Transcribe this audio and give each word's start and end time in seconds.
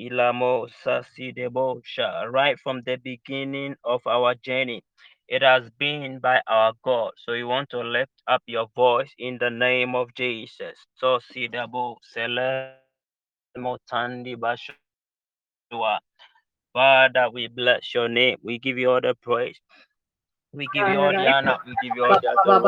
Ilamo 0.00 0.68
Sasidebosha, 0.84 2.30
right 2.32 2.58
from 2.60 2.82
the 2.86 2.96
beginning 2.96 3.76
of 3.84 4.00
our 4.06 4.34
journey. 4.36 4.82
It 5.28 5.42
has 5.42 5.70
been 5.78 6.20
by 6.20 6.40
our 6.48 6.72
God. 6.84 7.12
So 7.18 7.32
you 7.34 7.48
want 7.48 7.70
to 7.70 7.80
lift 7.80 8.12
up 8.28 8.42
your 8.46 8.68
voice 8.76 9.10
in 9.18 9.38
the 9.40 9.50
name 9.50 9.94
of 9.94 10.14
Jesus. 10.14 10.78
So 10.96 11.18
Sidabo 11.20 11.96
Selemotandi 12.16 12.72
Bashua. 14.36 14.78
Father, 16.72 17.28
we 17.32 17.48
bless 17.48 17.94
your 17.94 18.08
name. 18.08 18.38
We 18.42 18.58
give 18.58 18.78
you 18.78 18.90
all 18.92 19.00
the 19.02 19.14
praise. 19.22 19.58
We 20.52 20.68
give 20.68 20.88
you 20.88 21.00
all 21.00 21.12
the 21.14 21.26
honor. 21.28 21.58
We 21.66 21.76
give 21.76 21.94
you 21.94 22.04
all 22.04 22.16
the 22.20 22.28
adoration 22.30 22.64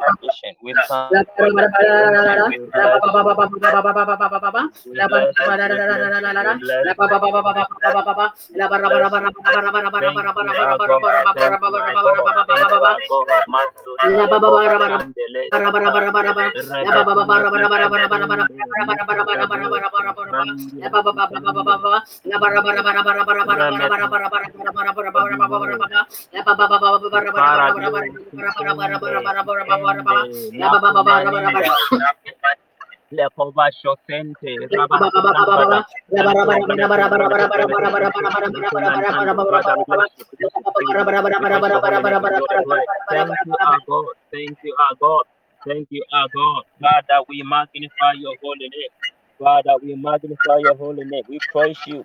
efficient 0.00 0.56
with 0.62 0.76
time. 0.88 1.10
Thank 44.32 44.58
you, 44.62 44.74
our 44.78 44.94
God. 45.00 45.24
Thank 45.66 45.88
you, 45.90 46.04
our 46.12 46.28
God. 46.28 46.56
God. 46.56 46.64
Father, 46.80 47.24
we 47.28 47.42
magnify 47.42 48.12
your 48.18 48.36
holy 48.42 48.68
name. 48.68 48.94
Father, 49.38 49.72
we 49.82 49.94
magnify 49.94 50.58
your 50.60 50.76
holy 50.76 51.04
name. 51.04 51.22
We 51.28 51.38
praise 51.52 51.78
you. 51.86 52.04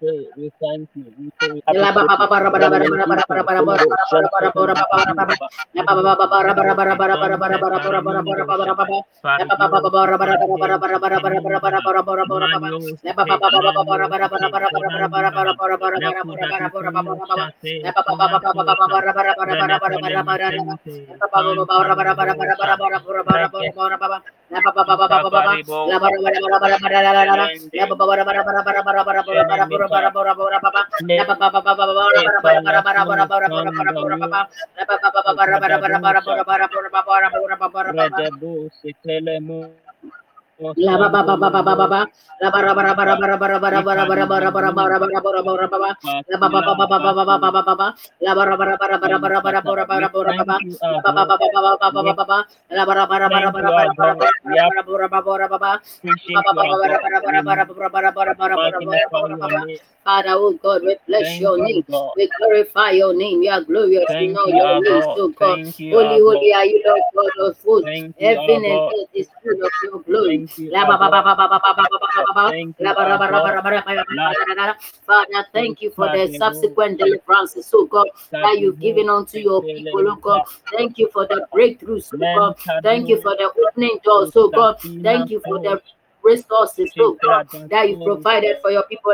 we 0.00 0.50
Thank 29.28 29.70
you. 29.70 29.85
Redebu 37.96 38.70
sikelemu 38.82 39.60
Father, 60.04 60.28
oh 60.30 60.52
God, 60.62 60.82
we 60.82 60.96
bless 61.06 61.40
your 61.40 61.58
name. 61.58 61.82
We 62.16 62.30
glorify 62.38 62.90
your 62.92 63.12
name. 63.14 63.42
You 63.42 63.50
are 63.50 63.64
glorious 63.64 64.04
in 64.08 64.36
all 64.36 64.48
your 64.50 64.80
ways, 64.80 65.04
oh 65.16 65.28
God. 65.38 65.58
Holy, 65.90 66.20
holy 66.20 66.52
are 66.54 66.64
you, 66.64 66.82
Lord 66.86 67.02
God 67.14 67.48
of 67.48 67.56
hosts. 67.64 67.88
Heaven 68.20 68.64
and 68.64 68.64
earth 68.64 69.08
is 69.14 69.28
full 69.42 69.64
of 69.64 69.72
your 69.82 70.00
glory. 70.02 70.45
Father, 75.06 75.46
thank 75.52 75.82
you 75.82 75.90
for 75.90 76.08
the 76.08 76.32
subsequent 76.36 76.98
deliverances, 76.98 77.70
oh 77.74 77.86
God, 77.86 78.06
that 78.30 78.58
you've 78.58 78.80
given 78.80 79.08
unto 79.08 79.38
your 79.38 79.62
people, 79.62 80.08
oh 80.08 80.16
God. 80.16 80.44
Thank 80.72 80.98
you 80.98 81.08
for 81.12 81.26
the 81.26 81.46
breakthroughs, 81.54 82.10
oh 82.14 82.18
God. 82.18 82.56
Thank 82.82 83.08
you 83.08 83.20
for 83.22 83.36
the 83.36 83.50
opening 83.68 83.98
doors, 84.04 84.32
oh 84.36 84.48
God. 84.48 84.76
Thank 85.02 85.30
you 85.30 85.40
for 85.40 85.58
the 85.62 85.80
resources, 86.22 86.92
oh 86.98 87.16
God, 87.22 87.48
that 87.70 87.88
you 87.88 87.96
provided 87.98 88.56
for 88.62 88.70
your 88.70 88.82
people. 88.84 89.12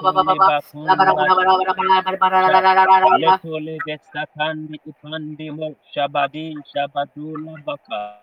Shabadi 5.93 6.55
Shabadula 6.73 7.53
Baka. 7.65 8.20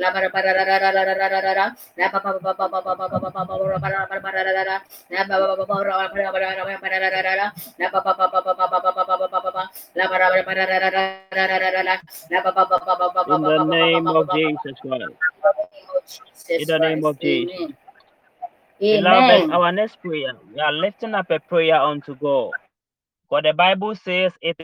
La 0.00 0.10
the 13.42 13.64
name 13.64 14.06
of 14.08 14.30
Jesus 14.32 14.78
Christ. 14.80 15.12
In 16.48 16.66
the 16.66 16.78
name 16.78 17.04
of 17.04 17.20
Jesus. 17.20 17.72
Beloved, 18.80 19.30
Amen. 19.30 19.50
our 19.50 19.72
next 19.72 20.00
prayer, 20.00 20.32
we 20.52 20.60
are 20.60 20.72
lifting 20.72 21.14
up 21.14 21.30
a 21.30 21.38
prayer 21.38 21.76
unto 21.80 22.14
God. 22.16 22.52
For 23.28 23.42
the 23.42 23.52
Bible 23.52 23.94
says 23.94 24.32
it 24.40 24.56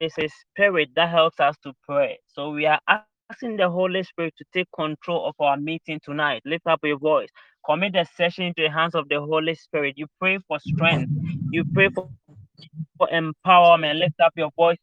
is 0.00 0.12
a 0.18 0.28
spirit 0.28 0.90
that 0.96 1.10
helps 1.10 1.38
us 1.40 1.56
to 1.62 1.72
pray. 1.88 2.18
So 2.26 2.50
we 2.50 2.66
are 2.66 2.80
asking 3.30 3.56
the 3.56 3.70
Holy 3.70 4.02
Spirit 4.02 4.34
to 4.38 4.44
take 4.52 4.68
control 4.74 5.26
of 5.28 5.34
our 5.38 5.56
meeting 5.56 6.00
tonight. 6.04 6.42
Lift 6.44 6.66
up 6.66 6.80
your 6.82 6.98
voice. 6.98 7.28
Commit 7.64 7.92
the 7.92 8.06
session 8.16 8.44
into 8.44 8.62
the 8.62 8.70
hands 8.70 8.94
of 8.94 9.08
the 9.08 9.20
Holy 9.20 9.54
Spirit. 9.54 9.94
You 9.96 10.06
pray 10.18 10.38
for 10.48 10.58
strength. 10.58 11.12
You 11.52 11.64
pray 11.72 11.90
for, 11.94 12.10
for 12.98 13.08
empowerment. 13.12 13.98
Lift 14.00 14.20
up 14.24 14.32
your 14.36 14.50
voice 14.56 14.78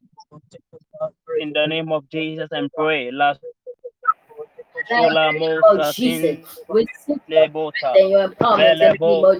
in 1.39 1.53
the 1.53 1.65
name 1.67 1.91
of 1.91 2.09
Jesus 2.09 2.47
and 2.51 2.71
pray. 2.73 3.11
Last 3.11 3.39
Oh 5.63 5.91
Jesus, 5.93 6.61
we 6.69 6.87
seek 7.05 7.19
Lebota 7.29 7.93
that 7.93 8.09
your 8.09 8.27
empowerment 8.29 8.73
in 8.73 8.79
the 8.79 8.97
name 8.99 9.23
of 9.23 9.35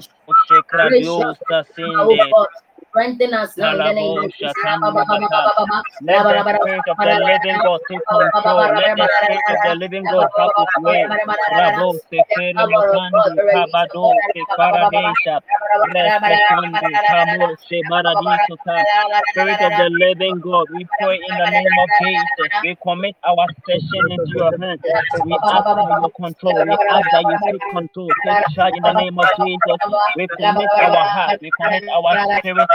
Jesus. 0.88 2.67
Raise 2.96 3.18
your 3.18 3.28
Shekradiosa 3.28 3.28
power, 3.28 3.28
Sinde 3.28 3.28
God. 3.28 3.28
Strengthen 3.28 3.34
us 3.34 3.52
now 3.58 3.74
in 3.74 3.84
the 3.84 3.94
name 3.94 4.18
of 4.18 4.32
Jesus. 4.38 5.30
Let 6.02 6.28
the 6.28 6.60
spirit 6.62 6.84
of 6.88 6.98
the 6.98 7.16
living 7.26 7.60
God 7.64 7.80
take 7.90 8.02
control. 8.08 8.64
Let 8.76 8.96
the 8.98 9.08
spirit 9.22 9.44
of 9.50 9.58
the 9.64 9.76
living 9.76 10.08
God 10.08 10.28
have 10.38 10.52
way. 10.78 11.06
Rabo 11.54 12.00
Sefere 12.12 12.70
Kabado 13.54 14.16
Sefaradesha 14.36 15.42
Resekandi 15.94 17.00
Kamo. 17.10 17.56
Spirit 19.32 19.62
of 19.62 19.76
the 19.78 19.90
living 19.92 20.40
God, 20.42 20.68
we 20.72 20.86
pray 21.00 21.20
in 21.30 21.38
the 21.38 21.48
name 21.48 21.78
of 21.80 21.90
Jesus. 22.02 22.50
We 22.64 22.76
commit 22.84 23.16
our 23.28 23.48
session 23.66 24.12
into 24.12 24.32
your 24.36 24.54
hands. 24.60 24.82
We 25.26 25.38
ask 25.44 25.66
for 25.80 25.92
your 25.92 26.10
control. 26.16 26.64
We 26.64 26.78
ask 26.90 27.10
that 27.12 27.26
you 27.26 27.38
take 27.52 27.62
control, 27.72 28.10
take 28.26 28.40
charge 28.56 28.74
in 28.76 28.84
the 28.84 28.94
name 28.94 29.20
of 29.20 29.26
Jesus. 29.38 29.78
We 30.16 30.28
commit 30.38 30.70
our 30.82 31.06
heart, 31.06 31.38
we 31.42 31.52
commit 31.52 31.84
our 31.94 32.16
spirit, 32.38 32.70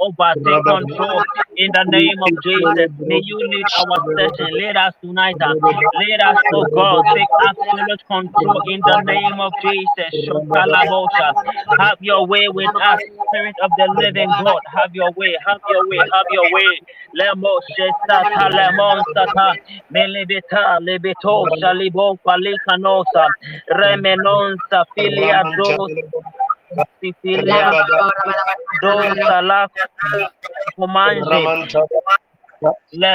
over, 0.00 0.34
take 0.46 0.64
control 0.64 1.24
in 1.56 1.70
the 1.72 1.84
name 1.88 2.22
of 2.22 2.40
Jesus. 2.42 2.90
May 3.06 3.20
you 3.22 3.38
lead 3.50 3.68
our 3.78 3.98
session. 4.18 4.50
Lead 4.56 4.76
us 4.76 4.94
tonight. 5.04 5.38
Lead 5.94 6.20
us, 6.22 6.38
oh 6.52 6.66
God. 6.74 7.04
Take 7.14 7.30
absolute 7.48 8.02
control 8.06 8.60
in 8.64 8.82
the 8.84 8.98
name 9.04 9.40
of 9.40 9.54
Jesus. 9.60 10.14
Have 11.80 11.98
your 12.00 12.26
way 12.26 12.48
with 12.52 12.72
us. 12.84 13.00
Spirit 13.28 13.56
of 13.62 13.74
the 13.76 13.88
living 13.90 14.34
God, 14.38 14.60
have 14.76 14.90
your 14.94 15.12
way, 15.12 15.36
have 15.46 15.62
your 15.66 15.84
way, 15.84 16.04
have 16.12 16.26
your 16.28 16.48
way. 16.50 16.80
Lemo 17.16 17.60
shetata 17.64 18.50
lemon 18.54 19.04
sata 19.16 19.56
shalibo 21.60 22.18
palikanosa 22.26 23.30
remenonsa 23.70 24.84
filia 24.96 25.44
dos 25.56 25.90
दो 28.82 28.92
तलाक 29.28 29.70
कुमान 30.76 31.14
ले 33.00 33.12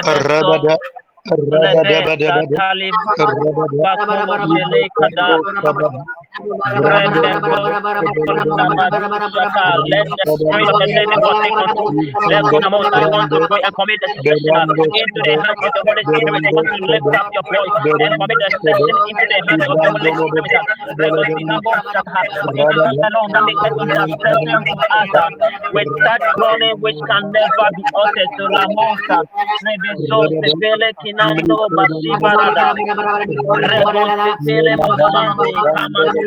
With 25.74 25.90
that 26.06 26.22
warning 26.38 26.78
which 26.82 26.98
can 27.08 27.32
never 27.32 27.68
be 27.76 27.84
uttered 27.96 28.32
to 28.38 28.46
La 28.54 28.66
Monza, 28.76 29.18
Reviso 29.66 30.20
se 30.42 30.50
vele 30.62 30.90
kinando 31.02 31.58
basibarada, 31.76 32.74
Rebo 33.70 34.04
se 34.18 34.32
vele 34.46 34.74
mosande, 34.78 35.50
Kamanulate, 35.76 36.27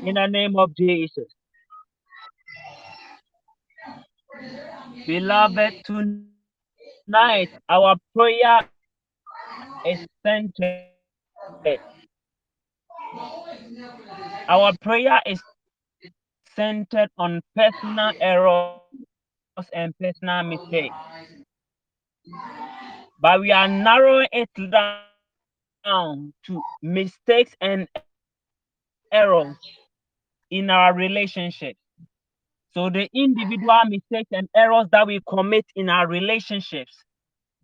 In 0.02 0.14
the 0.14 0.26
name 0.26 0.56
of 0.56 0.74
Jesus. 0.76 1.26
Beloved, 5.06 5.74
tonight 5.84 7.50
our 7.68 7.96
prayer 8.14 8.60
is 9.84 9.98
centered. 10.24 10.86
Our 14.48 14.72
prayer 14.82 15.20
is 15.26 15.42
centered 16.56 17.10
on 17.18 17.40
personal 17.56 18.12
errors 18.20 18.79
and 19.72 19.96
personal 19.98 20.42
mistakes. 20.44 20.94
But 23.20 23.40
we 23.40 23.52
are 23.52 23.68
narrowing 23.68 24.28
it 24.32 24.48
down 24.70 26.32
to 26.46 26.62
mistakes 26.82 27.54
and 27.60 27.88
errors 29.12 29.56
in 30.50 30.70
our 30.70 30.94
relationship. 30.94 31.76
So 32.72 32.88
the 32.88 33.08
individual 33.14 33.80
mistakes 33.88 34.30
and 34.32 34.48
errors 34.54 34.86
that 34.92 35.06
we 35.06 35.20
commit 35.28 35.66
in 35.74 35.88
our 35.88 36.06
relationships, 36.06 36.92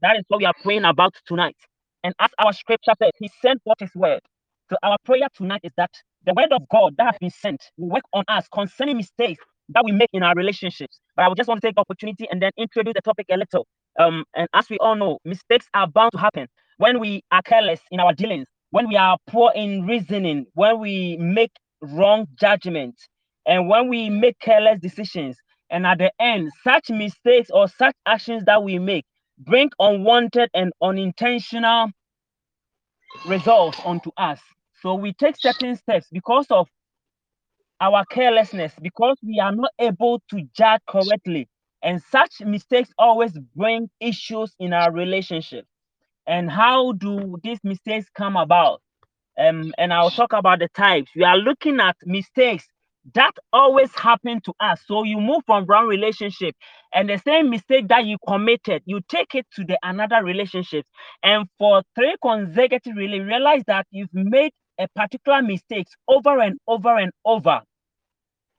that 0.02 0.16
is 0.16 0.24
what 0.28 0.38
we 0.38 0.46
are 0.46 0.54
praying 0.62 0.84
about 0.84 1.14
tonight. 1.26 1.56
And 2.02 2.14
as 2.18 2.30
our 2.38 2.52
scripture 2.52 2.92
said, 2.98 3.12
He 3.18 3.30
sent 3.40 3.62
forth 3.62 3.78
His 3.80 3.94
word. 3.94 4.20
So 4.68 4.76
our 4.82 4.96
prayer 5.04 5.28
tonight 5.34 5.60
is 5.62 5.72
that 5.76 5.90
the 6.26 6.34
word 6.34 6.52
of 6.52 6.68
God 6.68 6.96
that 6.98 7.06
has 7.06 7.18
been 7.20 7.30
sent 7.30 7.62
will 7.76 7.90
work 7.90 8.04
on 8.12 8.24
us 8.28 8.48
concerning 8.52 8.96
mistakes 8.96 9.44
that 9.70 9.84
we 9.84 9.92
make 9.92 10.10
in 10.12 10.22
our 10.22 10.34
relationships. 10.36 11.00
But 11.16 11.24
I 11.24 11.28
would 11.28 11.36
just 11.38 11.48
want 11.48 11.60
to 11.62 11.68
take 11.68 11.78
opportunity 11.78 12.26
and 12.30 12.42
then 12.42 12.52
introduce 12.58 12.94
the 12.94 13.02
topic 13.02 13.26
a 13.30 13.36
little. 13.36 13.66
Um, 13.98 14.24
and 14.34 14.48
as 14.54 14.70
we 14.70 14.78
all 14.78 14.96
know, 14.96 15.18
mistakes 15.24 15.66
are 15.74 15.86
bound 15.88 16.12
to 16.12 16.18
happen 16.18 16.48
when 16.78 17.00
we 17.00 17.22
are 17.32 17.42
careless 17.42 17.80
in 17.90 18.00
our 18.00 18.12
dealings, 18.14 18.48
when 18.70 18.88
we 18.88 18.96
are 18.96 19.18
poor 19.28 19.52
in 19.54 19.86
reasoning, 19.86 20.46
when 20.54 20.80
we 20.80 21.16
make 21.18 21.52
wrong 21.82 22.26
judgments, 22.40 23.08
and 23.46 23.68
when 23.68 23.88
we 23.88 24.10
make 24.10 24.38
careless 24.40 24.80
decisions. 24.80 25.38
And 25.70 25.86
at 25.86 25.98
the 25.98 26.12
end, 26.20 26.52
such 26.64 26.90
mistakes 26.90 27.50
or 27.52 27.68
such 27.68 27.94
actions 28.06 28.44
that 28.46 28.62
we 28.62 28.78
make 28.78 29.04
bring 29.38 29.70
unwanted 29.80 30.50
and 30.54 30.72
unintentional 30.82 31.90
results 33.24 33.80
onto 33.84 34.10
us. 34.16 34.40
So 34.82 34.94
we 34.94 35.12
take 35.14 35.36
certain 35.38 35.76
steps 35.76 36.08
because 36.12 36.46
of 36.50 36.68
our 37.80 38.04
carelessness, 38.06 38.72
because 38.80 39.16
we 39.22 39.40
are 39.40 39.52
not 39.54 39.70
able 39.78 40.22
to 40.30 40.42
judge 40.56 40.80
correctly. 40.88 41.48
And 41.82 42.02
such 42.10 42.40
mistakes 42.40 42.90
always 42.98 43.32
bring 43.54 43.88
issues 44.00 44.54
in 44.58 44.72
our 44.72 44.92
relationship. 44.92 45.66
And 46.26 46.50
how 46.50 46.92
do 46.92 47.36
these 47.42 47.60
mistakes 47.62 48.06
come 48.14 48.36
about? 48.36 48.80
Um, 49.38 49.72
and 49.78 49.92
I'll 49.92 50.10
talk 50.10 50.32
about 50.32 50.60
the 50.60 50.68
types. 50.68 51.10
We 51.14 51.24
are 51.24 51.36
looking 51.36 51.80
at 51.80 51.96
mistakes 52.04 52.66
that 53.14 53.32
always 53.52 53.94
happen 53.94 54.40
to 54.44 54.52
us. 54.60 54.80
So 54.86 55.04
you 55.04 55.20
move 55.20 55.42
from 55.46 55.64
one 55.66 55.86
relationship 55.86 56.54
and 56.92 57.08
the 57.08 57.18
same 57.18 57.50
mistake 57.50 57.88
that 57.88 58.04
you 58.04 58.16
committed, 58.26 58.82
you 58.84 59.00
take 59.08 59.34
it 59.34 59.46
to 59.54 59.64
the 59.64 59.78
another 59.82 60.24
relationship. 60.24 60.84
And 61.22 61.46
for 61.58 61.82
three 61.94 62.16
consecutive 62.20 62.96
really 62.96 63.20
realize 63.20 63.62
that 63.66 63.86
you've 63.90 64.12
made 64.12 64.52
a 64.78 64.88
particular 64.94 65.42
mistake 65.42 65.86
over 66.08 66.40
and 66.40 66.58
over 66.66 66.96
and 66.96 67.12
over. 67.24 67.62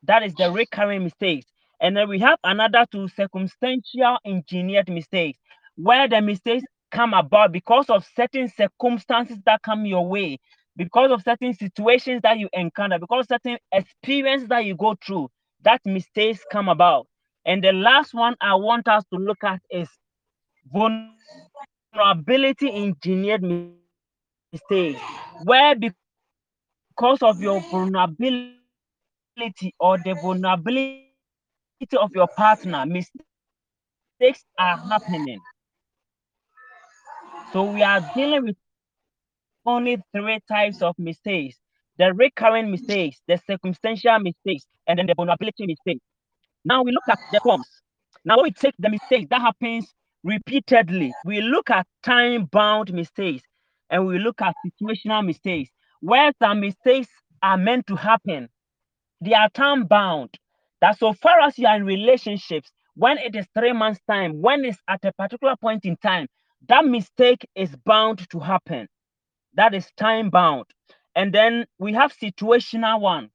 That 0.03 0.23
is 0.23 0.33
the 0.35 0.51
recurring 0.51 1.03
mistakes. 1.03 1.45
And 1.79 1.95
then 1.95 2.09
we 2.09 2.19
have 2.19 2.39
another 2.43 2.85
two 2.91 3.07
circumstantial 3.09 4.17
engineered 4.25 4.89
mistakes, 4.89 5.39
where 5.75 6.07
the 6.07 6.21
mistakes 6.21 6.65
come 6.91 7.13
about 7.13 7.51
because 7.51 7.89
of 7.89 8.05
certain 8.15 8.47
circumstances 8.49 9.37
that 9.45 9.61
come 9.61 9.85
your 9.85 10.07
way, 10.07 10.39
because 10.75 11.11
of 11.11 11.21
certain 11.23 11.53
situations 11.53 12.21
that 12.23 12.39
you 12.39 12.49
encounter, 12.53 12.97
because 12.99 13.21
of 13.21 13.27
certain 13.27 13.57
experiences 13.71 14.47
that 14.49 14.65
you 14.65 14.75
go 14.75 14.95
through, 15.05 15.29
that 15.63 15.81
mistakes 15.85 16.43
come 16.51 16.69
about. 16.69 17.07
And 17.45 17.63
the 17.63 17.73
last 17.73 18.13
one 18.13 18.35
I 18.41 18.55
want 18.55 18.87
us 18.87 19.03
to 19.13 19.19
look 19.19 19.43
at 19.43 19.61
is 19.69 19.89
vulnerability 21.93 22.71
engineered 22.71 23.43
mistakes, 23.43 25.01
where 25.43 25.75
because 25.75 25.95
of 27.01 27.41
your 27.41 27.59
vulnerability 27.71 28.57
or 29.79 29.97
the 29.97 30.13
vulnerability 30.21 31.03
of 31.97 32.11
your 32.15 32.27
partner, 32.27 32.85
mistakes 32.85 33.23
are 34.59 34.77
happening. 34.77 35.39
So 37.53 37.63
we 37.71 37.83
are 37.83 38.01
dealing 38.15 38.45
with 38.45 38.55
only 39.65 40.01
three 40.15 40.39
types 40.47 40.81
of 40.81 40.95
mistakes 40.97 41.57
the 41.97 42.13
recurring 42.13 42.69
mistakes, 42.71 43.21
the 43.27 43.41
circumstantial 43.47 44.19
mistakes, 44.19 44.65
and 44.87 44.99
then 44.99 45.07
the 45.07 45.15
vulnerability 45.15 45.65
mistakes. 45.65 46.03
Now 46.63 46.83
we 46.83 46.91
look 46.91 47.07
at 47.09 47.19
the 47.31 47.39
forms. 47.39 47.67
Now 48.23 48.41
we 48.41 48.51
take 48.51 48.75
the 48.77 48.89
mistake 48.89 49.29
that 49.29 49.41
happens 49.41 49.93
repeatedly. 50.23 51.13
We 51.25 51.41
look 51.41 51.69
at 51.69 51.87
time-bound 52.03 52.93
mistakes 52.93 53.43
and 53.89 54.05
we 54.05 54.19
look 54.19 54.41
at 54.41 54.55
situational 54.65 55.25
mistakes. 55.25 55.71
Where 56.01 56.31
some 56.41 56.59
mistakes 56.61 57.09
are 57.43 57.57
meant 57.57 57.87
to 57.87 57.95
happen, 57.95 58.49
they 59.21 59.33
are 59.33 59.49
time-bound. 59.49 60.37
That 60.81 60.99
so 60.99 61.13
far 61.13 61.39
as 61.41 61.57
you 61.57 61.67
are 61.67 61.75
in 61.75 61.85
relationships, 61.85 62.71
when 62.95 63.17
it 63.17 63.35
is 63.35 63.47
three 63.57 63.73
months' 63.73 64.01
time, 64.09 64.41
when 64.41 64.65
it's 64.65 64.79
at 64.87 65.03
a 65.05 65.13
particular 65.13 65.55
point 65.55 65.85
in 65.85 65.97
time, 65.97 66.27
that 66.69 66.85
mistake 66.85 67.47
is 67.55 67.75
bound 67.85 68.29
to 68.29 68.39
happen. 68.39 68.87
That 69.55 69.73
is 69.73 69.91
time 69.97 70.29
bound. 70.29 70.65
And 71.15 71.33
then 71.33 71.65
we 71.79 71.93
have 71.93 72.13
situational 72.15 73.01
one. 73.01 73.31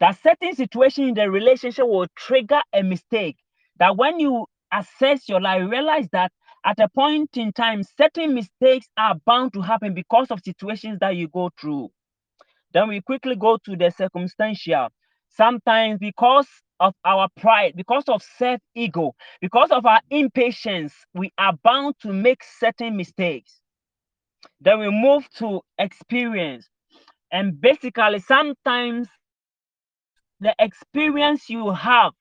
That 0.00 0.18
certain 0.22 0.54
situation 0.54 1.08
in 1.08 1.14
the 1.14 1.30
relationship 1.30 1.86
will 1.86 2.06
trigger 2.16 2.60
a 2.72 2.82
mistake. 2.82 3.36
That 3.78 3.96
when 3.96 4.20
you 4.20 4.46
assess 4.72 5.28
your 5.28 5.40
life, 5.40 5.70
realize 5.70 6.08
that 6.12 6.32
at 6.64 6.80
a 6.80 6.88
point 6.88 7.30
in 7.36 7.52
time, 7.52 7.82
certain 7.98 8.34
mistakes 8.34 8.88
are 8.96 9.16
bound 9.26 9.52
to 9.54 9.60
happen 9.62 9.94
because 9.94 10.30
of 10.30 10.40
situations 10.44 10.98
that 11.00 11.16
you 11.16 11.28
go 11.28 11.50
through. 11.60 11.90
Then 12.72 12.88
we 12.88 13.00
quickly 13.00 13.36
go 13.36 13.58
to 13.64 13.76
the 13.76 13.90
circumstantial. 13.90 14.88
Sometimes 15.28 15.98
because 15.98 16.48
of 16.80 16.94
our 17.04 17.28
pride, 17.36 17.74
because 17.76 18.04
of 18.08 18.22
self 18.22 18.60
ego, 18.74 19.14
because 19.40 19.70
of 19.70 19.86
our 19.86 20.00
impatience, 20.10 20.94
we 21.14 21.32
are 21.38 21.52
bound 21.62 21.94
to 22.02 22.12
make 22.12 22.42
certain 22.44 22.96
mistakes. 22.96 23.60
Then 24.60 24.80
we 24.80 24.90
move 24.90 25.28
to 25.38 25.60
experience. 25.78 26.68
And 27.32 27.60
basically, 27.60 28.20
sometimes 28.20 29.08
the 30.40 30.54
experience 30.58 31.48
you 31.50 31.70
have 31.72 32.12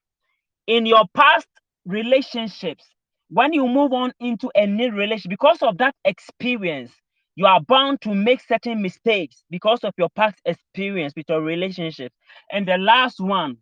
in 0.67 0.85
your 0.85 1.05
past 1.15 1.47
relationships, 1.85 2.85
when 3.29 3.53
you 3.53 3.67
move 3.67 3.93
on 3.93 4.13
into 4.19 4.51
a 4.55 4.65
new 4.67 4.91
relationship, 4.91 5.29
because 5.31 5.61
of 5.61 5.77
that 5.79 5.95
experience, 6.05 6.91
you 7.39 7.45
are 7.45 7.61
bound 7.61 8.01
to 8.01 8.13
make 8.13 8.41
certain 8.41 8.81
mistakes 8.81 9.45
because 9.49 9.79
of 9.85 9.93
your 9.97 10.09
past 10.09 10.41
experience 10.43 11.13
with 11.15 11.25
your 11.29 11.41
relationship. 11.41 12.11
And 12.51 12.67
the 12.67 12.77
last 12.77 13.21
one, 13.21 13.55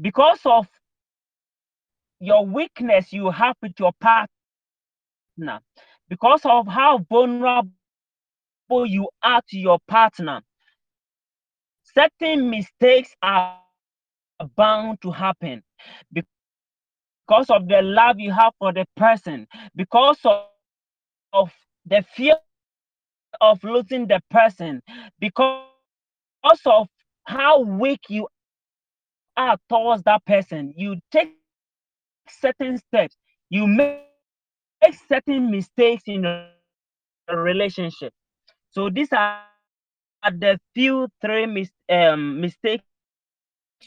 because 0.00 0.38
of 0.44 0.68
your 2.20 2.46
weakness 2.46 3.12
you 3.12 3.30
have 3.30 3.56
with 3.60 3.72
your 3.80 3.90
partner, 4.00 4.28
because 6.08 6.42
of 6.44 6.68
how 6.68 6.98
vulnerable 7.10 7.66
you 8.84 9.08
are 9.24 9.42
to 9.48 9.58
your 9.58 9.80
partner, 9.88 10.40
certain 11.82 12.48
mistakes 12.48 13.12
are 13.22 13.58
bound 14.54 15.02
to 15.02 15.10
happen 15.10 15.64
because 16.12 17.50
of 17.50 17.66
the 17.66 17.82
love 17.82 18.20
you 18.20 18.30
have 18.30 18.52
for 18.60 18.72
the 18.72 18.86
person, 18.96 19.48
because 19.74 20.20
of, 20.24 20.44
of 21.32 21.50
the 21.86 22.04
fear 22.14 22.36
of 23.40 23.62
losing 23.64 24.06
the 24.06 24.20
person, 24.30 24.80
because 25.18 25.64
of 26.66 26.88
how 27.24 27.60
weak 27.60 28.00
you 28.08 28.28
are 29.36 29.56
towards 29.68 30.02
that 30.04 30.24
person, 30.24 30.72
you 30.76 30.96
take 31.10 31.34
certain 32.28 32.78
steps, 32.78 33.16
you 33.50 33.66
make 33.66 34.00
certain 35.08 35.50
mistakes 35.50 36.04
in 36.06 36.24
a 36.24 36.50
relationship. 37.34 38.12
So 38.70 38.90
these 38.90 39.12
are 39.12 39.40
the 40.30 40.58
few 40.74 41.08
three 41.20 41.46
mis 41.46 41.70
um, 41.90 42.40
mistakes 42.40 42.84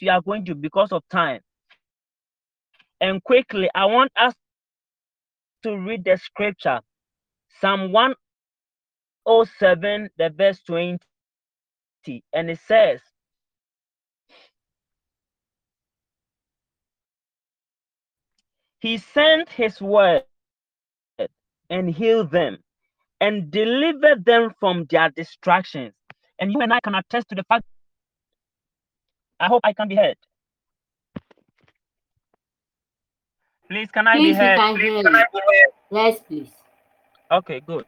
we 0.02 0.10
are 0.10 0.22
going 0.22 0.46
to 0.46 0.56
because 0.56 0.92
of 0.92 1.04
time. 1.10 1.42
And 3.02 3.24
quickly, 3.24 3.70
I 3.76 3.86
want 3.86 4.12
us 4.16 4.34
to 5.64 5.78
read 5.78 6.04
the 6.04 6.18
scripture, 6.18 6.80
Psalm 7.62 7.92
107, 9.12 10.10
the 10.18 10.30
verse 10.30 10.62
20, 10.66 11.00
and 12.34 12.50
it 12.50 12.60
says, 12.68 13.02
He 18.80 18.98
sent 19.00 19.50
his 19.50 19.82
word 19.82 20.24
and 21.70 21.90
healed 21.90 22.32
them 22.32 22.60
and 23.20 23.50
delivered 23.52 24.24
them 24.26 24.54
from 24.60 24.86
their 24.90 25.10
distractions. 25.10 25.94
And 26.40 26.52
you 26.52 26.62
and 26.62 26.72
I 26.72 26.80
can 26.82 26.94
attest 26.96 27.30
to 27.30 27.36
the 27.36 27.44
fact. 27.44 27.66
I 29.40 29.48
hope 29.48 29.62
I 29.64 29.74
can 29.74 29.88
be 29.88 29.96
heard. 29.96 30.18
Please, 33.70 33.90
can 33.92 34.08
I 34.08 34.16
Please, 34.18 34.34
be 34.34 34.40
heard? 34.40 34.58
we 34.76 35.02
can 35.04 35.14
hear 35.16 35.22
you. 35.34 35.72
Yes, 35.92 36.20
please. 36.28 36.57
Okay, 37.32 37.62
good. 37.66 37.86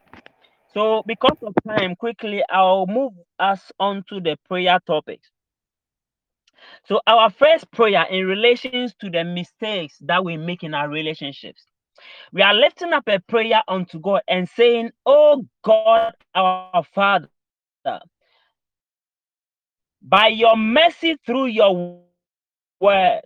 So, 0.73 1.03
because 1.07 1.37
of 1.41 1.53
time, 1.67 1.95
quickly, 1.95 2.43
I'll 2.49 2.85
move 2.87 3.13
us 3.39 3.71
on 3.79 4.03
to 4.09 4.19
the 4.19 4.37
prayer 4.47 4.79
topics. 4.85 5.29
So, 6.87 7.01
our 7.07 7.29
first 7.29 7.71
prayer 7.71 8.05
in 8.09 8.27
relations 8.27 8.93
to 9.01 9.09
the 9.09 9.23
mistakes 9.23 9.97
that 10.01 10.23
we 10.23 10.37
make 10.37 10.63
in 10.63 10.73
our 10.73 10.89
relationships, 10.89 11.65
we 12.31 12.41
are 12.41 12.53
lifting 12.53 12.93
up 12.93 13.03
a 13.07 13.19
prayer 13.19 13.63
unto 13.67 13.99
God 13.99 14.21
and 14.27 14.47
saying, 14.49 14.91
Oh 15.05 15.45
God, 15.63 16.13
our 16.35 16.83
Father, 16.93 17.29
by 20.01 20.27
your 20.27 20.55
mercy 20.55 21.17
through 21.25 21.47
your 21.47 22.01
word, 22.79 23.21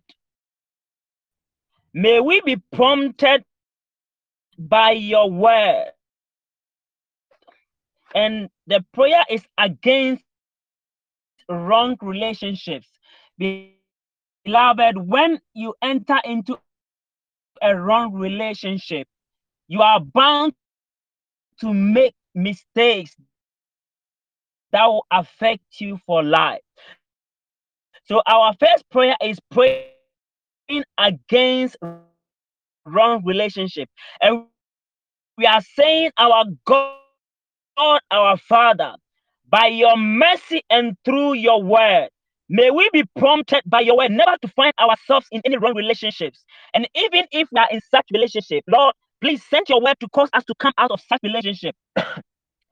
may 1.93 2.19
we 2.19 2.41
be 2.41 2.57
prompted 2.71 3.43
by 4.59 4.91
your 4.91 5.31
word. 5.31 5.92
And 8.15 8.49
the 8.67 8.85
prayer 8.93 9.23
is 9.29 9.43
against 9.57 10.23
wrong 11.49 11.97
relationships. 12.01 12.87
Beloved, 13.37 14.97
when 14.97 15.39
you 15.53 15.73
enter 15.81 16.17
into 16.23 16.57
a 17.61 17.75
wrong 17.75 18.13
relationship, 18.13 19.07
you 19.67 19.81
are 19.81 19.99
bound 19.99 20.53
to 21.59 21.73
make 21.73 22.13
mistakes 22.35 23.15
that 24.71 24.85
will 24.85 25.05
affect 25.11 25.79
you 25.79 25.99
for 26.05 26.23
life. 26.23 26.61
So, 28.05 28.21
our 28.27 28.53
first 28.59 28.89
prayer 28.89 29.15
is 29.21 29.39
praying 29.49 29.85
against 30.97 31.77
wrong 32.85 33.23
relationship. 33.23 33.87
And 34.21 34.45
we 35.37 35.45
are 35.45 35.61
saying, 35.61 36.11
Our 36.17 36.45
God, 36.65 36.97
our 38.11 38.37
Father, 38.37 38.95
by 39.49 39.67
your 39.67 39.97
mercy 39.97 40.63
and 40.69 40.97
through 41.05 41.33
your 41.35 41.63
word, 41.63 42.09
May 42.49 42.71
we 42.71 42.89
be 42.93 43.03
prompted 43.17 43.63
by 43.65 43.81
your 43.81 43.97
word 43.97 44.11
never 44.11 44.37
to 44.41 44.47
find 44.49 44.73
ourselves 44.79 45.27
in 45.31 45.41
any 45.45 45.57
wrong 45.57 45.75
relationships. 45.75 46.45
And 46.75 46.87
even 46.95 47.25
if 47.31 47.49
we 47.51 47.59
are 47.59 47.69
in 47.71 47.81
such 47.91 48.05
relationship, 48.13 48.63
Lord, 48.67 48.95
please 49.21 49.43
send 49.49 49.69
your 49.69 49.81
word 49.81 49.95
to 50.01 50.09
cause 50.09 50.29
us 50.33 50.45
to 50.45 50.55
come 50.59 50.73
out 50.77 50.91
of 50.91 51.01
such 51.01 51.19
relationship. 51.23 51.75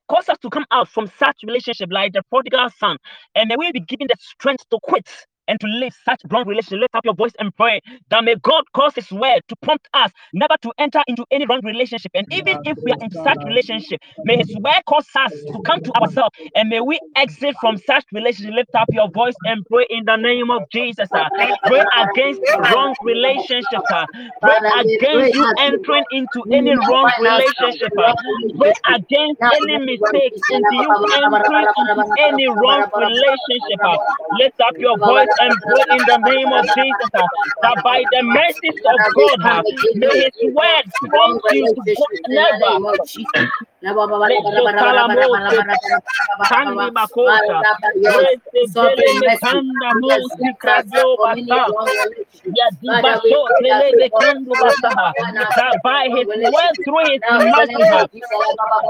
cause 0.10 0.30
us 0.30 0.38
to 0.42 0.50
come 0.50 0.66
out 0.72 0.88
from 0.90 1.08
such 1.20 1.38
relationship 1.46 1.90
like 1.92 2.14
the 2.14 2.22
prodigal 2.30 2.70
son. 2.80 2.98
And 3.36 3.50
may 3.50 3.56
we 3.58 3.72
be 3.72 3.82
given 3.82 4.08
the 4.08 4.16
strength 4.20 4.66
to 4.72 4.80
quit 4.84 5.08
and 5.48 5.60
to 5.60 5.68
live 5.68 5.94
such 6.06 6.22
wrong 6.32 6.48
relationship. 6.48 6.82
Lift 6.82 6.96
up 6.96 7.06
your 7.06 7.16
voice 7.16 7.34
and 7.40 7.56
pray 7.56 7.82
that 8.10 8.24
may 8.24 8.36
God 8.44 8.64
cause 8.76 8.96
His 8.96 9.12
word 9.12 9.42
to 9.50 9.56
prompt 9.64 9.88
us 9.94 10.12
never 10.34 10.56
to 10.64 10.72
enter 10.80 11.02
into 11.08 11.26
any 11.32 11.46
wrong 11.48 11.62
relationship. 11.64 12.12
And 12.16 12.28
even 12.32 12.58
if 12.64 12.78
we 12.84 12.92
are 12.92 12.98
in 13.02 13.12
such 13.12 13.40
relationship, 13.46 14.00
may 14.26 14.38
His 14.38 14.56
word 14.58 14.82
cause 14.88 15.08
us 15.18 15.34
to 15.54 15.60
come 15.66 15.82
to 15.82 15.92
ourselves 16.02 16.36
and 16.56 16.70
may 16.70 16.82
we 16.82 17.00
exit 17.16 17.56
from 17.62 17.78
such 17.78 18.06
relationship. 18.14 18.54
Lift 18.56 18.76
up 18.76 18.90
your 18.92 19.10
voice 19.12 19.36
and 19.46 19.66
pray 19.72 19.88
in 19.90 20.06
the 20.06 20.18
name 20.18 20.52
of 20.52 20.64
Jesus. 20.72 21.10
Uh. 21.14 21.30
Pray 21.66 21.84
against 21.96 22.42
wrong 22.58 22.96
relationships. 23.04 23.88
Uh. 23.92 24.06
Pray 24.42 24.58
against 24.82 25.34
you 25.34 25.48
entering 25.60 26.06
into 26.12 26.44
any 26.52 26.76
wrong 26.90 27.12
relationship. 27.20 27.94
Uh. 27.98 28.14
Pray 28.60 28.74
against 28.96 29.42
any 29.54 29.78
mistakes 29.80 30.42
into 30.50 30.76
you 30.76 30.96
entering 31.14 31.68
into 31.78 32.06
any 32.20 32.48
wrong 32.50 32.86
relationship. 32.96 33.80
Uh. 33.84 33.98
Lift 34.32 34.60
up 34.62 34.76
your 34.78 34.98
voice 35.00 35.31
and 35.40 35.62
pray 35.64 35.86
in 35.90 36.06
the 36.06 36.18
name 36.18 36.52
of 36.54 36.66
Jesus 36.68 37.10
uh, 37.16 37.28
that 37.62 37.82
by 37.84 38.06
the 38.12 38.24
mercies 38.24 38.80
of 38.94 39.02
God, 39.14 39.40
uh, 39.46 39.64
may 39.94 40.08
His 40.14 40.34
word 40.54 40.84
prompt 41.10 41.46
you 41.50 41.76
to 41.96 42.06
never. 42.28 42.80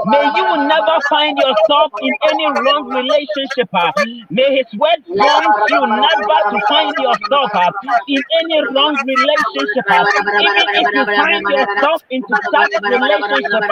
May 0.06 0.24
you 0.36 0.48
never 0.68 0.96
find 1.08 1.38
yourself 1.38 1.92
in 2.02 2.12
any 2.30 2.46
wrong 2.60 2.88
relationship. 2.88 3.68
Ah. 3.72 3.92
May 4.30 4.56
his 4.56 4.68
word 4.78 5.00
prompt 5.08 5.70
you 5.70 5.80
never 5.86 6.38
to 6.52 6.58
find 6.68 6.94
yourself 6.98 7.50
ah, 7.54 7.70
in 8.08 8.22
any 8.44 8.60
wrong 8.74 8.94
relationship. 9.06 9.86
Ah. 9.88 10.04
Even 10.36 10.68
if 10.80 10.86
you 10.92 11.04
find 11.16 11.44
yourself 11.48 12.02
into 12.10 12.34
such 12.52 12.72
relationship, 12.82 13.64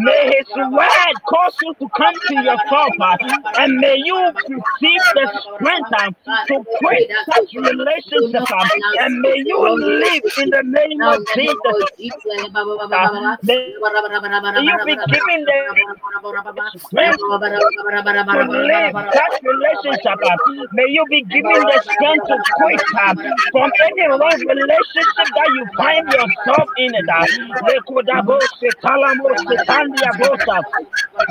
may 0.00 0.20
his 0.36 0.57
word 0.64 1.14
cause 1.28 1.54
you 1.62 1.74
to 1.80 1.88
come 1.96 2.14
to 2.28 2.34
your 2.42 2.58
Father, 2.68 3.16
and 3.58 3.76
may 3.78 3.96
you 3.96 4.16
receive 4.48 5.02
the 5.14 5.26
strength 5.54 5.92
uh, 5.98 6.10
to 6.48 6.64
quit 6.78 7.10
such 7.32 7.54
relationship 7.54 8.42
uh, 8.50 8.64
and 9.00 9.20
may 9.20 9.36
you 9.44 9.58
live 9.58 10.22
in 10.38 10.50
the 10.50 10.62
name 10.64 11.00
of 11.02 11.18
Jesus. 11.34 11.78
Uh, 12.90 13.36
may 13.42 13.74
you 14.60 14.78
be 14.84 14.94
given 14.96 15.44
the 15.44 15.60
strength 16.78 17.18
to 17.18 18.42
live 18.50 18.92
that 18.94 19.32
relationship. 19.42 20.18
May 20.72 20.88
you 20.88 21.04
be 21.10 21.22
given 21.22 21.62
the 21.62 21.80
strength 21.82 22.26
to 22.28 22.36
quit 22.56 22.80
from 23.52 23.70
any 23.86 24.06
wrong 24.08 24.40
relationship 24.46 25.28
that 25.34 25.48
you 25.54 25.66
find 25.76 26.06
yourself 26.12 26.68
in 26.78 26.94
it. 26.94 27.08
Uh, 30.48 30.62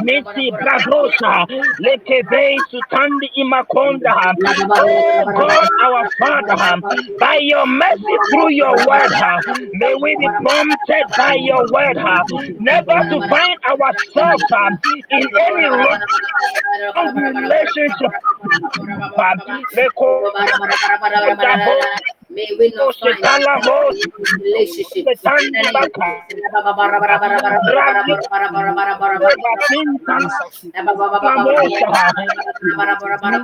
Miti 0.03 0.51
Bragrosa, 0.61 1.47
Lekebe 1.81 2.57
Sutandi 2.71 3.29
Imakonda. 3.37 4.13
Oh 4.77 5.25
God, 5.37 5.69
our 5.83 6.09
Father, 6.19 6.81
by 7.19 7.37
your 7.41 7.65
mercy 7.67 8.17
through 8.29 8.51
your 8.51 8.75
word, 8.87 9.11
may 9.73 9.95
we 10.01 10.15
be 10.19 10.29
prompted 10.41 11.05
by 11.17 11.35
your 11.39 11.65
word, 11.71 11.97
never 12.59 12.99
to 13.09 13.21
find 13.29 13.57
ourselves 13.69 14.43
in 15.11 15.27
any 15.47 15.67
relationship. 17.33 18.13
May 22.29 22.47
we 22.59 22.69
not 22.75 22.91
find 22.99 23.25
relationship. 23.25 25.07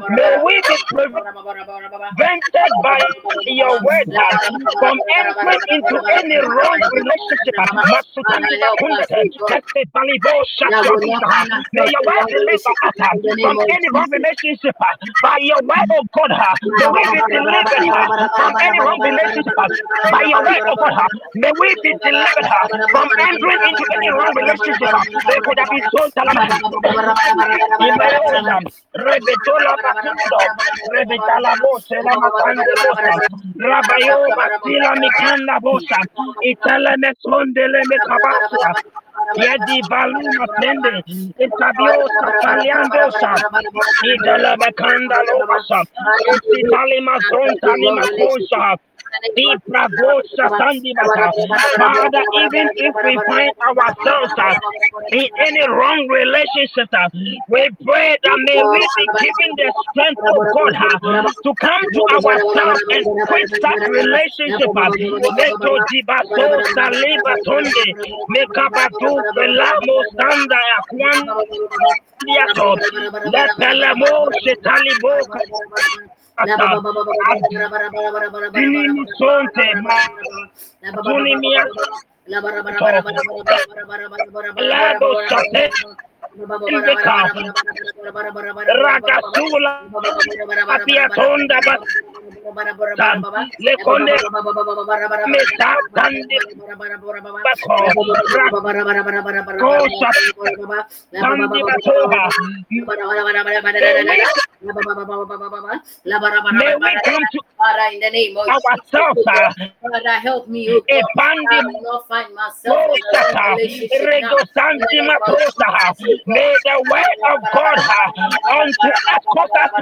May 0.10 0.38
we 0.44 0.62
be 0.68 0.78
prevented 0.90 2.72
by 2.84 3.00
your 3.46 3.74
word 3.82 4.08
from 4.80 4.98
entering 5.18 5.62
into 5.70 5.98
any 6.18 6.38
wrong 6.38 6.82
relationship. 6.92 7.56
May 11.74 11.86
your 11.88 12.04
word 12.06 12.26
deliver 12.30 12.74
us 12.86 12.96
from 13.36 13.58
any 13.72 13.90
wrong 13.94 14.10
relationship 14.12 14.76
by 15.22 15.38
your 15.42 15.62
word, 15.64 15.90
oh 15.94 16.04
God. 16.16 16.32
May 16.78 16.88
we 16.88 17.04
be 17.12 17.22
delivered 17.30 17.88
from 18.36 18.54
any 18.62 18.73
wrong 18.80 19.00
relationship 19.02 19.54
by 20.12 20.24
your 20.26 20.42
word, 20.44 20.66
oh 20.68 20.76
God. 20.78 21.10
May 21.36 21.52
we 21.60 21.76
be 21.84 21.94
delivered 22.04 22.48
from 22.92 23.08
entering 23.20 23.62
into 23.70 23.86
any 23.98 24.10
wrong 24.10 24.34
relationship. 24.36 24.92
They 25.28 25.40
could 25.46 25.60
have 25.60 25.70
been 25.70 25.84
so 25.92 26.10
rebetola 28.98 29.76
mekabasa 39.14 39.36
Yedi 39.38 39.82
baluma 39.90 40.48
pende 40.60 40.94
itabiosa 41.40 42.28
taliandosa 42.42 43.32
idala 44.14 44.58
bekanda 44.58 45.18
lobasa 45.28 45.80
itali 46.60 47.02
mazonta 47.02 47.78
ni 47.78 47.92
makosa 47.92 48.78
Father, 51.78 52.24
even 52.34 52.70
if 52.76 52.96
we 53.04 53.20
find 53.26 53.54
ourselves 53.68 54.34
uh, 54.38 54.56
in 55.12 55.28
any 55.48 55.68
wrong 55.70 56.08
relationship, 56.10 56.90
uh, 56.94 57.10
we 57.50 57.70
pray 57.86 58.18
that 58.24 58.38
may 58.48 58.64
we 58.72 58.88
be 58.96 59.08
given 59.20 59.56
the 59.58 59.74
strength 59.90 60.22
of 60.28 60.38
God 60.52 60.74
uh, 60.80 61.00
to 61.44 61.52
come 61.62 61.84
to 61.94 62.02
ourselves 62.16 62.82
and 62.90 63.08
quit 63.28 63.50
that 63.62 63.80
relationship. 63.88 64.72
uh. 64.78 64.92
Leto 65.30 65.80
dibaso 65.92 66.62
saliba 66.76 67.36
tonde, 67.46 67.88
mekabatu 68.30 69.24
belamo 69.36 69.98
sanda 70.20 70.60
akwan 70.80 71.30
diato, 72.22 72.78
lepelemo 73.26 74.30
shetalibo 74.44 75.26
Dilini 78.54 79.06
sonte 79.18 79.76
ma 79.82 79.98
Zuni 81.04 81.36
mia 81.36 81.64
Labo 84.56 85.10
sapete 85.30 85.70
Ragatula 88.66 89.74
Atia 90.68 91.08
tonda 91.10 91.60
basta 91.66 92.13
Le 93.60 93.76
May 106.52 106.76
the 106.76 106.92
of 108.48 108.62
help 110.20 110.48
me, 110.48 110.68
God. 110.68 110.84
I 111.50 111.64
not 111.82 112.08
find 112.08 112.34
myself 112.36 112.84
in 112.88 113.02
a 113.14 113.56
relationship 113.56 114.14
unto 114.14 114.84
us 114.84 114.96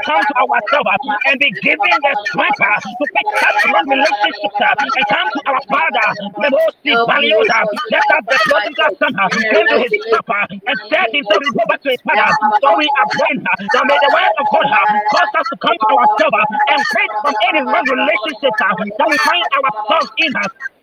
come 0.06 0.26
to 0.26 0.34
ourselves 0.41 0.89
uh, 0.89 0.97
and 1.28 1.39
be 1.39 1.52
given 1.62 1.93
the 2.02 2.17
strength 2.26 2.51
uh, 2.60 2.80
to 3.00 3.06
pick 3.16 3.30
up 3.46 3.56
wrong 3.66 3.88
relationships 3.88 4.58
uh, 4.60 4.76
and 4.96 5.06
come 5.08 5.28
to 5.32 5.42
our 5.48 5.62
Father. 5.70 6.08
Memosi 6.40 6.94
Baliosa, 7.08 7.60
just 7.92 8.08
as 8.12 8.24
the 8.30 8.40
prodigal 8.46 8.92
son 9.00 9.14
uh, 9.20 9.30
came 9.52 9.68
to 9.70 9.78
his 9.80 9.94
papa 10.12 10.48
and 10.68 10.78
said 10.92 11.08
himself, 11.14 11.42
go 11.56 11.64
back 11.70 11.82
to 11.84 11.90
his 11.92 12.02
father. 12.04 12.30
So 12.62 12.68
we 12.78 12.88
are 13.00 13.10
praying 13.16 13.42
uh, 13.46 13.58
that 13.74 13.84
may 13.88 14.00
the 14.02 14.12
word 14.14 14.34
of 14.40 14.48
God 14.52 14.68
uh, 14.68 14.88
cause 15.12 15.32
us 15.40 15.48
to 15.52 15.58
come 15.62 15.78
to 15.80 15.88
ourselves 15.96 16.36
uh, 16.36 16.74
and 16.76 16.82
quit 16.90 17.12
from 17.24 17.36
any 17.52 17.62
wrong 17.64 17.88
relationship 17.88 18.56
uh, 18.60 18.76
that 18.98 19.08
we 19.10 19.18
find 19.24 19.46
ourselves 19.58 20.12
in. 20.18 20.32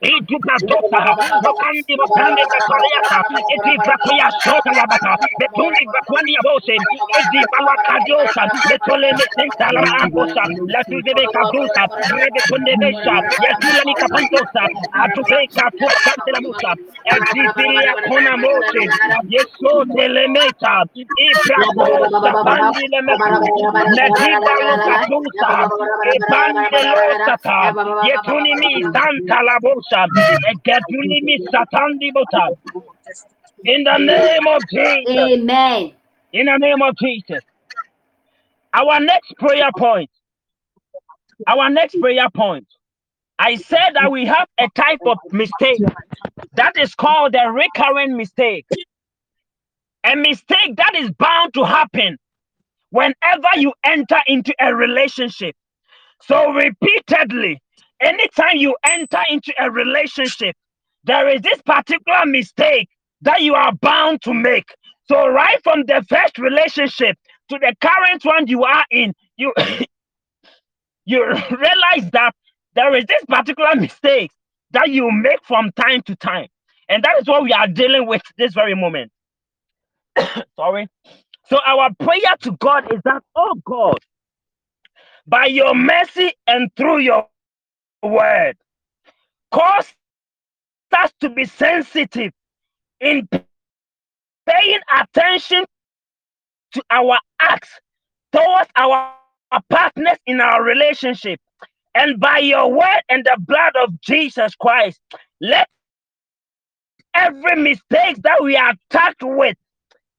Ituka 0.02 0.54
sota, 0.68 1.02
lokandi 1.44 1.94
mokande 1.98 2.42
kakariata, 2.52 3.18
e 3.50 3.56
bakuya 3.86 4.28
sota 4.44 4.70
ya 4.78 4.86
bata, 4.86 5.16
betuni 5.38 5.82
bakwani 5.92 6.32
ya 6.34 6.40
bose, 6.44 6.74
eti 7.18 7.40
balwa 7.52 7.76
kadiosa, 7.86 8.42
betole 8.68 9.12
metenta 9.18 9.72
la 9.72 9.82
angosa, 10.02 10.42
la 10.68 10.84
tuzebe 10.84 11.26
kadusa, 11.34 11.82
rebe 12.14 12.40
kunde 12.48 12.76
mesha, 12.76 13.14
yasula 13.42 13.82
ni 13.86 13.94
kapantosa, 13.94 14.62
atupe 14.92 15.48
kapua 15.56 15.94
kante 16.04 16.30
la 16.32 16.40
musa, 16.40 16.70
eti 17.04 17.40
siria 17.56 17.94
kona 18.06 18.36
mose, 18.36 18.82
yeso 19.26 19.84
telemeta, 19.94 20.84
ipra 21.16 21.60
kosa, 21.74 22.30
bandi 22.44 22.86
le 22.92 23.00
mesu, 23.02 23.38
netiba 23.94 24.52
loka 24.62 24.94
dusa, 25.08 25.52
ebande 26.14 26.80
losata, 26.92 27.74
yetuni 28.00 28.54
mi 28.60 28.70
santa 28.92 29.42
la 29.42 29.56
bosa, 29.62 29.87
Eketuni 29.94 31.22
Mi 31.22 31.40
Satandi 31.52 32.12
Bota. 32.14 32.50
In 33.64 33.84
the 33.84 33.98
name 33.98 34.46
of 34.48 34.68
Jesus. 34.68 35.32
Amen. 35.34 35.94
In 36.32 36.46
the 36.46 36.58
name 36.58 36.82
of 36.82 36.96
Jesus. 36.96 37.42
Our 38.74 39.00
next 39.00 39.34
prayer 39.38 39.70
point. 39.76 40.10
Our 41.48 41.70
next 41.70 41.96
prayer 42.00 42.28
point. 42.34 42.66
I 43.38 43.56
said 43.56 43.92
that 43.94 44.12
we 44.12 44.26
have 44.26 44.48
a 44.60 44.68
type 44.74 45.00
of 45.06 45.18
mistake 45.32 45.84
that 46.54 46.76
is 46.78 46.94
called 46.94 47.34
a 47.36 47.50
recurrent 47.52 48.16
mistake. 48.16 48.66
A 50.06 50.16
mistake 50.16 50.76
that 50.76 50.92
is 50.96 51.10
bound 51.18 51.54
to 51.54 51.64
happen 51.64 52.18
whenever 52.90 53.48
you 53.56 53.72
enter 53.84 54.18
into 54.28 54.54
a 54.60 54.74
relationship. 54.74 55.56
So, 56.22 56.52
repeatedly, 56.52 57.60
anytime 58.00 58.56
you 58.56 58.76
enter 58.84 59.22
into 59.30 59.52
a 59.60 59.70
relationship, 59.70 60.56
there 61.04 61.28
is 61.28 61.42
this 61.42 61.60
particular 61.62 62.26
mistake 62.26 62.88
that 63.22 63.42
you 63.42 63.54
are 63.54 63.72
bound 63.74 64.22
to 64.22 64.34
make. 64.34 64.66
So, 65.10 65.28
right 65.28 65.62
from 65.64 65.84
the 65.86 66.04
first 66.08 66.38
relationship 66.38 67.16
to 67.50 67.58
the 67.58 67.74
current 67.80 68.24
one 68.24 68.46
you 68.46 68.64
are 68.64 68.84
in, 68.90 69.14
you 69.36 69.52
you 71.06 71.24
realize 71.26 72.10
that 72.12 72.32
there 72.74 72.94
is 72.96 73.04
this 73.06 73.24
particular 73.28 73.74
mistake 73.76 74.30
that 74.72 74.90
you 74.90 75.10
make 75.10 75.44
from 75.44 75.72
time 75.72 76.02
to 76.02 76.16
time. 76.16 76.48
And 76.88 77.02
that 77.04 77.16
is 77.20 77.26
what 77.28 77.42
we 77.42 77.52
are 77.52 77.68
dealing 77.68 78.06
with 78.06 78.22
this 78.38 78.54
very 78.54 78.74
moment. 78.74 79.10
Sorry. 80.56 80.88
So, 81.48 81.58
our 81.66 81.90
prayer 82.00 82.36
to 82.42 82.52
God 82.60 82.92
is 82.92 83.00
that, 83.04 83.22
oh 83.36 83.54
God, 83.64 83.98
by 85.26 85.46
your 85.46 85.74
mercy 85.74 86.32
and 86.46 86.70
through 86.76 86.98
your 87.00 87.26
word, 88.02 88.56
cause 89.52 89.92
us 90.98 91.12
to 91.20 91.30
be 91.30 91.44
sensitive 91.44 92.32
in 93.00 93.28
paying 94.46 94.80
attention 95.00 95.64
to 96.72 96.82
our 96.90 97.18
acts 97.40 97.70
towards 98.32 98.70
our 98.76 99.12
partners 99.70 100.18
in 100.26 100.40
our 100.40 100.62
relationship. 100.62 101.40
And 101.94 102.20
by 102.20 102.38
your 102.38 102.70
word 102.70 103.02
and 103.08 103.24
the 103.24 103.36
blood 103.40 103.72
of 103.82 104.00
Jesus 104.00 104.54
Christ, 104.56 105.00
let 105.40 105.68
every 107.14 107.62
mistake 107.62 108.16
that 108.22 108.42
we 108.42 108.56
are 108.56 108.74
attacked 108.90 109.22
with 109.22 109.56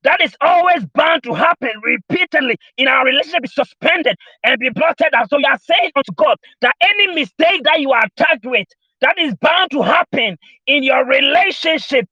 that 0.03 0.21
is 0.21 0.35
always 0.41 0.85
bound 0.95 1.23
to 1.23 1.33
happen 1.33 1.71
repeatedly 1.83 2.57
in 2.77 2.87
our 2.87 3.05
relationship 3.05 3.45
is 3.45 3.55
suspended 3.55 4.15
and 4.43 4.59
be 4.59 4.69
blotted 4.69 5.13
out. 5.15 5.29
So 5.29 5.37
you 5.39 5.45
are 5.49 5.59
saying 5.59 5.91
unto 5.95 6.13
God 6.15 6.37
that 6.61 6.75
any 6.81 7.07
mistake 7.15 7.63
that 7.65 7.81
you 7.81 7.91
are 7.91 8.03
attacked 8.05 8.45
with 8.45 8.67
that 9.01 9.19
is 9.19 9.35
bound 9.41 9.71
to 9.71 9.81
happen 9.83 10.37
in 10.67 10.83
your 10.83 11.05
relationship 11.05 12.07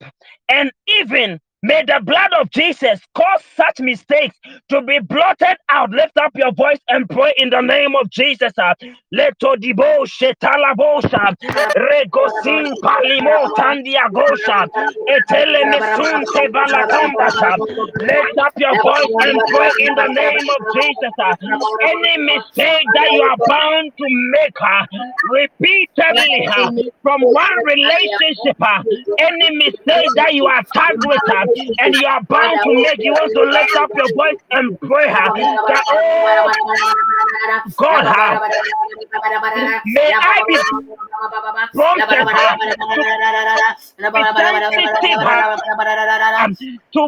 and 0.50 0.71
even 1.02 1.39
May 1.63 1.83
the 1.85 1.99
blood 2.03 2.31
of 2.39 2.49
Jesus 2.51 3.01
cause 3.15 3.43
such 3.55 3.81
mistakes 3.81 4.37
to 4.69 4.81
be 4.81 4.99
blotted 4.99 5.57
out. 5.69 5.91
Lift 5.91 6.17
up 6.17 6.31
your 6.35 6.53
voice 6.53 6.79
and 6.89 7.09
pray 7.09 7.33
in 7.37 7.51
the 7.51 7.61
name 7.61 7.95
of 8.01 8.09
Jesus. 8.09 8.53
Ah, 8.59 8.75
leto 9.11 9.55
dibo 9.57 10.05
shetalabosha 10.07 11.35
regosin 11.77 12.77
palimo 12.81 13.49
tandiagosha 13.57 14.67
etele 15.09 15.65
mesun 15.67 16.25
tebalakombasha. 16.33 17.57
Lift 17.99 18.37
up 18.39 18.53
your 18.57 18.77
voice 18.79 19.11
and 19.19 19.45
pray 19.45 19.71
in 19.79 19.95
the 19.95 20.07
name 20.07 20.47
of 20.57 20.67
Jesus. 20.73 21.13
Ah, 21.19 21.35
any 21.81 22.17
mistake 22.25 22.87
that 22.93 23.11
you 23.11 23.21
are 23.21 23.37
bound 23.45 23.91
to 23.97 24.05
make 24.31 24.55
ah, 24.63 24.87
repeatedly 25.31 26.49
from 27.03 27.21
one 27.21 27.57
relationship, 27.65 28.57
any 29.19 29.57
mistake 29.57 30.15
that 30.15 30.33
you 30.33 30.45
are 30.47 30.63
tagged 30.73 31.03
with 31.05 31.21
and 31.79 31.95
you 31.95 32.07
are 32.07 32.21
bound 32.23 32.60
to 32.63 32.73
make, 32.73 32.97
you 32.99 33.12
want 33.12 33.31
to 33.33 33.41
lift 33.43 33.75
up 33.77 33.89
your 33.95 34.13
voice 34.15 34.41
and 34.51 34.79
pray 34.79 35.07
that, 35.07 35.83
oh 35.89 36.51
God, 37.77 38.03
may 39.86 40.13
I 40.13 40.43
be 40.47 40.57
prompted 41.73 42.07
to 42.10 42.23
be 45.01 45.13
um, 46.39 46.55
to 46.93 47.07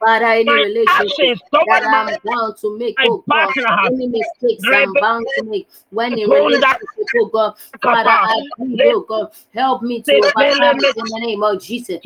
Father, 0.00 0.26
any 0.26 0.52
relationship 0.52 1.30
that 1.66 1.82
I'm 1.84 2.18
bound 2.24 2.56
to 2.58 2.78
make, 2.78 2.96
oh 3.02 3.24
God, 3.28 3.54
any 3.86 4.06
mistakes 4.08 4.64
I'm 4.70 4.94
bound 4.94 5.26
to 5.36 5.42
make 5.44 5.68
when 5.90 6.18
in 6.18 6.28
relationship, 6.30 6.88
oh 7.16 7.26
God, 7.26 7.54
Father, 7.80 8.10
I 8.10 8.42
plead, 8.56 8.80
oh 8.84 9.00
God, 9.00 9.32
help 9.54 9.82
me 9.82 10.02
to 10.02 10.12
overcome 10.16 10.78
in 10.78 10.94
the 10.94 11.20
name 11.20 11.42
of 11.42 11.62
Jesus. 11.62 12.00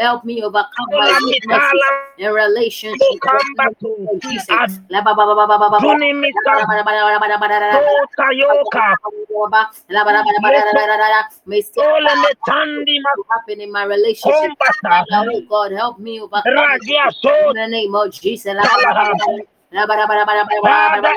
Help 0.00 0.24
me 0.24 0.42
overcome 0.42 0.88
my 0.90 1.20
weaknesses 1.24 1.80
in 2.18 2.32
relationship 2.32 2.98
with 3.22 4.22
Jesus. 4.22 4.80
May 11.46 11.62
happen 12.16 13.60
in 13.60 13.72
my 13.72 13.84
relationship. 13.84 14.52
Oh 15.12 15.40
God, 15.48 15.72
help 15.72 15.98
me 15.98 16.20
oh, 16.20 16.24
overcome 16.24 16.78
in 16.86 17.54
the 17.54 17.66
name 17.68 17.94
of 17.94 18.12
Jesus. 18.12 18.54
Father, 18.62 19.24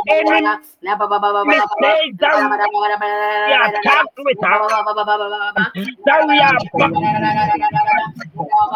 any 0.09 0.41
mistake 1.45 2.17
that 2.19 2.37
we 2.45 3.53
are 3.53 3.71
tasked 3.83 4.19
with, 4.19 4.37
that 6.05 6.21
we 6.27 6.39
are 6.39 6.57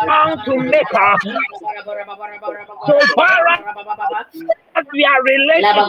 bound 0.06 0.42
to 0.46 0.58
make 0.58 0.88
her. 0.92 1.16
So 2.88 3.00
far 3.16 3.48
as 4.76 4.86
we 4.94 5.06
are 5.06 5.22
related 5.24 5.66
a 5.66 5.86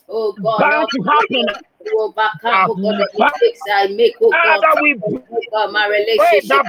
oh 0.10 0.34
God, 0.34 0.60
bound 0.60 0.88
to 0.92 1.02
happen. 1.04 1.46
To 1.86 1.92
overcome, 1.98 2.38
ah, 2.44 2.66
oh 2.70 2.76
God, 2.76 3.08
the 3.13 3.20
mistakes 3.20 3.62
I 3.72 3.88
make, 3.88 4.16
oh 4.22 4.32
God, 4.32 4.60
oh 5.02 5.42
God, 5.52 5.72
my 5.72 5.88
relationship. 5.88 6.66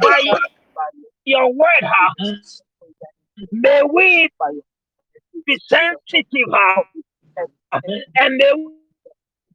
your 1.24 1.52
word, 1.52 1.82
huh? 1.82 2.34
may 3.52 3.82
we 3.92 4.28
be 5.46 5.58
sensitive, 5.66 6.48
huh? 6.50 6.82
and 8.18 8.36
may 8.36 8.52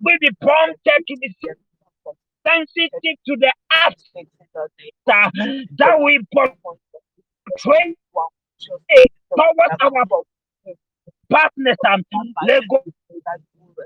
we 0.01 0.17
be 0.19 0.29
prompted 0.41 1.03
to 1.07 1.17
be 1.17 1.35
sensitive 2.45 3.17
to 3.25 3.37
the 3.37 3.53
acts 3.85 4.11
that 5.05 5.99
we 6.03 6.19
portray 6.33 7.95
towards 8.59 9.81
our 9.81 10.05
partners. 11.33 11.77
Lego. 12.47 12.83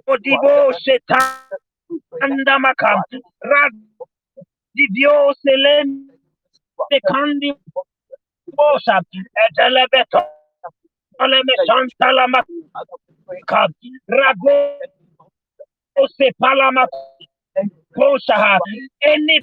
Odibo 0.07 0.73
Shetan. 0.83 1.47
Andamaka 2.21 3.01
Rad 3.43 3.73
Didio 4.75 5.33
Selen 5.41 5.87
Kandi 7.09 7.53
Bosa 8.57 9.01
Etelebeto 9.43 10.21
Olemesan 11.21 11.87
Talamaka 12.01 13.67
Rago. 14.09 14.55
Se 16.17 16.31
Palama 16.41 16.85
Bosa 17.95 18.59
any 19.05 19.39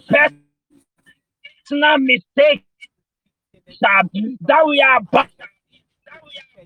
personal 1.67 1.99
mistake 1.99 2.65
that 3.81 4.63
we 4.67 4.81
are 4.83 5.01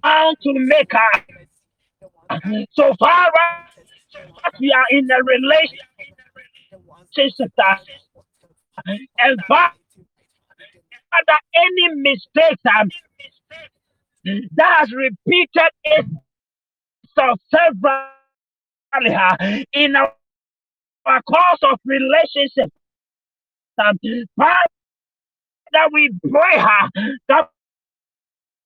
bound 0.02 0.36
to 0.42 0.52
make 0.54 0.92
her. 0.92 1.24
So 2.72 2.94
far 2.98 3.32
as 4.44 4.52
we 4.60 4.72
are 4.72 4.84
in 4.90 5.10
a 5.10 5.22
relationship 5.22 5.88
and 9.18 9.40
Father, 9.48 9.72
any 11.54 11.94
mistakes 11.96 12.62
um, 12.78 12.88
that 14.56 14.78
has 14.78 14.92
repeated 14.92 15.70
itself 15.84 17.40
several 17.50 18.04
uh, 18.92 19.62
in 19.72 19.96
our, 19.96 20.12
our 21.06 21.22
course 21.22 21.60
of 21.62 21.78
relationship, 21.84 22.72
um, 23.78 23.98
that 25.72 25.90
we 25.92 26.10
pray 26.30 26.58
her 26.58 26.90
that 27.28 27.50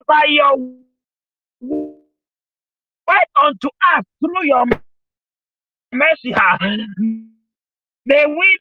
by 0.07 0.25
your 0.29 0.57
word 1.61 1.95
unto 3.45 3.69
us 3.95 4.05
through 4.21 4.45
your 4.45 4.65
mercy, 5.93 6.35
may 8.07 8.27
we 8.27 8.59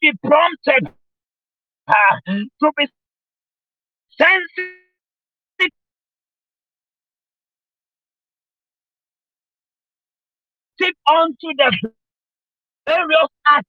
be 0.00 0.12
prompted 0.24 0.88
to 2.28 2.72
be 2.76 2.86
sensitive 4.18 4.80
unto 11.08 11.48
the 11.56 11.90
various 12.86 13.28
acts 13.46 13.68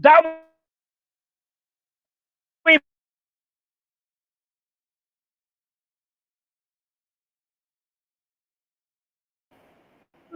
that 0.00 0.42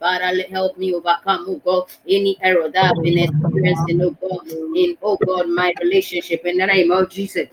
Father, 0.00 0.44
help 0.50 0.76
me 0.78 0.92
overcome, 0.94 1.44
oh 1.48 1.60
God, 1.64 1.82
any 2.08 2.36
error 2.42 2.68
that 2.70 2.84
I've 2.90 3.02
been 3.02 3.18
experiencing, 3.18 4.00
oh 4.02 4.10
God, 4.22 4.46
in, 4.74 4.96
oh 5.02 5.16
God, 5.26 5.48
my 5.48 5.72
relationship 5.80 6.44
in 6.44 6.58
the 6.58 6.66
name 6.66 6.90
of 6.90 7.08
Jesus. 7.08 7.48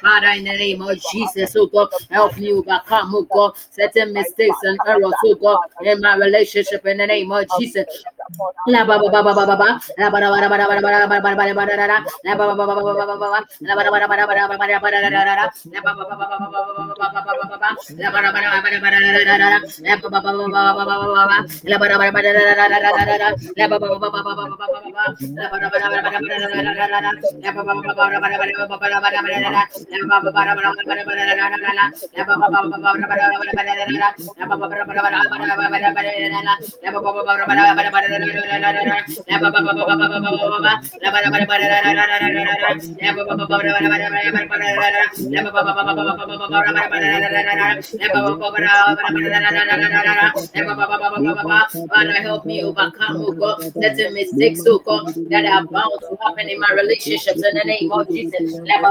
Father, 0.00 0.28
in 0.36 0.44
the 0.44 0.56
name 0.56 0.82
of 0.82 0.98
Jesus, 1.12 1.56
oh 1.56 1.88
help 2.10 2.36
me 2.36 2.52
overcome, 2.52 3.14
oh, 3.14 3.26
oh 3.32 3.52
and 4.04 4.12
mistakes 4.12 4.62
and 4.64 4.78
errors, 4.86 5.20
oh 5.26 5.34
God, 5.36 5.60
in 5.84 6.00
my 6.00 6.14
relationship 6.16 6.84
in 6.86 6.98
the 6.98 7.06
name 7.06 7.32
of 7.32 7.44
Jesus. 7.58 7.86
Father, 51.88 52.12
help 52.22 52.44
me 52.46 52.62
overcome, 52.62 53.16
oh 53.16 53.32
God, 53.32 53.60
certain 53.80 54.14
mistakes, 54.14 54.60
oh 54.66 54.78
that 55.30 55.44
are 55.44 55.66
bound 55.66 56.00
to 56.00 56.16
happen 56.22 56.48
in 56.48 56.60
my 56.60 56.70
relationships 56.74 57.42
in 57.42 57.54
the 57.54 57.64
name 57.64 57.92
of 57.92 58.08
Jesus. 58.08 58.52
Let 58.64 58.82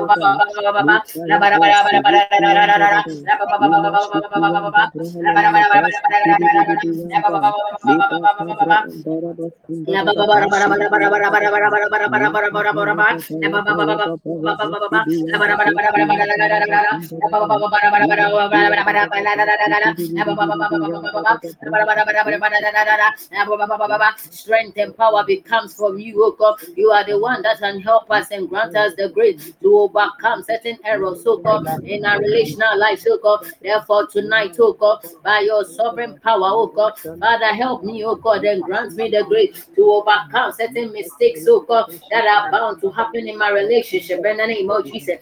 Strength 24.29 24.77
and 24.77 24.95
power 24.97 25.23
becomes 25.25 25.73
from 25.75 25.97
you, 25.99 26.23
O 26.23 26.31
God. 26.31 26.57
You 26.75 26.91
are 26.91 27.05
the 27.05 27.17
one 27.19 27.41
that 27.43 27.59
can 27.59 27.79
help 27.79 28.11
us 28.11 28.31
and 28.31 28.49
grant 28.49 28.75
us 28.75 28.93
the 28.95 29.09
grace 29.09 29.53
to 29.61 29.77
overcome 29.77 30.43
certain 30.43 30.77
errors, 30.83 31.23
so 31.23 31.37
God, 31.37 31.65
in 31.83 32.05
our 32.05 32.19
relational 32.19 32.77
life, 32.77 32.99
so 32.99 33.17
God. 33.17 33.45
Therefore, 33.61 34.07
tonight, 34.07 34.55
O 34.59 34.73
God. 34.73 34.82
God, 34.83 34.99
by 35.23 35.39
your 35.39 35.63
sovereign 35.63 36.19
power, 36.21 36.51
oh 36.51 36.67
God. 36.67 36.99
Father, 36.99 37.53
help 37.55 37.85
me, 37.85 38.03
oh 38.03 38.15
God, 38.15 38.43
and 38.43 38.61
grant 38.63 38.93
me 38.97 39.09
the 39.09 39.23
grace 39.23 39.65
to 39.75 39.81
overcome 39.81 40.51
certain 40.51 40.91
mistakes, 40.91 41.45
oh 41.47 41.61
God, 41.61 41.85
that 42.11 42.27
are 42.27 42.51
bound 42.51 42.81
to 42.81 42.91
happen 42.91 43.25
in 43.29 43.37
my 43.37 43.49
relationship. 43.49 44.25
In 44.25 44.37
the 44.37 44.47
name 44.47 44.69
of 44.69 44.85
Jesus. 44.85 45.19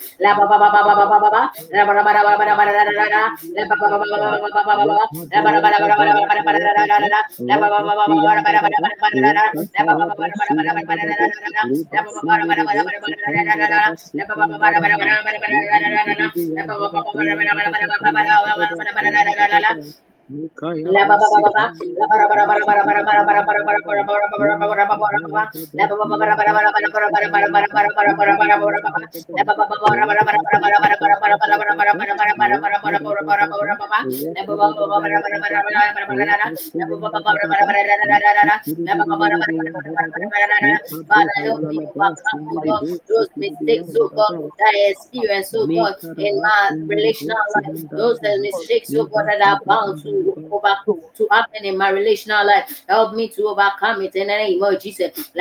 regalar. 19.51 20.10
Those 43.07 43.29
mistakes, 43.35 43.93
oh 43.99 44.09
God, 44.09 44.51
that 44.57 44.73
I 44.73 44.91
experience, 44.91 45.53
oh 45.55 45.67
God, 45.67 45.95
in 46.17 46.41
my 46.41 46.71
relational 46.85 47.37
life, 47.55 47.89
those 47.91 48.19
mistakes, 48.21 48.93
oh 48.95 49.05
God, 49.05 49.25
that 49.27 49.59
bound 49.65 50.01
to 50.03 50.20
over 50.51 50.75
to 51.17 51.27
happen 51.31 51.65
in 51.65 51.77
my 51.77 51.89
relational 51.89 52.45
life. 52.45 52.83
Help 52.87 53.13
me 53.15 53.29
to 53.29 53.43
overcome 53.47 54.01
it 54.01 54.15
in 54.15 54.27
the 54.27 54.35
name 54.37 54.63
of 54.63 54.81
Jesus. 54.81 55.31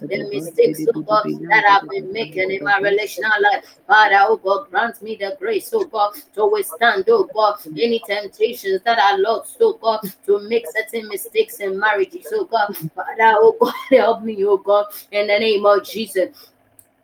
Del 0.00 0.28
misterio 0.28 0.63
mistakes 0.68 0.90
oh 0.94 1.02
God, 1.02 1.24
that 1.50 1.64
I've 1.64 1.88
been 1.88 2.12
making 2.12 2.50
in 2.50 2.64
my 2.64 2.78
relational 2.78 3.32
life. 3.42 3.76
Father, 3.86 4.18
oh 4.20 4.36
God, 4.36 4.70
grant 4.70 5.02
me 5.02 5.16
the 5.16 5.36
grace, 5.38 5.70
oh 5.72 5.84
God, 5.84 6.14
to 6.34 6.46
withstand, 6.46 7.04
oh 7.08 7.28
God, 7.34 7.56
any 7.78 8.00
temptations 8.06 8.82
that 8.84 8.98
I 8.98 9.16
lost, 9.16 9.56
oh 9.60 9.74
God, 9.74 10.00
to 10.26 10.48
make 10.48 10.64
certain 10.70 11.08
mistakes 11.08 11.60
in 11.60 11.78
marriage. 11.78 12.16
oh 12.32 12.44
God. 12.44 12.76
Father, 12.94 13.34
oh 13.38 13.56
God, 13.60 13.74
help 13.90 14.22
me, 14.22 14.44
oh 14.44 14.58
God, 14.58 14.86
in 15.10 15.26
the 15.26 15.38
name 15.38 15.66
of 15.66 15.84
Jesus. 15.84 16.53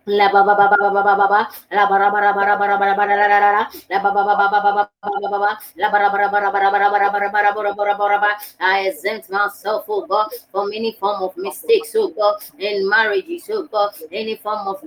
La 0.06 0.28
ba 0.32 0.42
ba 0.42 0.54
ba 0.56 0.66
ba 0.68 0.76
ba 0.80 0.90
ba 0.90 1.02
ba 1.04 1.14
ba 1.14 1.26
ba 1.28 1.40
la 1.70 1.86
ba 1.86 1.98
ra 1.98 2.10
ba 2.10 2.20
ra 2.20 2.32
ba 2.32 2.42
ra 2.44 2.56
ba 2.56 2.66
ra 2.66 2.76
ba 2.76 2.86
ra 2.88 2.94
ba 2.96 3.04
ra 3.06 3.16
la 3.16 3.28
la 3.28 3.38
la 3.38 3.68
la 3.90 3.98
ba 4.00 4.10
ba 4.10 4.24
ba 4.24 4.34
ba 4.34 4.48
ba 4.48 4.60
ba 4.60 4.72
ba 4.72 4.88
ba 5.04 5.20
ba 5.20 5.28
ba 5.28 5.38
ba 5.38 5.58
la 5.76 5.88
ba 5.92 5.98
ra 6.00 6.08
ba 6.08 6.18
ra 6.18 6.28
ba 6.32 6.40
ra 6.40 6.50
ba 6.50 6.58
ra 6.58 6.70
ba 6.72 6.78
ra 6.80 6.90
ba 6.90 6.98
ra 6.98 7.10
ba 7.10 7.20
ra 7.20 7.30
ba 7.30 7.42
ra 7.44 7.52
ba 7.52 7.62
ra 7.62 7.72
ba 7.76 7.84
ra 7.84 7.94
ba 7.94 8.06
ra 8.08 8.18
ba 8.18 8.30
I 8.60 8.88
exempt 8.88 9.30
myself 9.30 9.84
oh 9.88 10.06
God 10.08 10.32
from 10.50 10.72
any 10.72 10.92
form 10.98 11.22
of 11.22 11.36
mistakes 11.36 11.92
oh 11.94 12.08
God 12.08 12.40
in 12.58 12.88
marriages 12.88 13.46
oh 13.52 13.68
God 13.70 13.92
any 14.10 14.36
form 14.36 14.66
of 14.72 14.82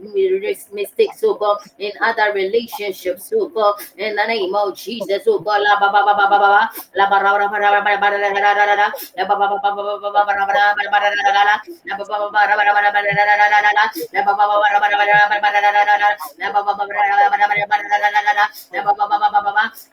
mistakes 0.73 1.21
oh 1.23 1.36
God 1.36 1.62
in 1.78 1.93
other 2.02 2.34
relationships 2.34 3.32
oh 3.38 3.47
God 3.49 3.76
in 3.97 4.15
the 4.17 4.26
name 4.26 4.56
of 4.56 4.76
Jesus 4.76 5.23
oh 5.30 5.39
God 5.39 5.62
la 5.62 5.80
ba 5.80 5.93
ba 5.93 6.04
ba 6.10 6.13
ba 6.17 6.26
ba 6.26 6.38
ba 6.41 6.49
ba 6.58 6.63
la 6.97 7.06
ba 7.08 7.21
ra 7.21 7.32
ba 7.38 7.38
ra 7.38 7.47
ba 7.54 7.58
ra 7.62 7.82
ba 8.02 8.08
ra 8.10 8.17
la 8.17 8.30
la 8.34 8.41
la 8.41 8.65
la 8.65 8.76
la 8.76 8.88
la 8.89 9.23
ba 9.30 9.36
ba 9.38 9.45
ba 9.45 9.58
ba 9.62 9.71
ba 9.78 9.84
ba 10.02 10.10
ba 10.10 10.26
ba 10.26 10.34
ra 10.34 10.45
ba 10.49 10.54
ra 10.58 10.73
ba 10.73 10.97
ra 10.99 11.10
la 11.13 11.32
la 11.32 11.43
la 11.86 11.95
ba 12.02 12.04
ba 12.10 12.17
ba 12.17 12.28
ba 12.34 12.41
ra 12.49 12.56
ba 12.58 12.63
ra 12.65 12.73
ba 12.73 12.82
ra 12.82 12.91
la 12.91 13.13
la 13.13 13.36
la 13.38 13.60
la 13.62 13.71
la 13.71 14.21
ba 14.26 14.34
ba 14.34 14.45
ba 14.49 14.67
ra 14.73 14.80
ba 14.82 14.89
ra 14.89 14.97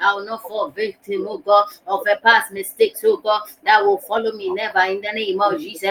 I 0.00 0.14
will 0.14 0.24
not 0.24 0.42
fall 0.42 0.68
victim, 0.70 1.26
oh 1.28 1.38
God, 1.38 1.66
of 1.87 2.00
a 2.06 2.16
past 2.16 2.52
mistake, 2.52 2.96
oh 3.04 3.16
God, 3.18 3.42
that 3.64 3.85
will 3.85 3.98
follow 3.98 4.33
me 4.33 4.50
never 4.50 4.80
in 4.80 5.00
the 5.00 5.12
name 5.12 5.40
of 5.40 5.59
Jesus. 5.59 5.90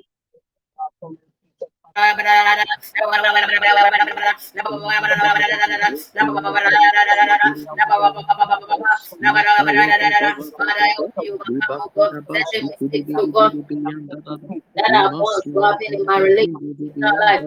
that 14.75 14.91
I 14.93 15.07
was 15.11 15.43
loving 15.47 15.93
in 15.93 16.05
my 16.05 17.11
life. 17.11 17.43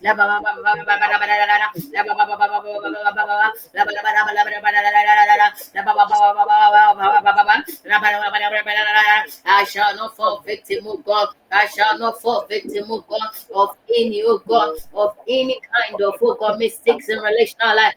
La 0.00 0.35
I 9.46 9.64
shall 9.64 9.94
not 9.96 10.16
fall 10.16 10.42
victim, 10.46 10.86
of 10.86 11.04
God. 11.04 11.28
I 11.52 11.66
shall 11.66 11.98
not 11.98 12.20
fall 12.20 12.46
victim, 12.46 12.90
of 12.90 13.06
God, 13.06 13.28
of 13.54 13.70
any, 13.98 14.22
oh 14.24 14.38
God, 14.46 14.76
of 14.94 15.10
any 15.28 15.60
kind 15.70 16.00
of, 16.02 16.14
oh 16.20 16.34
God, 16.34 16.58
mistakes 16.58 17.08
in 17.08 17.18
relational 17.20 17.76
life. 17.76 17.94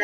la 0.00 0.03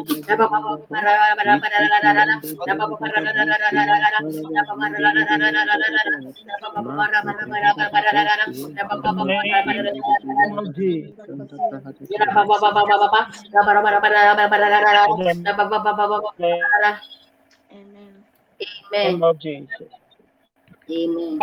Of 19.21 19.39
Jesus. 19.39 19.91
Amen. 20.89 21.39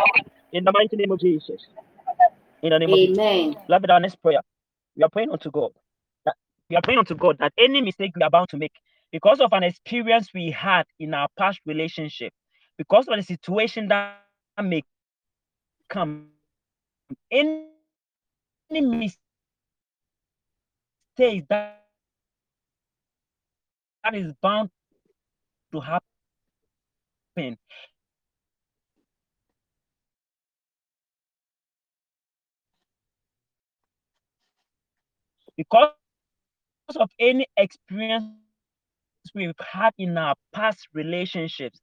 In 0.53 0.65
the 0.65 0.73
mighty 0.73 0.97
name 0.97 1.11
of 1.11 1.21
Jesus. 1.21 1.61
In 2.63 2.71
the 2.71 2.79
name 2.79 2.93
of 2.93 2.99
Amen. 2.99 3.57
Beloved, 3.67 3.91
our 3.91 4.01
next 4.01 4.21
prayer. 4.23 4.41
We 4.97 5.03
are 5.05 5.09
praying 5.09 5.31
unto 5.31 5.51
God. 5.51 5.71
We 6.71 6.77
are 6.77 6.83
praying 6.83 6.99
unto 6.99 7.15
God 7.15 7.37
that 7.39 7.53
any 7.59 7.81
mistake 7.81 8.13
we 8.15 8.23
are 8.23 8.27
about 8.27 8.51
to 8.51 8.59
make, 8.59 8.73
because 9.11 9.41
of 9.41 9.53
an 9.53 9.63
experience 9.63 10.29
we 10.35 10.51
had 10.51 10.85
in 10.99 11.15
our 11.15 11.29
past 11.39 11.61
relationship, 11.65 12.33
because 12.77 13.09
of 13.09 13.17
the 13.17 13.23
situation 13.23 13.89
that 13.89 14.21
may 14.63 14.83
come, 15.89 16.29
in, 17.31 17.69
any 18.71 18.81
mistake 18.83 19.19
that, 21.49 21.87
that 24.05 24.15
is 24.15 24.33
bound 24.43 24.69
to 25.73 25.81
happen 25.81 26.03
because 35.57 35.98
of 36.97 37.11
any 37.21 37.47
experience 37.57 38.27
we've 39.35 39.55
had 39.61 39.93
in 39.99 40.19
our 40.19 40.35
past 40.55 40.89
relationships. 40.95 41.81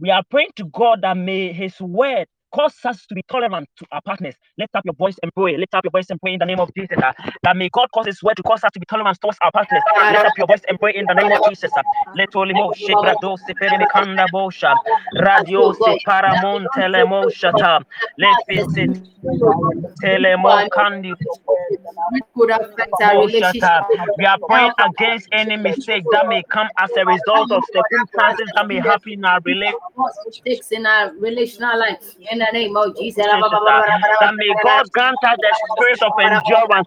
We 0.00 0.10
are 0.10 0.22
praying 0.30 0.50
to 0.56 0.66
God 0.66 1.02
that 1.02 1.16
may 1.16 1.52
His 1.52 1.80
word 1.80 2.26
cause 2.54 2.74
us 2.84 3.06
to 3.06 3.14
be 3.14 3.22
tolerant 3.30 3.68
to 3.78 3.86
our 3.92 4.00
partners. 4.02 4.34
Lift 4.58 4.74
up 4.76 4.84
your 4.84 4.94
voice 4.94 5.16
and 5.22 5.32
pray. 5.34 5.56
Lift 5.56 5.74
up 5.74 5.84
your 5.84 5.90
voice 5.92 6.06
and 6.10 6.20
pray 6.20 6.34
in 6.34 6.38
the 6.40 6.46
name 6.46 6.60
of 6.60 6.70
Jesus. 6.76 6.98
uh, 7.02 7.12
that 7.42 7.56
may 7.56 7.68
God 7.70 7.88
cause 7.94 8.06
His 8.06 8.22
word 8.22 8.36
to 8.36 8.42
cause 8.42 8.64
us 8.64 8.72
to 8.72 8.80
be 8.80 8.86
tolerant 8.86 9.18
towards 9.20 9.38
our 9.42 9.52
partners. 9.52 9.82
Lift 10.10 10.24
up 10.24 10.32
your 10.38 10.46
voice 10.46 10.62
and 10.68 10.78
pray 10.80 10.94
in 10.94 11.06
the 11.06 11.14
name 11.14 11.32
of 11.32 11.40
Jesus. 11.42 11.72
uh. 11.76 11.82
Let 12.14 12.32
holy 12.32 12.54
mo 12.54 12.72
shebrado 12.72 13.36
seferini 13.38 13.86
kanda 13.88 14.26
bosha. 14.28 14.76
Radio 15.14 15.72
se 15.74 15.96
paramon 16.06 16.68
telemo 16.74 17.28
shata. 17.30 17.82
Let 18.18 18.38
fit 18.48 18.62
telemo 20.02 20.64
kandi. 20.70 21.14
We 24.16 24.26
are 24.26 24.38
praying 24.48 24.72
against 24.78 25.28
any 25.32 25.56
mistake 25.56 26.04
that 26.10 26.26
may 26.26 26.42
come 26.50 26.68
as 26.78 26.90
a 26.96 27.04
result 27.06 27.50
of 27.52 27.64
circumstances 27.64 28.52
that 28.54 28.66
may 28.68 28.78
happen 28.80 29.12
in 29.14 29.24
our 29.24 29.40
relationship. 29.44 29.76
in 30.72 30.86
our 30.86 31.12
relational 31.18 31.78
life. 31.78 32.16
In 32.36 32.40
the 32.44 32.52
name 32.52 32.76
of 32.76 32.92
Jesus. 32.98 33.24
That 34.20 34.34
may 34.36 34.52
God 34.62 34.84
grant 34.92 35.16
us 35.24 35.38
the 35.40 35.56
spirit 35.72 36.02
of 36.02 36.12
endurance. 36.20 36.86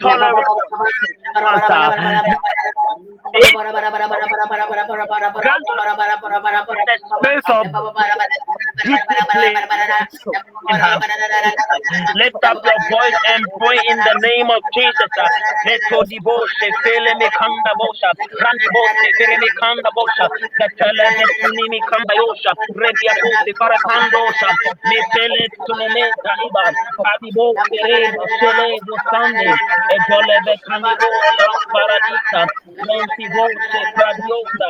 Father, 0.00 0.32
the 12.40 12.40
we 12.40 12.90
God, 12.90 12.99
and 13.32 13.44
pray 13.58 13.80
in 13.90 13.98
the 14.02 14.16
name 14.22 14.50
of 14.50 14.62
Jesus. 14.74 15.12
Leto 15.66 16.04
di 16.08 16.18
boshe, 16.20 16.68
fele 16.84 17.12
me 17.18 17.28
kanda 17.38 17.72
bosha, 17.78 18.10
rant 18.42 18.62
boshe, 18.74 19.08
fele 19.18 19.36
me 19.40 19.48
kanda 19.60 19.90
bosha, 19.96 20.26
the 20.58 20.68
tele 20.78 21.06
destiny 21.16 21.64
me 21.70 21.80
kanda 21.90 22.14
yosha, 22.14 22.52
rebia 22.76 23.14
boshe, 23.22 23.50
farakandosha, 23.60 24.50
me 24.86 24.98
fele 25.14 25.42
tunementa 25.66 26.32
iba, 26.46 26.64
adi 27.14 27.30
boshe, 27.36 27.78
reba, 27.88 28.24
shele, 28.38 28.68
bosande, 28.86 29.50
e 29.94 29.96
jole 30.08 30.36
be 30.46 30.54
kandi 30.68 30.92
bosha, 31.00 31.46
paradisa, 31.72 32.40
menti 32.86 33.26
boshe, 33.34 33.80
pradiosa. 33.94 34.68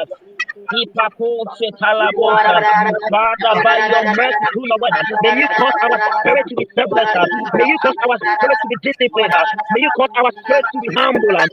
Father, 3.11 3.55
by 3.63 3.79
your 3.89 4.05
mercy, 4.17 4.47
through 4.53 4.67
your 4.69 4.79
word, 4.81 4.95
may 5.21 5.31
you 5.35 5.49
cause 5.59 5.75
our 5.83 5.99
spirit 6.21 6.47
to 6.49 6.57
be 6.57 6.67
selfless. 6.79 7.11
uh, 7.15 7.27
May 7.55 7.65
you 7.67 7.79
cause 7.81 7.97
our 8.05 8.19
spirit 8.39 8.59
to 8.63 8.69
be 8.69 8.77
disciplined. 8.83 9.35
uh, 9.35 9.47
May 9.71 9.83
you 9.83 9.91
cause 9.93 10.11
our 10.17 10.31
spirit 10.45 10.67
to 10.73 10.79
be 10.81 10.91
humble. 10.97 11.37
uh, 11.37 11.47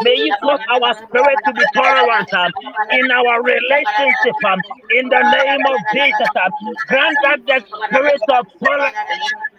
May 0.00 0.16
you 0.16 0.34
cause 0.42 0.60
our 0.70 0.92
spirit 0.94 1.40
to 1.46 1.52
be 1.54 1.66
tolerant 1.74 2.28
um, 2.34 2.52
in 2.90 3.10
our 3.10 3.42
relationship 3.42 4.36
um, 4.46 4.60
in 4.90 5.08
the 5.08 5.22
name 5.24 5.64
of 5.72 5.80
Jesus. 5.94 6.30
um. 6.36 6.52
Grant 6.88 7.20
us 7.32 7.40
the 7.46 7.60
spirit 7.90 8.22
of 8.30 8.46
tolerance. 8.62 8.94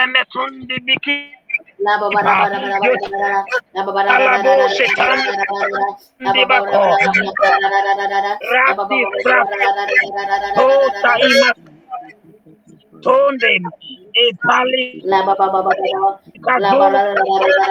lemetundi 0.00 0.74
biki 0.86 1.16
Tonde, 13.02 13.48
e 14.12 14.36
la 15.04 15.24
la 15.24 15.34
la 15.34 16.68
la 16.68 16.88
la 16.90 17.02
la 17.56 17.69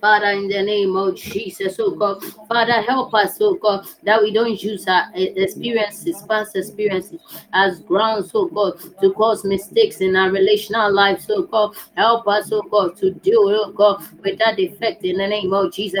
Father, 0.00 0.30
in 0.32 0.48
the 0.48 0.62
name 0.62 0.96
of 0.96 1.16
Jesus, 1.16 1.76
oh 1.80 1.90
God, 1.92 2.22
Father, 2.48 2.82
help 2.82 3.14
us, 3.14 3.36
oh 3.40 3.54
God, 3.54 3.86
that 4.02 4.20
we 4.20 4.32
don't 4.32 4.60
use 4.62 4.86
our 4.86 5.04
eh, 5.14 5.32
experiences, 5.36 6.22
past 6.28 6.56
experiences, 6.56 7.20
as 7.52 7.80
grounds, 7.80 8.30
oh 8.34 8.46
God, 8.48 8.78
to 9.00 9.12
cause 9.12 9.44
mistakes 9.44 10.00
in 10.00 10.14
our 10.16 10.30
relational 10.30 10.92
lives, 10.92 11.26
oh 11.30 11.42
God. 11.42 11.74
Help 11.96 12.28
us, 12.28 12.52
oh 12.52 12.62
God, 12.62 12.96
to 12.98 13.12
deal, 13.12 13.40
oh 13.48 13.72
God, 13.72 14.02
with 14.22 14.38
that 14.38 14.56
defect 14.56 15.04
in 15.04 15.16
the 15.18 15.26
name 15.26 15.52
of 15.52 15.72
Jesus. 15.72 16.00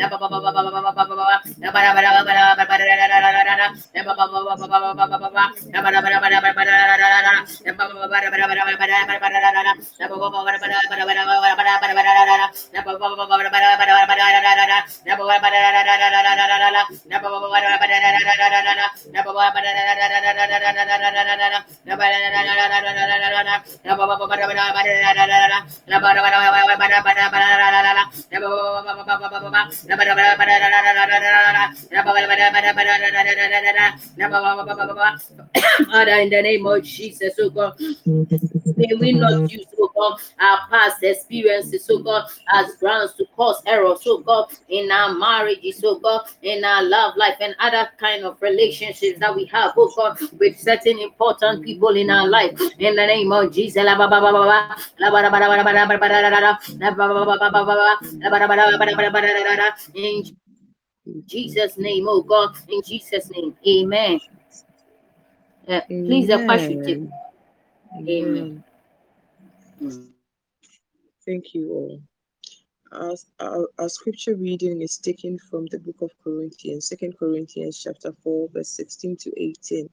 la 0.00 0.08
pa 0.12 0.18
pa 0.18 0.28
pa 0.28 0.40
pa 0.40 0.60
pa 0.62 0.80
pa 0.82 0.92
pa 0.92 1.01
la 1.08 1.72
para 1.72 1.92
para 1.94 2.12
para 2.12 2.44
para 2.44 2.66
para 2.66 2.76
para 2.76 2.86
para 2.86 3.22
para 3.22 3.42
para 3.42 3.72
para 29.96 30.04
para 30.04 30.14
para 30.14 30.36
para 30.36 30.82
para 30.82 30.91
Father, 35.90 36.12
in 36.12 36.30
the 36.30 36.42
name 36.42 36.66
of 36.66 36.82
Jesus, 36.82 37.34
oh 37.40 37.50
God, 37.50 37.78
may 38.76 38.94
we 38.98 39.12
not 39.12 39.50
use, 39.50 39.66
oh 39.78 39.90
God, 39.94 40.20
our 40.40 40.58
past 40.68 41.02
experiences, 41.02 41.88
oh 41.90 42.02
God, 42.02 42.28
as 42.52 42.76
grounds 42.76 43.14
to 43.14 43.24
cause 43.36 43.62
errors, 43.66 44.00
oh 44.06 44.18
God, 44.18 44.52
in 44.68 44.90
our 44.90 45.14
marriages, 45.14 45.82
oh 45.84 45.98
God, 45.98 46.22
in 46.42 46.64
our 46.64 46.82
love 46.82 47.16
life 47.16 47.36
and 47.40 47.54
other 47.58 47.88
kind 47.98 48.24
of 48.24 48.40
relationships 48.42 49.18
that 49.20 49.34
we 49.34 49.44
have, 49.46 49.72
oh 49.76 49.92
God, 49.96 50.18
with 50.38 50.58
certain 50.58 50.98
important 50.98 51.64
people 51.64 51.96
in 51.96 52.10
our 52.10 52.28
life. 52.28 52.58
In 52.78 52.96
the 52.96 53.06
name 53.06 53.32
of 53.32 53.52
Jesus. 53.52 53.76
In 59.94 60.24
Jesus' 61.26 61.78
name, 61.78 62.06
oh 62.08 62.22
God, 62.22 62.56
in 62.68 62.82
Jesus' 62.82 63.30
name, 63.30 63.56
amen. 63.66 64.20
Uh, 65.66 65.80
please, 65.88 66.28
the 66.28 66.44
question. 66.44 67.12
Amen. 68.08 68.64
Thank 71.26 71.54
you 71.54 71.70
all. 71.70 72.00
Our, 72.92 73.14
our, 73.40 73.68
our, 73.78 73.88
scripture 73.88 74.36
reading 74.36 74.82
is 74.82 74.98
taken 74.98 75.38
from 75.38 75.66
the 75.66 75.78
book 75.78 76.02
of 76.02 76.10
Corinthians, 76.22 76.88
Second 76.88 77.18
Corinthians 77.18 77.80
chapter 77.82 78.12
4, 78.22 78.48
verse 78.52 78.68
16 78.68 79.16
to 79.18 79.32
18. 79.42 79.88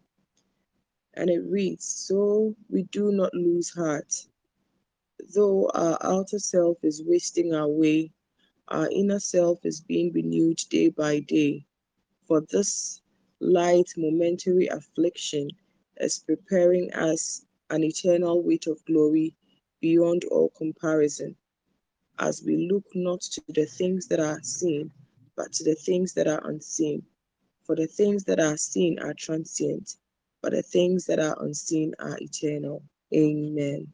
And 1.14 1.30
it 1.30 1.42
reads, 1.46 1.86
So 1.86 2.56
we 2.70 2.84
do 2.92 3.12
not 3.12 3.34
lose 3.34 3.70
heart. 3.70 4.14
Though 5.34 5.70
our 5.74 5.98
outer 6.02 6.40
self 6.40 6.78
is 6.84 7.04
wasting 7.06 7.54
away, 7.54 8.12
our 8.70 8.90
inner 8.90 9.20
self 9.20 9.60
is 9.66 9.82
being 9.82 10.12
renewed 10.14 10.58
day 10.70 10.90
by 10.90 11.20
day. 11.20 11.66
For 12.28 12.42
this 12.50 13.02
light 13.40 13.90
momentary 13.98 14.68
affliction 14.68 15.50
is 15.98 16.20
preparing 16.20 16.94
us 16.94 17.46
an 17.70 17.84
eternal 17.84 18.44
weight 18.44 18.68
of 18.68 18.84
glory 18.86 19.36
beyond 19.82 20.24
all 20.26 20.50
comparison, 20.58 21.36
as 22.20 22.44
we 22.46 22.70
look 22.72 22.84
not 22.96 23.22
to 23.22 23.42
the 23.50 23.66
things 23.66 24.08
that 24.08 24.20
are 24.20 24.42
seen, 24.44 24.92
but 25.36 25.52
to 25.54 25.64
the 25.64 25.76
things 25.76 26.14
that 26.14 26.28
are 26.28 26.46
unseen. 26.48 27.04
For 27.64 27.76
the 27.76 27.88
things 27.88 28.24
that 28.26 28.40
are 28.40 28.58
seen 28.58 29.00
are 29.00 29.14
transient, 29.14 29.96
but 30.42 30.54
the 30.54 30.64
things 30.64 31.06
that 31.06 31.20
are 31.20 31.42
unseen 31.44 31.94
are 32.00 32.18
eternal. 32.20 32.84
Amen. 33.14 33.94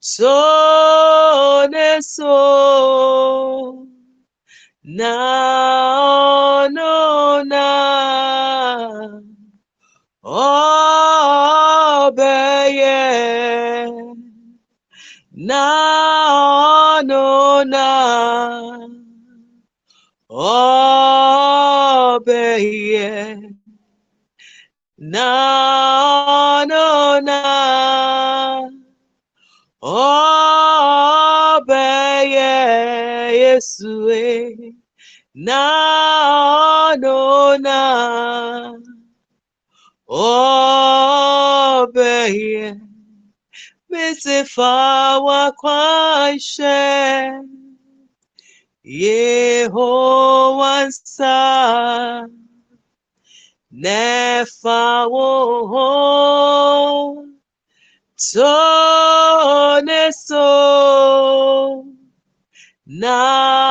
so 0.00 1.66
ne 1.68 2.00
na 4.84 6.68
no 6.72 7.42
na 7.44 7.68
na 15.34 15.81
obeye. 22.12 23.10
Na 24.98 26.64
no 26.64 27.20
na. 27.20 28.70
Obeye 29.82 30.52
yesue. 33.42 34.74
Na 35.34 36.94
no 36.96 37.56
na. 37.58 38.78
Obeye. 40.08 41.32
Misifawa 43.90 45.52
kwaishe 45.52 46.72
Yehovah 47.32 47.61
sa 51.04 52.26
nefa 53.70 55.06
wo 55.08 55.26
tone 58.16 60.12
so. 60.12 61.84
Na. 62.86 63.62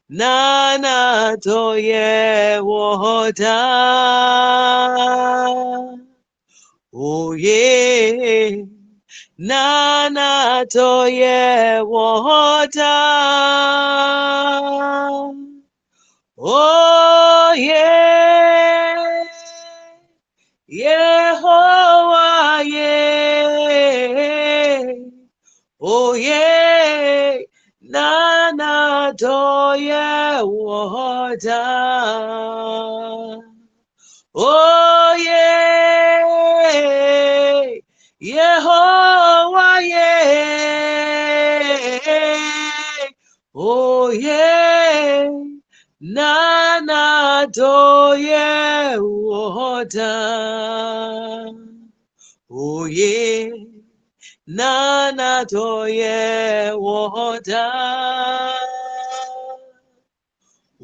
Nana 0.09 1.37
toye 1.41 2.61
woda. 2.61 3.57
Yeah. 7.37 8.65
Nana 9.37 10.65
toye 10.67 11.81
woda. 11.85 12.95
Oh 16.37 16.78
doye 29.19 30.43
wada. 30.43 31.65
Oh, 34.35 35.15
yeah. 35.19 36.25
Yehovah, 38.21 39.81
yeah. 39.81 41.19
Oh, 43.55 44.11
yeah. 44.11 45.29
Nana 46.01 47.45
doye 47.51 48.97
woda. 48.97 50.15
Oh 52.49 52.85
yeah. 52.85 53.49
Nana 54.47 55.45
doye 55.45 56.71
woda. 56.79 58.58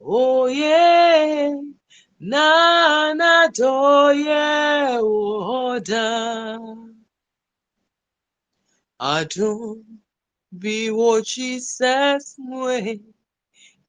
Oh, 0.00 0.46
yeah. 0.48 1.52
Nana 2.20 3.50
toye 3.52 4.98
oda. 5.00 6.06
Adum 9.00 9.89
be 10.60 10.90
what 10.90 11.24
Jesus 11.24 12.36
mwe. 12.38 13.00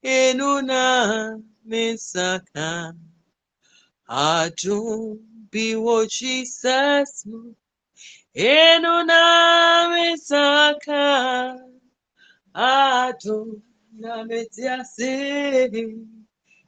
Enuna 0.03 1.41
misaka. 1.67 2.93
Adum 4.09 5.17
what 5.76 6.09
Jesus 6.09 7.26
mwe. 7.26 7.55
Enuna 8.34 9.89
misaka 9.89 11.59
atu 12.53 13.61
na 13.99 14.24
metiase 14.26 15.11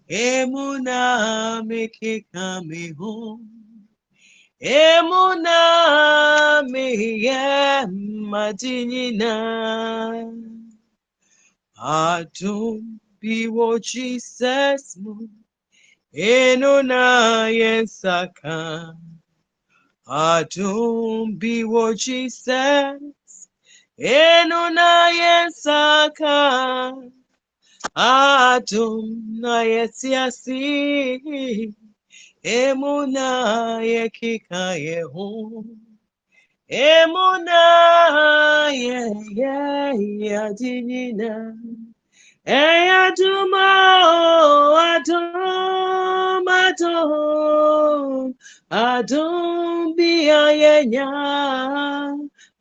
emuna 0.08 1.64
mekeka 1.64 2.62
meho 2.62 3.40
emuna 4.64 5.60
meye 6.72 7.86
madinina 8.32 9.34
atu 11.76 12.80
biwo 13.20 13.80
Jesus 13.80 14.96
mu. 15.02 15.16
Enuna 16.14 17.04
yensaka 17.60 18.56
Adum 20.08 21.40
biwo 21.40 21.94
Jesus, 21.96 23.48
enuna 23.98 25.10
yensaka. 25.20 26.92
Adum 27.96 29.06
na 29.40 29.64
yesiasi, 29.64 31.74
emuna 32.44 33.80
yekika 33.82 34.76
yehu. 34.76 35.66
Emuna 36.68 37.62
ye 38.72 39.00
ye 39.40 39.56
yadinina. 40.28 41.56
Eyaduma 42.46 43.68
adum 44.92 46.46
adum 46.48 48.36
adum 48.70 49.96
biayenya 49.96 51.08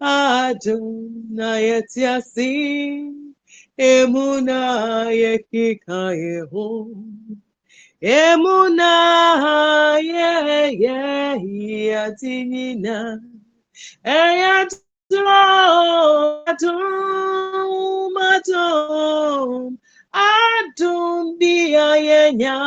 adum 0.00 0.86
na 1.34 1.58
yetiasi 1.58 3.10
emuna 3.78 5.10
yekika 5.10 6.14
yehu 6.14 6.94
emuna 8.02 8.92
ye 10.02 10.74
ye 10.82 10.98
yatinina 11.92 12.96
eyadum 14.02 15.28
adum 16.50 18.14
adum 18.30 19.78
adum 20.10 21.38
biayenya 21.38 22.58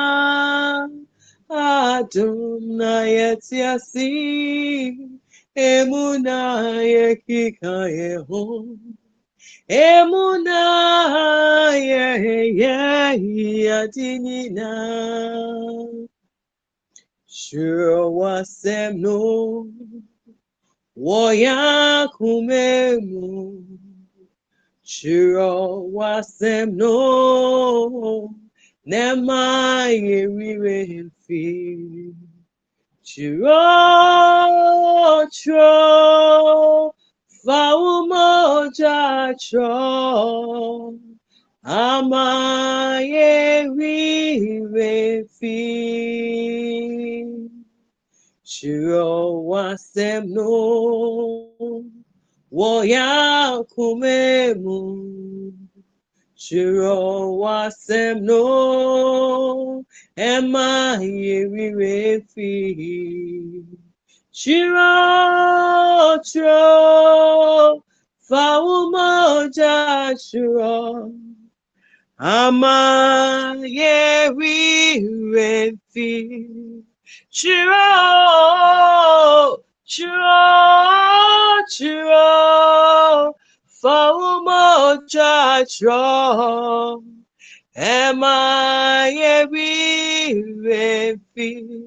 adum 1.52 2.80
na 2.80 3.04
yetiasi 3.04 4.12
emuna 5.56 6.40
yekika 6.80 7.92
yehu 7.92 8.44
emuna 9.68 10.62
yatinina 13.66 14.70
sure 17.26 18.06
wasem 18.20 19.02
no 19.02 19.68
woya 20.96 22.08
kumemu 22.14 23.64
sure 24.84 25.42
wasem 25.94 26.76
no 26.78 28.30
nema 28.86 29.88
yerire 29.90 31.04
mfi 31.04 32.14
chiro 33.02 33.50
chro 35.32 36.95
faumoja 37.46 39.34
chro 39.38 40.94
ama 41.64 42.26
yerire 43.02 44.94
mfi 45.24 45.60
chiro 48.44 49.46
wasem 49.50 50.24
no 50.34 50.50
woya 52.52 53.64
kumemu 53.74 54.80
Shiro 56.38 57.38
wasem 57.42 58.22
no 58.22 59.86
ema 60.16 61.00
yerire 73.72 75.78
fi. 75.94 76.10
Shiro 77.30 77.78
tro 81.88 83.34
faumoja 83.82 85.66
shiro 85.70 87.04
ama 88.56 89.08
yerire 89.16 90.88
fi. 91.24 91.48
Shiro 91.48 91.48
tro 91.48 91.58
tro 91.58 91.85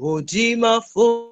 Odimafo. 0.00 1.26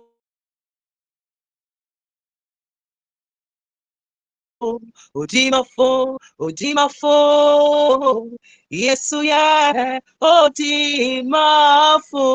Odimafo, 5.14 6.18
Odimafo, 6.38 8.28
Yesu 8.70 9.22
ya, 9.22 10.01
Odimafo. 10.20 12.26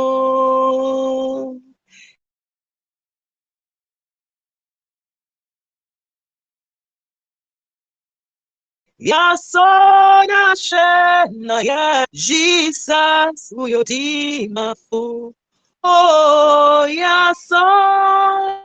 Yasona 9.04 10.56
shena 10.56 11.62
ya, 11.62 12.06
Jesus, 12.14 13.52
Uyodimafo. 13.52 15.34
Oh, 15.84 16.88
Yasona. 16.88 18.64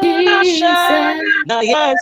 Jesus. 0.00 1.44
Na 1.46 1.60
yes, 1.62 1.98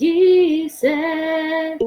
Jesus. 0.00 1.80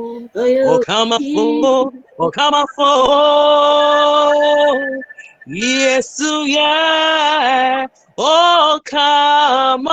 Oh, 0.64 0.80
come 0.80 1.20
for, 1.32 1.66
oh, 1.66 1.93
oh, 2.20 2.32
come 2.32 2.53
for. 2.76 2.78
Oh. 2.78 5.01
Yesu 5.47 6.47
ya, 6.47 7.88
oh, 8.18 8.80
come 8.86 9.89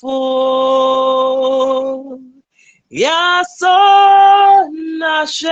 for. 0.00 2.18
Ya 2.90 3.42
so 3.44 3.66
oh, 3.68 4.70
na 4.98 5.24
she 5.26 5.48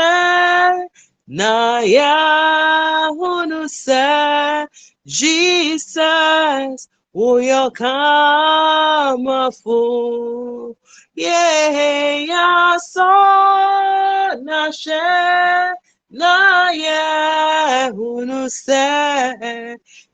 na 1.28 1.80
ya 1.80 3.09
hunu 3.16 3.68
se 3.68 4.66
Jesus, 5.07 6.88
oh, 7.14 7.36
you 7.38 7.70
come 7.72 9.53
for. 9.53 10.74
Yeah, 11.20 12.16
ya 12.32 12.78
so 12.80 13.04
na 14.40 14.70
she 14.72 14.96
na 16.10 16.70
ya 16.72 17.90
hunu 17.92 18.48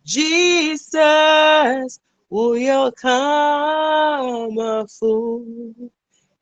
Jesus, 0.05 2.01
will 2.29 2.59
you 2.59 2.93
come 3.01 4.89
for. 4.89 5.43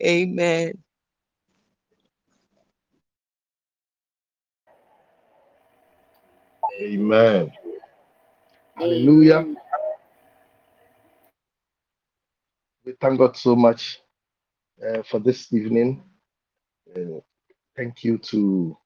Amen. 0.02 0.72
Amen. 6.80 7.52
Hallelujah. 8.76 9.44
We 12.86 12.92
thank 13.00 13.18
God 13.18 13.36
so 13.36 13.54
much 13.56 14.00
uh, 14.86 15.02
for 15.02 15.18
this 15.18 15.52
evening. 15.52 16.02
Uh, 16.94 17.20
thank 17.76 18.04
you 18.04 18.18
to 18.18 18.76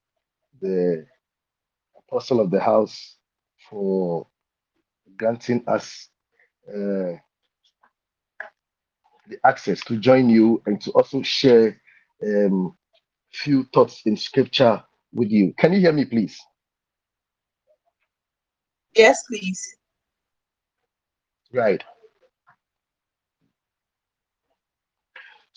the 0.61 1.07
apostle 1.96 2.40
of 2.40 2.51
the 2.51 2.61
house 2.61 3.16
for 3.68 4.26
granting 5.16 5.62
us 5.66 6.09
uh, 6.68 7.16
the 9.28 9.38
access 9.44 9.80
to 9.84 9.96
join 9.96 10.28
you 10.28 10.62
and 10.66 10.80
to 10.80 10.90
also 10.92 11.22
share 11.22 11.80
um, 12.24 12.76
few 13.32 13.64
thoughts 13.74 14.03
in 14.07 14.16
scripture 14.16 14.82
with 15.12 15.30
you. 15.30 15.53
Can 15.59 15.72
you 15.72 15.80
hear 15.80 15.92
me, 15.92 16.05
please? 16.05 16.38
Yes, 18.96 19.22
please. 19.28 19.76
Right. 21.53 21.82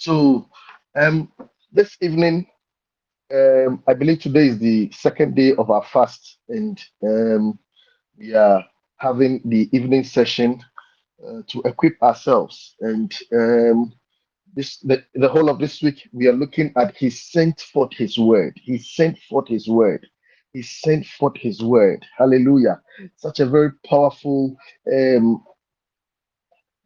So, 0.01 0.49
um, 0.95 1.31
this 1.71 1.95
evening, 2.01 2.47
um, 3.31 3.83
I 3.87 3.93
believe 3.93 4.19
today 4.19 4.47
is 4.47 4.57
the 4.57 4.89
second 4.91 5.35
day 5.35 5.53
of 5.53 5.69
our 5.69 5.83
fast, 5.85 6.39
and 6.49 6.81
um, 7.03 7.59
we 8.17 8.33
are 8.33 8.65
having 8.97 9.41
the 9.45 9.69
evening 9.71 10.03
session 10.03 10.59
uh, 11.23 11.43
to 11.49 11.61
equip 11.65 12.01
ourselves. 12.01 12.77
And 12.79 13.15
um, 13.31 13.93
this 14.55 14.79
the, 14.79 15.05
the 15.13 15.29
whole 15.29 15.49
of 15.49 15.59
this 15.59 15.83
week, 15.83 16.09
we 16.11 16.25
are 16.27 16.33
looking 16.33 16.73
at 16.77 16.97
He 16.97 17.11
sent 17.11 17.61
forth 17.61 17.93
His 17.93 18.17
word. 18.17 18.59
He 18.63 18.79
sent 18.79 19.19
forth 19.29 19.49
His 19.49 19.67
word. 19.67 20.07
He 20.51 20.63
sent 20.63 21.05
forth 21.05 21.37
His 21.37 21.61
word. 21.61 22.03
Hallelujah! 22.17 22.81
Such 23.17 23.39
a 23.39 23.45
very 23.45 23.71
powerful 23.87 24.57
um, 24.91 25.43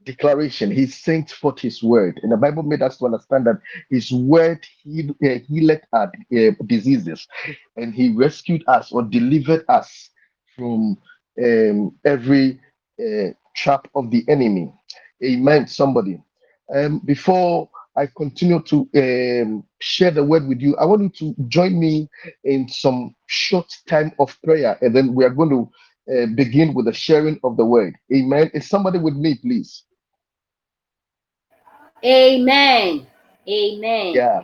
declaration. 0.05 0.71
He 0.71 0.87
sent 0.87 1.31
forth 1.31 1.59
his 1.59 1.83
word. 1.83 2.19
And 2.23 2.31
the 2.31 2.37
Bible 2.37 2.63
made 2.63 2.81
us 2.83 2.97
to 2.99 3.05
understand 3.05 3.47
that 3.47 3.59
his 3.89 4.11
word 4.11 4.65
healed, 4.83 5.15
uh, 5.23 5.77
our 5.93 6.11
uh, 6.37 6.51
diseases 6.67 7.27
and 7.77 7.93
he 7.93 8.11
rescued 8.11 8.63
us 8.67 8.91
or 8.91 9.03
delivered 9.03 9.65
us 9.69 10.09
from 10.55 10.97
um, 11.43 11.95
every 12.05 12.59
uh, 12.99 13.29
trap 13.55 13.87
of 13.95 14.11
the 14.11 14.25
enemy. 14.29 14.71
Amen, 15.23 15.67
somebody. 15.67 16.21
Um, 16.73 16.99
before 16.99 17.69
I 17.97 18.07
continue 18.17 18.61
to 18.63 18.89
um, 18.95 19.63
share 19.81 20.11
the 20.11 20.23
word 20.23 20.47
with 20.47 20.61
you, 20.61 20.75
I 20.77 20.85
want 20.85 21.03
you 21.21 21.33
to 21.33 21.43
join 21.49 21.79
me 21.79 22.09
in 22.43 22.67
some 22.69 23.15
short 23.27 23.71
time 23.87 24.11
of 24.19 24.37
prayer 24.43 24.77
and 24.81 24.95
then 24.95 25.13
we 25.15 25.25
are 25.25 25.29
going 25.31 25.49
to 25.51 25.69
uh, 26.13 26.27
begin 26.35 26.73
with 26.73 26.85
the 26.85 26.93
sharing 26.93 27.39
of 27.43 27.57
the 27.57 27.65
word. 27.65 27.95
Amen. 28.13 28.51
Is 28.53 28.69
somebody 28.69 28.99
with 28.99 29.15
me, 29.15 29.35
please? 29.35 29.83
Amen. 32.03 33.07
Amen. 33.47 34.13
Yeah. 34.15 34.43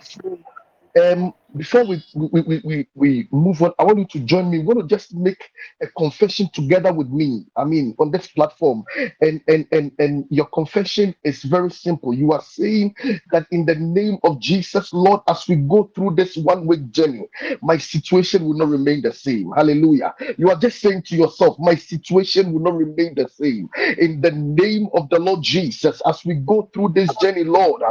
Um, 1.02 1.34
before 1.58 1.86
we 1.86 2.04
we, 2.16 2.42
we, 2.42 2.62
we 2.66 2.88
we 2.96 3.30
move 3.32 3.62
on, 3.64 3.74
I 3.80 3.84
want 3.86 4.00
you 4.00 4.06
to 4.08 4.20
join 4.22 4.52
me. 4.52 4.60
We 4.60 4.66
want 4.66 4.82
to 4.82 4.88
just 4.88 5.16
make 5.16 5.50
a 5.82 5.88
confession 5.88 6.50
together 6.54 6.94
with 6.94 7.10
me. 7.10 7.46
I 7.58 7.66
mean, 7.66 7.96
on 8.00 8.12
this 8.12 8.28
platform, 8.28 8.84
and 9.22 9.42
and 9.48 9.68
and 9.72 9.92
and 10.00 10.26
your 10.30 10.48
confession 10.48 11.16
is 11.24 11.44
very 11.44 11.72
simple. 11.72 12.14
You 12.14 12.34
are 12.34 12.42
saying 12.44 12.96
that 13.32 13.48
in 13.52 13.66
the 13.66 13.76
name 13.76 14.18
of 14.24 14.40
Jesus, 14.42 14.94
Lord, 14.94 15.22
as 15.30 15.48
we 15.48 15.58
go 15.58 15.92
through 15.96 16.16
this 16.16 16.38
one 16.38 16.68
week 16.68 16.92
journey, 16.92 17.28
my 17.62 17.78
situation 17.78 18.46
will 18.46 18.56
not 18.56 18.70
remain 18.70 19.02
the 19.02 19.14
same. 19.14 19.52
Hallelujah. 19.56 20.16
You 20.38 20.50
are 20.50 20.58
just 20.58 20.82
saying 20.82 21.04
to 21.04 21.16
yourself, 21.16 21.58
my 21.60 21.76
situation 21.76 22.54
will 22.54 22.62
not 22.62 22.76
remain 22.78 23.16
the 23.16 23.30
same. 23.30 23.70
In 24.00 24.22
the 24.22 24.32
name 24.32 24.90
of 24.94 25.10
the 25.10 25.20
Lord 25.20 25.44
Jesus, 25.44 26.02
as 26.08 26.26
we 26.26 26.36
go 26.36 26.70
through 26.74 26.90
this 26.96 27.16
journey, 27.18 27.44
Lord, 27.44 27.82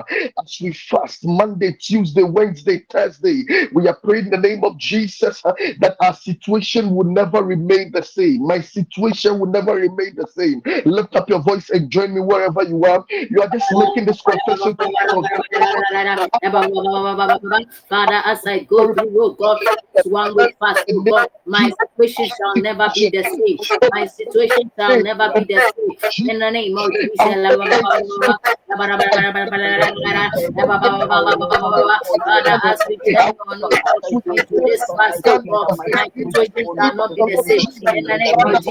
as 0.42 0.58
we 0.60 0.72
fast 0.72 1.26
Monday, 1.26 1.72
Tuesday, 1.80 2.24
Wednesday, 2.24 2.84
Thursday, 2.90 3.44
We 3.72 3.88
are 3.88 3.96
praying 3.96 4.26
in 4.26 4.30
the 4.30 4.38
name 4.38 4.64
of 4.64 4.76
Jesus 4.78 5.44
uh, 5.44 5.52
that 5.80 5.96
our 6.00 6.14
situation 6.14 6.94
will 6.94 7.04
never 7.04 7.42
remain 7.42 7.92
the 7.92 8.02
same. 8.02 8.46
My 8.46 8.60
situation 8.60 9.38
will 9.38 9.46
never 9.48 9.74
remain 9.74 10.14
the 10.16 10.26
same. 10.34 10.62
Lift 10.84 11.16
up 11.16 11.28
your 11.28 11.40
voice 11.40 11.70
and 11.70 11.90
join 11.90 12.14
me 12.14 12.20
wherever 12.20 12.62
you 12.62 12.84
are. 12.84 13.04
You 13.08 13.42
are 13.42 13.48
just 13.48 13.72
making 13.72 14.06
this 14.06 14.20
confession. 14.22 14.76
Father, 17.88 18.22
as 18.24 18.46
I 18.46 18.60
go 18.64 18.94
through, 18.94 19.22
oh 19.22 19.32
God, 19.34 19.58
one 20.04 20.36
week 20.36 20.56
fast, 20.58 20.84
oh 20.88 21.28
my 21.46 21.70
situation 21.96 22.26
shall 22.26 22.56
never 22.56 22.90
be 22.94 23.10
the 23.10 23.24
same. 23.24 23.58
My 23.92 24.06
situation 24.06 24.70
shall 24.78 25.02
never 25.02 25.32
be 25.34 25.44
the 25.44 25.60
same. 25.60 26.28
In 26.28 26.38
the 26.38 26.50
name 26.50 26.78
of 26.78 26.92
Jesus. 26.92 27.20
Father, 32.24 32.60
as 32.64 32.78
we 32.88 32.96
get 33.04 33.18
on 33.48 33.60
this 33.60 34.82
be 37.14 37.22
the 37.26 37.36
same. 37.46 37.66
In 37.96 38.04
the 38.04 38.16
name 38.16 38.38
of 38.38 38.62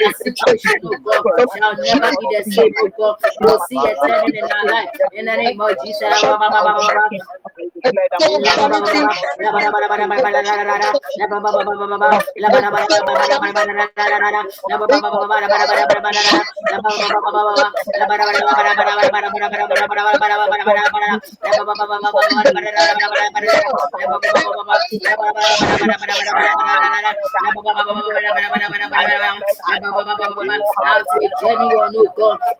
This 0.00 0.18
situation, 0.18 0.80
oh 0.84 0.96
God, 1.22 1.39
shall 1.48 1.76
never 1.76 2.16
be 2.18 2.26
the 2.28 2.44
same, 2.44 2.74
oh 2.78 2.90
God. 2.96 3.16
We'll 3.40 3.58
see 3.58 3.86
a 3.86 3.96
turning 4.06 4.34
in 4.36 4.50
our 4.50 4.66
life. 4.68 4.90
In 5.12 5.26
the 5.26 5.36
name 5.36 5.60
of 5.60 5.78
Jesus. 5.80 6.22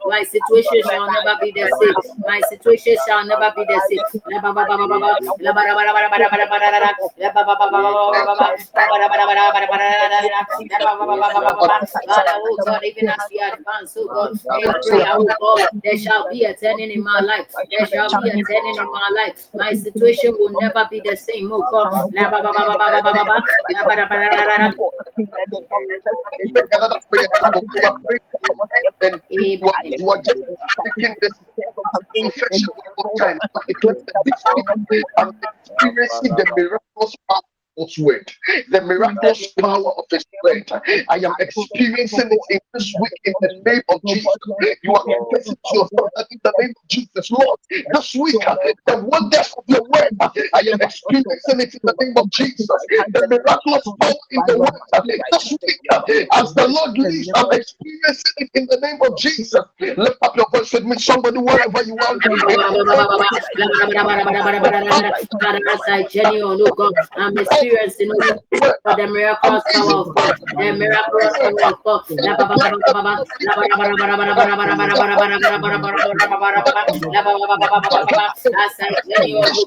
My 0.06 0.22
situation 0.22 0.82
shall 0.82 1.06
never 1.06 1.36
be 1.40 1.50
the 1.52 1.68
same. 1.78 1.94
My 2.26 2.40
situation 2.40 2.96
shall 3.06 3.24
never 3.24 3.52
be 3.56 3.64
the 3.64 3.80
same. 3.88 4.00
oh 14.12 15.26
oh 15.40 15.66
there 15.84 15.96
shall 15.98 16.28
be 16.30 16.44
a 16.44 16.54
turning 16.54 16.90
in 16.90 17.02
my 17.02 17.20
life. 17.20 17.46
There 17.70 17.86
shall 17.86 18.08
be 18.10 18.28
a 18.28 18.42
turning 18.44 18.76
in 18.76 18.90
my 18.92 19.10
life. 19.16 19.46
My 19.54 19.72
situation 19.72 20.36
will 20.38 20.50
never 20.60 20.86
be 20.90 21.00
the 21.00 21.16
same, 21.16 21.52
oh 21.52 21.62
God. 21.70 22.10
And 29.02 29.22
you 29.30 30.08
are, 30.08 30.22
just 30.22 30.44
taking 30.84 31.16
this 31.20 31.32
confession 32.14 32.68
all 32.98 33.12
the 33.16 33.24
time. 33.24 33.38
I'm 35.18 35.32
experiencing 35.42 36.36
the 36.36 36.46
miraculous 36.56 37.16
power 37.28 37.42
of 37.78 37.90
word, 37.98 38.30
the 38.70 38.80
miraculous 38.80 39.48
power 39.58 39.92
of 39.98 40.04
His 40.10 40.24
word. 40.42 40.70
I 41.08 41.16
am 41.18 41.34
experiencing 41.40 42.32
it 42.32 42.42
in 42.50 42.60
this 42.74 42.94
week 42.98 43.12
in 43.24 43.34
the 43.40 43.50
name 43.66 43.82
of 43.88 44.04
Jesus. 44.04 44.36
You 44.82 44.94
are 44.94 45.06
confessing 45.06 45.56
to 45.64 45.76
yourself 45.78 46.10
that 46.16 46.26
in 46.30 46.40
the 46.44 46.54
name 46.60 46.70
of 46.70 46.88
Jesus, 46.88 47.30
Lord. 47.30 47.58
This 47.92 48.14
week, 48.14 48.36
the 48.86 48.98
wonders 49.10 49.54
of 49.56 49.64
your 49.68 49.82
word, 49.82 50.10
I 50.20 50.60
am 50.60 50.80
experiencing 50.82 51.60
it 51.60 51.74
in 51.74 51.80
the 51.84 51.94
name 52.00 52.14
of 52.16 52.30
Jesus. 52.30 52.68
The 52.88 53.26
miraculous 53.28 53.92
power 54.00 54.14
in 54.30 54.44
the 54.46 54.58
word. 54.58 54.72
This 55.32 55.50
week, 55.52 55.78
as 56.32 56.54
the 56.54 56.68
Lord 56.68 56.98
leads, 56.98 57.30
I'm 57.34 57.52
experiencing 57.52 58.32
it 58.38 58.50
in 58.54 58.66
the 58.66 58.78
name 58.80 59.00
of 59.02 59.16
Jesus. 59.16 59.54
Lift 59.80 60.18
up 60.22 60.36
your 60.36 60.46
voice 60.52 60.72
with 60.72 60.84
me, 60.84 60.98
somebody, 60.98 61.38
wherever 61.38 61.82
you 61.82 61.96
are. 62.00 62.18
Father, 64.88 65.12
as 65.72 65.80
I 65.88 66.02
genuine, 66.04 66.60
God, 66.76 66.94
I'm 67.16 67.36
experiencing 67.60 68.16
God, 68.18 68.40
the 68.50 68.60
God, 68.64 68.76
the 68.88 68.96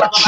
I'm 0.00 0.27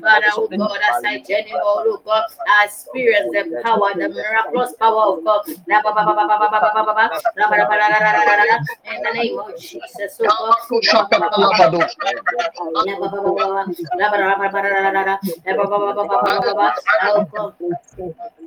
Father, 0.00 0.26
oh 0.36 0.48
God, 0.56 0.80
as 0.90 1.04
I 1.04 1.18
genuine, 1.18 1.62
oh 1.62 2.02
God, 2.04 2.24
I 2.48 2.64
experience 2.66 3.30
the 3.32 3.44
power, 3.62 3.92
the 3.98 4.08
miraculous 4.08 4.72
power 4.78 5.04
of 5.16 5.24
God. 5.24 5.42
In 8.84 9.02
the 9.02 9.12
name 9.14 9.38
of 9.38 9.56
Jesus, 9.58 10.18
oh 10.20 10.32
God. 10.38 10.56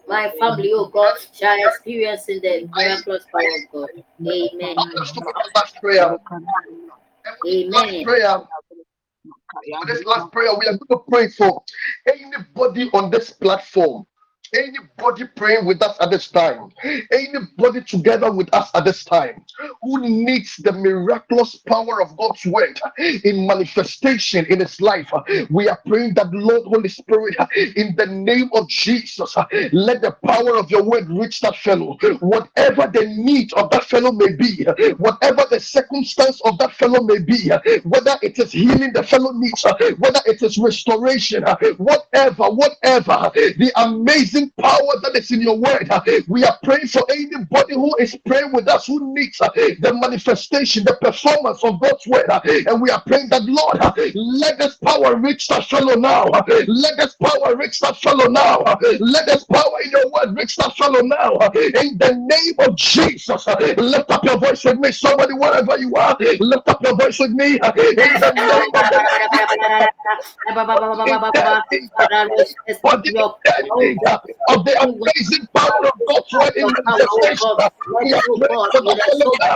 My 0.08 0.32
family, 0.40 0.72
oh 0.74 0.88
God, 0.90 1.16
shall 1.34 1.58
experience 1.70 2.28
in 2.30 2.42
the 2.42 2.68
miraculous 2.76 3.26
power 3.32 3.42
of 3.42 3.72
God. 3.72 3.90
Amen. 4.28 4.76
Amen. 7.48 8.04
Prayer. 8.06 8.42
This 9.88 10.04
last 10.06 10.32
prayer, 10.32 10.52
we 10.60 10.68
are 10.68 10.78
going 10.78 10.80
to 10.90 10.98
pray 11.10 11.30
for 11.30 11.64
anybody 12.08 12.90
on 12.94 13.10
this 13.12 13.32
platform 13.32 14.06
Anybody 14.56 15.26
praying 15.36 15.66
with 15.66 15.82
us 15.82 15.98
at 16.00 16.12
this 16.12 16.28
time, 16.28 16.70
anybody 17.12 17.82
together 17.82 18.32
with 18.32 18.54
us 18.54 18.70
at 18.76 18.86
this 18.86 19.04
time 19.04 19.44
who 19.84 20.02
needs 20.02 20.58
the 20.58 20.72
miraculous 20.72 21.56
power 21.56 22.02
of 22.02 22.16
God's 22.18 22.46
word 22.46 22.80
in 23.24 23.48
manifestation 23.48 24.46
in 24.48 24.60
his 24.60 24.80
life, 24.82 25.12
we 25.50 25.68
are 25.70 25.80
praying 25.88 26.16
that 26.16 26.32
Lord 26.34 26.64
Holy 26.66 26.90
Spirit, 26.90 27.36
in 27.76 27.96
the 27.98 28.08
name 28.08 28.50
of 28.54 28.68
Jesus, 28.70 29.36
let 29.74 30.02
the 30.02 30.16
power 30.26 30.58
of 30.58 30.72
your 30.72 30.84
word 30.84 31.10
reach 31.10 31.42
that 31.42 31.56
fellow. 31.58 31.98
Whatever 32.22 32.90
the 32.94 33.06
need 33.18 33.54
of 33.54 33.70
that 33.72 33.86
fellow 33.86 34.12
may 34.12 34.34
be, 34.34 34.66
whatever 34.98 35.46
the 35.50 35.60
circumstance 35.60 36.42
of 36.46 36.58
that 36.60 36.74
fellow 36.76 37.04
may 37.04 37.20
be, 37.20 37.50
whether 37.84 38.18
it 38.22 38.40
is 38.40 38.52
healing 38.52 38.94
the 38.94 39.04
fellow 39.04 39.32
needs, 39.34 39.64
whether 40.00 40.22
it 40.26 40.42
is 40.42 40.58
restoration, 40.58 41.44
whatever, 41.78 42.46
whatever, 42.50 43.32
the 43.36 43.72
amazing 43.78 44.52
power 44.60 44.94
that 45.04 45.16
is 45.16 45.32
in 45.32 45.42
your 45.42 45.58
word. 45.58 45.90
We 46.28 46.44
are 46.46 46.58
praying 46.64 46.88
for 46.88 47.04
anybody 47.12 47.74
who 47.76 47.96
is 47.98 48.16
praying 48.26 48.52
with 48.54 48.68
us 48.68 48.88
who 48.88 49.14
needs 49.14 49.40
the 49.82 49.94
manifestation, 49.94 50.84
the 50.86 50.98
performance 51.02 51.64
of 51.64 51.82
God's 51.82 52.08
word. 52.08 52.28
And 52.68 52.82
we 52.82 52.90
are 52.92 53.02
praying 53.02 53.30
that, 53.30 53.44
Lord, 53.44 53.80
let 54.16 54.60
this 54.60 54.78
power 54.78 55.16
reach 55.18 55.48
that 55.50 55.66
fellow 55.66 55.96
now. 55.96 56.26
Let 56.68 56.98
this 56.98 57.16
power 57.16 57.56
reach 57.56 57.80
that 57.82 57.98
fellow 57.98 58.28
now. 58.28 58.64
Let 59.00 59.28
this 59.28 59.44
power 59.46 59.82
in 59.84 59.92
your 59.92 60.10
word 60.12 60.38
reach 60.38 60.56
that 60.58 60.76
fellow 60.78 61.02
now. 61.02 61.38
In 61.82 61.98
the 61.98 62.14
name 62.16 62.56
of 62.68 62.76
Jesus, 62.78 63.48
lift 63.78 64.12
up 64.12 64.26
your 64.26 64.38
voice 64.40 64.64
with 64.66 64.80
me. 64.80 64.92
Somebody, 64.92 65.34
wherever 65.34 65.78
you 65.80 65.94
are, 65.96 66.18
lift 66.40 66.70
up 66.70 66.84
your 66.84 66.96
voice 66.98 67.20
with 67.20 67.32
me. 67.32 67.56
In 67.56 68.20
the 68.20 68.34
name 68.36 68.72
of 74.50 74.66
the 74.66 74.84
amazing 74.84 75.48
power 75.56 75.88
of 75.88 75.94
God's 76.08 76.34
word 76.34 76.54
in 76.58 76.74
manifestation. 76.74 77.54
The. 77.58 77.72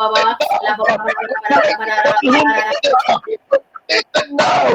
la 0.00 0.36
la 0.62 0.74
now 4.30 4.66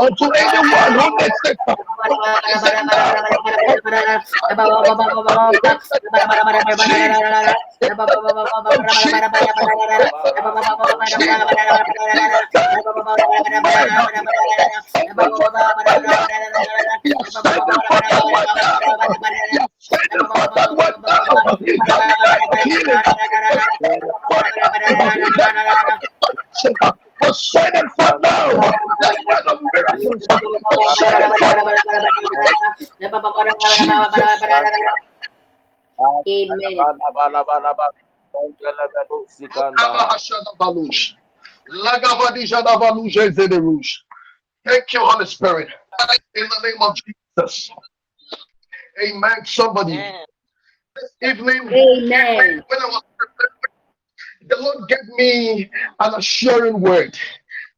unto 0.00 0.30
anyone 0.30 0.92
who 0.98 1.16
needs 1.18 1.40
it. 1.44 1.58
Was 26.72 27.09
shining 27.32 27.88
for 27.96 28.18
now. 28.20 28.52
That's 29.00 29.24
where 29.24 29.42
the 29.44 29.60
miracles 29.72 30.26
shining 30.96 31.30
Amen. 36.28 36.86
Thank 44.66 44.92
you, 44.92 45.00
Holy 45.00 45.26
Spirit. 45.26 45.68
In 46.34 46.44
the 46.44 46.60
name 46.62 46.80
of 46.80 46.96
Jesus. 47.38 47.70
Amen. 49.02 49.44
Somebody. 49.44 49.92
Amen. 49.92 50.24
This 50.96 51.12
evening, 51.22 51.68
Amen. 51.68 52.62
when 52.68 52.80
I 52.80 52.86
was 52.86 53.02
the 54.50 54.56
Lord 54.60 54.88
gave 54.88 55.08
me 55.16 55.70
an 56.00 56.14
assuring 56.16 56.80
word. 56.80 57.18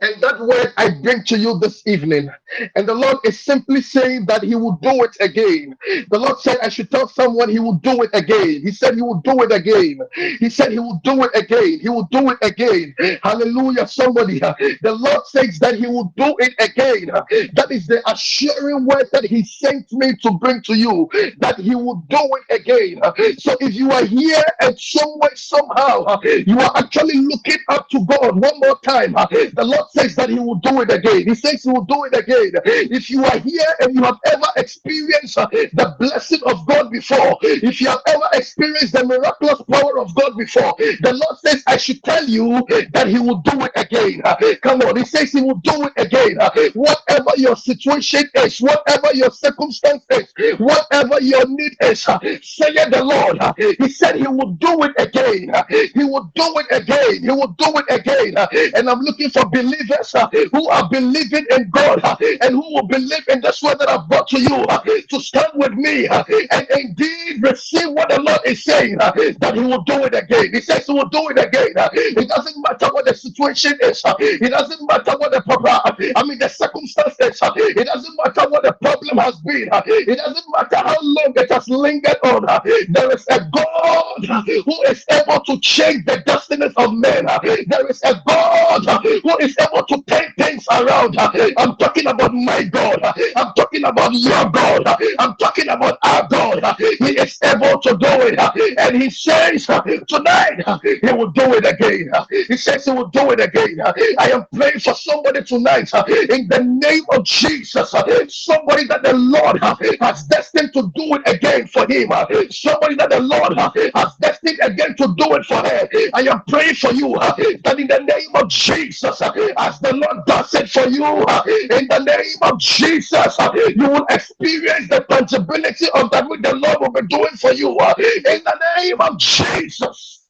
And 0.03 0.23
that 0.23 0.41
word 0.41 0.75
I 0.79 0.91
bring 0.91 1.25
to 1.27 1.39
you 1.39 1.59
this 1.61 1.83
evening. 1.87 2.31
And 2.77 2.89
the 2.89 2.95
Lord 2.95 3.19
is 3.25 3.41
simply 3.41 3.83
saying 3.83 4.27
that 4.29 4.45
He 4.45 4.57
will 4.57 4.79
do 4.83 5.05
it 5.05 5.17
again. 5.21 5.77
The 6.11 6.19
Lord 6.21 6.41
said, 6.41 6.59
I 6.63 6.71
should 6.71 6.91
tell 6.93 7.09
someone 7.09 7.51
He 7.51 7.61
will 7.61 7.75
do 7.75 8.03
it 8.05 8.11
again. 8.15 8.63
He 8.63 8.73
said, 8.73 8.97
He 8.97 9.03
will 9.03 9.23
do 9.25 9.43
it 9.45 9.53
again. 9.53 10.01
He 10.41 10.51
said, 10.51 10.73
He 10.73 10.81
will 10.81 11.01
do 11.05 11.25
it 11.25 11.33
again. 11.37 11.81
He 11.81 11.91
will 11.91 12.09
do 12.13 12.31
it 12.31 12.39
again. 12.43 12.97
Hallelujah. 13.25 13.89
Somebody, 13.89 14.41
the 14.41 14.97
Lord 14.99 15.27
says 15.29 15.59
that 15.61 15.77
He 15.77 15.89
will 15.89 16.15
do 16.17 16.37
it 16.41 16.55
again. 16.61 17.07
That 17.55 17.69
is 17.73 17.89
the 17.89 18.03
assuring 18.11 18.87
word 18.87 19.09
that 19.13 19.25
He 19.27 19.45
sent 19.45 19.93
me 19.93 20.15
to 20.23 20.33
bring 20.33 20.63
to 20.65 20.75
you, 20.77 21.11
that 21.41 21.59
He 21.61 21.75
will 21.77 22.05
do 22.11 22.21
it 22.49 22.61
again. 22.63 23.01
So 23.41 23.57
if 23.61 23.75
you 23.75 23.93
are 23.93 24.07
here 24.07 24.45
and 24.63 24.79
somewhere, 24.81 25.37
somehow, 25.37 26.21
you 26.25 26.61
are 26.61 26.73
actually 26.77 27.19
looking 27.19 27.59
up 27.71 27.89
to 27.91 28.07
God 28.07 28.41
one 28.41 28.61
more 28.61 28.79
time, 28.85 29.15
the 29.15 29.65
Lord 29.65 29.87
says 29.95 30.17
that 30.17 30.31
He 30.31 30.39
will 30.41 30.57
do 30.57 30.81
it 30.83 30.91
again. 30.93 31.27
He 31.29 31.35
says 31.35 31.63
He 31.65 31.71
will 31.71 31.85
do 31.85 32.05
it 32.05 32.17
again. 32.17 32.53
If 32.65 33.11
you 33.11 33.25
are 33.25 33.39
here 33.39 33.67
and 33.81 33.95
you 33.95 34.03
have 34.05 34.19
ever 34.27 34.47
experienced 34.57 35.39
uh, 35.39 35.49
the 35.53 35.97
blessing 35.99 36.41
of 36.47 36.67
God 36.67 36.91
before, 36.91 37.39
if 37.43 37.81
you 37.81 37.89
have 37.89 38.03
ever 38.07 38.29
experienced 38.35 38.95
the 38.95 39.05
miraculous 39.05 39.63
power 39.71 39.99
of 40.01 40.15
God 40.15 40.37
before, 40.39 40.75
the 40.79 41.13
Lord 41.13 41.39
says, 41.41 41.63
I 41.67 41.77
should 41.77 42.03
tell 42.05 42.25
you 42.29 42.65
that 42.93 43.09
He 43.09 43.19
will 43.19 43.39
do 43.43 43.65
it 43.65 43.73
again. 43.77 44.23
Uh, 44.25 44.37
Come 44.63 44.83
on, 44.83 44.97
He 44.97 45.05
says 45.05 45.33
He 45.33 45.41
will 45.43 45.61
do 45.65 45.85
it 45.87 45.93
again. 45.97 46.39
Uh, 46.41 46.51
Whatever 46.75 47.31
your 47.37 47.57
situation 47.57 48.25
is, 48.37 48.61
whatever 48.61 49.15
your 49.15 49.31
circumstance 49.31 50.05
is, 50.11 50.27
whatever 50.59 51.21
your 51.23 51.47
need 51.49 51.73
is, 51.83 52.03
say 52.03 52.71
it 52.75 52.91
the 52.93 53.03
Lord. 53.05 53.39
He 53.79 53.89
said 53.91 54.17
He 54.17 54.27
will 54.27 54.53
do 54.61 54.85
it 54.85 54.93
again. 54.99 55.53
He 55.95 56.05
will 56.05 56.31
do 56.35 56.55
it 56.59 56.67
again. 56.71 57.23
He 57.23 57.31
will 57.31 57.55
do 57.59 57.73
it 57.77 57.87
again. 57.91 58.35
And 58.77 58.89
I'm 58.89 59.01
looking 59.01 59.31
for 59.31 59.45
believers 59.49 59.82
believers 59.89 60.15
uh, 60.15 60.29
who 60.53 60.69
are 60.69 60.89
believing 60.89 61.47
in 61.51 61.71
God 61.71 62.01
uh, 62.05 62.17
and 62.43 62.55
who 62.55 62.75
will 62.75 62.87
believe 62.87 63.27
in 63.29 63.41
this 63.41 63.63
word 63.63 63.79
that 63.79 63.89
I've 63.89 64.09
brought 64.09 64.29
to 64.29 64.41
you 64.41 64.55
uh, 64.55 64.81
to 64.83 65.21
stand 65.21 65.53
with 65.55 65.73
me 65.73 66.09
uh, 66.09 66.25
and 66.51 66.67
indeed 66.79 67.43
receive 67.43 67.91
what 67.91 68.09
the 68.11 68.21
Lord 68.21 68.41
is 68.45 68.65
saying 68.65 68.99
uh, 69.01 69.13
that 69.41 69.55
He 69.55 69.61
will 69.61 69.83
do 69.83 70.05
it 70.05 70.15
again. 70.15 70.53
He 70.53 70.61
says 70.61 70.87
He 70.87 70.93
will 70.93 71.09
do 71.09 71.29
it 71.31 71.39
again. 71.45 71.73
Uh, 71.77 71.89
it 71.93 72.29
doesn't 72.29 72.57
matter 72.69 72.93
what 72.93 73.07
the 73.07 73.15
situation 73.15 73.73
is, 73.83 74.03
it 74.19 74.51
doesn't 74.51 74.87
matter 74.89 75.17
what 75.19 75.33
the 75.33 75.43
problem, 75.43 75.77
I 76.17 76.23
mean, 76.25 76.39
the 76.39 76.49
circumstances, 76.49 77.39
it 77.43 77.87
doesn't 77.87 78.17
matter 78.25 78.49
what 78.51 78.63
the 78.63 78.73
problem 78.73 79.19
has 79.19 79.37
been, 79.41 79.69
it 79.73 80.17
doesn't 80.17 80.47
matter 80.53 80.77
how 80.77 80.97
long 81.01 81.33
it 81.37 81.51
has 81.53 81.69
lingered 81.69 82.19
on. 82.25 82.45
There 82.91 83.11
is 83.13 83.25
a 83.31 83.41
God 83.53 84.45
who 84.47 84.83
is 84.91 85.05
able 85.11 85.41
to 85.45 85.59
change 85.61 86.05
the 86.07 86.23
destinies 86.27 86.73
of 86.77 86.93
men. 86.95 87.27
There 87.67 87.87
is 87.89 88.01
a 88.03 88.21
God 88.27 88.85
who 89.03 89.37
is 89.39 89.57
able 89.61 89.72
to 89.89 90.03
turn 90.07 90.33
things 90.39 90.67
around. 90.71 91.17
I'm 91.19 91.77
talking 91.77 92.07
about 92.07 92.35
my 92.35 92.63
God. 92.65 93.01
I'm 93.37 93.53
talking 93.55 93.85
about 93.85 94.13
your 94.13 94.51
God. 94.51 94.85
I'm 95.19 95.37
talking 95.37 95.69
about 95.69 95.99
our 96.03 96.29
God. 96.29 96.77
He 96.79 97.19
is 97.19 97.39
able 97.43 97.81
to 97.81 97.91
do 97.97 98.09
it. 98.29 98.39
And 98.79 99.01
he 99.03 99.11
says 99.11 99.67
tonight 100.09 100.63
he 100.83 101.13
will 101.13 101.31
do 101.31 101.55
it 101.55 101.67
again. 101.67 102.11
He 102.31 102.57
says 102.57 102.85
he 102.85 102.91
will 102.93 103.09
do 103.09 103.31
it 103.31 103.41
again. 103.41 103.81
I 104.19 104.31
am 104.33 104.47
praying 104.55 104.81
for 104.81 104.95
somebody 104.95 105.43
tonight 105.45 105.91
in 106.31 106.49
the 106.49 106.61
name 106.65 107.05
of 107.13 107.25
Jesus. 107.25 107.91
Somebody 107.91 108.85
that 108.87 109.03
the 109.03 109.15
Lord 109.15 109.59
has 110.01 110.25
destined 110.25 110.73
to 110.75 110.83
do 110.95 111.15
it 111.17 111.23
again 111.27 111.67
for 111.67 111.87
him. 111.91 112.11
Somebody 112.51 112.95
that 112.97 113.11
the 113.11 113.21
Lord 113.21 113.57
has 113.59 114.15
destined 114.21 114.61
again 114.63 114.97
to 114.97 115.15
do 115.17 115.35
it 115.35 115.45
for 115.45 115.57
her. 115.57 115.89
I 116.15 116.23
am 116.23 116.43
praying 116.49 116.75
for 116.75 116.93
you 116.93 117.15
that 117.19 117.77
in 117.79 117.87
the 117.89 118.01
name 118.01 118.35
of 118.35 118.49
Jesus, 118.49 119.21
as 119.59 119.81
the 119.81 119.95
Lord 119.95 120.27
does 120.27 120.55
it 120.55 120.71
for 120.71 120.89
you 120.89 121.05
in 121.07 121.89
the 121.89 122.05
name 122.07 122.37
of 122.43 122.59
Jesus. 122.61 123.37
You 123.77 123.89
will 123.91 124.07
experience 124.11 124.89
the 124.89 125.05
tangibility 125.09 125.87
of 125.95 126.11
that 126.13 126.29
which 126.29 126.43
the 126.43 126.55
Lord 126.57 126.79
will 126.81 126.93
be 126.93 127.07
doing 127.09 127.35
for 127.37 127.53
you 127.53 127.71
in 127.71 128.45
the 128.45 128.61
name 128.79 129.01
of 129.01 129.19
Jesus. 129.19 130.27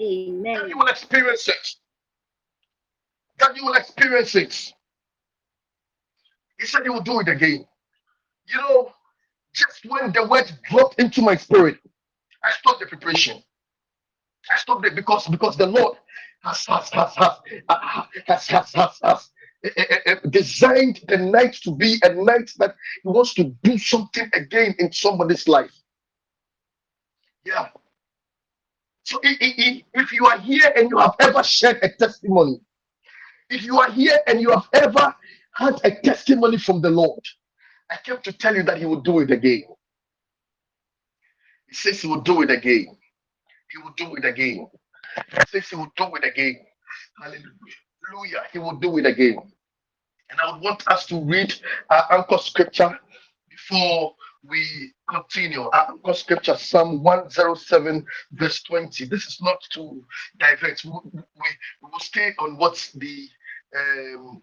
Amen. 0.00 0.68
You 0.68 0.78
will 0.78 0.88
experience 0.88 1.48
it. 1.48 1.68
That 3.40 3.56
you 3.56 3.64
will 3.66 3.74
experience 3.74 4.34
it. 4.36 4.72
He 6.60 6.66
said 6.66 6.82
he 6.84 6.90
will 6.90 7.02
do 7.02 7.20
it 7.20 7.28
again. 7.28 7.66
You 8.48 8.58
know, 8.60 8.92
Just 9.54 9.84
when 9.86 10.12
the 10.12 10.26
word 10.26 10.50
dropped 10.70 11.00
into 11.00 11.22
my 11.22 11.36
spirit, 11.36 11.78
I 12.44 12.50
stopped 12.52 12.80
the 12.80 12.86
preparation. 12.86 13.42
I 14.50 14.58
stopped 14.58 14.86
it 14.86 14.94
because 14.96 15.28
because 15.28 15.56
the 15.56 15.66
Lord 15.66 15.98
designed 20.30 21.00
the 21.08 21.16
night 21.18 21.54
to 21.64 21.72
be 21.74 21.98
a 22.02 22.14
night 22.14 22.50
that 22.58 22.76
He 23.02 23.08
wants 23.08 23.34
to 23.34 23.44
do 23.62 23.76
something 23.78 24.30
again 24.32 24.74
in 24.78 24.92
somebody's 24.92 25.48
life. 25.48 25.72
Yeah. 27.44 27.68
So 29.04 29.20
if 29.22 30.12
you 30.12 30.26
are 30.26 30.38
here 30.38 30.72
and 30.76 30.90
you 30.90 30.98
have 30.98 31.14
ever 31.20 31.42
shared 31.42 31.78
a 31.82 31.88
testimony, 31.88 32.60
if 33.50 33.64
you 33.64 33.80
are 33.80 33.90
here 33.90 34.18
and 34.26 34.40
you 34.40 34.50
have 34.50 34.68
ever 34.74 35.14
had 35.54 35.80
a 35.84 35.90
testimony 36.02 36.58
from 36.58 36.80
the 36.82 36.90
Lord, 36.90 37.24
I 37.90 37.96
came 38.04 38.18
to 38.22 38.32
tell 38.32 38.54
you 38.54 38.62
that 38.64 38.78
He 38.78 38.84
will 38.84 39.00
do 39.00 39.20
it 39.20 39.30
again. 39.30 39.64
He 41.68 41.74
says 41.74 42.00
He 42.02 42.06
will 42.06 42.20
do 42.20 42.42
it 42.42 42.50
again. 42.50 42.96
He 43.70 43.78
will 43.82 43.94
do 43.96 44.14
it 44.16 44.24
again. 44.24 44.68
He 45.30 45.38
says 45.48 45.68
He 45.68 45.76
will 45.76 45.92
do 45.96 46.14
it 46.16 46.24
again. 46.24 46.60
Hallelujah. 47.22 48.42
He 48.52 48.58
will 48.58 48.76
do 48.76 48.98
it 48.98 49.06
again. 49.06 49.38
And 50.30 50.40
I 50.40 50.52
would 50.52 50.62
want 50.62 50.86
us 50.88 51.06
to 51.06 51.20
read 51.20 51.54
our 51.90 52.18
anchor 52.18 52.38
scripture 52.38 52.98
before 53.48 54.14
we 54.48 54.92
continue. 55.08 55.62
Our 55.62 55.92
anchor 55.92 56.14
scripture, 56.14 56.56
Psalm 56.56 57.02
107, 57.02 58.04
verse 58.32 58.62
20. 58.62 59.06
This 59.06 59.26
is 59.26 59.38
not 59.40 59.58
to 59.72 60.04
divert. 60.38 60.84
We, 60.84 60.90
we, 60.90 61.20
we 61.82 61.90
will 61.90 61.98
stay 62.00 62.32
on 62.38 62.56
what 62.56 62.90
the 62.96 63.28
um, 63.76 64.42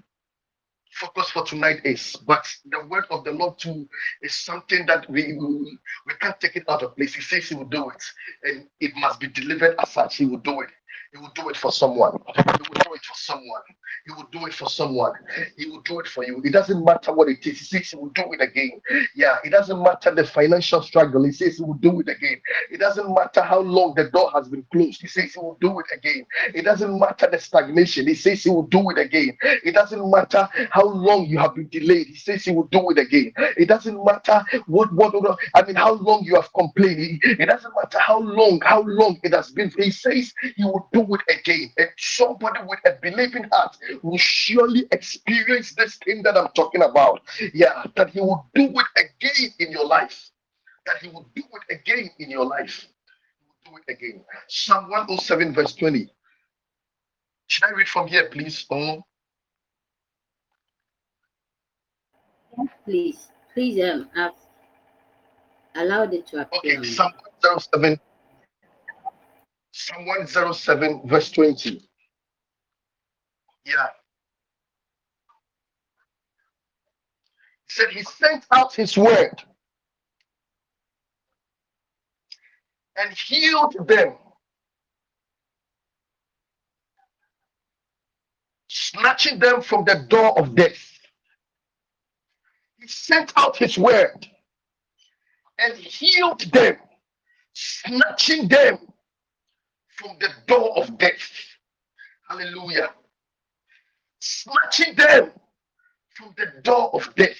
focus 0.95 1.31
for 1.31 1.45
tonight 1.45 1.81
is. 1.85 2.15
But 2.27 2.47
the 2.65 2.85
word 2.87 3.05
of 3.11 3.25
the 3.25 3.31
Lord 3.33 3.59
too 3.59 3.89
is 4.23 4.35
something 4.35 4.85
that 4.87 5.09
we 5.09 5.33
we, 5.39 5.79
can't 6.21 6.39
take 6.41 6.57
it 6.57 6.65
out 6.69 6.83
of 6.83 6.97
place. 6.97 7.15
He 7.15 7.21
says 7.21 7.49
he 7.49 7.55
will 7.55 7.65
do 7.65 7.89
it, 7.91 8.03
and 8.43 8.67
it 8.81 8.93
must 8.97 9.19
be 9.21 9.27
delivered 9.29 9.75
as 9.79 9.91
such. 9.91 10.17
He 10.17 10.25
will 10.25 10.39
do 10.39 10.61
it. 10.61 10.69
He 11.15 11.21
will 11.21 11.31
do 11.33 11.47
it 11.49 11.55
for 11.55 11.71
someone. 11.71 12.11
He 12.35 12.41
will 12.43 12.81
do 12.83 12.93
it 12.93 13.01
for 13.05 13.15
someone. 13.15 13.61
He 14.05 14.11
will 14.13 14.27
do 14.33 14.45
it 14.47 14.53
for 14.53 14.69
someone. 14.69 15.13
He 15.57 15.65
will 15.67 15.81
do 15.83 15.99
it 16.01 16.07
for 16.07 16.25
you. 16.25 16.41
It 16.43 16.51
doesn't 16.51 16.83
matter 16.83 17.13
what 17.13 17.29
it 17.29 17.39
is. 17.47 17.59
He 17.59 17.65
says 17.65 17.89
he 17.91 17.95
will 17.95 18.09
do 18.09 18.23
it 18.33 18.41
again. 18.41 18.81
Yeah, 19.15 19.37
it 19.45 19.51
doesn't 19.51 19.81
matter 19.81 20.13
the 20.13 20.25
financial 20.25 20.81
struggle. 20.81 21.23
He 21.23 21.31
says 21.31 21.57
he 21.57 21.63
will 21.63 21.75
do 21.75 22.01
it 22.01 22.09
again. 22.09 22.41
It 22.69 22.79
doesn't 22.79 23.13
matter 23.15 23.41
how 23.41 23.59
long 23.61 23.93
the 23.95 24.09
door 24.09 24.29
has 24.33 24.49
been 24.49 24.65
closed. 24.73 25.01
He 25.01 25.07
says 25.07 25.33
he 25.33 25.39
will 25.39 25.57
do 25.61 25.79
it 25.79 25.85
again. 25.95 26.25
It 26.53 26.63
doesn't 26.63 26.99
matter 26.99 27.29
the 27.31 27.39
stagnation. 27.39 28.07
He 28.07 28.15
says 28.15 28.43
he 28.43 28.49
will 28.49 28.63
do 28.67 28.89
it 28.89 28.97
again. 28.97 29.37
It 29.41 29.73
doesn't 29.73 30.11
matter 30.11 30.49
how 30.71 30.85
long 30.85 31.27
you 31.27 31.39
have 31.39 31.55
been 31.55 31.69
delayed. 31.69 32.07
He 32.07 32.15
says 32.15 32.43
he 32.43 32.51
will 32.51 32.67
do 32.67 32.89
it 32.91 32.99
again. 32.99 33.31
It 33.57 33.67
doesn't 33.67 34.03
matter 34.03 34.43
what 34.67 34.93
what 34.93 35.13
what- 35.13 35.39
I 35.53 35.63
mean 35.63 35.75
how 35.75 35.93
long 35.93 36.25
you 36.25 36.35
have 36.35 36.51
complained. 36.53 37.21
It 37.23 37.45
doesn't 37.47 37.73
matter 37.81 37.99
how 37.99 38.19
long 38.19 38.59
how 38.63 38.81
long 38.81 39.19
it 39.23 39.33
has 39.33 39.51
been. 39.51 39.71
He 39.77 39.91
says 39.91 40.33
he 40.55 40.63
will 40.63 40.87
do 40.93 41.04
it 41.13 41.21
again. 41.39 41.71
And 41.77 41.89
somebody 41.97 42.59
with 42.65 42.79
a 42.85 42.93
believing 43.01 43.45
heart 43.51 43.77
will 44.01 44.17
surely 44.17 44.85
experience 44.91 45.73
this 45.75 45.95
thing 45.97 46.23
that 46.23 46.37
I'm 46.37 46.49
talking 46.55 46.81
about. 46.81 47.21
Yeah, 47.53 47.83
that 47.95 48.09
he 48.09 48.19
will 48.21 48.45
do 48.55 48.63
it 48.63 48.87
again 48.97 49.51
in 49.59 49.71
your 49.71 49.85
life. 49.85 50.29
That 50.85 50.97
he 51.01 51.07
will 51.09 51.27
do 51.35 51.43
it 51.69 51.75
again 51.79 52.09
in 52.19 52.29
your 52.29 52.45
life. 52.45 52.87
He 53.63 53.69
will 53.71 53.77
do 53.77 53.83
it 53.87 53.93
again. 53.93 54.23
Psalm 54.47 54.89
107, 54.89 55.53
verse 55.53 55.75
20. 55.75 56.11
Should 57.47 57.63
I 57.65 57.71
read 57.71 57.87
from 57.87 58.07
here, 58.07 58.29
please? 58.29 58.65
Oh, 58.71 59.03
Please, 62.85 63.27
please, 63.53 63.83
um, 63.83 64.09
I've 64.15 64.31
allowed 65.75 66.13
it 66.13 66.25
to 66.27 66.41
appear. 66.41 66.79
okay. 66.79 66.83
Psalm 66.89 67.11
107. 67.41 67.99
Psalm 69.77 70.05
107, 70.05 71.01
verse 71.05 71.29
20. 71.31 71.85
Yeah. 73.65 73.73
He 77.67 77.67
said 77.67 77.89
he 77.89 78.03
sent 78.03 78.45
out 78.51 78.73
his 78.73 78.97
word 78.97 79.43
and 82.95 83.13
healed 83.17 83.75
them, 83.85 84.13
snatching 88.69 89.39
them 89.39 89.61
from 89.61 89.83
the 89.83 90.05
door 90.07 90.39
of 90.39 90.55
death. 90.55 90.99
He 92.79 92.87
sent 92.87 93.33
out 93.35 93.57
his 93.57 93.77
word 93.77 94.25
and 95.59 95.75
healed 95.75 96.39
them, 96.53 96.77
snatching 97.53 98.47
them 98.47 98.77
from 99.97 100.17
the 100.19 100.29
door 100.47 100.77
of 100.77 100.97
death. 100.97 101.31
Hallelujah. 102.29 102.89
Snatching 104.19 104.95
them 104.95 105.31
from 106.15 106.33
the 106.37 106.61
door 106.63 106.91
of 106.93 107.13
death. 107.15 107.37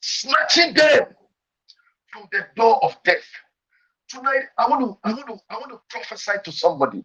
Snatching 0.00 0.74
them 0.74 1.04
from 2.12 2.28
the 2.32 2.46
door 2.56 2.82
of 2.84 2.96
death. 3.04 3.24
Tonight, 4.08 4.44
I 4.58 4.68
want 4.68 4.82
to, 4.82 4.98
I 5.08 5.12
want 5.12 5.26
to, 5.28 5.38
I 5.50 5.54
want 5.58 5.70
to 5.72 5.80
prophesy 5.90 6.32
to 6.44 6.52
somebody. 6.52 7.04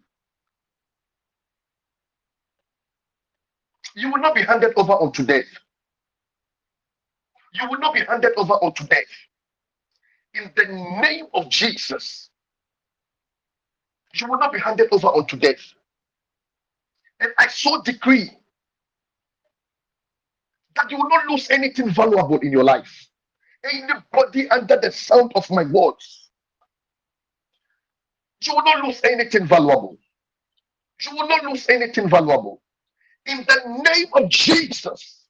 You 3.96 4.10
will 4.12 4.20
not 4.20 4.34
be 4.34 4.42
handed 4.42 4.72
over 4.76 4.94
unto 4.94 5.24
death. 5.24 5.46
You 7.54 7.68
will 7.70 7.78
not 7.78 7.94
be 7.94 8.00
handed 8.00 8.32
over 8.36 8.54
unto 8.62 8.84
death. 8.86 9.04
In 10.34 10.50
the 10.56 10.66
name 11.02 11.26
of 11.34 11.48
Jesus, 11.50 12.30
you 14.20 14.28
will 14.28 14.38
not 14.38 14.52
be 14.52 14.58
handed 14.60 14.88
over 14.92 15.08
unto 15.08 15.36
death. 15.36 15.60
And 17.20 17.32
I 17.38 17.48
so 17.48 17.82
decree 17.82 18.30
that 20.76 20.90
you 20.90 20.98
will 20.98 21.08
not 21.08 21.26
lose 21.26 21.50
anything 21.50 21.90
valuable 21.90 22.38
in 22.40 22.52
your 22.52 22.64
life. 22.64 23.08
Anybody 23.64 24.48
under 24.50 24.78
the 24.78 24.92
sound 24.92 25.32
of 25.36 25.50
my 25.50 25.64
words, 25.64 26.30
you 28.42 28.54
will 28.54 28.64
not 28.64 28.84
lose 28.84 29.00
anything 29.04 29.46
valuable. 29.46 29.98
You 31.02 31.16
will 31.16 31.28
not 31.28 31.44
lose 31.44 31.68
anything 31.68 32.08
valuable. 32.08 32.62
In 33.26 33.38
the 33.48 33.82
name 33.92 34.08
of 34.14 34.28
Jesus, 34.30 35.26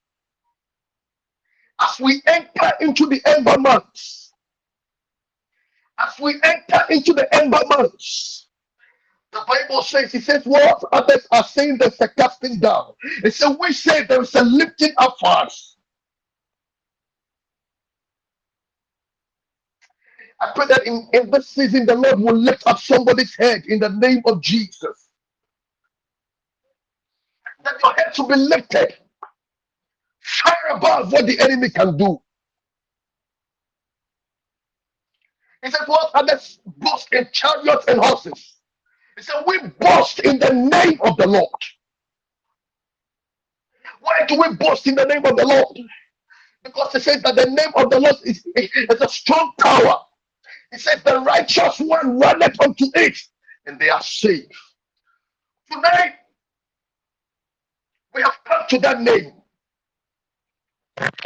as 1.81 1.99
we 1.99 2.21
enter 2.27 2.73
into 2.81 3.07
the 3.07 3.21
ember 3.25 3.57
months, 3.57 4.33
as 5.99 6.13
we 6.21 6.35
enter 6.43 6.81
into 6.89 7.13
the 7.13 7.33
ember 7.35 7.61
months, 7.67 8.44
the 9.35 9.45
Bible 9.47 9.83
says, 9.83 10.13
He 10.13 10.21
says, 10.21 10.45
what 10.45 10.83
others 10.93 11.27
are 11.31 11.45
saying 11.45 11.79
there's 11.79 12.01
a 12.01 12.09
casting 12.09 12.59
down. 12.59 12.93
It 13.25 13.35
says, 13.35 13.57
we 13.61 13.73
say 13.73 14.05
there's 14.05 14.35
a 14.35 14.43
lifting 14.43 14.93
up 14.97 15.17
for 15.21 15.29
us. 15.29 15.77
I 20.41 20.51
pray 20.55 20.67
that 20.67 20.87
in, 20.87 21.09
in 21.13 21.31
this 21.31 21.49
season, 21.49 21.85
the 21.87 21.95
Lord 21.95 22.19
will 22.19 22.35
lift 22.37 22.67
up 22.67 22.79
somebody's 22.79 23.35
head 23.35 23.65
in 23.67 23.79
the 23.79 23.89
name 23.89 24.21
of 24.25 24.41
Jesus. 24.41 25.09
That 27.63 27.75
your 27.83 27.93
head 27.93 28.13
to 28.15 28.27
be 28.27 28.35
lifted 28.35 28.95
far 30.21 30.77
above 30.77 31.13
what 31.13 31.27
the 31.27 31.39
enemy 31.41 31.69
can 31.69 31.97
do. 31.97 32.21
He 35.63 35.71
said, 35.71 35.81
What 35.87 36.11
others 36.15 36.59
boast 36.65 37.13
in 37.13 37.27
chariots 37.33 37.85
and 37.87 37.99
horses? 38.03 38.54
He 39.17 39.23
said, 39.23 39.43
We 39.47 39.59
boast 39.79 40.19
in 40.19 40.39
the 40.39 40.53
name 40.53 40.99
of 41.03 41.17
the 41.17 41.27
Lord. 41.27 41.49
Why 44.01 44.25
do 44.27 44.39
we 44.41 44.55
boast 44.55 44.87
in 44.87 44.95
the 44.95 45.05
name 45.05 45.25
of 45.25 45.37
the 45.37 45.45
Lord? 45.45 45.77
Because 46.63 46.93
he 46.93 46.99
says 47.01 47.21
that 47.23 47.35
the 47.35 47.45
name 47.47 47.73
of 47.75 47.89
the 47.91 47.99
Lord 47.99 48.15
is, 48.25 48.45
is 48.55 49.01
a 49.01 49.09
strong 49.09 49.53
tower. 49.59 49.99
He 50.71 50.79
says 50.79 51.03
the 51.03 51.21
righteous 51.21 51.79
one 51.79 52.19
runneth 52.19 52.59
unto 52.61 52.85
it, 52.95 53.17
and 53.65 53.79
they 53.79 53.89
are 53.89 54.01
saved. 54.03 54.53
Tonight, 55.71 56.15
we 58.15 58.21
have 58.23 58.35
come 58.45 58.63
to 58.69 58.79
that 58.79 59.01
name. 59.01 59.33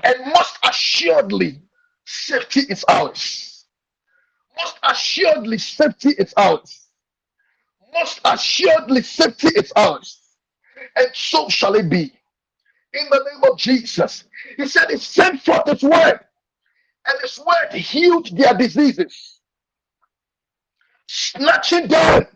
And 0.03 0.16
most 0.28 0.57
assuredly, 0.64 1.61
safety 2.06 2.61
is 2.70 2.86
ours. 2.90 3.66
Most 4.57 4.78
assuredly, 4.84 5.57
safety 5.60 6.11
is 6.18 6.34
ours. 6.38 6.78
Most 7.94 8.22
assuredly, 8.26 9.02
safety 9.03 9.49
is 9.56 9.72
ours. 9.76 10.20
And 10.95 11.07
so 11.14 11.49
shall 11.49 11.76
it 11.76 11.90
be. 11.90 12.14
In 12.94 13.07
the 13.10 13.18
name 13.32 13.52
of 13.52 13.57
Jesus. 13.57 14.26
He 14.57 14.68
said, 14.68 14.90
He 14.90 14.98
sent 14.98 15.41
forth 15.41 15.68
His 15.70 15.84
word, 15.84 16.20
and 17.07 17.22
His 17.22 17.40
word 17.40 17.74
healed 17.74 18.36
their 18.38 18.53
diseases, 18.56 19.40
snatching 21.07 21.88
them 21.88 22.28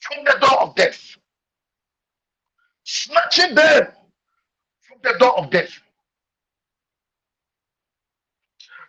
from 0.00 0.24
the 0.24 0.36
door 0.40 0.60
of 0.62 0.74
death. 0.76 1.16
Snatching 2.84 3.54
them 3.54 3.88
from 4.82 4.98
the 5.02 5.14
door 5.18 5.38
of 5.38 5.50
death. 5.50 5.80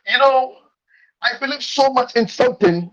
You 0.10 0.18
know, 0.20 0.58
I 1.28 1.38
believe 1.40 1.64
so 1.64 1.90
much 1.92 2.16
in 2.16 2.28
something. 2.28 2.92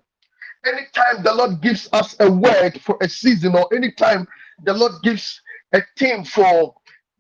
Anytime 0.67 1.23
the 1.23 1.35
Lord 1.35 1.61
gives 1.61 1.89
us 1.93 2.17
a 2.21 2.31
word 2.31 2.81
for 2.81 2.97
a 3.01 3.09
season, 3.09 3.55
or 3.55 3.73
anytime 3.75 4.27
the 4.65 4.73
Lord 4.73 4.93
gives 5.03 5.41
a 5.73 5.83
theme 5.99 6.25
for 6.25 6.75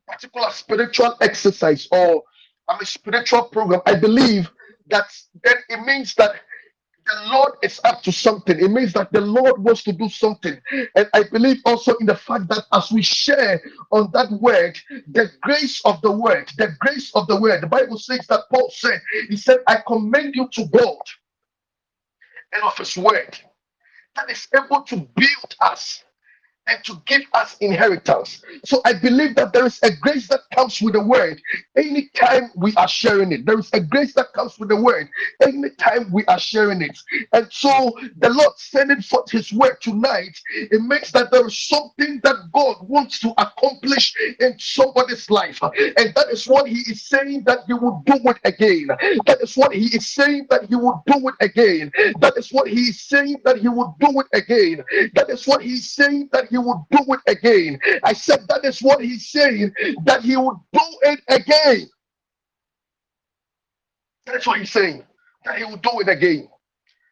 particular 0.08 0.50
spiritual 0.50 1.16
exercise 1.20 1.86
or 1.92 2.22
I 2.68 2.74
mean 2.74 2.86
spiritual 2.86 3.44
program, 3.44 3.82
I 3.86 3.94
believe 3.94 4.50
that 4.88 5.06
then 5.44 5.56
it 5.68 5.80
means 5.84 6.14
that 6.16 6.36
the 7.06 7.30
Lord 7.32 7.54
is 7.62 7.80
up 7.84 8.02
to 8.04 8.12
something. 8.12 8.58
It 8.60 8.70
means 8.70 8.92
that 8.94 9.12
the 9.12 9.20
Lord 9.22 9.62
wants 9.62 9.84
to 9.84 9.92
do 9.92 10.08
something. 10.08 10.60
And 10.96 11.08
I 11.14 11.24
believe 11.24 11.62
also 11.66 11.94
in 11.96 12.06
the 12.06 12.16
fact 12.16 12.48
that 12.48 12.64
as 12.72 12.92
we 12.92 13.02
share 13.02 13.62
on 13.92 14.10
that 14.14 14.30
word, 14.32 14.78
the 15.08 15.30
grace 15.42 15.82
of 15.84 16.00
the 16.02 16.12
word, 16.12 16.50
the 16.58 16.74
grace 16.80 17.12
of 17.14 17.26
the 17.28 17.40
word, 17.40 17.62
the 17.62 17.68
Bible 17.68 17.98
says 17.98 18.26
that 18.28 18.44
Paul 18.52 18.70
said, 18.74 19.00
He 19.30 19.36
said, 19.36 19.58
I 19.68 19.82
commend 19.86 20.34
you 20.36 20.48
to 20.54 20.66
God 20.66 21.02
and 22.54 22.64
of 22.64 22.78
His 22.78 22.96
word 22.96 23.38
that 24.16 24.30
is 24.30 24.48
able 24.56 24.82
to 24.84 24.96
build 24.96 25.56
us 25.60 26.04
and 26.66 26.82
to 26.84 27.00
give 27.06 27.22
us 27.34 27.56
inheritance. 27.60 28.42
So 28.64 28.80
I 28.84 28.94
believe 28.94 29.34
that 29.36 29.52
there 29.52 29.66
is 29.66 29.78
a 29.82 29.90
grace 29.96 30.28
that 30.28 30.40
comes 30.54 30.80
with 30.80 30.94
the 30.94 31.02
word 31.04 31.40
anytime 31.76 32.50
we 32.56 32.74
are 32.76 32.88
sharing 32.88 33.32
it. 33.32 33.46
There 33.46 33.58
is 33.58 33.70
a 33.72 33.80
grace 33.80 34.14
that 34.14 34.32
comes 34.32 34.58
with 34.58 34.70
the 34.70 34.76
word 34.80 35.08
anytime 35.42 36.10
we 36.12 36.24
are 36.26 36.38
sharing 36.38 36.82
it. 36.82 36.98
And 37.32 37.48
so 37.50 37.92
the 38.18 38.30
Lord 38.30 38.54
sending 38.56 39.02
forth 39.02 39.30
his 39.30 39.52
word 39.52 39.76
tonight, 39.80 40.38
it 40.54 40.82
makes 40.82 41.12
that 41.12 41.30
there 41.30 41.46
is 41.46 41.58
something 41.68 42.20
that 42.22 42.36
God 42.52 42.76
wants 42.82 43.20
to 43.20 43.34
accomplish 43.38 44.14
in 44.40 44.58
somebody's 44.58 45.30
life. 45.30 45.60
And 45.62 46.14
that 46.14 46.28
is 46.30 46.46
what 46.46 46.68
he 46.68 46.78
is 46.90 47.02
saying 47.02 47.44
that 47.44 47.60
he 47.66 47.74
will 47.74 48.02
do 48.06 48.14
it 48.24 48.38
again. 48.44 48.88
That 49.26 49.38
is 49.42 49.56
what 49.56 49.74
he 49.74 49.86
is 49.86 50.06
saying 50.08 50.46
that 50.50 50.66
he 50.66 50.76
will 50.76 51.02
do 51.06 51.28
it 51.28 51.34
again. 51.40 51.92
That 52.20 52.36
is 52.36 52.52
what 52.52 52.68
he 52.68 52.80
is 52.80 53.00
saying 53.02 53.38
that 53.44 53.58
he 53.58 53.68
will 53.68 53.96
do 54.00 54.20
it 54.20 54.26
again. 54.32 54.84
That 55.14 55.30
is 55.30 55.46
what 55.46 55.62
he 55.62 55.74
is 55.74 55.90
saying 55.90 56.30
that 56.32 56.50
he 56.54 56.58
will 56.58 56.86
do 56.92 57.00
it 57.14 57.20
again. 57.28 57.80
I 58.04 58.14
said 58.14 58.46
that 58.48 58.64
is 58.64 58.80
what 58.80 59.02
he's 59.02 59.28
saying, 59.30 59.74
that 60.04 60.22
he 60.22 60.36
would 60.36 60.58
do 60.72 60.80
it 61.02 61.20
again. 61.28 61.90
That's 64.26 64.46
what 64.46 64.60
he's 64.60 64.72
saying, 64.72 65.04
that 65.44 65.58
he 65.58 65.64
will 65.64 65.78
do 65.78 66.00
it 66.00 66.08
again. 66.08 66.48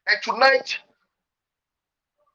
And 0.08 0.18
tonight, 0.22 0.78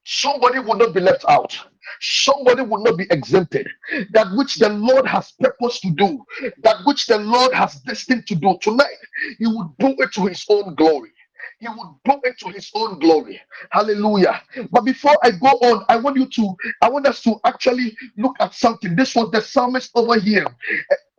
somebody 0.06 0.60
will 0.60 0.76
not 0.78 0.94
be 0.94 1.02
left 1.02 1.26
out. 1.30 1.58
Somebody 2.02 2.64
will 2.64 2.84
not 2.84 2.98
be 2.98 3.08
exempted. 3.12 3.68
That 4.12 4.28
which 4.36 4.58
the 4.58 4.70
Lord 4.70 5.08
has 5.08 5.34
purposed 5.40 5.82
to 5.84 5.92
do, 5.92 6.26
that 6.64 6.78
which 6.86 7.08
the 7.08 7.20
Lord 7.20 7.54
has 7.54 7.76
destined 7.82 8.28
to 8.28 8.36
do 8.36 8.58
tonight, 8.62 8.98
he 9.40 9.48
will 9.48 9.76
do 9.80 9.96
it 10.00 10.14
to 10.14 10.28
his 10.28 10.46
own 10.50 10.76
glory 10.76 11.12
he 11.60 11.68
will 11.68 12.00
do 12.06 12.20
it 12.24 12.40
to 12.40 12.50
his 12.50 12.72
own 12.76 13.00
glory. 13.00 13.42
Hallelujah. 13.72 14.42
But 14.72 14.82
before 14.86 15.18
I 15.24 15.32
go 15.32 15.48
on, 15.50 15.86
I 15.90 15.98
want 15.98 16.18
you 16.18 16.28
to, 16.28 16.56
I 16.82 16.90
want 16.90 17.08
us 17.08 17.24
to 17.24 17.36
actually 17.46 17.98
look 18.18 18.36
at 18.40 18.54
something. 18.54 18.96
This 18.96 19.16
was 19.16 19.32
the 19.32 19.42
psalmist 19.42 19.92
over 19.96 20.20
here. 20.20 20.46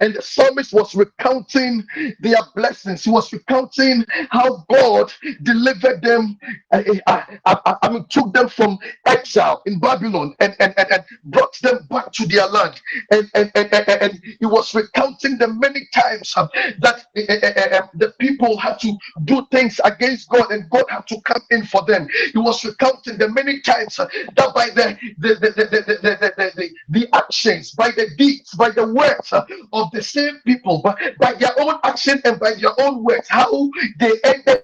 And 0.00 0.14
the 0.14 0.22
psalmist 0.22 0.72
was 0.72 0.94
recounting 0.94 1.86
their 2.20 2.38
blessings. 2.54 3.04
He 3.04 3.10
was 3.10 3.32
recounting 3.32 4.04
how 4.30 4.64
God 4.70 5.12
delivered 5.42 6.02
them, 6.02 6.38
uh, 6.72 6.82
I, 7.06 7.38
I, 7.46 7.76
I, 7.82 7.88
mean, 7.90 8.06
took 8.08 8.32
them 8.32 8.48
from 8.48 8.78
exile 9.06 9.62
in 9.66 9.78
Babylon 9.80 10.34
and, 10.40 10.54
and, 10.60 10.74
and, 10.78 10.92
and 10.92 11.04
brought 11.24 11.58
them 11.60 11.86
back 11.90 12.12
to 12.12 12.26
their 12.26 12.46
land. 12.46 12.80
And, 13.10 13.30
and, 13.34 13.50
and, 13.54 13.72
and, 13.72 13.88
and 13.88 14.22
he 14.40 14.46
was 14.46 14.74
recounting 14.74 15.38
the 15.38 15.48
many 15.48 15.88
times 15.94 16.32
uh, 16.36 16.48
that 16.80 17.06
uh, 17.16 17.76
uh, 17.76 17.86
the 17.94 18.14
people 18.18 18.56
had 18.58 18.78
to 18.80 18.92
do 19.24 19.46
things 19.50 19.80
against 19.84 20.28
God 20.30 20.50
and 20.50 20.68
God 20.70 20.84
had 20.88 21.06
to 21.08 21.20
come 21.22 21.42
in 21.50 21.64
for 21.64 21.84
them. 21.86 22.08
He 22.32 22.38
was 22.38 22.64
recounting 22.64 23.18
the 23.18 23.28
many 23.28 23.60
times 23.60 23.96
that 23.96 24.54
by 24.54 24.70
the 24.70 24.98
the, 25.18 25.34
the, 25.34 25.50
the, 25.50 25.64
the, 25.64 25.82
the, 25.86 26.32
the, 26.36 26.52
the, 26.56 26.70
the 26.88 27.16
actions, 27.16 27.72
by 27.72 27.90
the 27.90 28.08
deeds, 28.16 28.52
by 28.54 28.70
the 28.70 28.86
words 28.86 29.32
of 29.72 29.87
the 29.92 30.02
same 30.02 30.40
people, 30.46 30.80
but 30.82 30.98
by 31.18 31.34
their 31.34 31.58
own 31.60 31.78
action 31.84 32.20
and 32.24 32.38
by 32.40 32.54
their 32.54 32.72
own 32.80 33.02
words, 33.04 33.28
how 33.28 33.70
they 33.98 34.12
ended 34.24 34.62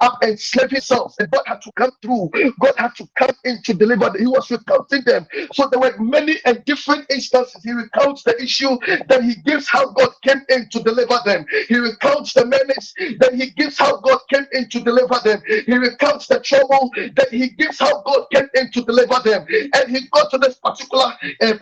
up 0.00 0.18
and 0.22 0.38
slave 0.38 0.70
himself, 0.70 1.14
and 1.18 1.30
God 1.30 1.42
had 1.46 1.62
to 1.62 1.72
come 1.72 1.90
through. 2.02 2.30
God 2.60 2.74
had 2.78 2.94
to 2.96 3.08
come 3.16 3.34
in 3.44 3.62
to 3.64 3.74
deliver. 3.74 4.06
Them. 4.10 4.18
He 4.20 4.26
was 4.26 4.50
recounting 4.50 5.02
them. 5.04 5.26
So 5.54 5.68
there 5.70 5.80
were 5.80 5.96
many 5.98 6.36
and 6.44 6.64
different 6.64 7.06
instances. 7.10 7.62
He 7.64 7.72
recounts 7.72 8.22
the 8.24 8.40
issue, 8.42 8.76
then 9.08 9.24
he 9.24 9.36
gives 9.36 9.68
how 9.68 9.90
God 9.90 10.10
came 10.24 10.42
in 10.50 10.68
to 10.70 10.80
deliver 10.82 11.18
them. 11.24 11.46
He 11.68 11.76
recounts 11.78 12.32
the 12.34 12.46
menace, 12.46 12.94
then 13.20 13.38
he 13.40 13.50
gives 13.50 13.78
how 13.78 13.98
God 13.98 14.20
came 14.32 14.46
in 14.52 14.68
to 14.70 14.80
deliver 14.80 15.18
them. 15.24 15.42
He 15.66 15.76
recounts 15.76 16.26
the 16.28 16.40
trouble, 16.40 16.90
then 16.96 17.26
he 17.30 17.50
gives 17.50 17.78
how 17.78 18.02
God 18.02 18.26
came 18.32 18.48
in 18.54 18.70
to 18.72 18.82
deliver 18.82 19.20
them. 19.24 19.46
And 19.74 19.90
he 19.90 20.08
got 20.12 20.30
to 20.30 20.38
this 20.38 20.56
particular 20.56 21.12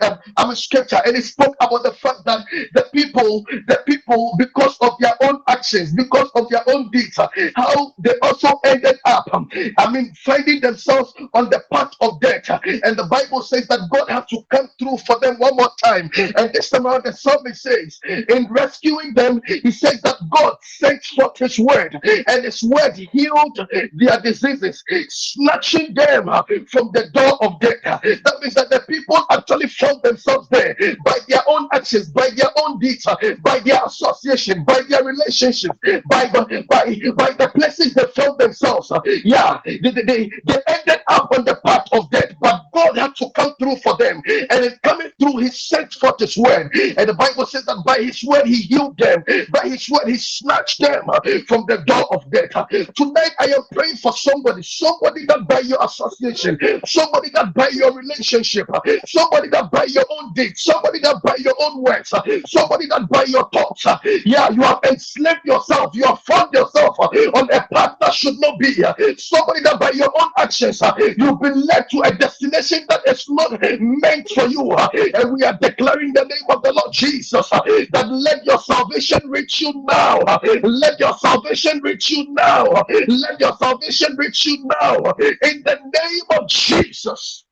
um, 0.01 0.19
um, 0.37 0.55
scripture, 0.55 0.99
and 1.05 1.15
he 1.15 1.21
spoke 1.21 1.55
about 1.59 1.83
the 1.83 1.93
fact 1.93 2.25
that 2.25 2.45
the 2.73 2.87
people, 2.93 3.43
the 3.67 3.79
people, 3.87 4.35
because 4.37 4.77
of 4.81 4.93
their 4.99 5.15
own 5.23 5.41
actions, 5.47 5.93
because 5.93 6.29
of 6.35 6.49
their 6.49 6.63
own 6.69 6.89
deeds, 6.91 7.17
how 7.55 7.93
they 7.99 8.13
also 8.21 8.59
ended 8.65 8.97
up, 9.05 9.25
um, 9.33 9.49
I 9.77 9.91
mean, 9.91 10.13
finding 10.25 10.61
themselves 10.61 11.13
on 11.33 11.49
the 11.49 11.63
path 11.71 11.91
of 12.01 12.19
death. 12.21 12.49
And 12.49 12.97
the 12.97 13.07
Bible 13.09 13.41
says 13.41 13.67
that 13.67 13.79
God 13.91 14.09
had 14.09 14.27
to 14.29 14.41
come 14.51 14.69
through 14.79 14.97
for 14.99 15.19
them 15.19 15.35
one 15.39 15.55
more 15.55 15.71
time. 15.83 16.09
And 16.17 16.53
this 16.53 16.69
time 16.69 16.87
around, 16.87 17.05
the 17.05 17.13
psalmist 17.13 17.61
says, 17.61 17.99
in 18.29 18.47
rescuing 18.51 19.13
them, 19.13 19.41
he 19.45 19.71
says 19.71 20.01
that 20.01 20.17
God 20.31 20.55
sent 20.63 21.03
forth 21.03 21.37
his 21.37 21.59
word, 21.59 21.97
and 22.27 22.45
his 22.45 22.63
word 22.63 22.95
healed 22.95 23.59
their 23.93 24.19
diseases, 24.21 24.83
snatching 25.09 25.93
them 25.93 26.29
uh, 26.29 26.43
from 26.69 26.91
the 26.93 27.09
door 27.13 27.43
of 27.43 27.59
death. 27.59 27.79
That 27.83 28.37
means 28.41 28.55
that 28.55 28.69
the 28.69 28.81
people 28.89 29.17
actually 29.31 29.67
found 29.67 30.03
themselves 30.03 30.47
there 30.49 30.75
by 31.05 31.17
their 31.27 31.41
own 31.47 31.67
actions, 31.73 32.09
by 32.09 32.29
their 32.35 32.49
own 32.63 32.79
deeds, 32.79 33.05
uh, 33.07 33.15
by 33.41 33.59
their 33.59 33.81
association, 33.85 34.63
by 34.65 34.81
their 34.89 35.03
relationships, 35.03 35.77
by 36.09 36.25
the 36.27 36.65
by, 36.69 36.85
by 37.15 37.31
the 37.33 37.51
places 37.55 37.93
they 37.93 38.06
found 38.07 38.39
themselves. 38.39 38.91
Uh, 38.91 38.99
yeah, 39.23 39.59
they, 39.65 39.79
they, 39.79 40.31
they 40.45 40.59
ended 40.67 40.99
up 41.07 41.29
on 41.37 41.45
the 41.45 41.59
path 41.65 41.87
of 41.91 42.09
death, 42.11 42.33
but 42.41 42.63
God 42.73 42.97
had 42.97 43.15
to 43.17 43.29
come 43.35 43.53
through 43.59 43.77
for 43.77 43.95
them. 43.97 44.21
And 44.49 44.65
in 44.65 44.77
coming 44.83 45.11
through, 45.19 45.37
He 45.37 45.49
sent 45.49 45.93
forth 45.93 46.19
His 46.19 46.37
word. 46.37 46.71
And 46.97 47.09
the 47.09 47.13
Bible 47.13 47.45
says 47.45 47.65
that 47.65 47.83
by 47.85 47.99
His 47.99 48.23
word, 48.23 48.45
He 48.45 48.57
healed 48.63 48.97
them. 48.97 49.23
By 49.51 49.67
His 49.69 49.89
word, 49.89 50.07
He 50.07 50.17
snatched 50.17 50.81
them 50.81 51.09
uh, 51.09 51.19
from 51.47 51.65
the 51.67 51.83
door 51.85 52.05
of 52.13 52.29
death. 52.31 52.51
Uh, 52.55 52.65
tonight, 52.95 53.31
I 53.39 53.45
am 53.47 53.63
praying 53.73 53.97
for 53.97 54.13
somebody, 54.13 54.63
somebody 54.63 55.25
that 55.27 55.47
by 55.47 55.59
your 55.61 55.83
association, 55.83 56.59
somebody 56.85 57.29
that 57.31 57.53
by 57.53 57.69
your 57.69 57.93
relationship, 57.93 58.67
somebody 59.07 59.49
that 59.49 59.71
by 59.71 59.85
your 59.85 60.05
own 60.09 60.33
deeds, 60.33 60.63
somebody 60.63 60.99
that 60.99 61.21
by 61.23 61.35
your 61.39 61.55
own 61.59 61.81
words, 61.83 62.09
somebody 62.09 62.87
that 62.87 63.07
by 63.09 63.23
your 63.23 63.49
thoughts, 63.51 63.85
yeah, 64.25 64.49
you 64.51 64.61
have 64.61 64.79
enslaved 64.87 65.45
yourself, 65.45 65.95
you 65.95 66.03
have 66.05 66.19
found 66.21 66.53
yourself 66.53 66.95
on 66.99 67.49
a 67.51 67.67
path 67.73 67.96
that 68.01 68.13
should 68.13 68.39
not 68.39 68.59
be. 68.59 68.73
Somebody 69.17 69.61
that 69.61 69.77
by 69.79 69.91
your 69.91 70.11
own 70.21 70.29
actions, 70.37 70.81
uh, 70.81 70.93
you've 71.17 71.39
been 71.41 71.65
led 71.65 71.89
to 71.91 72.01
a 72.01 72.13
destination 72.15 72.85
that 72.89 73.01
is 73.07 73.25
not 73.29 73.59
meant 73.79 74.29
for 74.29 74.47
you. 74.47 74.71
Uh, 74.71 74.89
and 75.15 75.33
we 75.33 75.43
are 75.43 75.57
declaring 75.61 76.13
the 76.13 76.23
name 76.23 76.49
of 76.49 76.61
the 76.63 76.73
Lord 76.73 76.93
Jesus 76.93 77.51
uh, 77.51 77.59
that 77.91 78.07
let 78.09 78.45
your 78.45 78.59
salvation 78.59 79.21
reach 79.29 79.61
you 79.61 79.73
now. 79.87 80.19
Let 80.63 80.99
your 80.99 81.17
salvation 81.17 81.81
reach 81.83 82.09
you 82.11 82.27
now. 82.33 82.65
Let 83.07 83.39
your 83.39 83.55
salvation 83.57 84.15
reach 84.17 84.45
you 84.45 84.67
now. 84.81 84.95
In 85.43 85.63
the 85.63 85.79
name 85.83 86.39
of 86.39 86.47
Jesus. 86.49 87.45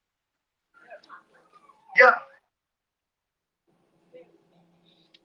Yeah. 1.99 2.11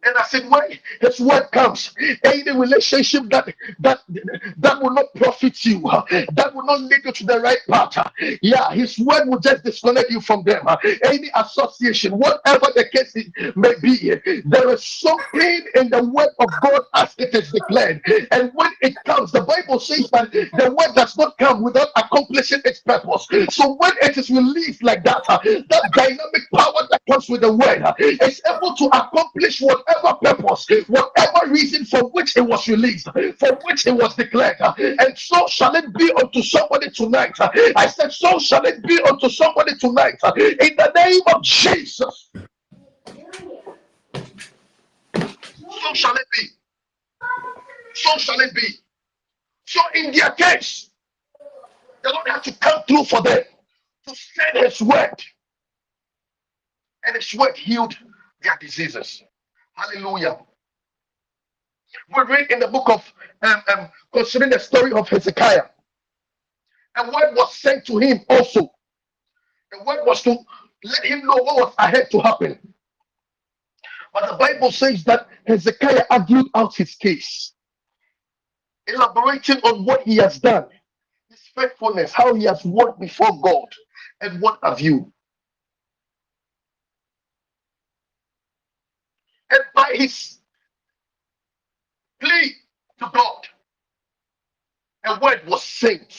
And 0.04 0.16
I 0.16 0.24
said, 0.24 0.50
when 0.50 0.62
his 1.00 1.20
word 1.20 1.48
comes, 1.52 1.94
any 2.24 2.52
relationship 2.52 3.24
that 3.30 3.54
that 3.80 4.00
that 4.58 4.82
will 4.82 4.92
not 4.92 5.14
profit 5.14 5.64
you, 5.64 5.80
that 5.82 6.52
will 6.54 6.64
not 6.64 6.80
lead 6.82 7.00
you 7.04 7.12
to 7.12 7.24
the 7.26 7.40
right 7.40 7.58
path, 7.70 8.12
yeah, 8.42 8.72
his 8.72 8.98
word 8.98 9.28
will 9.28 9.40
just 9.40 9.64
disconnect 9.64 10.10
you 10.10 10.20
from 10.20 10.42
them. 10.44 10.66
Any 11.04 11.30
association, 11.36 12.12
whatever 12.18 12.68
the 12.74 12.86
case 12.92 13.14
may 13.56 13.74
be, 13.82 14.10
there 14.46 14.70
is 14.70 14.84
something 14.84 15.62
in 15.76 15.90
the 15.90 16.04
word 16.04 16.30
of 16.40 16.48
God 16.62 16.82
as 16.94 17.14
it 17.18 17.34
is 17.34 17.50
declared. 17.52 18.02
And 18.32 18.50
when 18.54 18.70
it 18.82 18.94
comes, 19.04 19.32
the 19.32 19.42
Bible 19.42 19.80
says 19.80 20.10
that 20.12 20.32
the 20.32 20.70
word 20.70 20.94
does 20.96 21.16
not 21.18 21.36
come 21.38 21.62
without 21.62 21.88
accomplishing 21.96 22.60
its 22.64 22.80
purpose. 22.80 23.26
So 23.50 23.74
when 23.74 23.92
it 24.02 24.16
is 24.18 24.30
released 24.30 24.82
like 24.82 25.04
that, 25.04 25.24
that 25.26 25.90
dynamic 25.94 26.42
power 26.54 26.86
that 26.90 27.00
comes 27.10 27.28
with 27.28 27.42
the 27.42 27.52
word 27.52 27.82
is 27.98 28.40
able 28.48 28.74
to 28.76 28.86
accomplish 28.86 29.60
what 29.60 29.82
whatever 30.02 30.18
purpose, 30.42 30.66
whatever 30.88 31.50
reason 31.50 31.84
for 31.84 32.08
which 32.10 32.36
it 32.36 32.42
was 32.42 32.68
released, 32.68 33.06
for 33.38 33.58
which 33.64 33.86
it 33.86 33.92
was 33.92 34.14
declared. 34.14 34.56
And 34.60 35.16
so 35.16 35.46
shall 35.48 35.74
it 35.76 35.92
be 35.94 36.12
unto 36.12 36.42
somebody 36.42 36.90
tonight. 36.90 37.32
I 37.76 37.86
said, 37.86 38.12
so 38.12 38.38
shall 38.38 38.64
it 38.66 38.82
be 38.84 39.00
unto 39.02 39.28
somebody 39.28 39.76
tonight. 39.76 40.16
In 40.36 40.76
the 40.76 40.92
name 40.94 41.20
of 41.34 41.42
Jesus. 41.42 42.30
So 45.14 45.94
shall 45.94 46.14
it 46.14 46.26
be. 46.36 46.46
So 47.94 48.18
shall 48.18 48.40
it 48.40 48.54
be. 48.54 48.68
So 49.66 49.80
in 49.94 50.12
their 50.12 50.30
case, 50.30 50.90
the 52.02 52.10
Lord 52.10 52.28
had 52.28 52.42
to 52.44 52.52
come 52.52 52.82
through 52.88 53.04
for 53.04 53.22
them 53.22 53.42
to 54.06 54.14
send 54.14 54.64
his 54.64 54.80
word. 54.80 55.14
And 57.04 57.16
his 57.16 57.32
word 57.34 57.56
healed 57.56 57.96
their 58.42 58.56
diseases. 58.60 59.22
Hallelujah. 59.80 60.38
We 62.16 62.22
read 62.24 62.50
in 62.52 62.60
the 62.60 62.68
book 62.68 62.90
of 62.90 63.12
um, 63.42 63.62
um, 63.76 63.88
concerning 64.12 64.50
the 64.50 64.60
story 64.60 64.92
of 64.92 65.08
Hezekiah. 65.08 65.64
A 66.96 67.04
word 67.04 67.34
was 67.36 67.56
sent 67.56 67.86
to 67.86 67.98
him 67.98 68.20
also. 68.30 68.70
The 69.72 69.84
word 69.84 70.04
was 70.06 70.22
to 70.22 70.36
let 70.84 71.04
him 71.04 71.20
know 71.26 71.36
what 71.36 71.56
was 71.56 71.74
ahead 71.78 72.10
to 72.12 72.20
happen. 72.20 72.58
But 74.14 74.30
the 74.32 74.36
Bible 74.38 74.72
says 74.72 75.04
that 75.04 75.28
Hezekiah 75.46 76.04
argued 76.10 76.46
out 76.54 76.76
his 76.76 76.96
case, 76.96 77.52
elaborating 78.88 79.58
on 79.64 79.84
what 79.86 80.02
he 80.02 80.16
has 80.16 80.38
done, 80.38 80.66
his 81.30 81.40
faithfulness, 81.56 82.12
how 82.12 82.34
he 82.34 82.44
has 82.44 82.64
worked 82.64 83.00
before 83.00 83.40
God, 83.42 83.68
and 84.22 84.42
what 84.42 84.58
have 84.64 84.80
you. 84.80 85.12
And 89.50 89.60
by 89.74 89.92
his 89.94 90.38
plea 92.20 92.54
to 93.00 93.10
God, 93.14 93.48
a 95.06 95.20
word 95.20 95.42
was 95.46 95.64
sent 95.64 96.10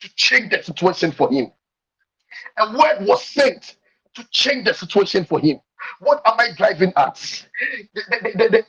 to 0.00 0.14
change 0.16 0.50
the 0.52 0.62
situation 0.62 1.12
for 1.12 1.30
him. 1.32 1.52
A 2.58 2.78
word 2.78 3.06
was 3.06 3.24
sent 3.24 3.76
to 4.14 4.26
change 4.30 4.66
the 4.66 4.74
situation 4.74 5.24
for 5.24 5.40
him. 5.40 5.60
What 6.00 6.22
am 6.26 6.40
I 6.40 6.50
driving 6.56 6.92
at? 6.96 7.46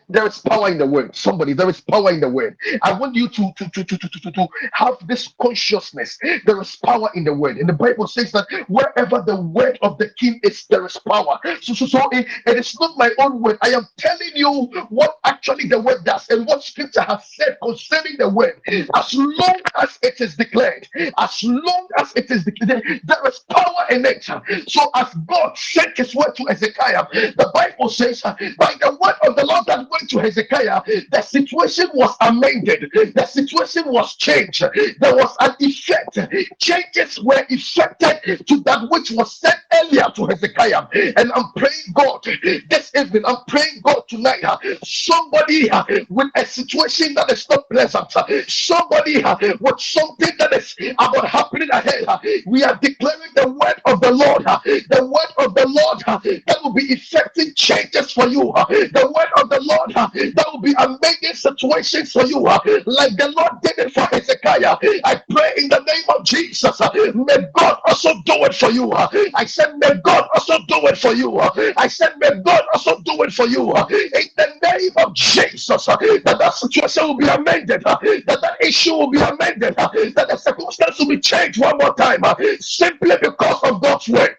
There 0.10 0.28
is 0.28 0.40
power 0.40 0.70
in 0.70 0.78
the 0.80 0.88
word. 0.88 1.16
Somebody, 1.16 1.54
there 1.54 1.70
is 1.70 1.82
power 1.82 2.12
in 2.12 2.22
the 2.22 2.30
word. 2.30 2.58
I 2.84 2.94
want 2.94 3.16
you 3.16 3.30
to, 3.30 3.52
to, 3.58 3.70
to, 3.72 3.84
to, 3.84 3.98
to, 3.98 4.10
to, 4.10 4.32
to 4.32 4.48
have 4.74 4.96
this 5.08 5.30
consciousness. 5.42 6.18
There 6.46 6.62
is 6.62 6.76
power 6.78 7.10
in 7.16 7.26
the 7.26 7.34
word. 7.34 7.58
And 7.58 7.70
the 7.70 7.74
Bible 7.74 8.08
says 8.08 8.32
that 8.34 8.48
wherever 8.70 9.24
the 9.26 9.42
word 9.42 9.80
of 9.84 9.98
the 10.00 10.10
king 10.20 10.40
is, 10.44 10.66
there 10.70 10.86
is 10.86 10.98
power. 11.08 11.40
So, 11.62 11.74
so, 11.74 11.88
so 11.88 12.10
it, 12.12 12.28
it 12.48 12.58
is 12.58 12.78
not 12.80 12.98
my 12.98 13.12
own 13.20 13.42
word. 13.42 13.58
I 13.64 13.70
am 13.70 13.88
telling 13.98 14.32
you 14.36 14.52
what 14.90 15.18
actually 15.26 15.68
the 15.70 15.82
word 15.82 16.06
does 16.06 16.30
and 16.30 16.48
what 16.48 16.64
scripture 16.64 17.02
has 17.04 17.26
said 17.36 17.58
concerning 17.64 18.18
the 18.20 18.30
word. 18.30 18.62
As 18.96 19.14
long 19.14 19.62
as 19.78 20.00
it 20.04 20.22
is 20.22 20.36
declared, 20.38 20.88
as 21.20 21.44
long 21.44 21.88
as 22.00 22.14
it 22.16 22.32
is 22.32 22.46
declared, 22.46 22.84
there 23.06 23.28
is 23.28 23.40
power 23.52 23.88
in 23.92 24.06
it. 24.06 24.24
So, 24.70 24.92
as 24.96 25.14
God 25.28 25.58
sent 25.58 25.98
his 25.98 26.16
word 26.16 26.34
to 26.38 26.50
Ezekiel, 26.50 27.08
the 27.14 27.52
Bible 27.54 27.90
says, 27.90 28.22
by 28.58 28.75
the 28.80 28.98
word 29.02 29.16
of 29.28 29.36
the 29.36 29.46
Lord 29.46 29.66
that 29.68 29.80
went 29.90 30.10
to 30.10 30.20
Hezekiah, 30.20 30.82
the 31.12 31.22
situation 31.22 31.88
was 31.94 32.16
amended, 32.22 32.90
the 33.16 33.26
situation 33.26 33.84
was 33.88 34.16
changed. 34.16 34.64
There 35.00 35.16
was 35.16 35.36
an 35.42 35.56
effect. 35.60 36.20
Changes 36.60 37.20
were 37.24 37.46
effected 37.50 38.46
to 38.48 38.60
that 38.62 38.88
which 38.90 39.12
was 39.12 39.34
said 39.38 39.56
earlier 39.74 40.06
to 40.16 40.26
Hezekiah. 40.28 40.88
And 41.18 41.32
I'm 41.34 41.52
praying 41.56 41.94
God 41.94 42.24
this 42.70 42.92
evening, 42.96 43.24
I'm 43.26 43.38
praying 43.48 43.82
God 43.84 44.04
tonight. 44.08 44.44
Uh, 44.44 44.58
somebody 44.84 45.70
uh, 45.70 45.84
with 46.10 46.28
a 46.36 46.46
situation 46.46 47.14
that 47.16 47.32
is 47.32 47.48
not 47.50 47.70
pleasant, 47.70 48.16
uh, 48.16 48.24
somebody 48.48 49.24
uh, 49.24 49.36
with 49.60 49.80
something 49.80 50.32
that 50.40 50.54
is 50.54 50.76
about 51.00 51.28
happening 51.28 51.70
ahead. 51.72 52.06
Uh, 52.08 52.20
we 52.46 52.64
are 52.64 52.78
declaring 52.82 53.32
the 53.36 53.48
word 53.50 53.82
of 53.86 54.02
the 54.02 54.12
Lord, 54.12 54.44
the 54.44 55.06
word 55.06 55.46
of 55.46 55.56
the 55.56 55.68
Lord 55.68 56.00
that 56.48 56.58
will 56.64 56.74
be 56.74 56.84
effecting 56.94 57.54
changes 57.56 58.12
for 58.12 58.28
you. 58.28 58.54
Uh, 58.70 58.88
the 58.94 59.14
word 59.16 59.30
of 59.44 59.50
the 59.50 59.62
Lord 59.62 59.94
uh, 59.96 60.10
that 60.14 60.46
will 60.52 60.62
be 60.62 60.74
amazing 60.80 61.36
situations 61.36 62.12
for 62.12 62.26
you, 62.26 62.46
uh, 62.48 62.60
like 62.86 63.18
the 63.18 63.34
Lord 63.36 63.52
did 63.64 63.78
it 63.80 63.94
for 63.94 64.02
Hezekiah. 64.06 64.78
I 65.06 65.22
pray 65.30 65.54
in 65.58 65.70
the 65.70 65.80
name 65.82 66.04
of 66.18 66.26
Jesus. 66.26 66.82
Uh, 66.82 66.90
may 67.16 67.38
God 67.58 67.80
also 67.88 68.14
do 68.26 68.44
it 68.46 68.56
for 68.56 68.72
you. 68.72 68.92
Uh. 68.92 69.08
I 69.36 69.46
said, 69.46 69.76
May 69.78 69.96
God 70.04 70.28
also 70.36 70.60
do 70.68 70.88
it 70.88 70.98
for 70.98 71.14
you. 71.14 71.38
Uh. 71.38 71.74
I 71.78 71.88
said, 71.88 72.16
May 72.20 72.32
God 72.46 72.64
also 72.74 73.00
do 73.02 73.24
it 73.24 73.34
for 73.34 73.48
you. 73.48 73.74
In 73.76 74.30
the 74.38 74.48
name 74.64 74.92
of 74.98 75.14
Jesus, 75.16 75.86
that 75.86 76.38
that 76.40 76.54
situation 76.56 77.04
will 77.08 77.18
be 77.18 77.28
amended, 77.28 77.84
that 77.84 78.02
that 78.02 78.58
issue 78.62 78.94
will 78.96 79.12
be 79.12 79.20
amended, 79.20 79.76
that 79.78 80.28
the 80.30 80.38
circumstance 80.38 81.00
will 81.00 81.08
be 81.10 81.20
changed 81.20 81.60
one 81.62 81.78
more 81.78 81.94
time, 81.96 82.22
simply 82.60 83.16
because 83.22 83.60
of 83.64 83.82
God's 83.82 84.10
word 84.10 84.36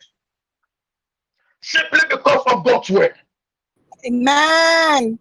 simply 1.62 2.01
because 2.11 2.43
of 2.48 2.65
God's 2.65 2.90
word. 2.90 3.15
Amen. 4.05 5.18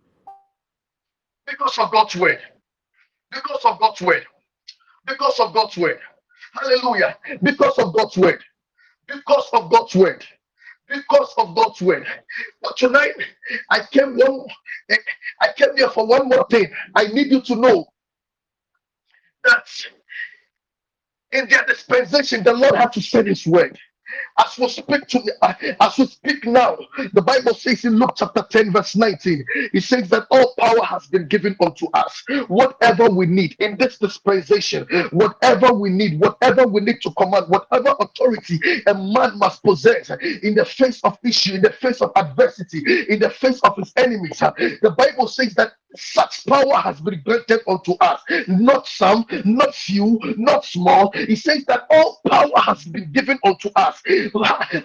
Because 1.47 1.77
of 1.77 1.91
God's 1.91 2.15
word. 2.15 2.39
Because 3.31 3.61
of 3.65 3.79
God's 3.79 4.01
word. 4.01 4.25
Because 5.05 5.39
of 5.39 5.53
God's 5.53 5.77
word. 5.77 5.99
Hallelujah. 6.53 7.17
Because 7.43 7.77
of 7.79 7.93
God's 7.93 8.17
word. 8.17 8.43
Because 9.07 9.47
of 9.53 9.71
God's 9.71 9.95
word. 9.95 10.25
Because 10.89 11.33
of 11.37 11.55
God's 11.55 11.81
word. 11.81 12.05
But 12.61 12.77
tonight, 12.77 13.13
I 13.69 13.81
came 13.91 14.17
one. 14.17 14.47
I 15.41 15.47
came 15.55 15.75
here 15.75 15.89
for 15.89 16.05
one 16.07 16.29
more 16.29 16.45
thing. 16.49 16.67
I 16.95 17.07
need 17.07 17.31
you 17.31 17.41
to 17.41 17.55
know 17.55 17.85
that 19.43 19.67
in 21.31 21.49
their 21.49 21.65
dispensation, 21.65 22.43
the 22.43 22.53
Lord 22.53 22.75
had 22.75 22.93
to 22.93 23.01
send 23.01 23.27
His 23.27 23.45
word. 23.45 23.77
As 24.37 24.57
we 24.57 24.67
speak 24.69 25.07
to 25.07 25.23
uh, 25.41 25.53
as 25.81 25.97
we 25.97 26.05
speak 26.05 26.45
now, 26.45 26.77
the 27.13 27.21
Bible 27.21 27.53
says 27.53 27.85
in 27.85 27.97
Luke 27.97 28.13
chapter 28.15 28.45
10, 28.49 28.71
verse 28.71 28.95
19, 28.95 29.45
it 29.73 29.81
says 29.83 30.09
that 30.09 30.27
all 30.29 30.53
power 30.59 30.83
has 30.83 31.07
been 31.07 31.27
given 31.27 31.55
unto 31.61 31.87
us. 31.93 32.23
Whatever 32.47 33.09
we 33.09 33.25
need 33.25 33.55
in 33.59 33.77
this 33.77 33.97
dispensation, 33.97 34.87
whatever 35.11 35.73
we 35.73 35.89
need, 35.89 36.19
whatever 36.19 36.67
we 36.67 36.81
need 36.81 37.01
to 37.01 37.11
command, 37.11 37.45
whatever 37.49 37.95
authority 37.99 38.59
a 38.87 38.93
man 38.93 39.37
must 39.39 39.63
possess 39.63 40.09
in 40.43 40.55
the 40.55 40.65
face 40.65 41.01
of 41.03 41.17
issue, 41.23 41.55
in 41.55 41.61
the 41.61 41.71
face 41.71 42.01
of 42.01 42.11
adversity, 42.15 42.83
in 43.09 43.19
the 43.19 43.29
face 43.29 43.59
of 43.61 43.75
his 43.77 43.91
enemies. 43.95 44.39
The 44.39 44.93
Bible 44.97 45.27
says 45.27 45.53
that 45.55 45.73
such 45.97 46.45
power 46.45 46.75
has 46.75 46.99
been 47.01 47.21
granted 47.25 47.61
unto 47.67 47.93
us, 48.01 48.21
not 48.47 48.87
some, 48.87 49.25
not 49.45 49.73
few, 49.75 50.19
not 50.37 50.65
small. 50.65 51.11
He 51.13 51.35
says 51.35 51.65
that 51.65 51.85
all 51.89 52.21
power 52.27 52.59
has 52.59 52.83
been 52.85 53.11
given 53.11 53.39
unto 53.45 53.69
us. 53.75 54.01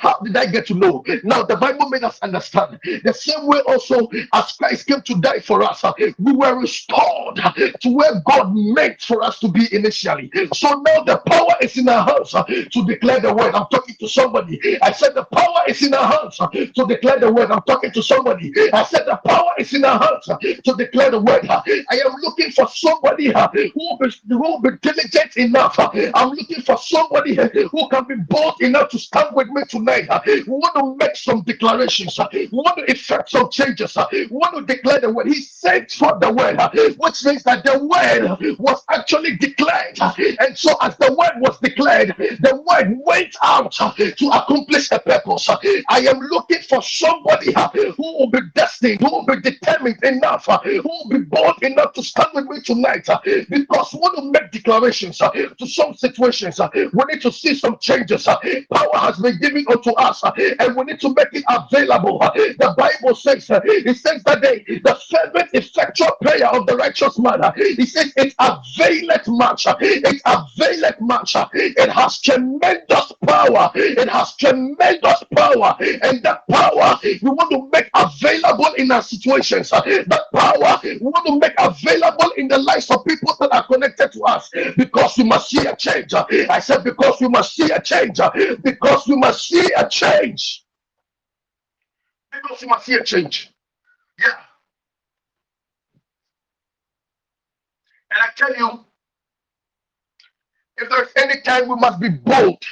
How 0.01 0.19
did 0.21 0.37
I 0.37 0.47
get 0.47 0.67
to 0.69 0.75
know? 0.75 1.05
Now, 1.25 1.43
the 1.43 1.57
Bible 1.57 1.89
made 1.89 2.05
us 2.05 2.19
understand 2.23 2.79
the 3.05 3.13
same 3.13 3.47
way 3.47 3.61
also 3.67 4.09
as 4.33 4.53
Christ 4.53 4.87
came 4.87 5.01
to 5.03 5.15
die 5.21 5.41
for 5.41 5.63
us, 5.63 5.83
uh, 5.85 5.93
we 6.19 6.33
were 6.33 6.59
restored 6.59 7.37
to 7.37 7.91
where 7.91 8.21
God 8.27 8.53
meant 8.55 9.01
for 9.01 9.23
us 9.23 9.39
to 9.41 9.49
be 9.49 9.67
initially. 9.75 10.31
So 10.55 10.69
now 10.87 11.03
the 11.03 11.19
power 11.27 11.55
is 11.61 11.77
in 11.77 11.89
our 11.89 12.07
hands 12.07 12.35
uh, 12.35 12.45
to 12.45 12.85
declare 12.87 13.21
the 13.21 13.33
word. 13.33 13.55
I'm 13.55 13.67
talking 13.71 13.97
to 14.01 14.09
somebody. 14.09 14.61
I 14.83 14.93
said 14.93 15.15
the 15.15 15.25
power 15.25 15.63
is 15.67 15.83
in 15.83 15.95
our 15.95 16.07
hands 16.07 16.41
uh, 16.41 16.49
to 16.49 16.87
declare 16.87 17.19
the 17.19 17.33
word. 17.33 17.51
I'm 17.51 17.63
talking 17.63 17.93
to 17.93 18.03
somebody. 18.03 18.53
I 18.73 18.85
said 18.85 19.07
the 19.07 19.19
power 19.25 19.53
is 19.59 19.73
in 19.73 19.85
our 19.85 19.99
hands 19.99 20.27
to 20.27 20.75
declare 20.77 21.00
declare 21.09 21.11
the 21.13 21.21
word. 21.21 21.47
I 21.91 21.97
am 22.07 22.15
looking 22.23 22.51
for 22.53 22.69
somebody 22.69 23.35
uh, 23.35 23.49
who 23.53 23.71
will 23.77 23.99
be, 23.99 24.11
who 24.29 24.39
will 24.41 24.61
be 24.61 24.71
diligent 24.83 25.37
enough. 25.37 25.77
I'm 25.79 26.31
looking 26.31 26.63
for 26.63 26.79
somebody 26.79 27.39
uh, 27.39 27.49
who 27.71 27.89
can 27.89 28.05
be 28.07 28.17
bold 28.29 28.61
enough 28.61 28.91
to 28.91 28.99
stand 28.99 29.35
with 29.35 29.49
me 29.49 29.63
tonight. 29.69 30.07
Uh, 30.11 30.21
we 30.27 30.43
want 30.45 30.75
to 30.77 30.97
make 31.05 31.17
some 31.17 31.43
declarations. 31.43 32.19
We 32.33 32.49
want 32.53 32.79
to 32.79 32.91
effect 32.91 33.31
some 33.31 33.51
changes. 33.51 33.97
We 34.13 34.27
want 34.31 34.57
to 34.57 34.75
declare 34.75 35.01
the 35.01 35.11
word. 35.13 35.29
He 35.29 35.43
said 35.43 35.91
for 35.91 36.19
the 36.21 36.33
word, 36.33 36.59
which 36.99 37.25
means 37.25 37.43
that 37.45 37.65
the 37.65 37.79
word 37.85 38.57
was 38.59 38.83
actually 38.91 39.37
declared. 39.37 39.99
And 40.41 40.57
so, 40.57 40.75
as 40.81 40.97
the 40.99 41.13
word 41.13 41.41
was 41.41 41.59
declared, 41.61 42.15
the 42.19 42.63
word 42.67 42.99
went 43.05 43.37
out 43.43 43.73
to 43.73 44.29
accomplish 44.33 44.91
a 44.93 44.99
purpose. 45.01 45.49
I 45.89 46.01
am 46.01 46.21
looking 46.21 46.63
for 46.69 46.83
somebody 46.83 47.53
who 47.97 48.19
will 48.19 48.31
be 48.31 48.41
destined, 48.55 49.01
who 49.01 49.11
will 49.11 49.27
be 49.27 49.41
determined 49.41 50.03
enough, 50.05 50.47
who 50.47 50.83
will 50.91 51.09
be 51.11 51.25
bold 51.25 51.63
enough 51.63 51.93
to 51.95 52.03
stand 52.03 52.29
with 52.35 52.47
me 52.47 52.61
tonight 52.63 53.09
uh, 53.09 53.21
because 53.49 53.93
we 53.95 54.01
want 54.01 54.17
to 54.19 54.31
make 54.31 54.51
declarations 54.53 55.21
uh, 55.21 55.31
to 55.31 55.67
some 55.67 55.95
situations. 55.95 56.61
Uh, 56.61 56.69
we 56.75 57.05
need 57.13 57.23
to 57.23 57.33
see 57.33 57.55
some 57.55 57.79
changes. 57.79 58.27
Uh, 58.29 58.37
power 58.73 58.97
has 58.99 59.19
been 59.19 59.39
given 59.41 59.65
unto 59.71 59.91
us 59.93 60.23
uh, 60.25 60.33
and 60.61 60.77
we 60.77 60.85
need 60.85 61.01
to 61.01 61.15
make 61.15 61.29
it 61.33 61.45
available. 61.49 62.19
Uh, 62.23 62.31
the 62.35 62.75
Bible 62.77 63.15
says, 63.15 63.51
uh, 63.51 63.61
it 63.65 63.97
says 63.97 64.23
that 64.25 64.43
they, 64.43 64.59
the 64.85 64.99
fervent, 65.11 65.51
effectual 65.55 66.11
prayer 66.23 66.49
of 66.49 66.67
the 66.67 66.77
righteous 66.77 67.19
man, 67.19 67.43
uh, 67.43 67.53
it 67.57 67.89
says 67.89 68.13
it 68.17 68.35
availeth 68.41 69.29
much. 69.29 69.67
Uh, 69.67 69.77
it 69.81 70.21
availeth 70.27 71.01
much. 71.01 71.37
Uh, 71.37 71.49
it 71.55 71.91
has 71.91 72.21
tremendous 72.21 73.13
power. 73.27 73.71
It 73.75 74.09
has 74.09 74.37
tremendous 74.37 75.25
power. 75.35 75.77
And 75.81 76.23
that 76.25 76.47
power 76.49 76.99
we 77.23 77.31
want 77.31 77.51
to 77.51 77.69
make 77.73 77.91
available 77.95 78.73
in 78.77 78.91
our 78.91 79.03
situations. 79.03 79.73
Uh, 79.73 79.81
that 80.07 80.23
power 80.35 80.80
we 80.83 80.99
want 81.01 81.27
to 81.27 81.39
make 81.39 81.55
available 81.59 82.31
in 82.37 82.49
the 82.49 82.59
lives 82.59 82.91
of 82.91 83.05
people 83.05 83.35
that 83.41 83.53
are 83.53 83.67
connected 83.67 84.13
to 84.13 84.23
us 84.25 84.51
because 84.77 85.17
we 85.19 85.25
must 85.25 85.51
see 85.51 85.67
a 85.67 85.77
change. 85.77 86.15
I 86.15 86.61
said, 86.61 86.85
because 86.85 87.21
we 87.21 87.29
must 87.29 87.55
see 87.55 87.71
a 87.71 87.81
change. 87.81 88.19
Because 88.63 89.07
we 89.07 89.17
must 89.17 89.47
see 89.47 89.71
a 89.77 89.89
change. 89.89 90.65
Because 92.33 92.63
we 92.63 92.69
must 92.69 92.87
see 92.87 92.95
a 92.95 93.05
change. 93.05 93.51
Yeah. 94.19 94.27
And 98.13 98.23
I 98.23 98.29
tell 98.37 98.57
you, 98.57 98.85
If 100.79 100.89
there 100.89 101.03
is 101.03 101.11
any 101.17 101.41
time 101.43 101.69
we 101.69 101.77
must 101.77 102.01
be 102.01 102.09
bold 102.09 102.63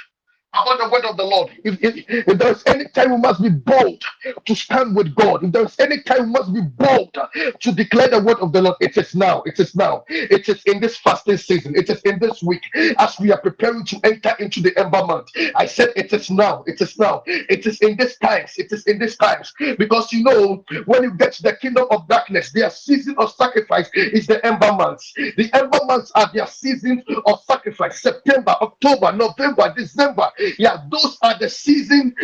about 0.55 0.79
the 0.81 0.89
word 0.91 1.05
of 1.07 1.17
the 1.17 1.25
Lord, 1.25 1.51
if, 1.65 1.79
if, 1.83 2.05
if 2.09 2.39
there 2.39 2.53
is 2.53 2.63
any 2.67 2.87
time 2.89 3.13
we 3.13 3.19
must 3.19 3.43
be 3.43 3.51
bold 3.51 4.03
to 4.47 4.55
stand 4.57 4.97
with 4.97 5.15
God, 5.15 5.45
if 5.45 5.53
there 5.53 5.65
is 5.65 5.77
any 5.81 6.03
time 6.03 6.27
we 6.27 6.33
must 6.33 6.53
be 6.55 6.63
bold 6.63 7.17
to 7.61 7.73
declare 7.73 8.09
the 8.09 8.21
word 8.21 8.39
of 8.41 8.53
the 8.53 8.63
Lord, 8.63 8.77
it 8.81 8.97
is 8.99 9.15
now. 9.15 9.43
It 9.47 9.61
is 9.61 9.77
now. 9.77 10.05
It 10.09 10.49
is 10.49 10.63
in 10.67 10.81
this 10.81 10.99
fasting 10.99 11.39
season. 11.39 11.77
It 11.77 11.91
is 11.91 12.01
in 12.03 12.19
this 12.19 12.43
week 12.43 12.63
as 12.99 13.19
we 13.21 13.33
are 13.33 13.41
preparing 13.41 13.85
to 13.87 14.01
enter 14.05 14.35
into 14.41 14.61
the 14.61 14.77
ember 14.79 15.05
month. 15.07 15.29
I 15.55 15.67
said 15.67 15.91
it 15.97 16.13
is 16.13 16.31
now. 16.31 16.65
It 16.67 16.81
is 16.81 16.99
now. 16.99 17.23
It 17.27 17.67
is 17.67 17.81
in 17.81 17.97
this 17.97 18.19
times. 18.19 18.53
It 18.59 18.73
is 18.73 18.85
in 18.87 18.99
this 18.99 19.17
times 19.17 19.53
because 19.79 20.13
you 20.13 20.25
know 20.25 20.65
when 20.87 21.05
you 21.05 21.13
get 21.15 21.33
to 21.35 21.43
the 21.43 21.57
kingdom 21.57 21.87
of 21.91 22.09
darkness, 22.09 22.53
their 22.53 22.71
season 22.71 23.15
of 23.19 23.33
sacrifice 23.33 23.91
is 23.95 24.27
the 24.27 24.45
ember 24.47 24.73
months. 24.73 25.13
The 25.17 25.51
ember 25.55 25.81
months 25.87 26.13
are 26.15 26.31
their 26.35 26.47
seasons 26.47 27.03
of 27.27 27.41
sacrifice. 27.45 28.03
September, 28.03 28.57
October, 28.61 29.13
November, 29.13 29.73
December. 29.77 30.31
Yeah, 30.59 30.83
those 30.91 31.19
are 31.23 31.39
the 31.39 31.49
season. 31.51 32.15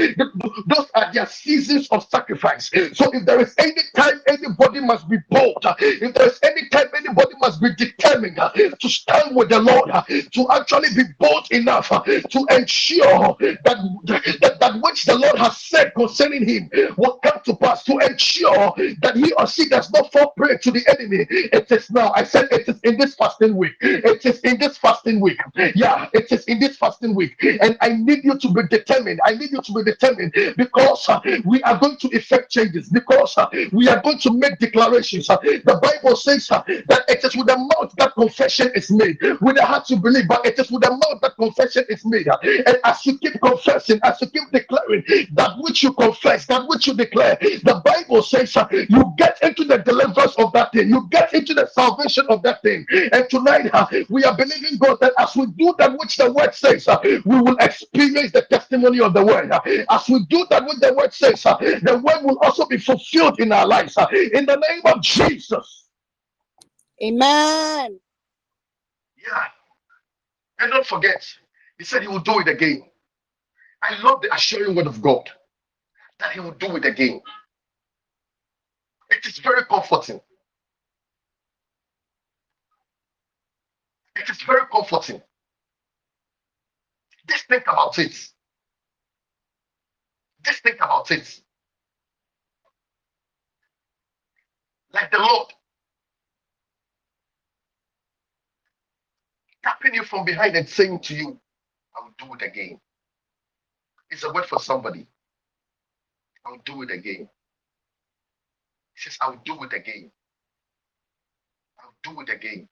Those 0.66 0.86
are 0.94 1.12
their 1.12 1.26
seasons 1.26 1.88
of 1.90 2.04
sacrifice. 2.08 2.70
So 2.94 3.10
if 3.12 3.26
there 3.26 3.40
is 3.40 3.54
any 3.58 3.74
time 3.96 4.20
anybody 4.28 4.80
must 4.80 5.08
be 5.08 5.18
bold, 5.30 5.64
if 5.80 6.14
there 6.14 6.26
is 6.28 6.38
any 6.44 6.68
time 6.70 6.86
anybody 6.96 7.34
must 7.40 7.60
be 7.62 7.74
determined 7.76 8.36
to 8.36 8.88
stand 8.88 9.36
with 9.36 9.48
the 9.50 9.60
Lord, 9.60 9.90
to 10.32 10.48
actually 10.52 10.88
be 10.96 11.04
bold 11.18 11.46
enough 11.52 11.88
to 11.90 12.46
ensure 12.50 13.36
that, 13.40 13.78
that 14.42 14.58
that 14.60 14.80
which 14.82 15.04
the 15.04 15.16
Lord 15.16 15.38
has 15.38 15.58
said 15.58 15.92
concerning 15.96 16.46
him 16.46 16.70
will 16.96 17.18
come 17.24 17.40
to 17.44 17.56
pass, 17.56 17.84
to 17.84 17.98
ensure 17.98 18.74
that 19.02 19.14
he 19.16 19.32
or 19.34 19.46
she 19.46 19.68
does 19.68 19.90
not 19.92 20.12
fall 20.12 20.32
prey 20.36 20.56
to 20.58 20.70
the 20.70 20.84
enemy. 20.88 21.26
It 21.30 21.70
is 21.70 21.90
now. 21.90 22.12
I 22.14 22.24
said 22.24 22.48
it 22.52 22.68
is 22.68 22.80
in 22.84 22.98
this 22.98 23.14
fasting 23.14 23.56
week. 23.56 23.74
It 23.80 24.24
is 24.24 24.40
in 24.40 24.58
this 24.58 24.76
fasting 24.78 25.20
week. 25.20 25.38
Yeah, 25.74 26.08
it 26.12 26.30
is 26.32 26.44
in 26.46 26.58
this 26.60 26.76
fasting 26.76 27.14
week. 27.14 27.36
And 27.42 27.76
I 27.80 27.90
need 28.04 28.24
you 28.24 28.38
to 28.38 28.48
be 28.52 28.62
determined. 28.70 29.20
I 29.24 29.34
need 29.34 29.50
you 29.52 29.62
to 29.62 29.72
be 29.72 29.82
determined 29.84 30.32
because 30.56 31.08
uh, 31.08 31.20
we 31.44 31.62
are 31.62 31.78
going 31.78 31.96
to 31.98 32.08
effect 32.08 32.50
changes, 32.50 32.88
because 32.88 33.34
uh, 33.36 33.46
we 33.72 33.88
are 33.88 34.00
going 34.02 34.18
to 34.20 34.32
make 34.32 34.58
declarations. 34.58 35.30
Uh, 35.30 35.36
the 35.38 35.78
Bible 35.82 36.16
says 36.16 36.50
uh, 36.50 36.62
that 36.88 37.02
it 37.08 37.24
is 37.24 37.36
with 37.36 37.46
the 37.46 37.56
mouth 37.56 37.92
that 37.98 38.14
confession 38.14 38.70
is 38.74 38.90
made, 38.90 39.18
with 39.40 39.56
the 39.56 39.64
heart 39.64 39.88
you 39.90 39.96
believe, 39.96 40.28
but 40.28 40.44
it 40.46 40.58
is 40.58 40.70
with 40.70 40.82
the 40.82 40.90
mouth 40.90 41.20
that 41.22 41.34
confession 41.36 41.84
is 41.88 42.04
made. 42.04 42.28
Uh, 42.28 42.38
and 42.42 42.78
as 42.84 43.04
you 43.06 43.18
keep 43.18 43.40
confessing, 43.40 43.98
as 44.04 44.20
you 44.20 44.28
keep 44.28 44.50
declaring 44.52 45.04
that 45.32 45.52
which 45.60 45.82
you 45.82 45.92
confess, 45.94 46.46
that 46.46 46.66
which 46.68 46.86
you 46.86 46.94
declare, 46.94 47.36
the 47.40 47.80
Bible 47.84 48.22
says 48.22 48.56
uh, 48.56 48.66
you 48.70 49.12
get 49.16 49.38
into 49.42 49.64
the 49.64 49.78
deliverance 49.78 50.34
of 50.36 50.52
that 50.52 50.72
thing, 50.72 50.88
you 50.88 51.06
get 51.10 51.32
into 51.34 51.54
the 51.54 51.66
salvation 51.66 52.26
of 52.28 52.42
that 52.42 52.62
thing. 52.62 52.86
And 53.12 53.28
tonight 53.30 53.70
we 54.10 54.24
are 54.24 54.36
believing 54.36 54.78
God 54.78 54.98
that 55.00 55.12
as 55.18 55.34
we 55.36 55.46
do 55.46 55.74
that 55.78 55.92
which 55.98 56.16
the 56.16 56.32
word 56.32 56.54
says, 56.54 56.86
we 57.24 57.40
will 57.40 57.56
experience 57.60 57.93
the 57.94 58.46
testimony 58.50 59.00
of 59.00 59.14
the 59.14 59.24
word. 59.24 59.52
As 59.90 60.08
we 60.08 60.24
do 60.26 60.46
that 60.50 60.64
which 60.66 60.78
the 60.80 60.94
word 60.94 61.12
says, 61.14 61.46
uh, 61.46 61.56
the 61.58 62.02
word 62.04 62.24
will 62.24 62.38
also 62.42 62.66
be 62.66 62.78
fulfilled 62.78 63.40
in 63.40 63.52
our 63.52 63.66
lives. 63.66 63.96
uh, 63.96 64.06
In 64.12 64.46
the 64.46 64.56
name 64.56 64.82
of 64.86 65.02
Jesus. 65.02 65.86
Amen. 67.02 68.00
Yeah. 69.16 69.44
And 70.60 70.72
don't 70.72 70.86
forget, 70.86 71.26
he 71.78 71.84
said 71.84 72.02
he 72.02 72.08
will 72.08 72.20
do 72.20 72.40
it 72.40 72.48
again. 72.48 72.84
I 73.82 74.00
love 74.02 74.22
the 74.22 74.34
assuring 74.34 74.76
word 74.76 74.86
of 74.86 75.02
God 75.02 75.30
that 76.20 76.32
he 76.32 76.40
will 76.40 76.52
do 76.52 76.76
it 76.76 76.84
again. 76.86 77.20
It 79.10 79.26
is 79.26 79.38
very 79.38 79.64
comforting. 79.66 80.20
It 84.16 84.30
is 84.30 84.42
very 84.42 84.62
comforting. 84.72 85.22
Just 87.28 87.48
think 87.48 87.64
about 87.64 87.98
it. 87.98 88.12
Just 90.44 90.62
think 90.62 90.76
about 90.76 91.10
it. 91.12 91.40
Like 94.92 95.10
the 95.12 95.18
Lord 95.18 95.48
tapping 99.64 99.94
you 99.94 100.04
from 100.04 100.24
behind 100.24 100.56
and 100.56 100.68
saying 100.68 101.00
to 101.00 101.14
you, 101.14 101.40
I 101.96 102.04
will 102.04 102.14
do 102.28 102.34
it 102.34 102.42
again. 102.48 102.80
It's 104.10 104.24
a 104.24 104.32
word 104.32 104.46
for 104.46 104.60
somebody. 104.60 105.06
I'll 106.46 106.60
do 106.64 106.82
it 106.82 106.90
again. 106.92 107.28
He 108.94 109.00
says, 109.10 109.18
I'll 109.20 109.40
do 109.44 109.62
it 109.64 109.72
again. 109.74 110.10
I'll 111.80 111.94
do 112.14 112.20
it 112.22 112.30
again. 112.30 112.68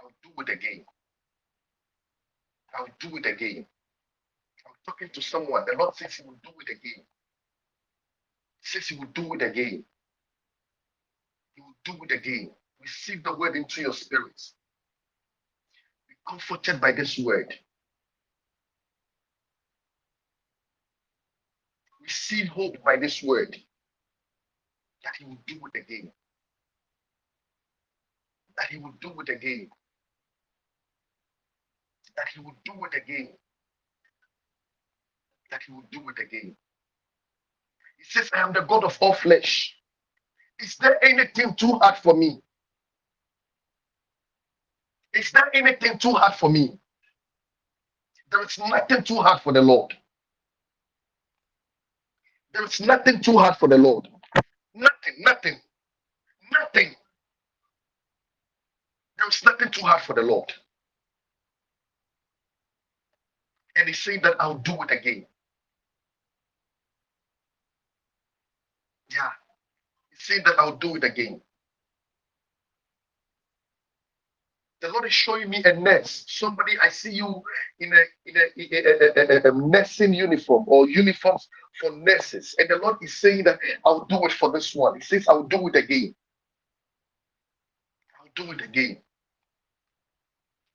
I'll 0.00 0.12
do 0.22 0.30
it 0.42 0.50
again. 0.54 0.84
I'll 2.76 2.88
do 3.00 3.16
it 3.18 3.26
again. 3.26 3.66
I'm 4.66 4.74
talking 4.86 5.10
to 5.10 5.22
someone. 5.22 5.64
The 5.66 5.76
Lord 5.78 5.96
says 5.96 6.14
He 6.14 6.24
will 6.24 6.38
do 6.44 6.50
it 6.60 6.70
again. 6.72 7.04
He 8.60 8.64
says 8.68 8.88
He 8.88 8.96
will 8.96 9.06
do 9.14 9.34
it 9.34 9.42
again. 9.42 9.84
He 11.54 11.62
will 11.62 11.76
do 11.84 12.04
it 12.04 12.12
again. 12.12 12.52
Receive 12.82 13.24
the 13.24 13.34
word 13.36 13.56
into 13.56 13.82
your 13.82 13.94
spirits. 13.94 14.54
Be 16.08 16.14
comforted 16.28 16.80
by 16.80 16.92
this 16.92 17.18
word. 17.18 17.54
Receive 22.02 22.48
hope 22.48 22.82
by 22.84 22.96
this 22.96 23.22
word 23.22 23.56
that 25.04 25.14
He 25.18 25.24
will 25.26 25.38
do 25.46 25.60
it 25.74 25.78
again. 25.80 26.12
That 28.58 28.68
He 28.70 28.78
will 28.78 28.94
do 29.00 29.12
it 29.20 29.30
again. 29.30 29.70
That 32.16 32.28
He 32.34 32.40
will 32.40 32.56
do 32.64 32.72
it 32.86 32.96
again. 32.96 33.30
That 35.50 35.62
He 35.66 35.72
will 35.72 35.84
do 35.90 36.00
it 36.10 36.18
again. 36.22 36.56
He 37.98 38.04
says, 38.04 38.30
I 38.34 38.40
am 38.40 38.52
the 38.52 38.62
God 38.62 38.84
of 38.84 38.96
all 39.00 39.14
flesh. 39.14 39.74
Is 40.60 40.76
there 40.78 41.02
anything 41.04 41.54
too 41.56 41.74
hard 41.80 41.98
for 41.98 42.14
me? 42.14 42.40
Is 45.14 45.30
there 45.32 45.50
anything 45.54 45.98
too 45.98 46.12
hard 46.12 46.34
for 46.34 46.50
me? 46.50 46.78
There 48.30 48.42
is 48.44 48.58
nothing 48.58 49.02
too 49.04 49.16
hard 49.22 49.42
for 49.42 49.52
the 49.52 49.62
Lord. 49.62 49.94
There 52.52 52.64
is 52.64 52.80
nothing 52.80 53.20
too 53.20 53.38
hard 53.38 53.56
for 53.56 53.68
the 53.68 53.78
Lord. 53.78 54.08
Nothing, 54.74 55.14
nothing, 55.20 55.60
nothing. 56.52 56.94
There 59.18 59.28
is 59.28 59.42
nothing 59.44 59.70
too 59.70 59.82
hard 59.82 60.02
for 60.02 60.14
the 60.14 60.22
Lord. 60.22 60.52
And 63.76 63.88
he 63.88 63.94
said 63.94 64.22
that 64.24 64.36
I'll 64.40 64.58
do 64.58 64.82
it 64.84 64.92
again. 64.92 65.26
Yeah. 69.10 69.30
He 70.10 70.16
said 70.18 70.42
that 70.46 70.56
I'll 70.58 70.76
do 70.76 70.96
it 70.96 71.04
again. 71.04 71.40
The 74.82 74.90
Lord 74.90 75.06
is 75.06 75.14
showing 75.14 75.50
me 75.50 75.62
a 75.64 75.74
nurse. 75.74 76.24
Somebody, 76.28 76.74
I 76.82 76.90
see 76.90 77.12
you 77.12 77.42
in 77.80 77.92
a 77.94 78.02
in 78.26 78.36
a, 78.36 78.40
a- 78.60 79.48
a- 79.48 79.50
a 79.50 79.52
nursing 79.54 80.14
uniform 80.14 80.64
or 80.68 80.88
uniforms 80.88 81.48
for 81.80 81.92
nurses. 81.92 82.54
And 82.58 82.70
the 82.70 82.76
Lord 82.76 82.98
is 83.02 83.16
saying 83.20 83.44
that 83.46 83.60
I'll 83.86 84.06
do 84.06 84.24
it 84.24 84.32
for 84.32 84.52
this 84.52 84.74
one. 84.74 84.96
He 84.96 85.02
says, 85.02 85.26
I'll 85.28 85.44
do 85.44 85.68
it 85.68 85.76
again. 85.76 86.14
I'll 88.20 88.46
do 88.46 88.52
it 88.52 88.62
again. 88.62 88.98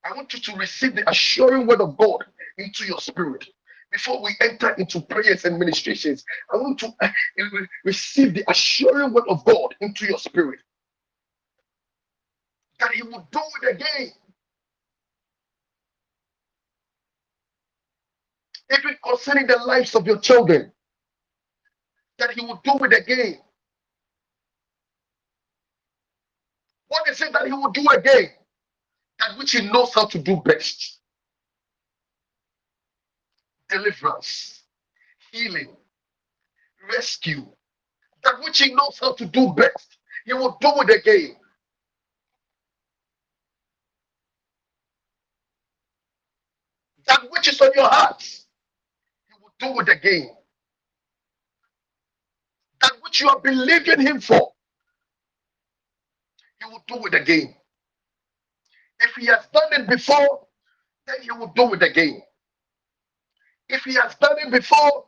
I 0.06 0.14
want 0.16 0.34
you 0.34 0.42
to 0.42 0.56
receive 0.58 0.96
the 0.96 1.10
assuring 1.10 1.68
word 1.68 1.82
of 1.82 1.98
God 1.98 2.26
into 2.58 2.86
your 2.86 3.00
spirit. 3.00 3.46
Before 3.92 4.22
we 4.24 4.32
enter 4.42 4.72
into 4.72 5.02
prayers 5.02 5.46
and 5.46 5.60
ministrations, 5.60 6.24
I 6.54 6.58
want 6.58 6.80
to 6.80 6.94
uh, 7.02 7.10
receive 7.86 8.36
the 8.36 8.44
assuring 8.50 9.14
word 9.14 9.26
of 9.30 9.46
God 9.46 9.76
into 9.82 10.06
your 10.08 10.20
spirit 10.20 10.60
that 12.80 12.92
He 12.92 13.04
will 13.04 13.28
do 13.32 13.42
it 13.64 13.76
again. 13.76 14.12
Even 18.78 18.98
concerning 19.06 19.48
the 19.48 19.58
lives 19.58 19.96
of 19.96 20.08
your 20.08 20.20
children, 20.20 20.72
that 22.20 22.32
He 22.32 22.42
will 22.46 22.62
do 22.64 22.74
it 22.86 22.94
again. 22.94 23.40
What 26.90 27.10
is 27.10 27.22
it 27.22 27.34
that 27.34 27.48
He 27.48 27.54
will 27.54 27.72
do 27.72 27.86
again? 27.96 28.30
That 29.20 29.38
which 29.40 29.54
He 29.54 29.70
knows 29.72 29.94
how 29.96 30.08
to 30.08 30.20
do 30.20 30.38
best 30.46 31.01
deliverance, 33.72 34.64
healing, 35.32 35.70
rescue. 36.96 37.48
That 38.24 38.36
which 38.44 38.60
He 38.62 38.74
knows 38.74 39.00
how 39.02 39.14
to 39.16 39.26
do 39.26 39.54
best, 39.54 39.98
He 40.26 40.34
will 40.34 40.58
do 40.62 40.72
it 40.82 40.92
again. 41.00 41.38
That 47.08 47.22
which 47.32 47.50
is 47.50 47.62
on 47.62 47.72
your 47.76 47.90
heart, 47.90 48.22
He 48.24 48.54
will 49.42 49.74
do 49.74 49.82
it 49.82 49.90
again. 49.90 50.32
That 52.82 52.94
which 53.04 53.22
you 53.22 53.30
are 53.30 53.40
believing 53.40 54.02
Him 54.02 54.22
for, 54.22 54.54
He 56.62 56.70
will 56.72 56.84
do 56.88 57.06
it 57.08 57.16
again. 57.16 57.56
If 59.02 59.16
He 59.16 59.28
has 59.28 59.48
done 59.54 59.82
it 59.82 59.88
before, 59.90 60.42
then 61.08 61.18
he 61.22 61.32
will 61.32 61.54
do 61.56 61.74
it 61.74 61.84
again. 61.84 62.22
If 63.72 63.84
he 63.86 63.96
has 63.96 64.16
done 64.18 64.38
it 64.40 64.52
before, 64.52 65.06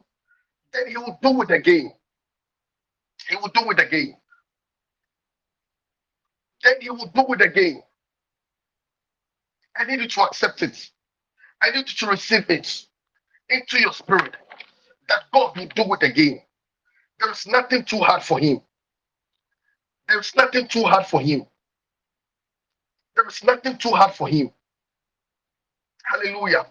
then 0.74 0.88
he 0.90 0.98
will 0.98 1.20
do 1.22 1.42
it 1.44 1.52
again. 1.52 1.94
He 3.30 3.36
will 3.38 3.50
do 3.54 3.72
it 3.72 3.80
again. 3.80 4.18
Then 6.64 6.76
he 6.82 6.90
will 6.92 7.12
do 7.16 7.26
it 7.34 7.42
again. 7.42 7.84
I 9.78 9.86
need 9.86 10.02
you 10.02 10.10
to 10.10 10.22
accept 10.24 10.62
it. 10.64 10.92
I 11.62 11.72
need 11.72 11.90
you 11.90 11.96
to 12.00 12.08
receive 12.08 12.50
it 12.50 12.86
into 13.50 13.80
your 13.80 13.94
spirit 13.94 14.36
that 15.10 15.24
God 15.34 15.58
will 15.58 15.68
do 15.76 15.94
it 15.96 16.04
again. 16.04 16.42
There 17.20 17.32
is 17.32 17.48
nothing 17.48 17.86
too 17.86 18.00
hard 18.00 18.24
for 18.24 18.40
him. 18.40 18.62
There 20.10 20.20
is 20.20 20.34
nothing 20.36 20.68
too 20.68 20.84
hard 20.84 21.08
for 21.08 21.22
him. 21.22 21.48
There 23.16 23.28
is 23.28 23.44
nothing 23.44 23.78
too 23.78 23.92
hard 23.92 24.14
for 24.14 24.28
him. 24.28 24.52
Hallelujah. 26.06 26.66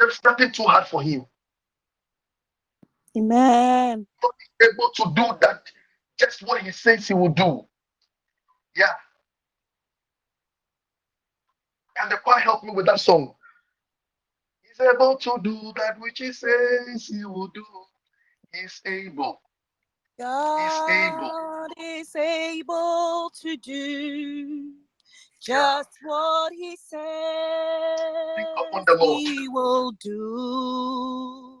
Is 0.00 0.20
nothing 0.24 0.52
too 0.52 0.64
hard 0.64 0.86
for 0.86 1.02
him. 1.02 1.24
Amen. 3.16 4.06
God 4.20 4.30
is 4.60 4.68
able 4.68 4.90
to 4.96 5.12
do 5.14 5.38
that, 5.40 5.62
just 6.18 6.42
what 6.42 6.62
he 6.62 6.72
says 6.72 7.08
he 7.08 7.14
will 7.14 7.28
do. 7.28 7.64
Yeah. 8.76 8.92
And 12.02 12.10
the 12.10 12.16
choir 12.16 12.40
help 12.40 12.64
me 12.64 12.72
with 12.72 12.86
that 12.86 13.00
song. 13.00 13.34
He's 14.62 14.80
able 14.80 15.16
to 15.16 15.38
do 15.42 15.72
that 15.76 15.98
which 16.00 16.18
he 16.18 16.32
says 16.32 17.06
he 17.06 17.24
will 17.24 17.48
do. 17.48 17.64
He's 18.52 18.80
able. 18.84 19.40
God 20.18 21.70
is 21.78 22.14
able 22.16 23.30
to 23.42 23.56
do 23.56 24.72
just 25.44 25.90
what 26.02 26.52
he 26.52 26.76
says 26.76 27.00
he 29.00 29.48
will 29.48 29.92
do. 29.92 31.60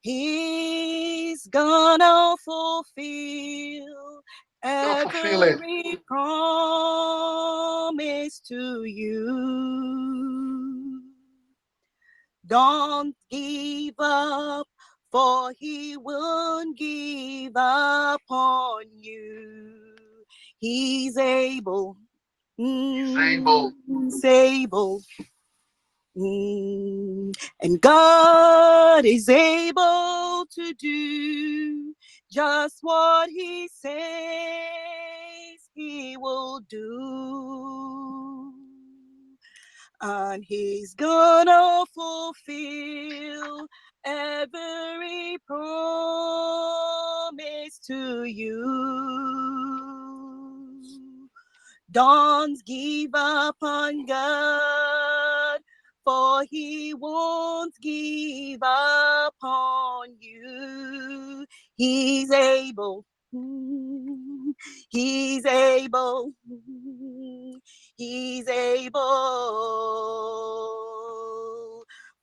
He's 0.00 1.46
gonna 1.48 2.34
fulfill 2.44 4.22
Gonna 4.64 5.02
fulfill 5.02 5.42
it. 5.42 5.52
every 5.52 5.98
promise 6.06 8.00
to 8.48 8.84
you. 8.84 10.08
Don't 12.46 13.14
give 13.30 13.94
up, 13.98 14.66
for 15.12 15.52
he 15.58 15.96
won't 15.96 16.76
give 16.78 17.52
up 17.56 18.22
on 18.30 18.84
you. 18.96 19.74
He's 20.58 21.16
able. 21.18 21.96
He's 22.58 23.18
able. 23.18 23.74
He's 23.88 24.24
able. 24.24 25.02
Mm, 26.16 27.34
And 27.62 27.80
God 27.80 29.04
is 29.06 29.28
able 29.30 30.46
to 30.54 30.74
do 30.74 31.94
just 32.30 32.78
what 32.82 33.30
He 33.30 33.68
says 33.72 33.92
He 35.74 36.16
will 36.18 36.60
do. 36.68 38.52
And 40.02 40.44
He's 40.44 40.94
gonna 40.94 41.84
fulfill 41.94 43.66
every 44.04 45.38
promise 45.46 45.60
to 47.88 48.24
you. 48.24 49.97
Don't 51.90 52.62
give 52.66 53.12
up 53.14 53.56
on 53.62 54.06
God, 54.06 55.60
for 56.04 56.44
He 56.50 56.94
won't 56.94 57.74
give 57.80 58.60
up 58.62 59.34
on 59.42 60.08
you. 60.20 61.46
He's 61.76 62.30
able. 62.30 63.06
He's 64.90 65.46
able. 65.46 66.32
He's 67.96 68.48
able. 68.48 69.04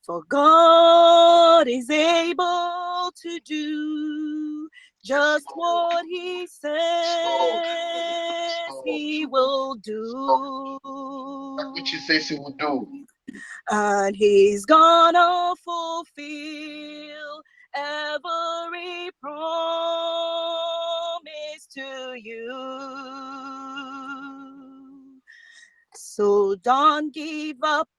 For 0.05 0.23
God 0.29 1.67
is 1.67 1.89
able 1.89 3.11
to 3.23 3.39
do 3.45 4.24
just 5.05 5.45
what 5.53 6.05
He 6.07 6.41
oh, 6.41 6.47
says 6.49 7.61
He 8.83 9.25
oh. 9.25 9.29
will 9.29 9.75
do. 9.75 10.79
That 11.57 11.71
which 11.75 11.91
he 11.91 11.99
says 11.99 12.27
he 12.27 12.35
will 12.35 12.55
do. 12.57 13.05
And 13.69 14.15
He's 14.15 14.65
gonna 14.65 15.53
fulfill 15.63 17.43
every 17.75 19.11
promise 19.21 19.35
to 21.75 22.15
you. 22.15 22.51
So 25.93 26.55
don't 26.55 27.13
give 27.13 27.57
up, 27.61 27.89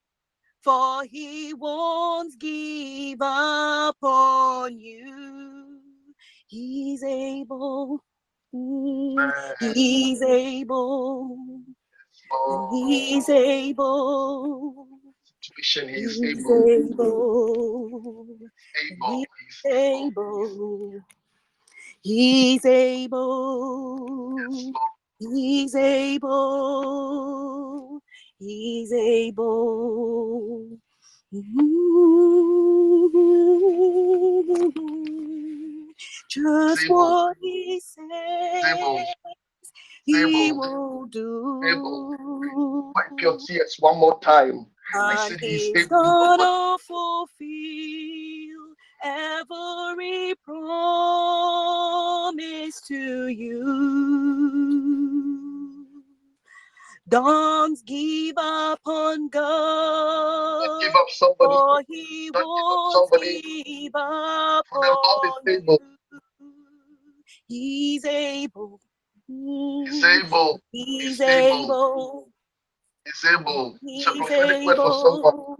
for 0.63 1.03
he 1.03 1.53
won't 1.53 2.37
give 2.39 3.21
up 3.21 3.97
on 4.01 4.79
you. 4.79 5.56
He's 6.47 7.03
able. 7.03 8.01
He's 8.51 10.21
able. 10.21 11.37
He's 12.71 13.29
able. 13.29 14.87
situation 15.41 15.89
He's 15.89 16.23
able. 16.23 16.69
able. 16.69 18.27
Able. 19.65 21.01
He's 22.01 22.65
able. 22.65 24.39
He's 25.19 25.75
able. 25.75 26.81
He's 28.39 28.93
able. 28.93 30.41
He's 31.31 31.51
able. 31.63 32.37
Just 36.29 36.89
what 36.89 37.37
he 37.41 37.79
says 37.79 38.65
able. 38.65 39.03
he 40.05 40.51
will 40.51 41.05
do. 41.05 42.91
Wipe 42.95 43.21
your 43.21 43.37
tears 43.37 43.77
one 43.79 43.97
more 43.97 44.19
time. 44.19 44.65
I 44.93 45.15
said 45.29 45.39
he's 45.39 45.67
he's 45.67 45.85
able 45.85 45.89
to 45.89 46.03
do 46.03 46.09
what 46.09 46.37
gonna 46.37 46.77
fulfill 46.79 47.47
every 49.03 50.35
promise 50.43 51.61
to 52.87 53.27
you. 53.27 54.57
Don't 57.09 57.79
give 57.85 58.35
up 58.37 58.81
on 58.85 59.29
God. 59.29 60.65
Don't 60.65 60.81
give 60.81 60.95
up 60.95 61.09
somebody. 61.09 61.55
for 61.55 61.81
he 61.87 62.29
Don't 62.33 62.43
give 62.43 62.65
up 62.65 62.91
somebody. 62.91 63.41
give 63.63 63.95
up 63.95 64.65
the 64.73 64.79
Lord 64.79 64.97
on 65.23 65.47
is 65.47 65.57
able. 65.59 65.73
you. 65.81 65.96
He's 67.47 68.05
able. 68.05 68.79
He's 69.27 70.03
able. 70.03 70.61
He's 70.71 71.19
He's 71.21 71.21
able. 71.21 71.65
able. 71.65 72.29
He's 73.05 73.25
able. 73.31 73.79
It's 73.97 74.07
a 74.07 74.11
He's 74.13 74.17
prophetic 74.17 74.57
word 74.65 74.77
for 74.81 74.91
someone. 74.93 75.33
able. 75.33 75.57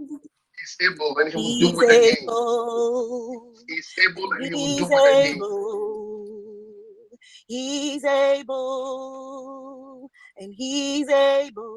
He's 0.59 0.77
able 0.91 1.18
and 1.19 1.30
he 1.30 1.38
will 1.38 1.55
He's 1.59 1.59
do 1.59 1.81
it 1.81 1.89
again. 1.91 2.18
able. 2.23 3.53
He's 3.68 3.93
able 4.05 4.31
and 4.34 4.45
he 4.45 4.55
will 4.55 4.69
do 4.76 4.84
He's 4.84 4.91
it 4.95 5.05
again. 5.15 5.35
able. 5.35 7.07
He's 7.47 8.03
able. 8.05 9.31
And 10.38 10.53
he's 10.55 11.09
able. 11.09 11.72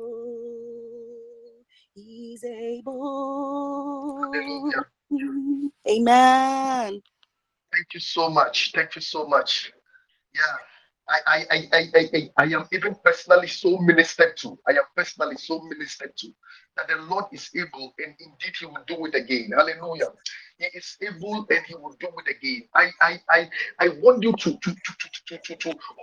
He's 1.95 2.45
able. 2.45 4.19
Hallelujah. 4.32 4.85
Amen. 5.89 7.03
Thank 7.73 7.95
you 7.95 8.01
so 8.01 8.28
much. 8.31 8.73
Thank 8.74 8.97
you 8.97 9.03
so 9.03 9.27
much. 9.27 9.73
Yeah. 10.35 10.57
I, 11.09 11.19
I, 11.27 11.47
I, 11.51 11.69
I, 11.73 11.90
I, 12.15 12.31
I, 12.39 12.44
am 12.55 12.66
even 12.73 12.94
personally 13.05 13.48
so 13.48 13.78
ministered 13.78 14.36
to. 14.39 14.59
I 14.69 14.73
am 14.73 14.85
personally 14.97 15.36
so 15.36 15.61
ministered 15.62 16.16
to 16.19 16.28
that 16.77 16.89
the 16.89 16.97
Lord 16.97 17.27
is 17.32 17.51
able 17.57 17.93
and 17.98 18.15
indeed 18.20 18.55
He 18.59 18.66
will 18.66 18.85
do 18.86 19.07
it 19.07 19.16
again. 19.16 19.51
Hallelujah. 19.57 20.12
He 20.61 20.78
is 20.78 20.99
able 21.03 21.47
and 21.51 21.66
He 21.66 21.77
will 21.77 21.97
do 22.01 22.09
it 22.27 22.37
again. 22.37 22.65
I, 22.77 22.91
I, 23.03 23.20
I, 23.31 23.51
I 23.81 23.89
want 24.03 24.24
you 24.24 24.32
to, 24.35 24.53
to, 24.53 24.59
to, 24.61 24.74
to, 25.28 25.39
to, 25.39 25.57
to, 25.57 25.57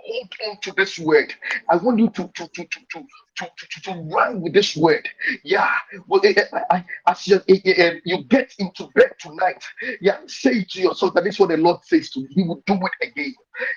hold 0.06 0.34
on 0.48 0.60
to 0.62 0.72
this 0.76 0.98
word. 1.00 1.34
I 1.70 1.76
want 1.78 2.00
you 2.00 2.10
to, 2.10 2.24
to, 2.36 2.48
to, 2.48 2.64
to, 2.64 2.80
to, 2.92 3.06
to, 3.38 3.46
to, 3.58 3.82
to 3.84 3.92
run 4.14 4.42
with 4.42 4.54
this 4.54 4.76
word. 4.76 5.08
Yeah. 5.44 5.70
Well, 6.08 6.22
eh, 6.24 6.34
eh, 6.36 6.44
I, 6.70 6.76
I, 6.78 6.86
as 7.12 7.26
you, 7.28 7.40
eh, 7.48 7.94
you 8.04 8.24
get 8.24 8.54
into 8.60 8.88
bed 8.96 9.12
tonight, 9.20 9.64
yeah, 10.02 10.18
say 10.28 10.64
to 10.64 10.82
yourself 10.82 11.14
that 11.14 11.24
this 11.24 11.40
what 11.40 11.50
the 11.50 11.58
Lord 11.58 11.84
says 11.84 12.10
to 12.12 12.20
you. 12.20 12.28
He 12.30 12.44
will 12.44 12.62
do 12.66 12.74
it 12.74 13.08
again. 13.08 13.34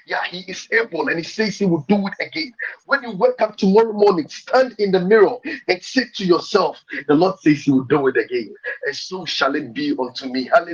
Yeah, 0.08 0.24
He 0.26 0.42
is 0.52 0.68
able 0.72 1.10
and 1.10 1.18
He 1.20 1.24
says 1.26 1.58
He 1.60 1.66
will 1.68 1.86
do 1.90 2.08
it 2.08 2.14
again. 2.22 2.54
When 2.86 3.04
you 3.04 3.12
wake 3.18 3.42
up 3.42 3.58
tomorrow 3.58 3.94
morning, 3.94 4.28
stand 4.30 4.76
in 4.80 4.92
the 4.92 5.02
mirror 5.02 5.38
and 5.70 5.84
say 5.84 6.06
to 6.16 6.26
yourself, 6.26 6.80
The 7.08 7.16
Lord 7.16 7.40
says 7.42 7.64
He 7.64 7.72
will 7.72 7.86
do 7.86 8.08
it 8.08 8.18
again. 8.18 8.54
And 8.86 8.96
so 8.96 9.26
shall 9.26 9.56
it 9.56 9.74
be 9.74 9.96
unto 10.00 10.28
me. 10.28 10.46
Hallelujah. 10.54 10.71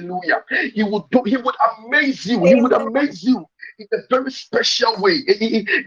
He 0.73 0.83
would 0.83 1.09
do, 1.11 1.23
He 1.25 1.37
would 1.37 1.55
amaze 1.79 2.25
you. 2.25 2.43
He 2.45 2.55
would 2.55 2.73
amaze 2.73 3.23
you 3.23 3.45
in 3.79 3.87
a 3.93 3.97
very 4.09 4.31
special 4.31 4.95
way, 4.99 5.17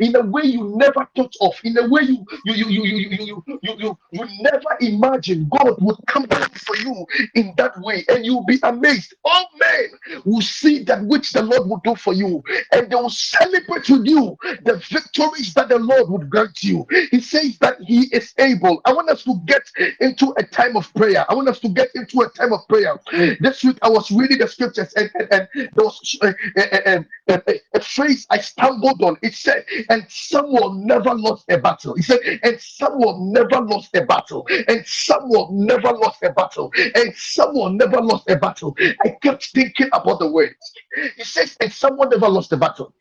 in, 0.00 0.14
a 0.14 0.22
way 0.22 0.42
you 0.44 0.76
never 0.76 1.08
thought 1.16 1.34
of, 1.40 1.54
in 1.64 1.76
a 1.78 1.88
way 1.88 2.02
you 2.02 2.24
you 2.44 2.54
you 2.54 2.66
you 2.68 2.84
you 2.84 3.08
you 3.10 3.42
you 3.46 3.58
you, 3.62 3.98
you, 4.12 4.26
never 4.40 4.76
imagined 4.80 5.50
God 5.50 5.74
would 5.80 5.96
come 6.06 6.24
back 6.24 6.56
for 6.56 6.76
you 6.76 7.04
in 7.34 7.52
that 7.56 7.78
way, 7.80 8.04
and 8.08 8.24
you'll 8.24 8.44
be 8.44 8.58
amazed. 8.62 9.14
All 9.24 9.48
men 9.58 10.22
will 10.24 10.40
see 10.40 10.84
that 10.84 11.04
which 11.04 11.32
the 11.32 11.42
Lord 11.42 11.68
will 11.68 11.80
do 11.82 11.94
for 11.96 12.12
you, 12.12 12.42
and 12.72 12.90
they 12.90 12.94
will 12.94 13.10
celebrate 13.10 13.88
with 13.88 14.06
you 14.06 14.36
the 14.62 14.80
victories 14.88 15.54
that 15.54 15.68
the 15.68 15.78
Lord 15.78 16.10
would 16.10 16.30
grant 16.30 16.62
you. 16.62 16.86
He 17.10 17.20
says 17.20 17.58
that 17.58 17.80
He 17.80 18.02
is 18.14 18.32
able. 18.38 18.80
I 18.84 18.92
want 18.92 19.10
us 19.10 19.24
to 19.24 19.34
get 19.46 19.62
into 20.00 20.32
a 20.38 20.44
time 20.44 20.76
of 20.76 20.92
prayer. 20.94 21.24
I 21.28 21.34
want 21.34 21.48
us 21.48 21.58
to 21.60 21.68
get 21.68 21.88
into 21.94 22.20
a 22.22 22.28
time 22.30 22.52
of 22.52 22.66
prayer. 22.68 22.98
This 23.40 23.64
week 23.64 23.78
I 23.82 23.88
was 23.88 24.10
reading 24.10 24.38
the 24.38 24.48
scriptures, 24.48 24.92
and, 24.94 25.10
and, 25.14 25.28
and 25.32 25.48
there 25.74 27.04
uh, 27.28 27.28
uh, 27.28 27.38
uh, 27.46 27.52
uh 27.74 27.79
phrase 27.80 28.26
I 28.30 28.38
stumbled 28.38 29.02
on. 29.02 29.16
It 29.22 29.34
said, 29.34 29.64
and 29.88 30.04
someone 30.08 30.86
never 30.86 31.14
lost 31.14 31.44
a 31.50 31.58
battle. 31.58 31.94
He 31.94 32.02
said, 32.02 32.20
and 32.42 32.60
someone 32.60 33.32
never 33.32 33.60
lost 33.60 33.94
a 33.96 34.04
battle. 34.04 34.46
And 34.68 34.84
someone 34.86 35.66
never 35.66 35.92
lost 35.92 36.22
a 36.22 36.30
battle. 36.30 36.72
And 36.94 37.14
someone 37.16 37.76
never 37.76 38.00
lost 38.00 38.28
a 38.30 38.36
battle. 38.36 38.76
I 39.04 39.10
kept 39.22 39.50
thinking 39.54 39.88
about 39.92 40.18
the 40.18 40.30
words. 40.30 40.72
He 41.16 41.24
says, 41.24 41.56
and 41.60 41.72
someone 41.72 42.10
never 42.10 42.28
lost 42.28 42.52
a 42.52 42.56
battle. 42.56 42.94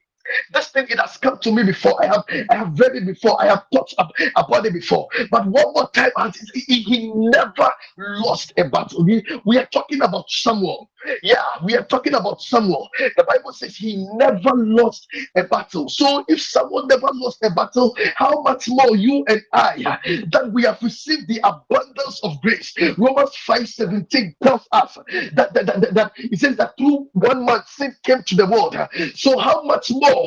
This 0.53 0.69
thing 0.69 0.85
it 0.89 0.99
has 0.99 1.17
come 1.17 1.37
to 1.39 1.51
me 1.51 1.63
before. 1.63 2.01
I 2.03 2.07
have 2.07 2.23
I 2.49 2.55
have 2.55 2.79
read 2.79 2.95
it 2.95 3.05
before. 3.05 3.41
I 3.41 3.47
have 3.47 3.63
thought 3.73 3.93
about 4.35 4.65
it 4.65 4.73
before. 4.73 5.07
But 5.31 5.45
one 5.47 5.73
more 5.73 5.89
time, 5.91 6.11
he, 6.53 6.81
he 6.81 7.11
never 7.13 7.69
lost 7.97 8.53
a 8.57 8.65
battle. 8.65 9.03
We, 9.05 9.23
we 9.45 9.57
are 9.57 9.65
talking 9.67 10.01
about 10.01 10.29
Samuel. 10.29 10.89
Yeah, 11.23 11.43
we 11.63 11.75
are 11.75 11.83
talking 11.83 12.13
about 12.13 12.41
Samuel. 12.41 12.89
The 12.99 13.23
Bible 13.23 13.53
says 13.53 13.75
he 13.75 14.05
never 14.15 14.51
lost 14.53 15.07
a 15.35 15.43
battle. 15.43 15.87
So 15.87 16.25
if 16.27 16.41
someone 16.41 16.87
never 16.87 17.07
lost 17.13 17.39
a 17.43 17.49
battle, 17.51 17.95
how 18.15 18.41
much 18.41 18.67
more 18.67 18.95
you 18.95 19.23
and 19.29 19.41
I 19.53 19.83
uh, 19.85 19.97
that 20.31 20.51
we 20.51 20.63
have 20.63 20.81
received 20.81 21.27
the 21.27 21.39
abundance 21.43 22.19
of 22.23 22.41
grace? 22.41 22.73
Romans 22.97 23.35
5 23.35 23.67
17 23.67 24.35
tells 24.43 24.67
us 24.71 24.97
that, 25.33 25.53
that, 25.53 25.65
that, 25.65 25.93
that 25.93 26.11
it 26.17 26.39
says 26.39 26.57
that 26.57 26.73
through 26.77 27.07
one 27.13 27.45
man 27.45 27.61
sin 27.67 27.95
came 28.03 28.21
to 28.23 28.35
the 28.35 28.45
world. 28.45 28.75
So 29.15 29.37
how 29.39 29.63
much 29.63 29.89
more 29.91 30.18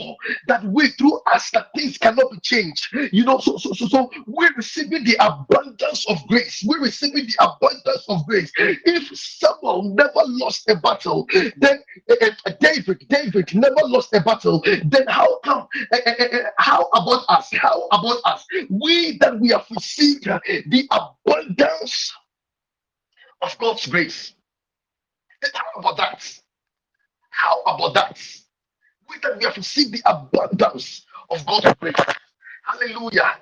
that 0.48 0.64
we 0.64 0.89
through 0.90 1.20
us 1.32 1.51
that 1.51 1.69
things 1.77 1.98
cannot 1.98 2.31
be 2.31 2.40
changed? 2.40 2.86
You 3.12 3.24
know, 3.24 3.39
so 3.39 3.56
so 3.56 3.73
so, 3.73 3.86
so 3.86 4.10
we're 4.27 4.55
receiving 4.56 5.05
the 5.05 5.16
abundance 5.20 6.06
of 6.09 6.19
grace. 6.28 6.62
We're 6.66 6.82
receiving 6.82 7.27
the 7.27 7.36
abundance 7.40 8.05
of 8.09 8.27
grace. 8.27 8.52
If 8.59 9.16
someone 9.16 9.94
never 9.94 10.23
lost 10.27 10.69
a 10.69 10.77
battle, 10.77 11.27
then 11.56 11.82
uh, 12.10 12.52
David, 12.60 13.05
David 13.09 13.55
never 13.55 13.82
lost 13.85 14.14
a 14.14 14.20
battle. 14.20 14.62
Then 14.85 15.06
how 15.09 15.39
come? 15.44 15.66
Uh, 15.93 15.98
how 16.59 16.89
about 16.93 17.24
us? 17.28 17.48
How 17.52 17.86
about 17.93 18.19
us? 18.24 18.44
We 18.70 19.19
that 19.19 19.39
we 19.39 19.51
have 19.51 19.66
received 19.70 20.24
the 20.24 20.89
abundance 20.90 22.12
of 23.43 23.56
God's 23.59 23.86
grace. 23.86 24.35
How 25.55 25.81
about 25.81 25.97
that? 25.97 26.40
How 27.31 27.62
about 27.62 27.94
that? 27.94 28.19
We 29.12 29.20
that 29.22 29.39
we 29.39 29.44
have 29.44 29.56
received 29.56 29.93
the 29.94 30.02
abundance 30.06 31.06
of 31.30 31.44
God's 31.47 31.74
grace. 31.80 31.94
Hallelujah. 32.64 33.36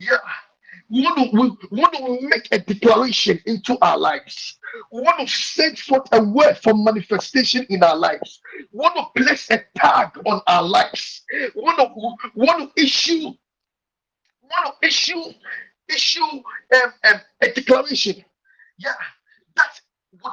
Yeah. 0.00 0.18
We 0.90 1.02
want, 1.02 1.18
to, 1.32 1.68
we 1.70 1.80
want 1.80 1.94
to 1.94 2.28
make 2.28 2.48
a 2.52 2.58
declaration 2.58 3.40
into 3.46 3.78
our 3.80 3.98
lives. 3.98 4.58
We 4.92 5.00
want 5.02 5.26
to 5.26 5.34
send 5.34 5.78
forth 5.78 6.08
a 6.12 6.22
word 6.22 6.58
for 6.62 6.74
manifestation 6.74 7.66
in 7.70 7.82
our 7.82 7.96
lives. 7.96 8.40
We 8.72 8.80
want 8.80 8.96
to 8.96 9.22
place 9.22 9.50
a 9.50 9.64
tag 9.76 10.10
on 10.26 10.42
our 10.46 10.62
lives. 10.62 11.22
We 11.32 11.62
want 11.62 11.78
to, 11.78 12.30
we 12.34 12.46
want 12.46 12.74
to 12.76 12.82
issue, 12.82 13.24
want 14.42 14.76
to 14.82 14.86
issue, 14.86 15.22
issue 15.88 16.22
um, 16.22 16.42
um, 17.04 17.20
a 17.42 17.52
declaration. 17.52 18.24
Yeah, 18.78 18.94
that 19.56 19.80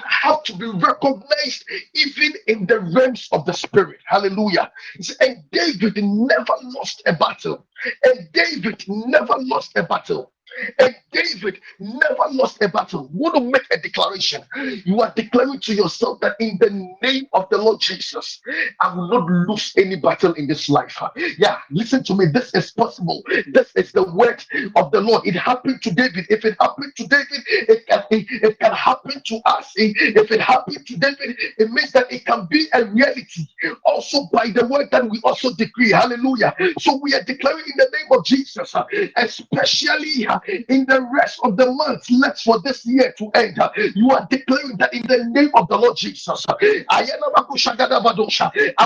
have 0.08 0.44
to 0.44 0.54
be 0.56 0.68
recognized 0.68 1.66
even 1.94 2.34
in 2.48 2.66
the 2.66 2.80
realms 2.80 3.28
of 3.32 3.46
the 3.46 3.54
spirit. 3.54 4.00
Hallelujah. 4.06 4.72
And 5.20 5.44
David 5.52 5.98
never 6.04 6.54
lost 6.64 7.02
a 7.06 7.14
battle. 7.14 7.66
And 8.04 8.30
David 8.32 8.84
never 8.88 9.36
lost 9.38 9.78
a 9.78 9.84
battle. 9.84 10.32
And 10.80 10.96
David 11.12 11.60
never 11.80 12.26
lost 12.32 12.62
a 12.64 12.70
battle. 12.70 13.10
Want 13.14 13.36
to 13.36 13.42
make 13.42 13.64
a 13.72 13.78
declaration. 13.80 14.44
You 14.86 15.02
are 15.02 15.14
declaring 15.16 15.60
to 15.62 15.74
yourself 15.76 16.20
that 16.22 16.36
in 16.40 16.58
the 16.60 16.72
name 17.02 17.28
of 17.34 17.50
the 17.50 17.58
Lord 17.58 17.80
Jesus, 17.82 18.42
I 18.80 18.96
will 18.96 19.08
not 19.10 19.30
lose 19.50 19.74
any 19.78 19.98
battle 19.98 20.34
in 20.34 20.48
this 20.48 20.70
life. 20.70 20.98
Yeah, 21.38 21.58
listen 21.72 22.04
to 22.06 22.16
me. 22.16 22.28
This 22.34 22.54
is 22.56 22.72
possible. 22.72 23.24
This 23.54 23.72
is 23.76 23.92
the 23.92 24.04
word 24.14 24.44
of 24.76 24.92
the 24.92 25.02
Lord. 25.02 25.28
It 25.28 25.36
happened 25.36 25.82
to 25.84 25.92
David. 25.92 26.28
If 26.30 26.46
it 26.46 26.58
happened 26.62 26.94
to 26.98 27.08
David, 27.08 27.42
it 27.48 27.88
can, 27.88 28.04
it, 28.12 28.28
it 28.44 28.60
can 28.60 28.74
happen 28.74 29.22
to 29.26 29.42
us. 29.46 29.72
If 29.76 30.32
it 30.32 30.42
happened 30.42 30.86
to 30.88 30.98
David, 30.98 31.38
it 31.58 31.72
means 31.72 31.92
that 31.94 32.12
it 32.12 32.26
can 32.26 32.48
be 32.50 32.68
a 32.74 32.86
reality 32.86 33.48
also 33.86 34.26
by 34.32 34.48
the 34.50 34.68
word 34.68 34.90
that 34.92 35.10
we 35.10 35.22
also 35.24 35.54
decree. 35.54 35.92
Hallelujah. 35.92 36.56
So 36.80 37.00
we 37.02 37.14
are 37.16 37.24
declaring 37.24 37.66
in 37.66 37.74
the 37.78 37.90
name 37.94 38.12
of 38.20 38.26
Jesus, 38.26 38.74
especially 39.18 40.28
in 40.48 40.86
the 40.86 41.02
rest 41.14 41.40
of 41.44 41.58
the 41.58 41.72
months 41.72 42.10
left 42.12 42.42
for 42.42 42.60
this 42.62 42.86
year 42.86 43.14
to 43.18 43.30
end, 43.36 43.58
you 43.96 44.10
are 44.12 44.28
declaring 44.30 44.78
that 44.78 44.94
in 44.94 45.04
the 45.08 45.26
name 45.32 45.52
of 45.56 45.68
the 45.68 45.78
Lord 45.78 45.98
Jesus, 45.98 46.46
I 46.50 47.08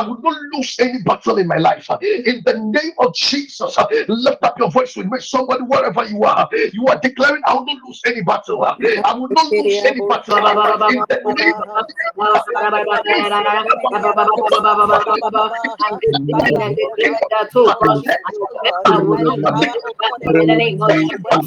will 0.08 0.20
not 0.22 0.38
lose 0.54 0.76
any 0.80 1.02
battle 1.04 1.38
in 1.38 1.48
my 1.48 1.58
life. 1.58 1.90
In 2.02 2.42
the 2.46 2.54
name 2.60 2.94
of 3.00 3.14
Jesus, 3.16 3.78
lift 4.08 4.44
up 4.44 4.58
your 4.60 4.72
voice 4.72 4.96
with 4.96 5.08
me. 5.08 5.20
Somebody, 5.20 5.64
wherever 5.64 6.04
you 6.06 6.24
are, 6.24 6.50
you 6.74 6.86
are 6.88 7.00
declaring, 7.00 7.42
I 7.46 7.54
will 7.54 7.66
not 7.66 7.78
lose 7.86 8.02
any 8.06 8.22
battle. 8.22 8.64
I 8.66 9.14
will 9.14 9.30
not 9.30 9.52
lose 9.52 9.84
any 9.84 10.02
battle. 10.02 10.48
In 10.88 11.06
the 11.08 11.24
name 20.88 21.10
of 21.32 21.45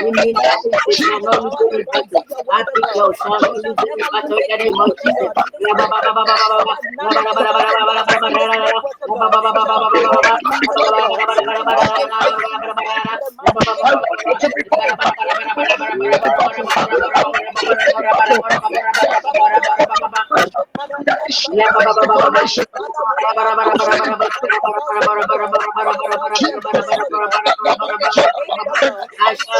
We 0.00 0.10
need 0.12 0.36
nothing 0.42 0.80
to 0.86 0.98
come 0.98 1.22
on 1.24 1.50
to 1.56 1.68
the 1.70 1.84
battle. 1.92 2.26
I 2.50 2.64
think 2.74 2.88
your 2.94 3.14
son 3.14 3.44
is 3.46 3.64
in 3.64 3.76
the 3.78 4.06
battle 4.12 4.38
in 4.38 4.58
the 4.58 4.64
name 4.64 4.80
of 4.80 4.92
Jesus. 5.02 5.32
I 29.20 29.34
shall 29.34 29.59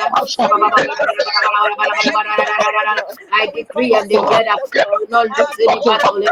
decree 3.53 3.93
and 3.95 4.09
declare 4.09 4.43
that 4.45 4.59
I 4.77 4.97
will 4.97 5.07
not 5.07 5.27
lose 5.27 5.57
any 5.59 5.81
battle. 5.81 6.23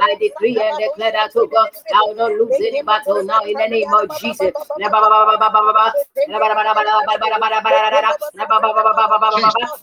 I 0.00 0.14
decree 0.20 0.60
and 0.60 0.78
declare 0.78 1.12
that 1.12 1.32
to 1.32 1.40
oh 1.40 1.46
God, 1.46 1.70
I 1.94 2.02
will 2.06 2.14
not 2.14 2.32
lose 2.32 2.54
any 2.60 2.82
battle 2.82 3.22
now 3.24 3.40
in 3.42 3.54
the 3.54 3.68
name 3.68 3.92
of 3.92 4.08
Jesus. 4.20 4.54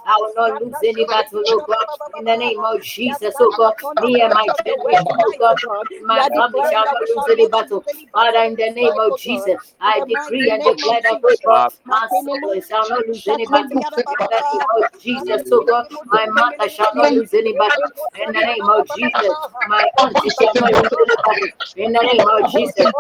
I 0.08 0.16
will 0.20 0.34
not 0.36 0.62
lose 0.62 0.76
any 0.84 1.06
battle, 1.06 1.44
oh 1.48 1.60
God, 1.68 1.88
in 2.18 2.26
the 2.26 2.38
name 2.38 2.55
of 2.64 2.82
Jesus, 2.82 3.38
oh 3.42 3.52
God. 3.52 3.76
Me 3.98 4.22
and 4.22 4.34
my 4.34 4.50
generation, 4.66 5.18
oh 5.22 5.34
God, 5.40 5.58
my 6.02 6.24
family 6.34 6.64
shall 6.64 6.88
not 6.90 7.04
lose 7.10 7.28
any 7.28 7.48
battle. 7.48 7.84
Father, 8.14 8.44
in 8.44 8.56
the 8.56 8.70
name 8.72 8.98
of 9.00 9.16
Jesus, 9.16 9.74
I 9.82 10.02
decree 10.08 10.50
and 10.52 10.64
declare 10.64 11.02
that, 11.02 11.20
oh 11.24 11.38
God, 11.44 11.64
my 11.86 12.08
soul 12.12 12.60
shall 12.68 12.88
not 12.90 13.08
lose 13.08 13.28
any 13.28 13.48
battle. 13.48 13.84
In 14.08 14.30
the 14.30 14.38
name 14.54 14.66
of 14.78 14.86
Jesus, 15.00 15.44
oh 15.52 15.64
God, 15.68 15.88
my 16.06 16.26
mother 16.28 16.70
shall 16.70 16.96
not 16.96 17.12
lose 17.14 17.34
any 17.34 17.54
battle. 17.54 17.92
In 18.16 18.32
the 18.32 18.44
name 18.46 18.70
of 18.70 18.88
Jesus, 18.88 19.38
my 19.66 19.88
auntie 20.00 20.30
shall 20.30 20.54
not 20.56 20.74
lose 20.74 20.94
any 21.00 21.18
battle. 21.26 21.50
In 21.76 21.94
the 21.94 22.04
name 22.04 22.28
of 22.30 22.46
Jesus. 22.48 22.92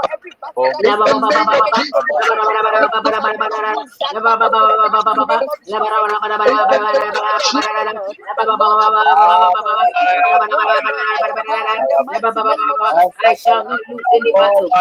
I 13.25 13.35
shall 13.35 13.63
not 13.63 13.81
lose 13.89 14.07
any 14.13 14.33
battle. 14.33 14.71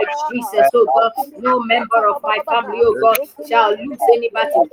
In 0.00 0.08
Jesus, 0.28 0.70
oh 0.74 0.86
God, 0.94 1.12
no 1.36 1.60
member 1.60 2.08
of 2.08 2.16
my 2.24 2.40
family, 2.48 2.82
oh 2.84 2.94
God, 3.00 3.20
shall 3.46 3.72
lose 3.76 4.06
any 4.12 4.30
battle. 4.30 4.68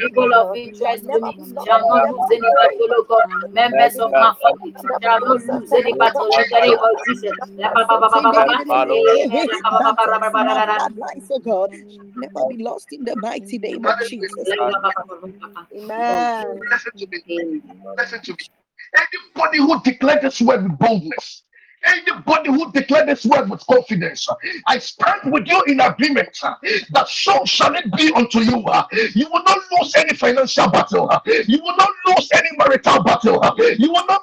People 0.00 0.34
of. 0.34 0.56
Members 3.46 3.96
of 3.98 4.12
my 4.12 4.32
family 4.42 4.70
God, 11.40 11.70
never 12.16 12.48
be 12.48 12.62
lost 12.62 12.92
in 12.92 13.04
the 13.04 13.16
mighty 13.16 13.58
name 13.58 13.86
of 13.86 13.94
Jesus. 14.08 14.48
Amen. 15.74 16.60
Listen 16.70 16.92
to 16.96 17.06
me. 17.10 17.62
Listen 17.98 18.20
to 18.20 18.32
me. 18.32 18.38
Anybody 18.96 19.58
who 19.58 19.80
declared 19.82 20.22
this 20.22 20.40
word 20.40 20.62
with 20.62 20.78
boldness, 20.78 21.42
anybody 21.86 22.50
who 22.50 22.70
declared 22.72 23.08
this 23.08 23.24
word 23.24 23.50
with 23.50 23.66
confidence, 23.66 24.28
I 24.66 24.78
stand 24.78 25.32
with 25.32 25.46
you 25.46 25.62
in 25.66 25.80
agreement 25.80 26.36
that 26.90 27.08
so 27.08 27.44
shall 27.44 27.74
it 27.74 27.90
be 27.96 28.12
unto 28.14 28.40
you. 28.40 28.64
You 29.14 29.28
will 29.32 29.42
not 29.44 29.58
lose 29.72 29.94
any 29.96 30.14
financial 30.14 30.68
battle. 30.70 31.10
You 31.46 31.60
will 31.62 31.76
not 31.76 31.90
lose 32.06 32.28
any 32.34 32.48
marital 32.58 33.02
battle. 33.04 33.42
You 33.78 33.92
will 33.92 34.06
not 34.06 34.22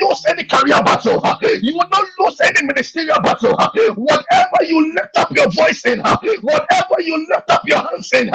lose 0.00 0.24
any 0.28 0.44
career 0.44 0.82
battle. 0.82 1.22
You 1.62 1.74
will 1.74 1.88
not 1.90 2.06
lose 2.18 2.40
any 2.40 2.66
ministerial 2.66 3.20
battle. 3.20 3.56
Whatever 3.96 4.64
you 4.66 4.94
lift 4.94 5.16
up 5.16 5.30
your 5.36 5.50
voice 5.50 5.84
in, 5.86 6.00
whatever 6.00 7.00
you 7.00 7.26
lift 7.30 7.50
up 7.50 7.66
your 7.68 7.78
hands 7.80 8.12
in, 8.12 8.30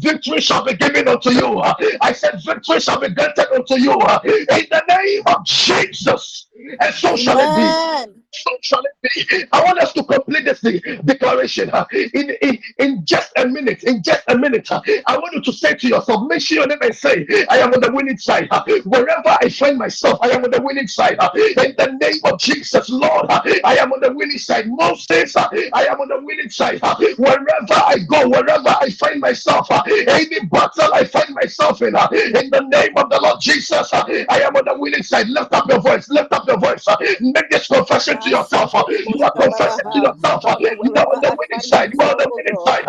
victory 0.00 0.40
shall 0.40 0.64
be 0.64 0.74
given 0.74 1.08
unto 1.08 1.30
you. 1.30 1.62
I 2.00 2.12
said, 2.12 2.40
victory 2.44 2.80
shall 2.80 3.00
be 3.00 3.10
granted 3.10 3.48
unto 3.54 3.76
you 3.76 3.92
in 3.92 4.66
the 4.70 4.82
name 4.88 5.22
of 5.26 5.44
Jesus. 5.46 6.47
And 6.80 6.94
so 6.94 7.16
shall 7.16 7.40
it 7.40 7.54
be. 7.54 7.76
Amen 7.76 8.22
so 8.32 8.50
shall 8.62 8.82
it 8.82 9.28
be. 9.28 9.44
I 9.52 9.62
want 9.64 9.78
us 9.80 9.92
to 9.94 10.04
complete 10.04 10.44
this 10.44 10.60
declaration 11.04 11.70
in, 11.92 12.30
in, 12.42 12.58
in 12.78 13.04
just 13.04 13.32
a 13.36 13.46
minute. 13.46 13.84
In 13.84 14.02
just 14.02 14.22
a 14.28 14.38
minute, 14.38 14.68
I 14.72 15.18
want 15.18 15.34
you 15.34 15.42
to 15.42 15.52
say 15.52 15.74
to 15.74 15.88
yourself, 15.88 16.24
make 16.28 16.40
sure 16.42 16.62
you 16.62 16.66
never 16.66 16.92
say, 16.92 17.26
I 17.50 17.58
am 17.58 17.72
on 17.74 17.80
the 17.80 17.92
winning 17.92 18.18
side. 18.18 18.48
Wherever 18.84 19.36
I 19.42 19.48
find 19.50 19.78
myself, 19.78 20.18
I 20.22 20.30
am 20.30 20.44
on 20.44 20.50
the 20.50 20.62
winning 20.62 20.88
side. 20.88 21.18
In 21.36 21.74
the 21.78 21.96
name 22.00 22.20
of 22.24 22.38
Jesus, 22.40 22.90
Lord, 22.90 23.26
I 23.30 23.76
am 23.80 23.92
on 23.92 24.00
the 24.00 24.12
winning 24.12 24.38
side. 24.38 24.66
Moses, 24.68 25.36
I 25.36 25.86
am 25.90 26.00
on 26.00 26.08
the 26.08 26.20
winning 26.22 26.50
side. 26.50 26.80
Wherever 27.18 27.46
I 27.74 27.98
go, 28.08 28.28
wherever 28.28 28.68
I 28.68 28.90
find 28.90 29.20
myself, 29.20 29.68
any 29.70 30.40
battle 30.46 30.94
I 30.94 31.04
find 31.04 31.34
myself 31.34 31.82
in, 31.82 31.88
in 31.96 32.50
the 32.50 32.66
name 32.70 32.92
of 32.96 33.10
the 33.10 33.20
Lord 33.22 33.40
Jesus, 33.40 33.90
I 33.92 34.42
am 34.42 34.56
on 34.56 34.64
the 34.66 34.76
winning 34.78 35.02
side. 35.02 35.28
Lift 35.28 35.52
up 35.54 35.68
your 35.68 35.80
voice, 35.80 36.08
lift 36.10 36.32
up 36.32 36.46
your 36.48 36.58
voice. 36.58 36.84
Make 37.20 37.50
this 37.50 37.68
confession 37.68 38.17
it 38.18 38.24
to 38.24 38.30
yourself. 38.30 38.72
You 39.06 39.24
are 39.24 39.32
confessing 39.32 39.90
to 39.92 39.98
yourself. 39.98 40.44
You 40.82 40.94
are 40.96 41.06
on 41.06 41.20
the 41.20 41.36
winning 41.38 41.60
side. 41.60 41.92
You 41.92 42.00
are 42.00 42.10
on 42.10 42.18
the 42.18 42.30
winning 42.34 42.58
side. 42.64 42.84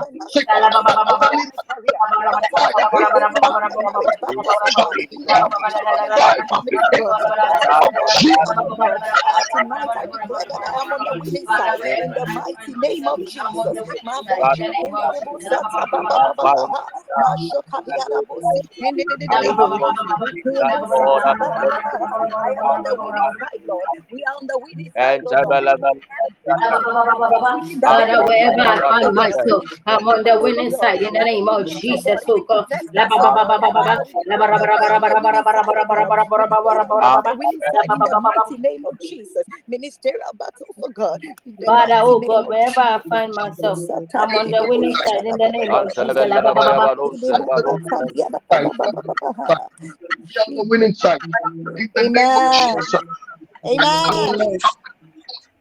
in 11.98 12.12
the 12.14 12.26
mighty 12.28 12.74
name 12.80 13.08
of 13.08 13.20
Jesus 13.26 13.66
on 22.80 22.84
the 22.86 22.96
way 22.96 23.12
right, 23.42 23.62
Lord. 23.68 23.84
We 24.12 24.24
are 24.24 24.36
on 24.36 24.48
the 24.48 24.60
winning 24.60 24.92
side. 24.92 25.22
Wherever 28.26 28.62
I 28.62 28.82
find 28.90 29.14
myself, 29.16 29.64
I'm 29.88 30.08
on 30.08 30.24
the 30.24 30.40
winning 30.42 30.72
side 30.72 31.02
in 31.02 31.14
the 31.14 31.20
name 31.24 31.48
of 31.50 31.66
Jesus. 31.68 32.22
So 32.26 32.42
God. 32.42 32.68
name 38.60 38.86
of 38.86 39.00
Jesus. 39.00 39.44
Ministerial 39.68 40.34
battle 40.38 40.68
for 40.80 40.90
God. 40.90 41.20
Father, 41.66 42.00
oh 42.02 42.20
God, 42.22 42.48
wherever 42.48 42.80
I 42.80 43.00
find 43.10 43.34
myself, 43.34 43.80
I'm 44.16 44.36
on 44.36 44.52
the 44.52 44.66
winning 44.68 44.96
side 44.96 45.26
in 45.26 45.38
the 45.38 45.50
name 45.50 45.72
of 45.76 45.88
Jesus. 45.90 46.28
Winning 50.70 50.94
side. 50.94 51.20
Amen. 51.98 52.69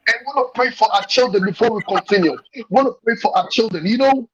And 0.09 0.16
we 0.20 0.26
want 0.26 0.55
to 0.55 0.60
pray 0.60 0.70
for 0.70 0.93
our 0.93 1.05
children 1.05 1.44
before 1.44 1.70
we 1.70 1.82
continue. 1.89 2.36
We 2.55 2.64
want 2.70 2.89
to 2.89 2.94
pray 3.05 3.16
for 3.16 3.36
our 3.36 3.48
children. 3.48 3.86
You 3.86 3.98
know, 3.98 4.28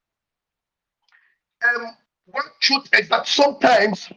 um, 1.68 1.86
one 2.34 2.46
truth 2.60 2.88
is 2.98 3.08
that 3.10 3.28
sometimes 3.28 4.10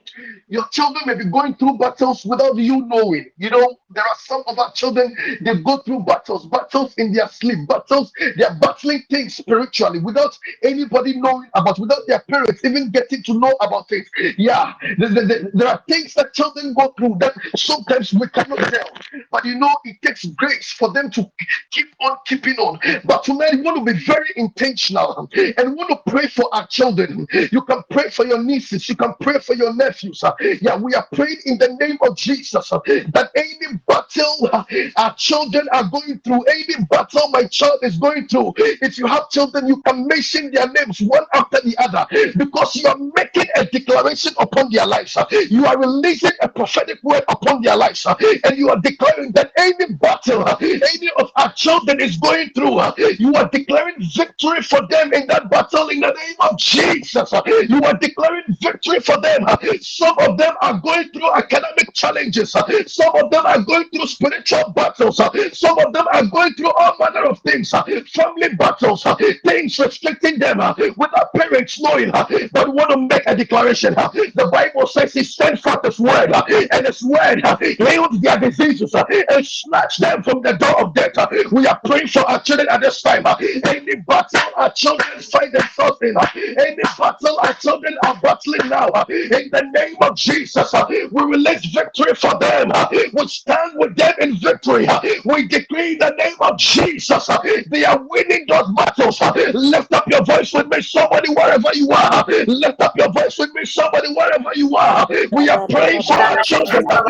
your 0.50 0.68
children 0.72 1.04
may 1.08 1.16
be 1.16 1.26
going 1.26 1.56
through 1.56 1.78
battles 1.80 2.26
without 2.26 2.58
you 2.58 2.86
knowing. 2.88 3.32
You 3.38 3.52
know, 3.52 3.78
there 3.92 4.04
are 4.06 4.18
some 4.20 4.44
of 4.48 4.60
our 4.60 4.74
children, 4.74 5.16
they 5.42 5.56
go 5.62 5.80
through 5.80 6.02
battles, 6.02 6.48
battles 6.48 6.96
in 6.98 7.14
their 7.14 7.30
sleep, 7.30 7.68
battles, 7.70 8.14
they 8.38 8.46
are 8.46 8.56
battling 8.62 9.04
things 9.12 9.38
spiritually 9.38 10.00
without 10.00 10.38
anybody 10.64 11.20
knowing 11.20 11.50
about, 11.56 11.80
without 11.80 12.02
their 12.08 12.22
parents 12.30 12.66
even 12.66 12.92
getting 12.92 13.24
to 13.24 13.36
know 13.40 13.54
about 13.62 13.88
it. 13.92 14.08
Yeah, 14.40 14.74
there, 15.00 15.10
there- 15.10 15.26
there- 15.28 15.50
are 15.70 15.84
things 15.90 16.14
that 16.16 16.34
children 16.34 16.74
go 16.74 16.94
through 16.98 17.18
that 17.20 17.34
sometimes 17.58 18.14
we 18.14 18.28
cannot 18.30 18.60
tell. 18.60 18.90
But 19.32 19.46
you 19.46 19.56
know, 19.56 19.76
it 19.86 19.98
takes 20.04 20.26
grace 20.26 20.72
for 20.72 20.92
them 20.94 21.12
to 21.12 21.30
keep 21.72 21.88
on 22.02 22.18
keeping 22.26 22.58
on. 22.58 22.80
But 23.06 23.24
tonight, 23.24 23.54
we 23.54 23.62
want 23.62 23.86
to 23.86 23.94
be 23.94 24.00
very 24.06 24.32
intentional 24.38 25.30
and 25.36 25.70
we 25.70 25.76
want 25.76 25.90
to 25.92 26.12
pray 26.12 26.28
for 26.28 26.50
our 26.54 26.68
children. 26.68 27.28
You 27.52 27.62
can 27.64 27.84
pray 27.92 28.07
for 28.10 28.26
your 28.26 28.44
nieces, 28.44 28.88
you 28.90 28.96
can 28.96 29.14
pray 29.22 29.40
for 29.40 29.56
your 29.56 29.74
nephews. 29.76 30.24
uh, 30.24 30.34
Yeah, 30.62 30.78
we 30.78 30.94
are 30.96 31.08
praying 31.14 31.40
in 31.46 31.58
the 31.58 31.76
name 31.80 31.98
of 32.02 32.18
Jesus 32.18 32.72
uh, 32.72 32.80
that 32.88 33.32
any 33.36 33.78
battle 33.88 34.50
uh, 34.54 34.64
our 34.98 35.16
children 35.16 35.68
are 35.74 35.86
going 35.90 36.20
through, 36.20 36.44
any 36.44 36.84
battle 36.90 37.30
my 37.30 37.44
child 37.46 37.80
is 37.84 37.98
going 37.98 38.28
through, 38.28 38.54
if 38.58 38.98
you 38.98 39.08
have 39.08 39.30
children, 39.30 39.68
you 39.68 39.82
can 39.84 40.08
mention 40.08 40.52
their 40.52 40.68
names 40.72 41.02
one 41.02 41.26
after 41.34 41.60
the 41.64 41.76
other 41.80 42.06
because 42.38 42.76
you 42.76 42.88
are 42.88 42.98
making 43.16 43.46
a 43.56 43.66
declaration 43.66 44.34
upon 44.40 44.72
their 44.72 44.86
lives. 44.86 45.18
You 45.50 45.66
are 45.66 45.78
releasing 45.78 46.32
a 46.42 46.50
prophetic 46.50 47.02
word 47.04 47.24
upon 47.30 47.62
their 47.62 47.76
lives, 47.78 48.06
and 48.08 48.58
you 48.58 48.70
are 48.70 48.80
declaring 48.80 49.32
that 49.34 49.52
any 49.58 49.94
battle 49.96 50.46
any 50.62 51.10
of 51.18 51.32
our 51.36 51.52
children 51.54 52.02
is 52.02 52.18
going 52.18 52.50
through, 52.52 52.80
you 53.20 53.34
are 53.36 53.50
declaring 53.50 53.96
victory 54.16 54.62
for 54.62 54.86
them 54.90 55.14
in 55.14 55.28
that 55.28 55.50
battle 55.50 55.90
in 55.90 56.02
the 56.02 56.12
name 56.14 56.36
of 56.40 56.58
Jesus. 56.58 57.32
You 57.70 57.82
are 57.84 57.97
declaring 58.00 58.44
victory 58.62 59.00
for 59.00 59.20
them. 59.22 59.46
Some 59.82 60.16
of 60.20 60.38
them 60.38 60.54
are 60.62 60.80
going 60.80 61.10
through 61.12 61.32
academic 61.34 61.94
challenges, 61.94 62.52
some 62.52 63.16
of 63.16 63.32
them 63.32 63.46
are 63.46 63.62
going 63.62 63.90
through 63.90 64.08
spiritual 64.08 64.72
battles, 64.76 65.18
some 65.18 65.80
of 65.80 65.94
them 65.94 66.06
are 66.12 66.26
going 66.26 66.54
through 66.54 66.72
all 66.72 66.96
manner 67.00 67.26
of 67.26 67.40
things, 67.42 67.72
family 67.72 68.50
battles, 68.58 69.06
things 69.46 69.80
restricting 69.80 70.40
them 70.40 70.58
without 70.98 71.34
parents 71.36 71.80
knowing. 71.80 72.12
But 72.12 72.74
want 72.74 72.92
to 72.92 72.98
make 72.98 73.24
a 73.28 73.36
declaration. 73.36 73.94
The 73.96 74.50
Bible 74.52 74.88
says 74.88 75.14
He 75.14 75.24
sent 75.24 75.60
forth 75.60 75.84
His 75.86 76.00
word, 76.00 76.32
and 76.72 76.86
His 76.86 77.04
word 77.04 77.42
healed 77.62 78.22
their 78.22 78.38
diseases 78.40 78.94
and 78.96 79.46
snatched 79.46 80.02
them 80.02 80.24
from 80.24 80.42
the 80.42 80.54
door 80.54 80.82
of 80.82 80.94
death. 80.94 81.14
We 81.52 81.68
are 81.68 81.80
praying 81.86 82.08
for 82.08 82.22
our 82.22 82.42
children 82.42 82.68
at 82.70 82.82
this 82.82 83.02
time. 83.02 83.26
Any 83.66 83.96
battle 83.96 84.42
our 84.56 84.72
children 84.72 85.20
find 85.22 85.52
themselves 85.54 86.00
in, 86.02 86.16
any 86.60 86.82
battle 86.98 87.40
our 87.40 87.54
children 87.54 87.87
are 88.04 88.20
battling 88.22 88.70
now, 88.70 88.88
uh, 88.90 89.06
in 89.10 89.50
the 89.52 89.64
name 89.74 89.96
of 90.02 90.16
Jesus, 90.16 90.74
uh, 90.74 90.86
we 90.90 91.24
release 91.24 91.66
victory 91.66 92.14
for 92.16 92.38
them. 92.40 92.72
uh, 92.74 92.88
We 93.14 93.28
stand 93.28 93.74
with 93.78 93.96
them 93.96 94.14
in 94.22 94.36
victory. 94.38 94.88
uh, 94.88 95.02
We 95.26 95.48
decree 95.48 95.94
in 95.94 96.00
the 96.00 96.12
name 96.18 96.36
of 96.40 96.58
Jesus, 96.58 97.30
uh, 97.30 97.38
they 97.70 97.86
are 97.86 98.00
winning 98.10 98.46
those 98.48 98.70
battles. 98.76 99.22
uh, 99.22 99.34
Lift 99.54 99.94
up 99.94 100.06
your 100.10 100.24
voice 100.26 100.54
with 100.54 100.68
me, 100.68 100.82
somebody, 100.82 101.30
wherever 101.34 101.70
you 101.74 101.90
are. 101.92 102.26
Lift 102.48 102.82
up 102.82 102.98
your 102.98 103.12
voice 103.12 103.38
with 103.38 103.54
me, 103.54 103.66
somebody, 103.66 104.14
wherever 104.14 104.52
you 104.56 104.76
are. 104.78 105.08
We 105.32 105.50
are 105.50 105.64
praying 105.70 106.02
for 106.04 106.16
our 106.16 106.38
children. 106.38 106.86
uh, 106.90 107.02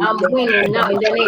I'm 0.00 0.16
winning 0.32 0.72
now 0.72 0.88
in 0.90 0.96
the 0.96 1.10
name 1.14 1.27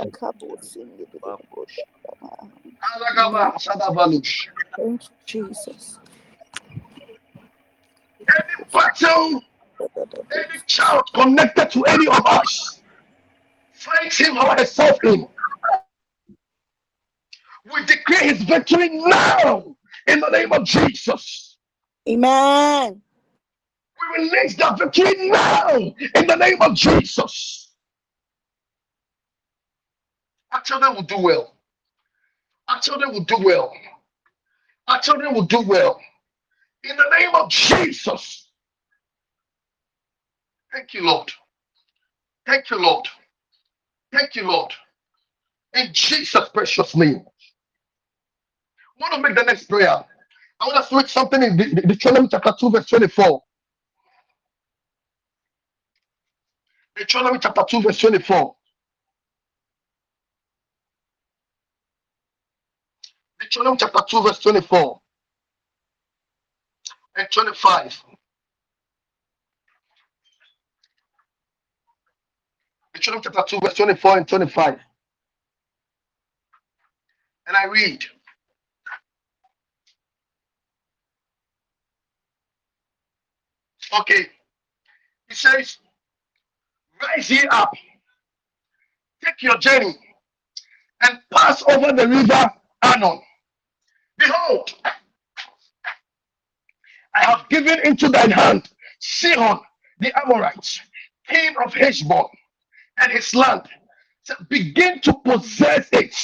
Acabou 0.00 0.58
sendo 0.62 1.06
Thank 4.76 5.04
you, 5.04 5.10
Jesus. 5.26 5.98
Any 8.28 8.64
battle, 8.72 9.42
any 10.32 10.60
child 10.66 11.04
connected 11.14 11.70
to 11.72 11.84
any 11.84 12.06
of 12.08 12.26
us, 12.26 12.82
fight 13.74 14.12
him 14.12 14.38
or 14.38 14.56
herself 14.56 14.98
in. 15.04 15.28
We 17.72 17.84
declare 17.86 18.20
his 18.20 18.42
victory 18.42 18.88
now 18.90 19.76
in 20.06 20.20
the 20.20 20.28
name 20.30 20.52
of 20.52 20.64
Jesus. 20.64 21.58
Amen. 22.08 23.02
We 24.16 24.24
release 24.24 24.56
that 24.56 24.78
victory 24.78 25.30
now 25.30 25.76
in 25.76 26.26
the 26.26 26.36
name 26.36 26.60
of 26.62 26.74
Jesus. 26.74 27.72
Our 30.52 30.62
children 30.62 30.94
will 30.94 31.02
do 31.02 31.18
well. 31.18 31.54
Our 32.68 32.80
children 32.80 33.12
will 33.12 33.24
do 33.24 33.36
well. 33.40 33.74
Our 34.88 35.00
children 35.00 35.34
will 35.34 35.42
do 35.44 35.60
well. 35.62 36.00
In 36.84 36.96
the 36.96 37.16
name 37.18 37.34
of 37.34 37.50
Jesus. 37.50 38.50
Thank 40.72 40.94
you, 40.94 41.04
Lord. 41.06 41.32
Thank 42.46 42.70
you, 42.70 42.78
Lord. 42.80 43.06
Thank 44.12 44.36
you, 44.36 44.48
Lord. 44.48 44.72
In 45.74 45.88
Jesus' 45.92 46.48
precious 46.50 46.96
name. 46.96 47.24
I 48.84 49.00
want 49.00 49.14
to 49.14 49.20
make 49.22 49.36
the 49.36 49.44
next 49.44 49.66
prayer. 49.66 49.90
I 50.60 50.66
want 50.66 50.76
to 50.78 50.84
switch 50.88 51.12
something 51.12 51.42
in 51.42 51.56
De- 51.56 51.74
Deuteronomy 51.82 52.28
chapter 52.30 52.54
2, 52.58 52.70
verse 52.70 52.86
24. 52.88 53.42
Deuteronomy 56.96 57.38
chapter 57.40 57.64
2, 57.68 57.82
verse 57.82 57.98
24. 58.00 58.56
Deuteronomy 63.40 63.78
chapter 63.78 64.00
2, 64.08 64.22
verse 64.22 64.40
24 64.40 65.00
and 67.16 67.28
25. 67.32 68.04
Deuteronomy 72.94 73.22
chapter 73.24 73.44
2, 73.58 73.60
verse 73.62 73.74
24 73.74 74.18
and 74.18 74.28
25. 74.28 74.78
And 77.48 77.56
I 77.56 77.66
read. 77.66 78.04
Okay. 84.00 84.26
He 85.28 85.34
says, 85.34 85.78
Rise 87.02 87.30
ye 87.30 87.46
up, 87.50 87.74
take 89.24 89.42
your 89.42 89.58
journey, 89.58 89.94
and 91.02 91.20
pass 91.32 91.62
over 91.68 91.92
the 91.92 92.08
river 92.08 92.50
Arnon. 92.82 93.20
Behold, 94.18 94.74
I 97.16 97.26
have 97.26 97.48
given 97.50 97.80
into 97.86 98.10
thine 98.10 98.32
hand 98.32 98.70
Sihon 99.00 99.60
the 100.00 100.12
Amorites, 100.24 100.80
king 101.28 101.54
of 101.64 101.74
Heshbon, 101.74 102.26
and 103.00 103.12
his 103.12 103.34
land. 103.34 103.64
So 104.24 104.36
begin 104.50 105.00
to 105.02 105.14
possess 105.24 105.88
it 105.92 106.16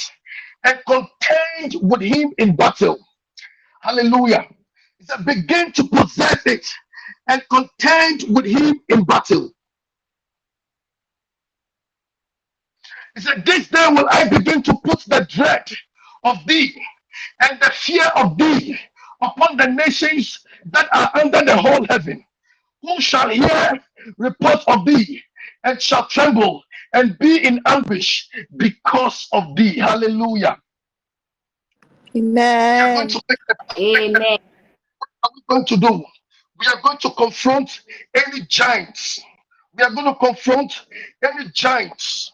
and 0.65 0.79
contend 0.87 1.75
with 1.81 2.01
him 2.01 2.33
in 2.39 2.55
battle. 2.57 2.99
Hallelujah. 3.81 4.47
He 4.99 5.05
begin 5.25 5.73
to 5.73 5.85
possess 5.89 6.45
it 6.47 6.67
and 7.29 7.43
contend 7.49 8.25
with 8.29 8.45
him 8.45 8.79
in 8.89 9.05
battle. 9.05 9.51
He 13.15 13.21
said, 13.21 13.45
This 13.45 13.69
day 13.69 13.87
will 13.91 14.07
I 14.09 14.27
begin 14.29 14.63
to 14.63 14.75
put 14.85 15.01
the 15.07 15.27
dread 15.29 15.67
of 16.25 16.37
thee 16.47 16.75
and 17.41 17.59
the 17.61 17.71
fear 17.71 18.05
of 18.15 18.37
thee 18.37 18.79
upon 19.23 19.57
the 19.57 19.67
nations 19.67 20.39
that 20.71 20.87
are 20.93 21.11
under 21.19 21.43
the 21.43 21.55
whole 21.57 21.85
heaven. 21.89 22.23
Who 22.81 22.99
shall 23.01 23.29
hear 23.29 23.79
report 24.17 24.59
of 24.67 24.85
thee 24.85 25.23
and 25.63 25.81
shall 25.81 26.07
tremble 26.07 26.63
and 26.93 27.17
be 27.19 27.45
in 27.45 27.61
anguish 27.65 28.29
because 28.57 29.27
of 29.31 29.55
thee. 29.55 29.77
Hallelujah. 29.77 30.57
We 32.71 32.79
are 32.81 32.93
going 32.93 33.07
Amen. 33.07 33.07
to 33.09 33.21
make 33.29 33.39
a 33.49 33.55
Amen. 33.77 34.37
are 35.23 35.29
we 35.35 35.41
going 35.49 35.65
to 35.65 35.77
do? 35.77 36.03
We 36.59 36.67
are 36.67 36.81
going 36.83 36.97
to 36.99 37.09
confront 37.11 37.81
any 38.13 38.41
giants. 38.41 39.19
We 39.75 39.83
are 39.83 39.91
going 39.91 40.05
to 40.05 40.15
confront 40.15 40.85
any 41.23 41.49
giants 41.51 42.31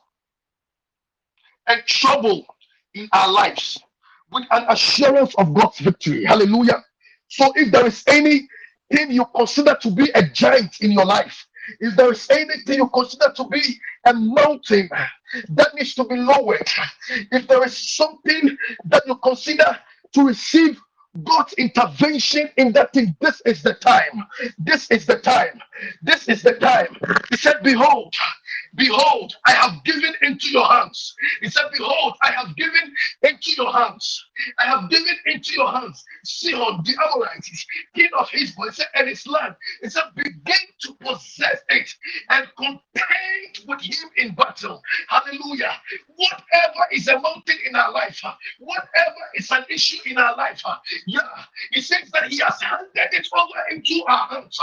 and 1.67 1.81
trouble 1.85 2.45
in 2.93 3.07
our 3.13 3.31
lives 3.31 3.79
with 4.31 4.45
an 4.51 4.65
assurance 4.69 5.35
of 5.35 5.53
God's 5.53 5.79
victory. 5.79 6.25
Hallelujah. 6.25 6.83
So 7.29 7.51
if 7.55 7.71
there 7.71 7.85
is 7.85 8.03
anything 8.07 8.47
you 9.09 9.25
consider 9.35 9.77
to 9.81 9.91
be 9.91 10.09
a 10.15 10.23
giant 10.23 10.81
in 10.81 10.91
your 10.91 11.05
life, 11.05 11.47
if 11.79 11.95
there 11.95 12.11
is 12.11 12.27
anything 12.31 12.77
you 12.77 12.89
consider 12.89 13.31
to 13.35 13.45
be 13.47 13.61
a 14.05 14.13
mountain 14.13 14.89
that 15.49 15.75
needs 15.75 15.95
to 15.95 16.03
be 16.05 16.15
lowered, 16.15 16.69
if 17.31 17.47
there 17.47 17.63
is 17.65 17.95
something 17.95 18.57
that 18.85 19.03
you 19.07 19.15
consider 19.17 19.77
to 20.13 20.23
receive 20.25 20.79
God's 21.23 21.53
intervention 21.53 22.49
in 22.57 22.71
that 22.73 22.93
thing, 22.93 23.15
this 23.21 23.41
is 23.45 23.63
the 23.63 23.73
time. 23.75 24.23
This 24.59 24.89
is 24.91 25.05
the 25.05 25.17
time. 25.19 25.61
This 26.01 26.27
is 26.29 26.43
the 26.43 26.53
time. 26.53 26.95
He 27.29 27.37
said, 27.37 27.57
Behold, 27.63 28.13
behold, 28.75 29.35
I 29.45 29.51
have 29.51 29.83
given 29.83 30.13
into 30.21 30.49
your 30.49 30.65
hands. 30.65 31.15
He 31.41 31.49
said, 31.49 31.65
Behold, 31.73 32.15
I 32.21 32.31
have 32.31 32.55
given 32.55 32.93
into 33.23 33.51
your 33.57 33.71
hands. 33.73 34.25
I 34.59 34.65
have 34.67 34.89
given 34.89 35.15
into 35.25 35.53
your 35.53 35.71
hands 35.71 36.03
Sihon, 36.25 36.83
the 36.85 36.95
Amorites, 37.05 37.65
king 37.95 38.09
of 38.17 38.29
Heshbon, 38.29 38.71
he 38.73 38.83
and 38.95 39.09
his 39.09 39.27
land. 39.27 39.55
He 39.81 39.89
said, 39.89 40.03
Begin 40.15 40.55
to 40.81 40.93
possess 41.01 41.59
it 41.69 41.95
and 42.29 42.47
contend 42.57 43.67
with 43.67 43.81
him 43.81 44.09
in 44.17 44.35
battle. 44.35 44.81
Hallelujah. 45.07 45.73
Whatever 46.15 46.87
is 46.91 47.07
a 47.07 47.19
mountain 47.19 47.57
in 47.67 47.75
our 47.75 47.91
life, 47.91 48.21
whatever 48.59 49.23
is 49.35 49.49
an 49.51 49.65
issue 49.69 49.97
in 50.09 50.17
our 50.17 50.35
life, 50.37 50.63
yeah, 51.07 51.21
he 51.71 51.81
says 51.81 52.09
that 52.13 52.25
he 52.29 52.39
has 52.39 52.61
handed 52.61 53.13
it 53.13 53.27
over 53.35 53.59
into 53.71 54.03
our 54.07 54.27
hands. 54.27 54.57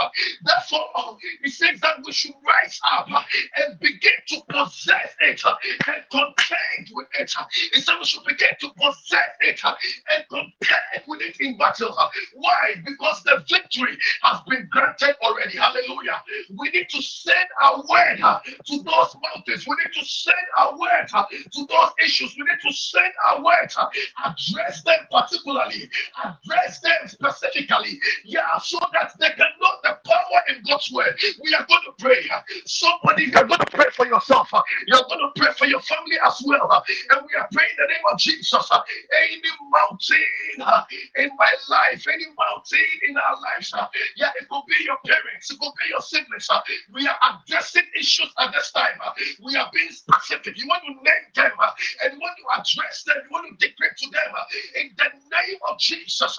Therefore, 0.44 1.18
he 1.42 1.50
says 1.50 1.80
that 1.80 1.98
we 2.04 2.12
should 2.12 2.34
rise 2.46 2.80
up 2.92 3.08
and 3.56 3.78
begin 3.80 3.95
to 4.02 4.36
possess 4.50 5.14
it 5.20 5.42
uh, 5.44 5.54
and 5.88 6.04
contend 6.10 6.88
with 6.92 7.08
it. 7.20 7.32
uh. 7.38 7.44
He 7.72 7.80
said 7.80 7.96
we 8.00 8.06
should 8.06 8.24
begin 8.24 8.50
to 8.60 8.70
possess 8.76 9.30
it 9.42 9.60
uh, 9.64 9.74
and 10.16 10.24
contend 10.30 11.04
with 11.08 11.20
it 11.22 11.40
in 11.40 11.58
battle. 11.58 11.94
uh. 11.98 12.08
Why? 12.34 12.74
Because 12.84 13.22
the 13.24 13.44
victory 13.50 13.96
has 14.22 14.40
been 14.48 14.68
granted 14.70 15.16
already. 15.22 15.58
Hallelujah. 15.58 16.22
We 16.56 16.70
need 16.70 16.88
to 16.90 17.02
send 17.02 17.48
our 17.62 17.78
word 17.88 18.20
uh, 18.22 18.40
to 18.66 18.78
those 18.82 19.16
mountains. 19.22 19.66
We 19.66 19.76
need 19.84 19.94
to 20.00 20.04
send 20.06 20.36
our 20.58 20.78
word 20.78 21.08
uh, 21.14 21.26
to 21.28 21.66
those 21.66 21.90
issues. 22.04 22.34
We 22.36 22.44
need 22.44 22.70
to 22.70 22.74
send 22.76 23.12
our 23.28 23.44
word, 23.44 23.68
uh, 23.78 23.88
address 24.26 24.82
them 24.84 24.98
particularly, 25.10 25.90
address 26.24 26.80
them 26.80 27.08
specifically. 27.08 28.00
Yeah, 28.24 28.58
so 28.62 28.78
that 28.94 29.12
they 29.20 29.30
can 29.30 29.48
know 29.60 29.72
the 29.84 29.98
power 30.06 30.40
in 30.50 30.62
God's 30.68 30.92
word. 30.92 31.16
We 31.42 31.54
are 31.54 31.66
going 31.66 31.82
to 31.86 31.92
pray. 31.98 32.24
uh, 32.32 32.40
Somebody, 32.66 33.24
you're 33.24 33.44
going 33.44 33.60
to 33.60 33.66
pray 33.66 33.85
for 33.94 34.06
yourself. 34.06 34.50
You're 34.86 35.04
going 35.08 35.20
to 35.20 35.32
pray 35.40 35.52
for 35.58 35.66
your 35.66 35.80
family 35.80 36.16
as 36.26 36.42
well. 36.46 36.84
And 37.10 37.22
we 37.26 37.34
are 37.38 37.48
praying 37.52 37.70
in 37.78 37.84
the 37.86 37.88
name 37.88 38.06
of 38.12 38.18
Jesus. 38.18 38.70
Any 38.72 39.42
mountain 39.70 40.62
uh, 40.62 40.84
in 41.16 41.30
my 41.38 41.52
life, 41.68 42.06
any 42.12 42.26
mountain 42.38 42.86
in 43.08 43.16
our 43.16 43.36
lives. 43.40 43.72
uh, 43.74 43.86
Yeah, 44.16 44.30
it 44.40 44.48
could 44.48 44.62
be 44.68 44.84
your 44.84 44.98
parents, 45.06 45.50
it 45.50 45.58
could 45.60 45.72
be 45.82 45.90
your 45.90 46.00
siblings. 46.02 46.48
uh, 46.50 46.60
We 46.92 47.06
are 47.08 47.18
addressing 47.22 47.84
issues 47.98 48.32
at 48.38 48.52
this 48.52 48.72
time. 48.72 48.98
Uh, 49.04 49.12
we 49.44 49.56
are 49.56 49.70
being 49.74 49.90
specific. 49.92 50.58
You 50.58 50.68
want 50.68 50.82
to 50.84 50.94
name 50.94 51.26
them 51.34 51.52
uh, 51.60 51.70
and 52.04 52.14
you 52.14 52.20
want 52.20 52.36
to 52.38 52.46
address 52.60 53.04
them. 53.04 53.16
You 53.24 53.30
want 53.32 53.48
to 53.48 53.54
declare 53.68 53.94
to 53.96 54.06
them 54.10 54.30
uh, 54.36 54.80
in 54.80 54.90
the 54.96 55.08
name 55.30 55.58
of 55.70 55.78
Jesus. 55.78 56.38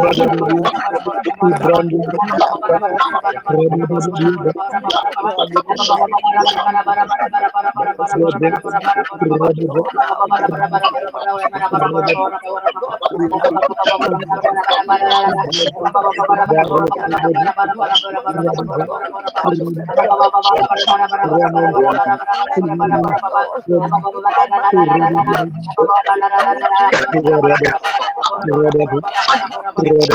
Thank 0.07 0.19
you. 0.19 0.34
Gracias. 29.77 30.14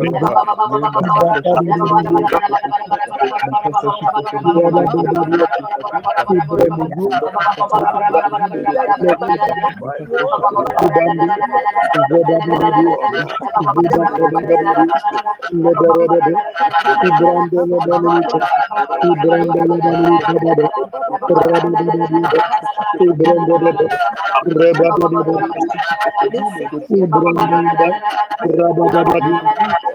that 28.93 29.90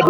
every 0.00 0.09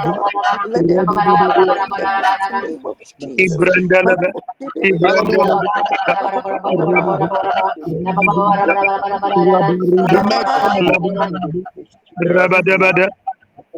up, 0.06 0.18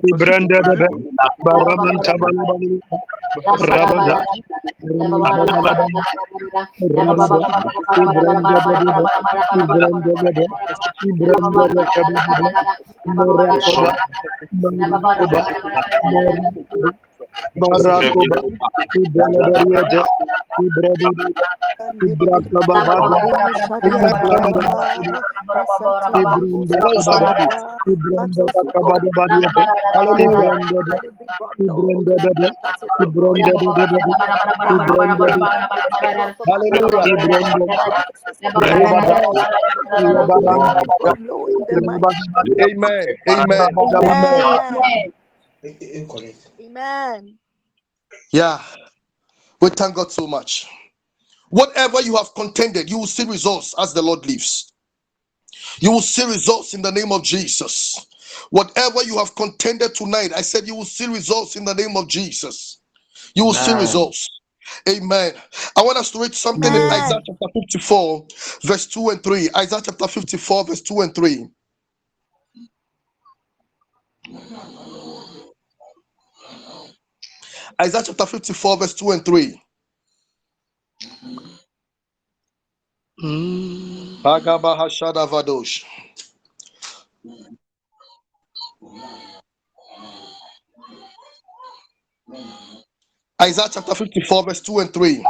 Ibranda 0.03 0.59
da 0.65 0.87
Baraman 1.45 1.97
Tabalabani 2.03 2.79
Rabada 3.69 4.17
Ibranda 7.97 8.57
da 8.65 10.41
Ibranda 18.95 19.81
da 19.91 20.03
Ibranda 20.59 21.09
Amen. 42.61 43.17
Amen. 43.29 43.83
Amen. 46.61 47.37
Yeah. 48.31 48.61
We 49.65 49.71
thank 49.71 49.95
God 49.95 50.13
so 50.13 50.27
much. 50.27 50.67
Whatever 51.49 52.01
you 52.01 52.17
have 52.17 52.35
contended, 52.35 52.89
you 52.89 52.99
will 52.99 53.07
see 53.07 53.25
results 53.25 53.75
as 53.79 53.93
the 53.93 54.01
Lord 54.03 54.25
lives. 54.27 54.73
You 55.79 55.91
will 55.91 56.01
see 56.01 56.25
results 56.25 56.73
in 56.75 56.81
the 56.83 56.91
name 56.91 57.11
of 57.11 57.23
Jesus. 57.23 58.07
Whatever 58.51 59.03
you 59.03 59.17
have 59.19 59.35
contended 59.35 59.95
tonight, 59.95 60.31
I 60.35 60.41
said 60.41 60.67
you 60.67 60.75
will 60.75 60.85
see 60.85 61.07
results 61.07 61.55
in 61.55 61.65
the 61.65 61.75
name 61.75 61.97
of 61.97 62.09
Jesus. 62.09 62.81
You 63.35 63.45
will 63.45 63.53
see 63.55 63.73
Amen. 63.73 63.75
results. 63.75 64.27
Amen. 64.89 65.33
I 65.77 65.83
want 65.83 65.97
us 65.97 66.11
to 66.11 66.21
read 66.21 66.35
something 66.35 66.75
in 66.75 66.83
Isaiah 66.91 67.19
chapter 67.25 67.47
54, 67.71 68.27
verse 68.63 68.87
2 68.87 69.09
and 69.09 69.23
3. 69.23 69.49
Isaiah 69.57 69.81
chapter 69.85 70.07
54, 70.07 70.65
verse 70.65 70.81
2 70.81 71.01
and 71.01 71.15
3. 71.15 71.47
Isaiah 77.81 78.03
chapter 78.05 78.25
54, 78.25 78.77
verse 78.77 78.93
2 78.95 79.11
and 79.11 79.25
3. 79.25 79.61
Agabahashadavadosh. 84.25 85.85
Isaiah 93.41 93.69
chapter 93.71 93.95
54, 93.95 94.43
verse 94.45 94.61
2 94.61 94.79
and 94.79 94.93
3. 94.93 95.25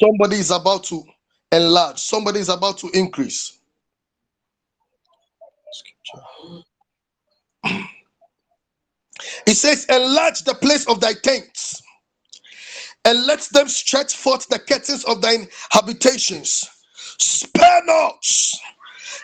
Somebody 0.00 0.36
is 0.36 0.50
about 0.50 0.84
to 0.84 1.04
enlarge, 1.52 1.98
somebody 2.00 2.40
is 2.40 2.48
about 2.50 2.78
to 2.78 2.90
increase. 2.94 3.58
It 9.46 9.56
says, 9.56 9.86
Enlarge 9.86 10.42
the 10.44 10.54
place 10.54 10.86
of 10.88 11.00
thy 11.00 11.14
tents, 11.14 11.82
and 13.04 13.26
let 13.26 13.40
them 13.52 13.68
stretch 13.68 14.14
forth 14.16 14.48
the 14.48 14.60
curtains 14.60 15.04
of 15.04 15.22
thine 15.22 15.48
habitations. 15.72 16.64
Spare 17.20 17.84
not, 17.86 18.24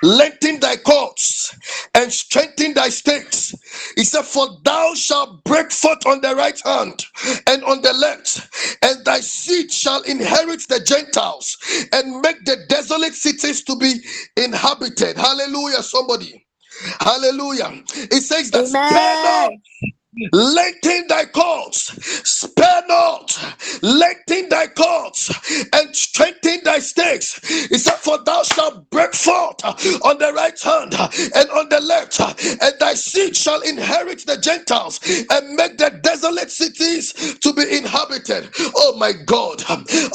lengthen 0.03 0.61
thy 0.61 0.77
cords, 0.79 1.57
and 1.95 2.13
strengthen 2.13 2.75
thy 2.75 2.91
stakes. 2.91 3.55
He 3.97 4.05
said, 4.05 4.25
For 4.25 4.49
thou 4.65 4.95
shalt 4.95 5.45
break 5.45 5.73
forth 5.73 6.07
on 6.07 6.23
the 6.23 6.37
right 6.37 6.61
hand 6.63 7.05
and 7.49 7.65
on 7.65 7.83
the 7.83 7.95
left, 7.95 8.49
and 8.83 9.05
thy 9.07 9.21
seed 9.21 9.73
shall 9.73 10.03
inherit 10.05 10.69
the 10.69 10.81
Gentiles 10.81 11.59
and 11.93 12.23
make 12.23 12.45
the 12.47 12.59
desolate 12.69 13.15
cities 13.15 13.65
to 13.65 13.77
be 13.77 14.01
inhabited. 14.37 15.19
Hallelujah, 15.19 15.83
somebody. 15.85 16.46
Hallelujah. 17.01 17.83
It 17.95 18.23
says 18.23 18.53
that 18.53 18.67
Amen. 18.67 19.63
Lengthen 20.33 21.07
thy 21.09 21.27
cords, 21.27 21.93
spare 22.29 22.83
not, 22.89 23.39
lengthen 23.83 24.49
thy 24.49 24.67
cords, 24.69 25.31
and 25.73 25.95
strengthen 25.97 26.61
thy 26.65 26.79
stakes. 26.81 27.41
He 27.69 27.79
said, 27.79 27.97
For 27.97 28.19
thou 28.25 28.43
shalt 28.45 28.91
break 28.91 29.15
forth 29.15 29.65
on 30.05 30.19
the 30.19 30.33
right 30.35 30.61
hand 30.61 30.95
and 31.35 31.51
on 31.51 31.69
the 31.69 31.81
left, 31.81 32.21
and 32.21 32.75
thy 32.81 32.95
seed 32.95 33.37
shall 33.37 33.61
inherit 33.63 34.27
the 34.27 34.39
Gentiles 34.39 35.01
and 35.31 35.55
make 35.57 35.79
the 35.79 35.91
desolate 36.03 36.51
cities 36.51 37.13
to 37.41 37.53
be 37.53 37.63
inhabited. 37.77 38.51
Oh 38.77 38.97
my 38.99 39.13
God, 39.27 39.63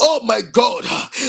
oh 0.00 0.20
my 0.24 0.40
God, 0.42 0.84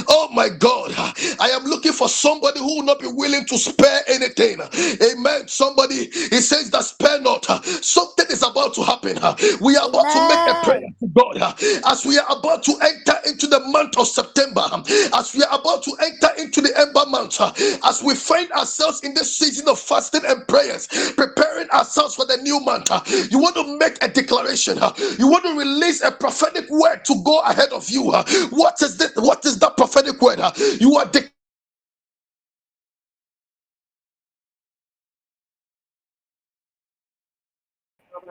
oh 0.10 0.30
my 0.34 0.50
God. 0.50 0.94
I 1.40 1.50
am 1.52 1.64
looking 1.66 1.94
for 1.94 2.10
somebody 2.10 2.60
who 2.60 2.78
will 2.78 2.84
not 2.84 3.00
be 3.00 3.08
willing 3.08 3.46
to 3.46 3.58
spare 3.58 4.02
anything. 4.08 4.60
Amen. 5.02 5.48
Somebody, 5.48 6.06
he 6.12 6.42
says 6.42 6.70
that 6.72 6.84
spare 6.84 7.20
not. 7.22 7.46
Something 7.84 8.26
is 8.30 8.42
about 8.44 8.63
to 8.72 8.84
happen. 8.84 9.18
We 9.62 9.76
are 9.78 9.88
about 9.90 10.10
to 10.12 10.22
make 10.22 10.46
a 10.48 10.56
prayer 10.56 10.82
to 11.00 11.08
God 11.14 11.56
as 11.86 12.06
we 12.06 12.18
are 12.18 12.26
about 12.38 12.64
to 12.64 12.74
enter 12.82 13.16
into 13.28 13.48
the 13.48 13.60
month 13.62 13.98
of 13.98 14.08
September, 14.08 14.64
as 15.16 15.34
we 15.36 15.44
are 15.44 15.60
about 15.60 15.84
to 15.84 15.92
enter 16.02 16.30
into 16.38 16.62
the 16.62 16.78
ember 16.78 17.06
month, 17.08 17.40
as 17.86 18.02
we 18.04 18.16
find 18.16 18.52
ourselves 18.52 19.02
in 19.04 19.14
this 19.14 19.38
season 19.38 19.68
of 19.70 19.80
fasting 19.80 20.22
and 20.26 20.48
prayers, 20.48 20.88
preparing 21.16 21.70
ourselves 21.72 22.16
for 22.16 22.26
the 22.26 22.38
new 22.38 22.60
month. 22.62 22.90
You 23.32 23.40
want 23.40 23.56
to 23.56 23.78
make 23.78 23.98
a 24.04 24.08
declaration. 24.08 24.78
You 25.20 25.28
want 25.28 25.44
to 25.46 25.58
release 25.58 26.02
a 26.04 26.12
prophetic 26.12 26.70
word 26.70 27.06
to 27.06 27.22
go 27.24 27.40
ahead 27.42 27.72
of 27.74 27.90
you. 27.90 28.04
What 28.52 28.82
is 28.82 28.98
this? 28.98 29.12
What 29.16 29.46
is 29.46 29.60
that 29.60 29.78
prophetic 29.78 30.22
word? 30.22 30.40
You 30.80 30.96
are 30.98 31.06
declaring 31.06 31.32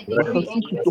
decree 0.07 0.49
increase, 0.51 0.87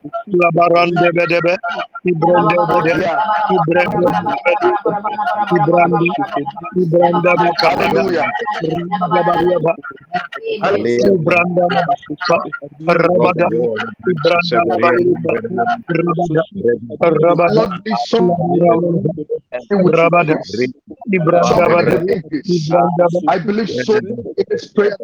I 23.27 23.39
believe 23.39 23.69
so. 23.69 23.97
In 24.37 24.45
this 24.49 24.67
prayer. 24.73 24.97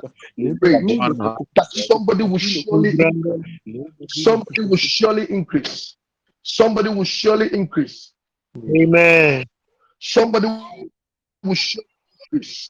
That 1.56 1.68
somebody 1.74 2.24
will 2.24 2.38
surely 2.40 3.04
somebody 4.08 4.62
will 4.66 4.78
surely 4.96 5.30
increase. 5.30 5.96
Somebody 6.44 6.90
will 6.90 7.04
surely 7.04 7.54
increase. 7.54 8.14
Amen. 8.76 9.46
Somebody 10.00 10.48
will 11.44 11.56
surely 11.56 11.88
increase. 12.32 12.70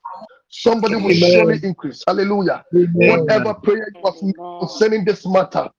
Somebody 0.50 0.96
will 0.96 1.12
Amen. 1.12 1.32
surely 1.32 1.60
increase. 1.62 2.04
Hallelujah. 2.08 2.64
Amen. 2.76 2.94
Whatever 2.94 3.54
prayer 3.54 3.88
you 3.94 4.02
have 4.06 4.22
made 4.22 4.36
concerning 4.60 5.06
this 5.06 5.26
matter, 5.26 5.70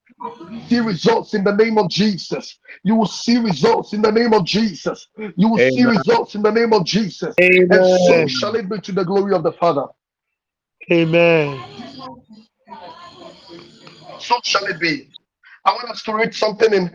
see 0.69 0.79
results 0.79 1.35
in 1.35 1.43
the 1.43 1.53
name 1.53 1.79
of 1.79 1.89
Jesus. 1.89 2.59
You 2.85 2.95
will 2.95 3.07
see 3.07 3.39
results 3.39 3.93
in 3.93 4.03
the 4.03 4.13
name 4.13 4.33
of 4.33 4.45
Jesus. 4.45 5.09
You 5.37 5.49
will 5.49 5.59
see 5.59 5.85
results 5.85 6.35
in 6.35 6.43
the 6.43 6.53
name 6.53 6.73
of 6.73 6.85
Jesus. 6.85 7.35
And 7.71 7.85
so 7.85 8.15
Amen. 8.15 8.29
shall 8.29 8.55
it 8.55 8.69
be 8.69 8.81
to 8.81 8.93
the 8.93 9.05
glory 9.05 9.35
of 9.35 9.43
the 9.43 9.53
Father. 9.53 9.87
Amen. 10.93 11.61
So 14.19 14.37
shall 14.45 14.67
it 14.67 14.79
be. 14.79 15.16
I 15.67 15.73
want 15.73 15.91
us 15.91 16.03
to 16.05 16.15
read 16.15 16.33
something 16.33 16.73
in 16.73 16.93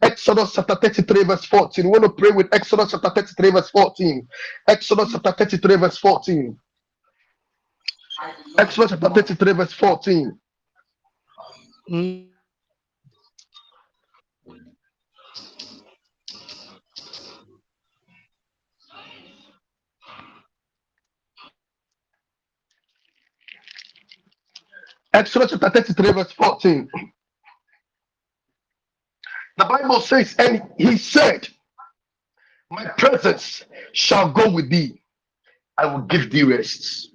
Exodus 0.00 0.54
chapter 0.54 0.74
33, 0.76 1.24
verse 1.24 1.44
14. 1.44 1.84
We 1.84 1.90
want 1.90 2.04
to 2.04 2.10
pray 2.10 2.30
with 2.30 2.48
Exodus 2.52 2.92
chapter 2.92 3.10
33, 3.10 3.50
verse 3.50 3.70
14. 3.70 4.26
Exodus 4.68 5.12
chapter 5.12 5.32
33, 5.32 5.76
verse 5.76 5.98
14. 5.98 6.58
Exodus 8.58 8.90
chapter 8.92 9.10
33, 9.10 9.52
verse 9.52 9.72
14. 9.74 10.38
Mm. 11.90 12.26
Exodus 25.12 25.50
chapter 25.50 25.70
33, 25.70 26.12
verse 26.12 26.32
14. 26.32 26.88
The 29.58 29.64
Bible 29.66 30.00
says, 30.00 30.34
and 30.38 30.62
he 30.78 30.98
said, 30.98 31.48
My 32.70 32.86
presence 32.98 33.64
shall 33.92 34.32
go 34.32 34.50
with 34.50 34.70
thee. 34.70 35.02
I 35.78 35.86
will 35.86 36.02
give 36.02 36.30
thee 36.30 36.44
rest. 36.44 37.10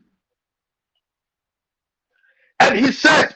And 2.60 2.78
he 2.80 2.92
said, 2.92 3.36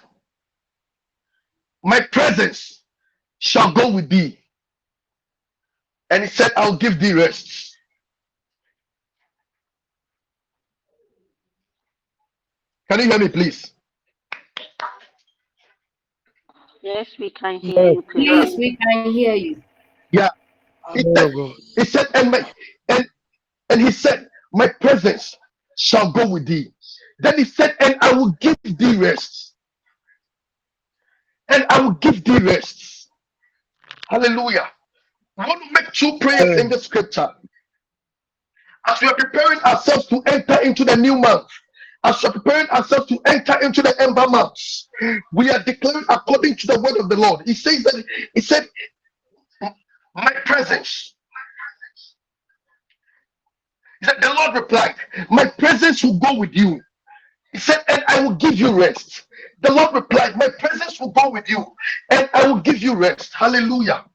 My 1.84 2.02
presence 2.02 2.84
shall 3.40 3.74
go 3.74 3.92
with 3.92 4.10
thee. 4.10 4.40
And 6.12 6.24
he 6.24 6.30
said, 6.30 6.52
I'll 6.58 6.78
give 6.78 7.00
thee 7.00 7.14
rest. 7.14 7.78
Can 12.92 13.02
you 13.02 13.10
hear 13.12 13.20
me, 13.20 13.30
please? 13.30 13.72
Yes, 16.86 17.08
we 17.18 17.32
can 17.32 17.60
hear 17.60 17.94
you, 17.94 18.04
please. 18.04 18.30
Please, 18.30 18.58
we 18.60 18.76
can 18.76 19.12
hear 19.12 19.34
you. 19.34 19.60
Yeah. 20.12 20.30
He 20.94 21.04
Man 21.04 21.16
said, 21.16 21.34
God. 21.34 21.54
he 21.78 21.84
said, 21.84 22.08
and 22.14 22.30
my 22.30 22.46
and 22.90 23.10
and 23.72 23.82
he 23.82 23.90
said, 23.90 24.28
My 24.54 24.68
presence 24.68 25.36
shall 25.80 26.12
go 26.12 26.30
with 26.30 26.46
thee. 26.46 26.72
Then 27.18 27.40
he 27.40 27.44
said, 27.44 27.76
and 27.80 27.96
I 28.02 28.14
will 28.14 28.38
give 28.40 28.58
thee 28.64 28.98
rest. 28.98 29.56
And 31.50 31.66
I 31.72 31.82
will 31.82 31.94
give 31.94 32.24
thee 32.24 32.38
rest. 32.38 33.10
Hallelujah. 34.08 34.70
We 35.40 35.46
want 35.46 35.64
to 35.64 35.72
make 35.74 35.92
two 35.92 36.20
prayers 36.20 36.60
in 36.60 36.70
the 36.70 36.78
scripture. 36.78 37.30
As 38.86 39.02
we 39.02 39.08
are 39.08 39.16
preparing 39.16 39.60
ourselves 39.62 40.06
to 40.08 40.22
enter 40.28 40.62
into 40.62 40.86
the 40.86 40.96
new 40.96 41.16
month, 41.16 41.48
as 42.06 42.24
are 42.26 42.34
preparing 42.34 42.70
ourselves 42.70 43.08
to 43.08 43.20
enter 43.28 43.60
into 43.62 43.82
the 43.84 43.96
ember 44.02 44.28
months, 44.30 44.90
we 45.34 45.52
are 45.52 45.64
declaring 45.64 46.06
according 46.10 46.58
to 46.58 46.68
the 46.68 46.80
word 46.82 46.98
of 47.00 47.10
the 47.10 47.18
Lord. 47.18 47.42
He 47.46 47.56
says 47.56 47.84
that 47.84 48.06
he 48.36 48.42
said, 48.42 48.68
My 50.16 50.32
presence. 50.46 51.16
He 54.02 54.08
said, 54.08 54.18
the 54.22 54.34
Lord 54.34 54.56
replied, 54.56 54.96
My 55.32 55.46
presence 55.48 56.04
will 56.04 56.20
go 56.20 56.36
with 56.40 56.56
you. 56.56 56.82
He 57.54 57.60
said, 57.60 57.84
and 57.90 58.04
I 58.08 58.22
will 58.22 58.36
give 58.36 58.56
you 58.56 58.74
rest. 58.80 59.28
The 59.62 59.74
Lord 59.74 59.94
replied, 59.96 60.38
My 60.38 60.50
presence 60.60 61.00
will 61.00 61.12
go 61.12 61.32
with 61.32 61.50
you, 61.50 61.66
and 62.12 62.30
I 62.34 62.48
will 62.48 62.60
give 62.62 62.80
you 62.82 62.96
rest. 62.96 63.34
Hallelujah. 63.34 64.06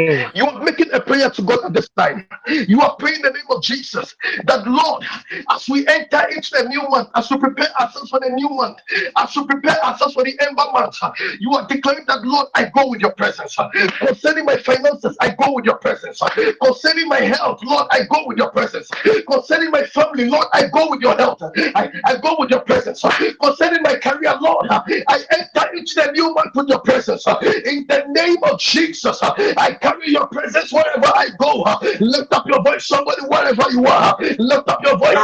You 0.00 0.46
are 0.46 0.62
making 0.62 0.92
a 0.92 1.00
prayer 1.00 1.28
to 1.28 1.42
God 1.42 1.64
at 1.64 1.72
this 1.72 1.88
time. 1.88 2.24
You 2.46 2.80
are 2.82 2.94
praying 3.00 3.16
in 3.16 3.22
the 3.22 3.30
name 3.30 3.50
of 3.50 3.60
Jesus 3.64 4.14
that 4.44 4.64
Lord, 4.64 5.04
as 5.50 5.68
we 5.68 5.88
enter 5.88 6.24
into 6.28 6.50
the 6.52 6.68
new 6.68 6.82
month, 6.88 7.08
as 7.16 7.28
we 7.28 7.36
prepare 7.38 7.68
ourselves 7.80 8.10
for 8.10 8.20
the 8.20 8.28
new 8.30 8.48
month, 8.48 8.78
as 9.16 9.34
we 9.34 9.44
prepare 9.46 9.84
ourselves 9.84 10.14
for 10.14 10.22
the 10.22 10.38
ember 10.40 10.62
month, 10.72 10.96
you 11.40 11.50
are 11.54 11.66
declaring 11.66 12.04
that 12.06 12.22
Lord, 12.22 12.46
I 12.54 12.70
go 12.76 12.88
with 12.88 13.00
your 13.00 13.10
presence. 13.10 13.56
Concerning 13.98 14.44
my 14.44 14.56
finances, 14.58 15.16
I 15.20 15.30
go 15.30 15.54
with 15.54 15.64
your 15.64 15.78
presence. 15.78 16.20
Concerning 16.62 17.08
my 17.08 17.20
health, 17.20 17.58
Lord, 17.64 17.88
I 17.90 18.04
go 18.04 18.24
with 18.24 18.38
your 18.38 18.52
presence. 18.52 18.88
Concerning 19.28 19.72
my 19.72 19.82
family, 19.82 20.28
Lord, 20.28 20.46
I 20.52 20.68
go 20.68 20.90
with 20.90 21.00
your 21.00 21.16
health. 21.16 21.42
I, 21.74 21.90
I 22.04 22.16
go 22.18 22.36
with 22.38 22.50
your 22.50 22.60
presence. 22.60 23.02
Concerning 23.42 23.82
my 23.82 23.96
career, 23.96 24.36
Lord, 24.40 24.68
I 24.70 25.24
enter 25.32 25.76
into 25.76 25.94
the 25.96 26.12
new 26.12 26.32
month 26.34 26.54
with 26.54 26.68
your 26.68 26.82
presence. 26.82 27.26
In 27.26 27.84
the 27.88 28.04
name 28.10 28.36
of 28.44 28.60
Jesus, 28.60 29.18
I 29.22 29.76
carry 29.88 30.10
your 30.12 30.26
presence 30.28 30.72
wherever 30.72 31.06
I 31.06 31.28
go. 31.38 31.64
Lift 32.00 32.32
up 32.32 32.46
your 32.48 32.62
voice, 32.62 32.86
somebody, 32.86 33.22
wherever 33.28 33.70
you 33.70 33.86
are. 33.86 34.16
Lift 34.38 34.68
up 34.68 34.80
your 34.84 34.96
voice 34.98 35.16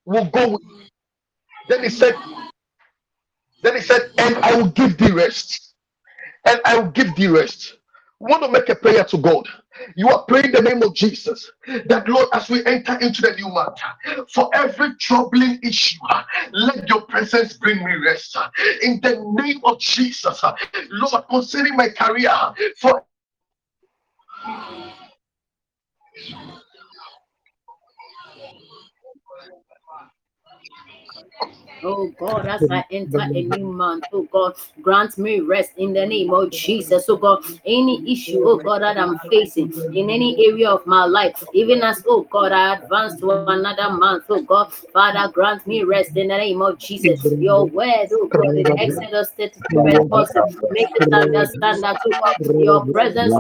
Will 0.05 0.25
go 0.27 0.51
with 0.51 0.61
then 1.73 1.85
he 1.85 1.89
said, 1.89 2.15
then 3.63 3.77
he 3.77 3.81
said, 3.81 4.11
and 4.19 4.37
I 4.37 4.55
will 4.57 4.69
give 4.69 4.99
thee 4.99 5.11
rest. 5.11 5.73
And 6.45 6.61
I 6.67 6.77
will 6.77 6.91
give 6.91 7.17
thee 7.17 7.29
rest. 7.29 7.79
We 8.21 8.31
want 8.31 8.43
to 8.43 8.51
make 8.51 8.69
a 8.69 8.75
prayer 8.75 9.05
to 9.05 9.17
God. 9.17 9.49
You 9.97 10.11
are 10.11 10.23
praying 10.25 10.53
the 10.53 10.61
name 10.61 10.83
of 10.83 10.95
Jesus 10.95 11.51
that 11.87 12.07
Lord, 12.07 12.29
as 12.35 12.51
we 12.51 12.63
enter 12.67 12.99
into 12.99 13.23
the 13.23 13.35
new 13.37 13.49
month, 13.49 13.79
for 14.35 14.51
every 14.53 14.95
troubling 15.01 15.61
issue, 15.63 15.99
let 16.53 16.87
your 16.91 17.07
presence 17.07 17.55
bring 17.55 17.83
me 17.83 17.95
rest. 18.05 18.37
In 18.83 19.01
the 19.01 19.25
name 19.43 19.63
of 19.65 19.81
Jesus, 19.81 20.45
Lord, 20.91 21.25
concerning 21.31 21.75
my 21.75 21.89
career, 21.89 22.31
for 22.77 23.03
Oh 31.85 32.09
God, 32.19 32.47
as 32.47 32.63
I 32.71 32.85
enter 32.91 33.19
a 33.19 33.43
new 33.43 33.67
month, 33.73 34.05
oh 34.13 34.23
God, 34.31 34.55
grant 34.81 35.19
me 35.19 35.41
rest 35.41 35.73
in 35.77 35.93
the 35.93 36.07
name 36.07 36.33
of 36.33 36.51
Jesus. 36.51 37.07
Oh 37.09 37.17
God, 37.17 37.43
any 37.67 38.03
issue, 38.11 38.43
oh 38.45 38.57
God, 38.57 38.83
that 38.83 38.99
I'm 38.99 39.19
facing 39.31 39.73
in 39.95 40.09
any 40.11 40.47
area 40.49 40.71
of 40.71 40.87
my 40.87 41.05
life, 41.05 41.43
even 41.55 41.83
as 41.83 42.03
oh 42.07 42.23
God, 42.31 42.53
I 42.53 42.77
advance 42.77 43.19
to 43.21 43.31
another 43.49 43.91
month, 43.91 44.25
oh 44.29 44.43
God, 44.43 44.73
Father, 44.93 45.31
grant 45.33 45.67
me 45.67 45.83
rest 45.83 46.17
in 46.17 46.29
the 46.29 46.37
name 46.37 46.63
of 46.63 46.79
Jesus. 46.79 47.25
Your 47.41 47.67
word, 47.67 48.09
oh 48.13 48.29
God, 48.29 48.55
in 48.57 48.79
Exodus 48.79 49.31
32, 49.37 49.83
verse 49.83 50.33
4, 50.33 50.47
make 50.71 50.89
us 51.01 51.09
understand 51.13 51.83
that 51.83 52.01
oh 52.07 52.11
God, 52.21 52.37
your 52.63 52.85
presence 52.87 53.35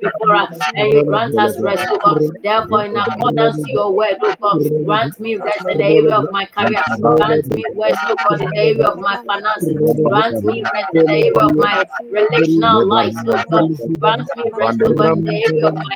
before 0.00 0.34
us 0.36 0.58
and 0.74 0.92
you 0.92 1.04
grant 1.04 1.36
us 1.38 1.58
rest, 1.60 1.86
oh 1.90 1.98
God. 1.98 2.22
Therefore, 2.42 2.84
in 2.84 2.96
accordance 2.96 3.62
to 3.64 3.70
your 3.72 3.92
word, 3.92 4.16
oh 4.22 4.34
God, 4.40 4.84
grant 4.84 5.18
me 5.20 5.36
rest 5.36 5.64
in 5.68 5.78
the 5.78 5.84
area 5.84 6.14
of 6.14 6.30
my 6.30 6.44
career, 6.46 6.82
grant 7.00 7.50
me 7.50 7.64
Bless 7.74 7.98
me 8.08 8.14
for 8.22 8.36
the 8.38 8.48
area 8.56 8.86
of 8.86 8.98
my 8.98 9.16
finances. 9.26 9.78
Grant 10.06 10.36
me 10.44 10.62
rest 10.72 10.90
in 10.94 11.06
the 11.06 11.14
area 11.14 11.42
of 11.46 11.52
my 11.56 11.84
relational 12.10 12.86
life, 12.88 13.14
Lord 13.24 13.44
God. 13.50 13.66
Grant 14.00 14.28
me 14.36 14.44
rest 14.58 14.78
the 14.80 15.22
area 15.28 15.66
of 15.68 15.74
my 15.76 15.94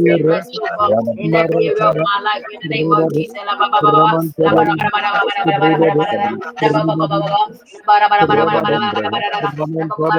me 0.00 0.22
rest 0.22 0.58
over 0.78 1.12
in 1.16 1.30
the 1.32 1.44
area 1.52 1.74
of 1.80 1.96
my 1.98 2.20
life. 2.20 2.44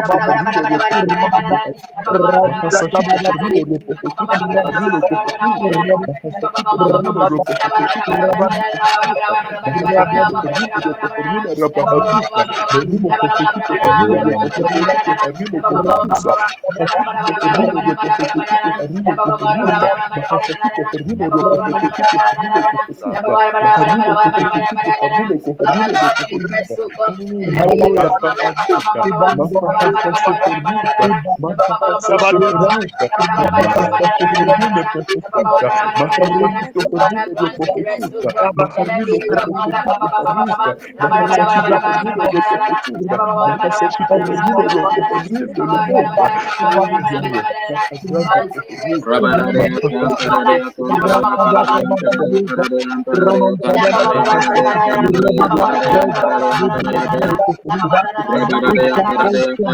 Termino 0.03 0.43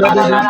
Rabba 0.01 0.08
Para 0.09 0.49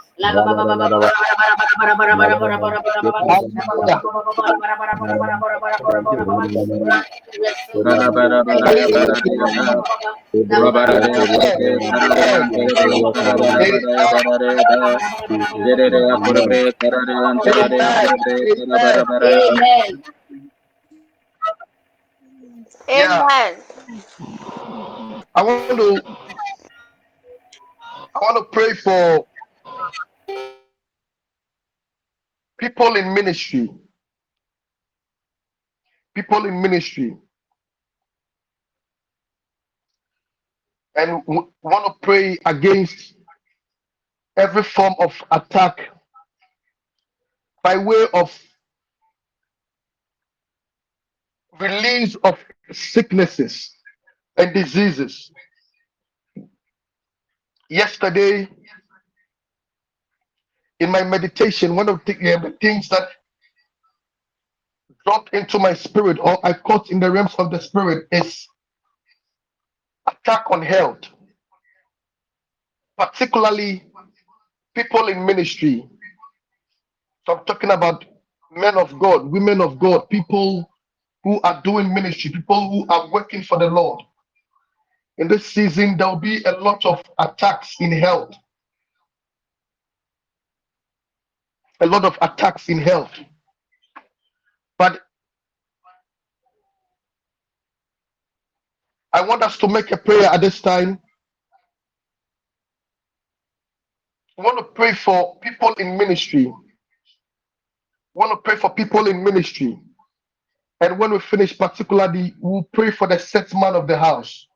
oh 0.23 0.29
oh. 0.93 1.11
Amen. 22.89 23.57
I 25.33 25.41
want 25.43 25.69
to 25.77 26.01
I 28.13 28.19
want 28.19 28.37
to 28.37 28.43
pray 28.51 28.73
for 28.73 29.25
people 32.61 32.95
in 32.97 33.13
ministry. 33.15 33.69
People 36.15 36.45
in 36.45 36.61
ministry. 36.61 37.17
And 40.95 41.23
want 41.27 41.51
to 41.85 41.93
pray 42.01 42.37
against 42.45 43.15
every 44.37 44.63
form 44.63 44.95
of 44.99 45.13
attack 45.31 45.89
by 47.63 47.77
way 47.77 48.07
of 48.13 48.37
release 51.59 52.15
of 52.23 52.37
sicknesses 52.71 53.71
and 54.37 54.53
diseases. 54.53 55.31
Yesterday, 57.69 58.49
in 60.81 60.91
my 60.91 61.03
meditation, 61.03 61.77
one 61.77 61.89
of 61.89 62.01
the, 62.05 62.13
uh, 62.35 62.39
the 62.41 62.57
things 62.61 62.89
that 62.89 63.09
dropped 65.05 65.33
into 65.33 65.59
my 65.59 65.73
spirit 65.73 66.19
or 66.21 66.45
I 66.45 66.53
caught 66.53 66.91
in 66.91 66.99
the 66.99 67.11
realms 67.11 67.35
of 67.39 67.51
the 67.51 67.59
spirit 67.61 68.07
is 68.11 68.47
attack 70.07 70.45
on 70.51 70.61
health, 70.63 71.01
particularly 72.97 73.85
people 74.75 75.09
in 75.09 75.25
ministry. 75.25 75.87
So 77.27 77.37
I'm 77.37 77.45
talking 77.45 77.71
about 77.71 78.05
men 78.51 78.77
of 78.77 78.99
God, 78.99 79.25
women 79.27 79.61
of 79.61 79.79
God, 79.79 80.09
people 80.09 80.69
who 81.23 81.41
are 81.41 81.61
doing 81.63 81.93
ministry, 81.93 82.31
people 82.31 82.69
who 82.71 82.93
are 82.93 83.09
working 83.11 83.43
for 83.43 83.59
the 83.59 83.67
Lord. 83.67 84.01
In 85.17 85.27
this 85.29 85.45
season, 85.47 85.97
there 85.97 86.07
will 86.09 86.17
be 86.17 86.43
a 86.45 86.53
lot 86.53 86.85
of 86.85 87.03
attacks 87.19 87.77
in 87.81 87.91
health. 87.93 88.35
A 91.81 91.87
lot 91.87 92.05
of 92.05 92.17
attacks 92.21 92.69
in 92.69 92.79
health. 92.79 93.11
But 94.77 95.01
I 99.13 99.21
want 99.21 99.43
us 99.43 99.57
to 99.59 99.67
make 99.67 99.91
a 99.91 99.97
prayer 99.97 100.25
at 100.27 100.41
this 100.41 100.61
time. 100.61 100.99
I 104.39 104.43
want 104.43 104.59
to 104.59 104.65
pray 104.65 104.93
for 104.93 105.39
people 105.39 105.73
in 105.75 105.97
ministry. 105.97 106.47
I 106.47 106.75
want 108.19 108.31
to 108.31 108.37
pray 108.37 108.57
for 108.57 108.71
people 108.73 109.07
in 109.07 109.23
ministry. 109.23 109.79
And 110.81 110.99
when 110.99 111.11
we 111.13 111.19
finish, 111.19 111.57
particularly, 111.57 112.35
we'll 112.39 112.67
pray 112.73 112.91
for 112.91 113.07
the 113.07 113.19
set 113.19 113.53
man 113.53 113.75
of 113.75 113.87
the 113.87 113.97
house. 113.97 114.47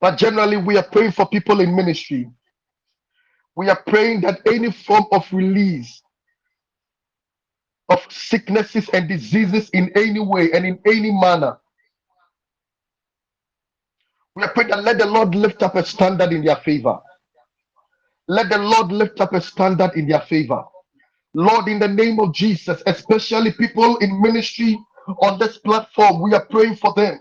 But 0.00 0.16
generally, 0.18 0.58
we 0.58 0.76
are 0.78 0.84
praying 0.84 1.12
for 1.12 1.26
people 1.28 1.60
in 1.60 1.74
ministry. 1.76 2.30
We 3.56 3.70
are 3.70 3.82
praying 3.86 4.22
that 4.22 4.40
any 4.46 4.72
form 4.72 5.06
of 5.12 5.26
release 5.32 6.02
of 7.90 8.00
sicknesses 8.10 8.88
and 8.92 9.08
diseases 9.08 9.70
in 9.70 9.92
any 9.96 10.20
way 10.20 10.52
and 10.52 10.66
in 10.66 10.80
any 10.86 11.12
manner. 11.12 11.58
We 14.36 14.44
are 14.44 14.52
praying 14.52 14.70
that 14.70 14.84
let 14.84 14.98
the 14.98 15.06
Lord 15.06 15.34
lift 15.34 15.62
up 15.62 15.76
a 15.76 15.84
standard 15.84 16.32
in 16.32 16.44
their 16.44 16.56
favor. 16.56 16.98
Let 18.28 18.50
the 18.50 18.58
Lord 18.58 18.92
lift 18.92 19.20
up 19.20 19.34
a 19.34 19.40
standard 19.42 19.92
in 19.96 20.08
their 20.08 20.22
favor. 20.22 20.64
Lord, 21.34 21.68
in 21.68 21.78
the 21.80 21.88
name 21.88 22.20
of 22.20 22.34
Jesus, 22.34 22.82
especially 22.86 23.52
people 23.52 23.98
in 23.98 24.22
ministry 24.22 24.78
on 25.22 25.38
this 25.38 25.58
platform, 25.58 26.22
we 26.22 26.34
are 26.34 26.46
praying 26.46 26.76
for 26.76 26.94
them. 26.94 27.20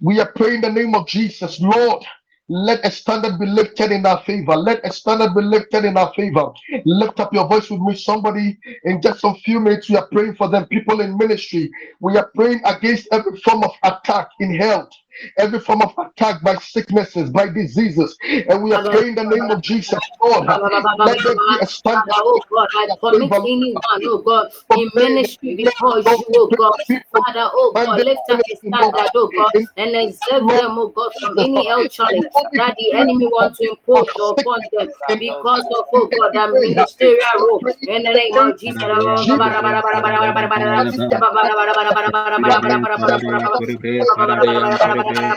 We 0.00 0.20
are 0.20 0.32
praying 0.32 0.56
in 0.64 0.74
the 0.74 0.82
name 0.82 0.94
of 0.94 1.06
Jesus. 1.08 1.60
Lord, 1.60 2.04
let 2.48 2.84
a 2.84 2.90
standard 2.90 3.38
be 3.38 3.46
lifted 3.46 3.90
in 3.90 4.06
our 4.06 4.22
favor. 4.22 4.54
Let 4.56 4.86
a 4.86 4.92
standard 4.92 5.34
be 5.34 5.42
lifted 5.42 5.84
in 5.84 5.96
our 5.96 6.12
favor. 6.14 6.52
Lift 6.84 7.18
up 7.20 7.32
your 7.32 7.48
voice 7.48 7.68
with 7.70 7.80
me, 7.80 7.96
somebody. 7.96 8.58
In 8.84 9.00
just 9.02 9.24
a 9.24 9.34
few 9.34 9.58
minutes, 9.58 9.88
we 9.90 9.96
are 9.96 10.06
praying 10.06 10.36
for 10.36 10.48
them. 10.48 10.66
People 10.66 11.00
in 11.00 11.16
ministry, 11.18 11.70
we 12.00 12.16
are 12.16 12.30
praying 12.34 12.60
against 12.64 13.08
every 13.10 13.36
form 13.38 13.64
of 13.64 13.72
attack 13.82 14.28
in 14.38 14.54
health, 14.54 14.90
every 15.36 15.60
form 15.60 15.82
of 15.82 15.94
attack 15.98 16.42
by 16.42 16.56
sicknesses, 16.56 17.30
by 17.30 17.48
diseases. 17.48 18.16
And 18.22 18.62
we 18.62 18.72
are 18.72 18.82
praying 18.88 19.16
in 19.18 19.28
the 19.28 19.36
name 19.36 19.50
of 19.50 19.62
Jesus, 19.62 19.98
Lord. 20.22 20.46
Let 20.46 21.22
there 21.22 21.34
be 21.34 21.58
a 21.60 21.66
stand 21.66 22.02
oh 22.14 22.40
God, 22.50 22.68
I 22.74 22.88
commit 23.00 23.32
anyone, 23.32 23.82
oh 24.04 24.18
God, 24.18 24.52
in 24.76 24.90
ministry 24.94 25.56
before 25.56 25.98
you, 26.00 26.24
oh 26.30 26.52
God. 26.56 26.78
Father, 27.12 27.50
oh 27.52 27.72
God, 27.74 28.00
lift 28.04 28.30
up 28.30 28.40
a 28.40 28.56
standard, 28.56 29.10
oh 29.14 29.32
God, 29.34 29.52
and 29.76 29.96
exempt 29.96 30.48
them, 30.48 30.78
oh 30.78 30.88
God, 30.88 31.12
from 31.20 31.38
any 31.38 31.66
health 31.66 31.90
challenge 31.90 32.24
that 32.56 32.76
the 32.78 32.92
enemy 32.92 33.26
wants 33.26 33.58
to 33.58 33.70
impose 33.70 34.08
upon 34.14 34.60
them 34.72 34.88
because 35.18 35.64
of, 35.66 35.86
oh 35.92 36.10
God, 36.18 36.30
that 36.34 36.50
ministerial 36.50 37.20
role. 37.40 37.62
In 37.82 38.02
the 38.02 38.12
name 38.14 38.34
of 38.36 38.58
Jesus. 38.58 38.82
Para 45.06 45.36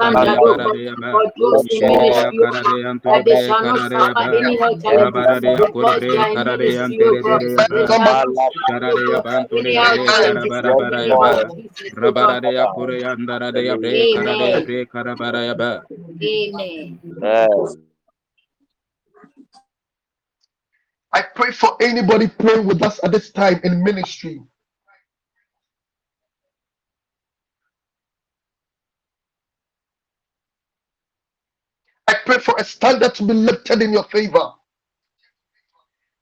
Karadeya 0.00 0.56
that 3.08 3.24
they 3.26 3.36
Antore 3.36 3.36
shall 3.36 3.64
not 3.64 3.80
Karadeya 3.80 4.14
suffer 4.18 4.28
any 4.32 4.56
health 4.58 4.82
challenges 4.82 5.40
Rabaradea 5.40 5.66
because 5.66 5.74
Kurabre 5.74 6.10
they 6.10 6.18
are 6.18 6.32
in 6.32 6.44
Karadeya 6.44 6.84
ministry, 6.84 6.98
oh 7.04 7.16
God. 7.16 7.42
Anteredeya 7.46 7.66
They 7.72 7.86
shall 7.88 8.16
not 8.16 8.28
Sharadeya 8.68 9.20
suffer 9.20 9.22
Bantore 9.22 9.60
any 9.60 9.76
health 9.76 10.00
Bre 10.00 10.06
challenges 10.06 10.60
in 10.62 10.66
Karabara 10.66 10.74
the 10.76 10.90
name 10.90 11.22
Barayaba 11.22 11.34
of 11.34 11.54
Jesus, 11.56 11.92
oh 12.04 12.12
God. 12.12 12.38
Rabaradea 12.42 12.68
Kureya 12.72 13.16
Andaradeya 13.16 13.78
Bre 13.80 14.06
Karadeya 14.08 14.62
Amen. 14.62 14.64
Bre 14.64 14.86
Karabarayaba 14.86 15.84
Amen. 16.22 17.00
I 21.12 21.22
pray 21.22 21.52
for 21.52 21.76
anybody 21.82 22.28
praying 22.28 22.66
with 22.66 22.82
us 22.82 23.00
at 23.04 23.12
this 23.12 23.30
time 23.32 23.60
in 23.64 23.82
ministry. 23.84 24.42
I 32.10 32.16
pray 32.26 32.38
for 32.40 32.56
a 32.58 32.64
standard 32.64 33.14
to 33.16 33.24
be 33.24 33.34
lifted 33.34 33.82
in 33.82 33.92
your 33.92 34.02
favor. 34.04 34.50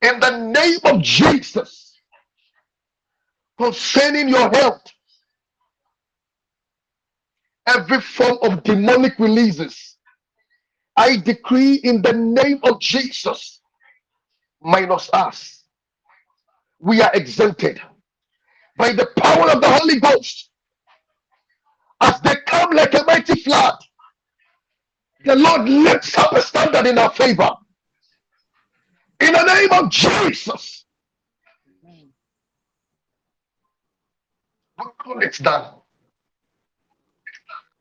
In 0.02 0.20
the 0.20 0.36
name 0.38 0.80
of 0.84 1.02
Jesus, 1.02 1.94
concerning 3.58 4.28
your 4.28 4.50
health, 4.50 4.82
every 7.66 8.00
form 8.02 8.38
of 8.42 8.62
demonic 8.64 9.18
releases, 9.18 9.96
I 10.96 11.16
decree 11.16 11.76
in 11.76 12.02
the 12.02 12.12
name 12.12 12.60
of 12.64 12.80
Jesus, 12.80 13.60
minus 14.62 15.10
us, 15.14 15.64
we 16.80 17.02
are 17.02 17.12
exempted 17.14 17.80
by 18.78 18.92
the 18.92 19.06
power 19.18 19.50
of 19.52 19.60
the 19.62 19.70
Holy 19.70 20.00
Ghost 20.00 20.50
as 22.02 22.20
they 22.22 22.36
come 22.46 22.72
like 22.72 22.94
a 22.94 23.04
mighty 23.04 23.36
flood. 23.40 23.76
The 25.24 25.36
Lord 25.36 25.68
lifts 25.68 26.16
up 26.18 26.32
a 26.32 26.42
standard 26.42 26.86
in 26.86 26.98
our 26.98 27.10
favor. 27.10 27.50
In 29.20 29.32
the 29.32 29.44
name 29.44 29.72
of 29.72 29.90
Jesus, 29.90 30.84
we 34.78 34.84
call 34.98 35.20
it 35.22 35.38
done. 35.42 35.74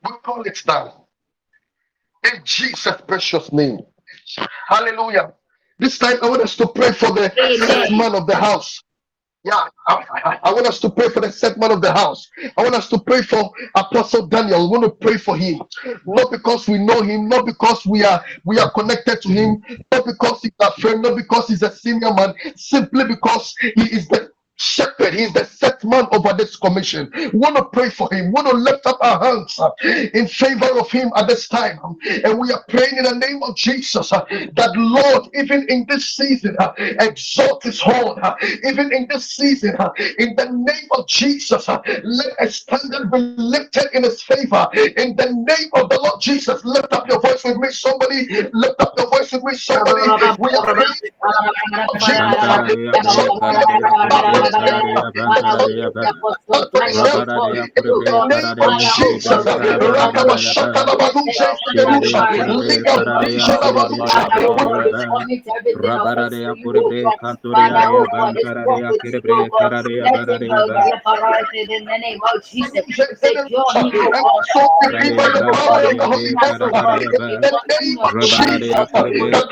We 0.06 0.12
call 0.24 0.44
it 0.44 0.62
done. 0.66 0.92
In 2.26 2.42
Jesus' 2.44 3.02
precious 3.08 3.52
name. 3.54 3.80
Hallelujah. 4.68 5.34
This 5.80 6.00
time 6.00 6.18
I 6.24 6.30
want 6.30 6.42
us 6.42 6.56
to 6.58 6.68
pray 6.68 6.92
for 6.92 7.12
the 7.12 7.32
man 7.92 8.16
of 8.16 8.28
the 8.28 8.36
house. 8.36 8.82
Yeah, 9.48 9.66
I, 9.90 10.06
I- 10.22 10.40
want 10.54 10.68
us 10.68 10.80
to 10.82 10.92
pray 10.92 11.10
for 11.10 11.22
the 11.22 11.32
set 11.32 11.58
man 11.60 11.72
of 11.72 11.82
the 11.82 11.94
house. 11.94 12.30
I 12.58 12.64
want 12.64 12.76
us 12.76 12.90
to 12.90 13.00
pray 13.00 13.24
for 13.24 13.52
Apostle 13.76 14.28
Daniel. 14.28 14.72
We 14.72 14.80
want 14.80 14.86
to 14.86 14.92
pray 15.08 15.18
for 15.18 15.38
him, 15.38 15.62
not 16.08 16.32
because 16.32 16.68
we 16.70 16.80
know 16.80 17.02
him, 17.04 17.30
not 17.30 17.46
because 17.48 17.86
we 17.88 18.04
are 18.06 18.24
we 18.46 18.60
are 18.60 18.72
connected 18.72 19.22
to 19.24 19.30
him, 19.30 19.64
not 19.92 20.06
because 20.06 20.42
he's 20.44 20.54
a 20.62 20.72
friend, 20.82 21.04
not 21.04 21.18
because 21.18 21.50
he's 21.50 21.64
a 21.64 21.72
senior 21.76 22.14
man, 22.14 22.36
simply 22.58 23.06
because 23.06 23.56
he 23.62 23.84
is 23.96 24.08
the 24.10 24.32
shepherd. 24.58 25.14
He's 25.14 25.34
the 25.34 25.46
set 25.46 25.84
man 25.84 26.08
over 26.12 26.34
this 26.34 26.56
commission. 26.56 27.10
We 27.16 27.28
want 27.30 27.56
to 27.58 27.66
pray 27.66 27.90
for 27.90 28.12
him. 28.12 28.28
We 28.28 28.32
want 28.32 28.48
to 28.48 28.56
lift 28.56 28.86
up 28.86 28.98
our 29.02 29.24
hands 29.24 29.58
uh, 29.60 29.70
in 30.14 30.28
favor 30.28 30.80
of 30.80 30.92
him 30.92 31.12
at 31.16 31.28
this 31.28 31.48
time, 31.48 31.80
and 32.24 32.40
we 32.40 32.52
are 32.52 32.64
praying 32.70 32.98
in 32.98 33.04
the 33.04 33.16
name 33.16 33.42
of 33.44 33.56
Jesus 33.56 34.12
uh, 34.12 34.26
that 34.54 34.72
Lord, 34.76 35.30
even 35.34 35.66
in 35.70 35.86
this 35.88 36.10
season, 36.16 36.56
uh, 36.60 36.74
exalt 36.78 37.64
his 37.64 37.80
horn. 37.80 38.20
even 38.64 38.92
in 38.94 39.08
this 39.10 39.32
season, 39.32 39.76
in 40.20 40.36
the 40.36 40.50
name 40.52 40.88
of 40.92 41.08
Jesus, 41.08 41.68
let 41.68 42.34
a 42.40 42.50
standard 42.50 43.12
be 43.12 43.20
lifted 43.38 43.88
in 43.94 44.04
his 44.04 44.22
favor. 44.24 44.68
In 44.74 45.16
the 45.16 45.32
name 45.32 45.70
of 45.74 45.90
the 45.90 46.00
Lord 46.02 46.20
Jesus, 46.22 46.64
lift 46.66 46.92
up 46.94 47.08
your 47.08 47.22
voice 47.22 47.44
with 47.44 47.58
me, 47.58 47.70
somebody. 47.72 48.28
Lift 48.54 48.82
up 48.82 48.94
your 48.98 49.10
voice 49.10 49.32
with 49.32 49.44
me, 49.44 49.56
somebody. 49.56 50.02
We 50.40 50.50
are 50.52 50.64
praying 50.66 50.98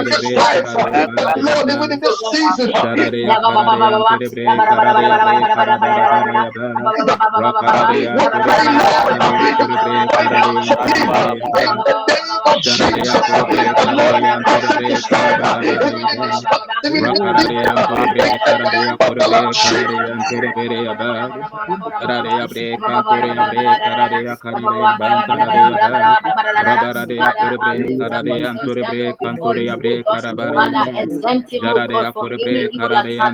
Karadeya 32.78 33.24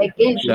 Against 0.00 0.46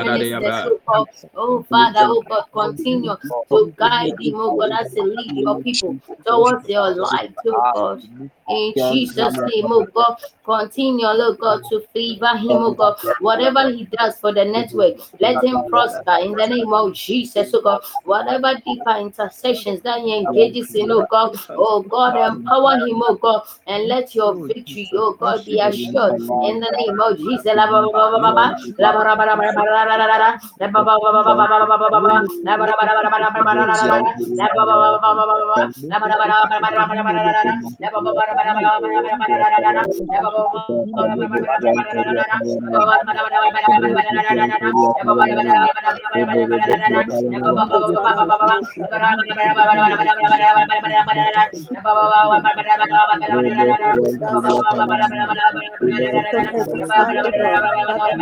oh, 0.87 1.07
oh 1.35 1.63
Father, 1.69 1.99
oh 2.01 2.23
God, 2.27 2.45
continue 2.53 3.15
to 3.49 3.73
guide 3.77 4.11
them, 4.17 4.35
oh 4.35 4.57
God, 4.57 4.71
as 4.85 4.93
they 4.93 5.01
lead 5.01 5.31
your 5.37 5.61
people 5.61 5.99
towards 6.25 6.67
your 6.69 6.95
light, 6.95 7.33
oh 7.45 7.61
God. 7.73 8.01
In 8.47 8.73
Jesus' 8.75 9.37
name, 9.55 9.65
oh 9.65 9.85
God, 9.93 10.17
continue, 10.43 11.05
oh 11.07 11.33
God, 11.39 11.61
to 11.69 11.81
favor 11.93 12.37
him, 12.37 12.51
oh 12.51 12.73
God. 12.73 12.97
Whatever 13.19 13.69
he 13.71 13.85
does 13.85 14.19
for 14.19 14.33
the 14.33 14.45
network, 14.45 14.97
let 15.19 15.43
him 15.43 15.63
prosper 15.69 16.17
in 16.21 16.33
the 16.33 16.47
name 16.47 16.71
of 16.73 16.93
Jesus, 16.93 17.51
oh 17.53 17.61
God. 17.61 17.81
Whatever 18.03 18.53
deeper 18.65 18.97
intercessions 18.99 19.81
that 19.81 19.99
he 20.01 20.17
engages 20.17 20.75
in, 20.75 20.91
oh 20.91 21.05
God, 21.09 21.35
oh 21.49 21.81
God, 21.81 22.15
empower 22.15 22.77
him, 22.77 23.01
oh 23.03 23.15
God, 23.15 23.43
and 23.67 23.87
let 23.87 24.13
your 24.13 24.35
victory, 24.47 24.89
oh 24.93 25.13
God, 25.13 25.43
be 25.45 25.59
assured 25.59 26.13
in 26.21 26.59
the 26.59 26.71
name 26.77 26.99
of 26.99 27.17
Jesus. 27.17 27.45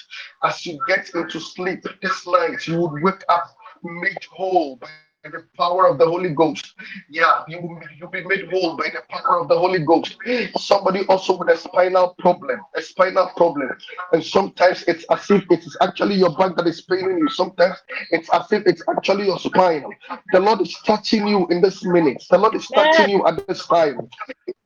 As 0.45 0.67
you 0.67 0.79
get 0.87 1.09
into 1.15 1.41
sleep 1.41 1.83
this 2.03 2.27
night, 2.27 2.67
you 2.67 2.79
would 2.79 3.03
wake 3.03 3.25
up 3.31 3.57
made 3.83 4.23
whole 4.31 4.77
by 4.77 4.89
the 5.31 5.45
power 5.57 5.87
of 5.87 5.99
the 5.99 6.07
Holy 6.07 6.31
Ghost. 6.31 6.75
Yeah, 7.09 7.43
you 7.49 7.61
will 7.61 7.81
you'll 7.99 8.11
be 8.11 8.25
made 8.25 8.51
whole 8.51 8.77
by 8.77 8.89
the 8.91 9.03
power 9.09 9.41
of 9.41 9.49
the 9.49 9.59
Holy 9.59 9.81
Ghost. 9.81 10.17
Somebody 10.59 11.05
also 11.07 11.37
with 11.37 11.49
a 11.49 11.57
spinal 11.57 12.15
problem, 12.19 12.61
a 12.77 12.83
spinal 12.83 13.31
problem. 13.37 13.71
And 14.13 14.25
sometimes 14.25 14.85
it's 14.89 15.05
as 15.11 15.31
if 15.31 15.45
it 15.51 15.61
is 15.61 15.77
actually 15.81 16.17
your 16.17 16.35
back 16.37 16.57
that 16.57 16.67
is 16.67 16.81
paining 16.83 17.19
you. 17.19 17.29
Sometimes 17.31 17.77
it's 18.11 18.29
as 18.33 18.51
if 18.53 18.67
it's 18.67 18.83
actually 18.89 19.27
your 19.27 19.39
spine. 19.39 19.85
The 20.33 20.41
Lord 20.41 20.61
is 20.61 20.75
touching 20.85 21.27
you 21.27 21.47
in 21.49 21.61
this 21.61 21.85
minute. 21.85 22.23
The 22.31 22.39
Lord 22.39 22.55
is 22.55 22.67
touching 22.69 23.11
you 23.11 23.27
at 23.27 23.47
this 23.47 23.67
time. 23.67 24.09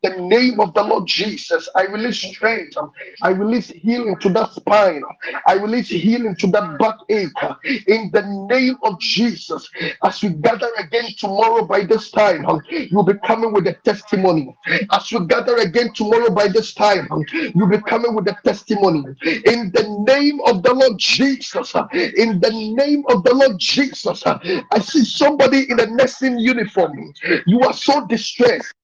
In 0.02 0.16
the 0.16 0.20
name 0.22 0.60
of 0.60 0.74
the 0.74 0.82
Lord 0.82 1.06
Jesus, 1.06 1.68
I 1.76 1.84
release 1.86 2.18
strength. 2.18 2.76
I 3.22 3.30
release 3.30 3.68
healing 3.68 4.16
to 4.18 4.28
that 4.30 4.52
spine. 4.52 5.02
I 5.46 5.54
release 5.54 5.88
healing 5.88 6.36
to 6.36 6.46
that 6.48 6.78
backache. 6.78 7.86
In 7.86 8.10
the 8.12 8.22
name 8.50 8.76
of 8.82 8.98
Jesus, 9.00 9.68
as 10.02 10.22
we 10.22 10.30
gather 10.52 10.70
again 10.78 11.10
tomorrow 11.18 11.64
by 11.64 11.84
this 11.84 12.10
time, 12.10 12.46
you'll 12.70 13.04
be 13.04 13.14
coming 13.26 13.52
with 13.52 13.66
a 13.66 13.74
testimony. 13.84 14.54
As 14.90 15.10
we 15.12 15.26
gather 15.26 15.56
again 15.56 15.92
tomorrow 15.94 16.30
by 16.30 16.48
this 16.48 16.74
time, 16.74 17.08
you'll 17.54 17.68
be 17.68 17.80
coming 17.82 18.14
with 18.14 18.28
a 18.28 18.36
testimony. 18.44 19.04
In 19.46 19.70
the 19.72 20.04
name 20.06 20.40
of 20.46 20.62
the 20.62 20.72
Lord 20.74 20.98
Jesus, 20.98 21.74
in 21.94 22.40
the 22.40 22.50
name 22.76 23.04
of 23.08 23.24
the 23.24 23.34
Lord 23.34 23.58
Jesus, 23.58 24.22
I 24.26 24.78
see 24.80 25.04
somebody 25.04 25.70
in 25.70 25.80
a 25.80 25.86
nursing 25.86 26.38
uniform. 26.38 27.12
You 27.46 27.60
are 27.60 27.72
so 27.72 28.06
distressed. 28.06 28.74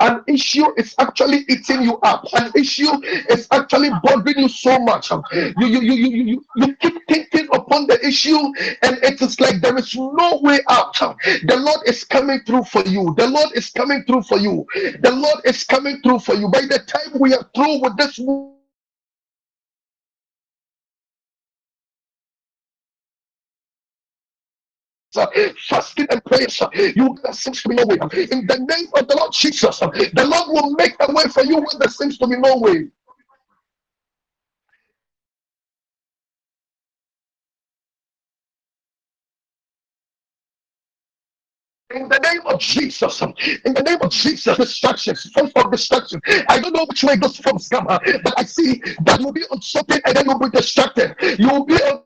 An 0.00 0.22
issue 0.26 0.66
is 0.76 0.94
actually 0.98 1.44
eating 1.48 1.82
you 1.82 1.98
up. 2.02 2.24
An 2.34 2.52
issue 2.54 2.92
is 3.28 3.48
actually 3.50 3.90
bothering 4.02 4.38
you 4.38 4.48
so 4.48 4.78
much. 4.78 5.10
You, 5.10 5.66
you, 5.66 5.80
you, 5.80 5.92
you, 5.94 6.24
you, 6.24 6.44
you 6.56 6.76
keep 6.76 7.06
thinking 7.08 7.27
upon 7.68 7.86
the 7.86 8.04
issue, 8.06 8.38
and 8.82 8.98
it 9.02 9.20
is 9.20 9.40
like 9.40 9.60
there 9.60 9.76
is 9.76 9.94
no 9.94 10.40
way 10.42 10.60
out. 10.68 10.98
The 10.98 11.56
Lord 11.56 11.80
is 11.86 12.04
coming 12.04 12.40
through 12.46 12.64
for 12.64 12.82
you. 12.84 13.14
The 13.16 13.28
Lord 13.28 13.50
is 13.54 13.70
coming 13.70 14.04
through 14.04 14.22
for 14.22 14.38
you. 14.38 14.66
The 15.00 15.10
Lord 15.10 15.40
is 15.44 15.64
coming 15.64 16.00
through 16.02 16.20
for 16.20 16.34
you. 16.34 16.48
By 16.48 16.62
the 16.62 16.80
time 16.86 17.20
we 17.20 17.34
are 17.34 17.48
through 17.54 17.80
with 17.82 17.96
this 17.96 18.18
fasting 25.68 26.06
and 26.10 26.24
prayers, 26.24 26.60
you 26.74 27.16
there 27.22 27.32
seems 27.32 27.62
to 27.62 27.68
be 27.68 27.74
no 27.74 27.86
way. 27.86 27.96
In 27.96 28.46
the 28.46 28.58
name 28.58 28.88
of 28.94 29.08
the 29.08 29.16
Lord 29.16 29.32
Jesus, 29.32 29.78
the 29.80 30.24
Lord 30.24 30.48
will 30.48 30.70
make 30.76 30.94
a 31.00 31.12
way 31.12 31.24
for 31.24 31.42
you 31.42 31.56
when 31.56 31.78
there 31.78 31.90
seems 31.90 32.18
to 32.18 32.26
be 32.26 32.36
no 32.36 32.56
way. 32.58 32.88
In 41.94 42.06
the 42.06 42.18
name 42.18 42.42
of 42.44 42.60
Jesus, 42.60 43.22
in 43.22 43.72
the 43.72 43.82
name 43.82 43.96
of 44.02 44.10
Jesus, 44.10 44.58
destruction, 44.58 45.14
form 45.32 45.50
of 45.56 45.70
distraction. 45.72 46.20
I 46.46 46.60
don't 46.60 46.74
know 46.74 46.84
which 46.84 47.02
way 47.02 47.16
those 47.16 47.38
forms 47.38 47.66
come, 47.68 47.86
but 47.86 48.34
I 48.36 48.44
see 48.44 48.82
that 49.04 49.18
you'll 49.20 49.32
be 49.32 49.44
on 49.50 49.62
something 49.62 49.98
and 50.04 50.14
then 50.14 50.26
you'll 50.26 50.38
be 50.38 50.50
distracted. 50.50 51.14
You'll 51.38 51.64
be 51.64 51.76
on 51.76 52.02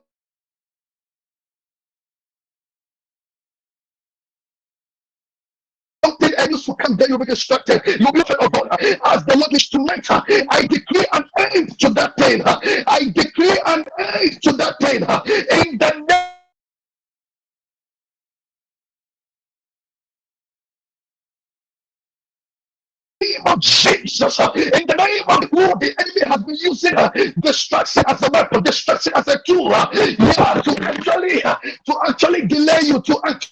and 6.37 6.51
you 6.51 6.59
will 6.67 6.75
come 6.75 6.95
there, 6.95 7.09
you'll 7.09 7.17
be 7.17 7.25
distracted. 7.25 7.81
You'll 7.99 8.11
be 8.11 8.23
oh 8.39 8.49
God, 8.49 8.67
uh, 8.71 8.77
as 9.05 9.25
the 9.25 9.35
Lord 9.37 9.53
is 9.53 9.69
tonight. 9.69 10.09
uh, 10.09 10.21
I 10.49 10.65
decree 10.65 11.05
an 11.13 11.25
end 11.37 11.79
to 11.79 11.89
that 11.91 12.15
pain. 12.17 12.41
I 12.45 13.11
decree 13.13 13.59
an 13.65 13.85
end 13.97 14.41
to 14.43 14.53
that 14.53 14.79
pain. 14.79 15.03
In 15.03 15.77
the 15.77 16.05
name 16.07 16.32
name 23.23 23.41
of 23.45 23.59
Jesus, 23.59 24.39
uh, 24.39 24.51
in 24.55 24.87
the 24.87 24.95
name 24.97 25.23
of 25.27 25.49
who 25.49 25.79
the 25.79 25.93
enemy 25.99 26.21
has 26.25 26.43
been 26.43 26.55
using 26.55 26.95
uh, 26.95 27.09
destruction 27.41 28.03
as 28.07 28.21
a 28.23 28.29
weapon, 28.31 28.63
destruction 28.63 29.13
as 29.15 29.27
a 29.27 29.41
tool, 29.45 29.73
uh, 29.73 29.87
yeah, 29.93 30.61
to 30.61 30.77
actually 30.83 31.43
uh, 31.43 31.55
to 31.85 31.97
actually 32.07 32.47
delay 32.47 32.79
you, 32.83 33.01
to 33.01 33.19
actually 33.25 33.51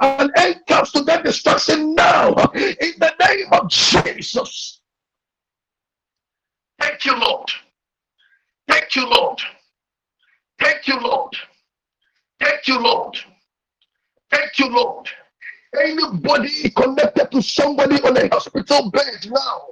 an 0.00 0.30
end 0.36 0.60
comes 0.66 0.90
to 0.92 1.02
that 1.02 1.24
destruction 1.24 1.94
now 1.94 2.32
uh, 2.32 2.48
in 2.54 2.92
the 2.98 3.12
name 3.26 3.46
of 3.52 3.68
Jesus. 3.68 4.80
Thank 6.80 7.04
you, 7.04 7.16
Lord. 7.18 7.48
Thank 8.68 8.96
you, 8.96 9.08
Lord. 9.08 9.40
Thank 10.58 10.88
you, 10.88 10.98
Lord. 11.00 11.34
Thank 12.40 12.68
you, 12.68 12.78
Lord. 12.80 13.16
Thank 14.30 14.58
you, 14.58 14.68
Lord. 14.68 15.08
Anybody 15.80 16.70
connected 16.70 17.30
to 17.32 17.42
somebody 17.42 18.00
on 18.02 18.16
a 18.16 18.28
hospital 18.28 18.90
bed 18.90 19.26
now, 19.26 19.62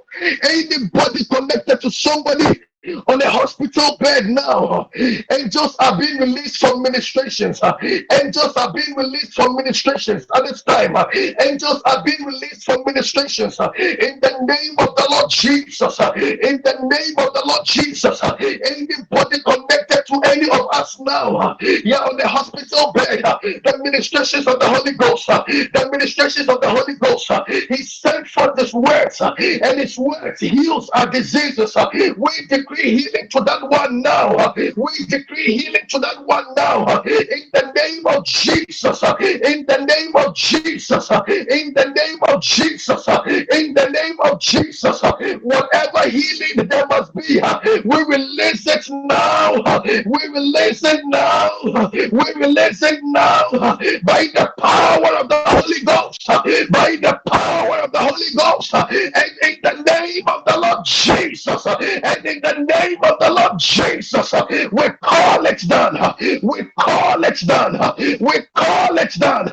anybody 0.43 1.23
connected 1.25 1.79
to 1.81 1.89
somebody 1.89 2.61
on 3.07 3.21
a 3.21 3.29
hospital 3.29 3.97
bed 3.99 4.25
now. 4.25 4.89
Angels 5.31 5.75
are 5.79 5.97
being 5.97 6.17
released 6.17 6.57
from 6.57 6.81
ministrations. 6.81 7.61
Angels 7.63 8.53
are 8.57 8.73
being 8.73 8.95
released 8.95 9.33
from 9.33 9.55
ministrations 9.55 10.25
at 10.35 10.43
this 10.45 10.63
time. 10.63 10.95
Angels 11.41 11.81
are 11.85 12.03
being 12.03 12.25
released 12.25 12.65
from 12.65 12.83
ministrations 12.85 13.59
in 13.59 14.19
the 14.19 14.37
name 14.41 14.75
of 14.79 14.95
the 14.95 15.07
Lord 15.09 15.29
Jesus. 15.29 15.99
In 15.99 16.61
the 16.63 16.77
name 16.81 17.15
of 17.17 17.33
the 17.33 17.43
Lord 17.45 17.65
Jesus. 17.65 18.21
Anybody 18.23 19.41
connected 19.43 20.05
to 20.07 20.21
any 20.25 20.49
of 20.49 20.67
us 20.73 20.99
now, 20.99 21.55
yeah, 21.61 21.97
on 21.97 22.17
the 22.17 22.27
hospital 22.27 22.91
bed, 22.93 23.21
the 23.23 23.79
ministrations 23.83 24.47
of 24.47 24.59
the 24.59 24.67
Holy 24.67 24.93
Ghost, 24.93 25.27
the 25.27 25.89
ministrations 25.91 26.49
of 26.49 26.59
the 26.59 26.69
Holy 26.69 26.95
Ghost. 26.95 27.31
He 27.69 27.77
sent 27.83 28.27
forth 28.27 28.59
His 28.59 28.73
words, 28.73 29.21
and 29.21 29.79
His 29.79 29.97
words 29.97 30.41
heals 30.41 30.89
our 30.89 31.07
diseases. 31.09 31.75
We 32.17 32.31
decree 32.49 32.72
healing 32.75 33.29
to 33.29 33.41
that 33.41 33.69
one 33.69 34.01
now. 34.01 34.53
We 34.55 35.05
decree 35.07 35.57
healing 35.57 35.87
to 35.89 35.99
that 35.99 36.25
one 36.25 36.53
now. 36.55 37.01
In 37.03 37.49
the 37.53 37.71
name 37.75 38.05
of 38.07 38.25
Jesus. 38.25 39.03
In 39.03 39.65
the 39.65 39.85
name 39.87 40.15
of 40.15 40.35
Jesus. 40.35 41.09
In 41.11 41.73
the 41.73 41.93
name 41.95 42.19
of 42.27 42.41
Jesus. 42.41 43.07
In 43.07 43.73
the 43.73 43.89
name 43.89 44.19
of 44.21 44.39
Jesus. 44.39 45.01
Whatever 45.01 46.09
healing 46.09 46.67
there 46.67 46.87
must 46.87 47.13
be, 47.15 47.39
we 47.85 48.03
release 48.03 48.67
it 48.67 48.89
now. 48.89 49.53
We 49.83 50.27
release 50.29 50.83
it 50.83 51.01
now. 51.05 51.49
We 51.91 52.33
release 52.35 52.81
it 52.81 52.99
now 53.03 53.49
by 53.51 54.27
the 54.33 54.53
power 54.57 55.15
of 55.17 55.29
the 55.29 55.41
Holy 55.45 55.81
Ghost. 55.81 56.25
By 56.27 56.97
the 57.01 57.19
power 57.27 57.77
of 57.79 57.91
the 57.91 57.99
Holy 57.99 58.33
Ghost. 58.35 58.73
And 58.73 59.31
in 59.43 59.59
the 59.61 59.83
name 59.83 60.27
of 60.27 60.45
the 60.45 60.57
Lord 60.57 60.85
Jesus. 60.85 61.65
And 61.65 62.25
in 62.25 62.41
name 62.63 62.97
of 63.03 63.19
the 63.19 63.31
Lord 63.31 63.59
Jesus, 63.59 64.33
uh, 64.33 64.45
we 64.71 64.89
call 65.01 65.45
it 65.45 65.59
done. 65.67 65.97
Uh, 65.97 66.15
we 66.41 66.63
call 66.79 67.23
it 67.23 67.39
done. 67.45 67.75
Uh, 67.75 67.93
we 67.97 68.33
call 68.55 68.97
it 68.97 69.13
done. 69.13 69.45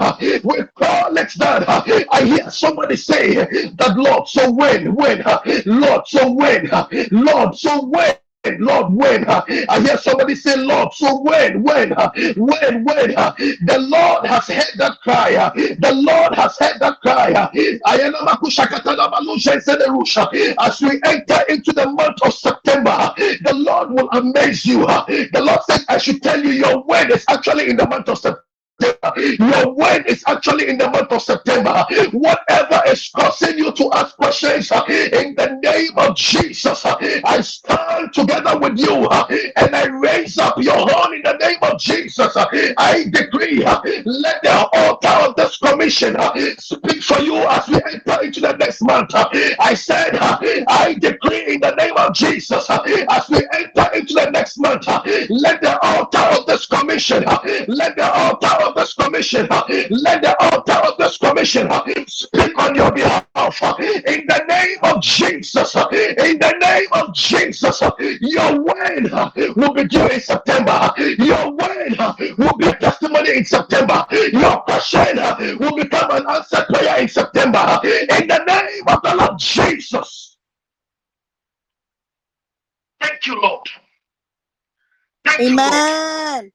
We 0.42 0.64
call 0.76 1.16
it 1.16 1.32
done. 1.36 1.64
I 2.10 2.22
hear 2.24 2.50
somebody 2.50 2.96
say 2.96 3.34
that 3.34 3.94
Lord, 3.96 4.28
so 4.28 4.50
when, 4.50 4.94
when, 4.94 5.22
Lord, 5.66 6.06
so 6.06 6.30
when, 6.30 6.70
Lord, 7.10 7.56
so 7.56 7.86
when. 7.86 8.14
Lord, 8.46 8.94
when 8.94 9.26
I 9.28 9.80
hear 9.80 9.98
somebody 9.98 10.34
say, 10.34 10.56
Lord, 10.56 10.92
so 10.94 11.20
when, 11.20 11.62
when, 11.62 11.90
when, 12.36 12.84
when 12.84 13.10
the 13.14 13.78
Lord 13.80 14.26
has 14.26 14.46
heard 14.48 14.78
that 14.78 14.98
cry, 15.02 15.50
the 15.54 15.92
Lord 15.94 16.34
has 16.34 16.56
heard 16.58 16.80
that 16.80 17.00
cry. 17.02 17.32
As 20.58 20.80
we 20.80 21.00
enter 21.04 21.42
into 21.50 21.72
the 21.72 21.86
month 21.92 22.22
of 22.22 22.34
September, 22.34 23.14
the 23.18 23.54
Lord 23.54 23.90
will 23.90 24.08
amaze 24.12 24.64
you. 24.64 24.86
The 24.86 25.42
Lord 25.42 25.60
said, 25.70 25.82
I 25.88 25.98
should 25.98 26.22
tell 26.22 26.42
you, 26.42 26.50
your 26.50 26.82
word 26.84 27.10
is 27.10 27.24
actually 27.28 27.70
in 27.70 27.76
the 27.76 27.86
month 27.86 28.08
of 28.08 28.18
September. 28.18 28.49
Your 29.38 29.74
word 29.74 30.06
is 30.06 30.24
actually 30.26 30.68
in 30.68 30.78
the 30.78 30.88
month 30.90 31.12
of 31.12 31.22
September. 31.22 31.84
Whatever 32.12 32.82
is 32.86 33.10
causing 33.14 33.58
you 33.58 33.72
to 33.72 33.90
ask 33.92 34.16
questions 34.16 34.70
uh, 34.72 34.84
in 34.88 35.34
the 35.34 35.58
name 35.62 35.92
of 35.96 36.16
Jesus, 36.16 36.84
uh, 36.84 36.96
I 37.24 37.40
stand 37.40 38.12
together 38.12 38.58
with 38.58 38.78
you 38.78 39.06
uh, 39.10 39.26
and 39.56 39.74
I 39.74 39.86
raise 39.86 40.38
up 40.38 40.58
your 40.58 40.76
horn 40.76 41.14
in 41.14 41.22
the 41.22 41.36
name 41.38 41.58
of 41.62 41.78
Jesus. 41.80 42.36
Uh, 42.36 42.46
I 42.78 43.06
decree, 43.10 43.64
uh, 43.64 43.80
let 44.04 44.42
the 44.42 44.68
altar 44.72 45.08
of 45.28 45.36
this 45.36 45.56
commission 45.58 46.16
uh, 46.16 46.32
speak 46.58 47.02
for 47.02 47.20
you 47.20 47.36
as 47.36 47.68
we 47.68 47.76
enter 47.76 48.22
into 48.22 48.40
the 48.40 48.56
next 48.56 48.82
month. 48.82 49.10
I 49.14 49.74
said, 49.74 50.16
I 50.16 50.96
decree 50.98 51.54
in 51.54 51.60
the 51.60 51.74
name 51.74 51.96
of 51.96 52.14
Jesus 52.14 52.68
as 52.70 53.28
we 53.28 53.46
enter 53.52 53.90
into 53.94 54.14
the 54.14 54.30
next 54.32 54.58
month, 54.58 54.86
let 55.30 55.60
the 55.62 55.78
altar 55.82 56.40
of 56.40 56.46
this 56.46 56.66
commission, 56.66 57.24
let 57.68 57.96
the 57.96 58.10
altar 58.12 58.64
of 58.64 58.69
of 58.70 58.76
this 58.76 58.94
commission, 58.94 59.46
let 59.90 60.22
the 60.22 60.36
altar 60.40 60.72
of 60.88 60.96
this 60.98 61.18
commission 61.18 61.68
speak 62.06 62.56
on 62.58 62.74
your 62.74 62.92
behalf 62.92 63.26
in 63.60 64.26
the 64.26 64.44
name 64.48 64.78
of 64.82 65.02
Jesus. 65.02 65.74
In 65.74 66.38
the 66.38 66.54
name 66.60 66.88
of 66.92 67.14
Jesus, 67.14 67.80
your 68.20 68.60
word 68.62 69.56
will 69.56 69.72
be 69.74 69.84
due 69.84 70.06
in 70.08 70.20
September. 70.20 70.92
Your 71.18 71.52
word 71.52 71.96
will 72.38 72.56
be 72.58 72.66
a 72.66 72.76
testimony 72.76 73.36
in 73.38 73.44
September. 73.44 74.06
Your 74.10 74.60
question 74.62 75.16
will 75.58 75.76
become 75.76 76.10
an 76.10 76.26
answered 76.28 76.66
prayer 76.68 76.98
in 77.00 77.08
September. 77.08 77.80
In 77.84 78.28
the 78.28 78.44
name 78.46 78.84
of 78.88 79.02
the 79.02 79.14
Lord 79.16 79.38
Jesus. 79.38 80.36
Thank 83.00 83.26
you, 83.26 83.40
Lord. 83.40 83.66
Thank 85.26 85.40
Amen. 85.40 85.72
You, 85.72 85.72
Lord. 85.72 86.52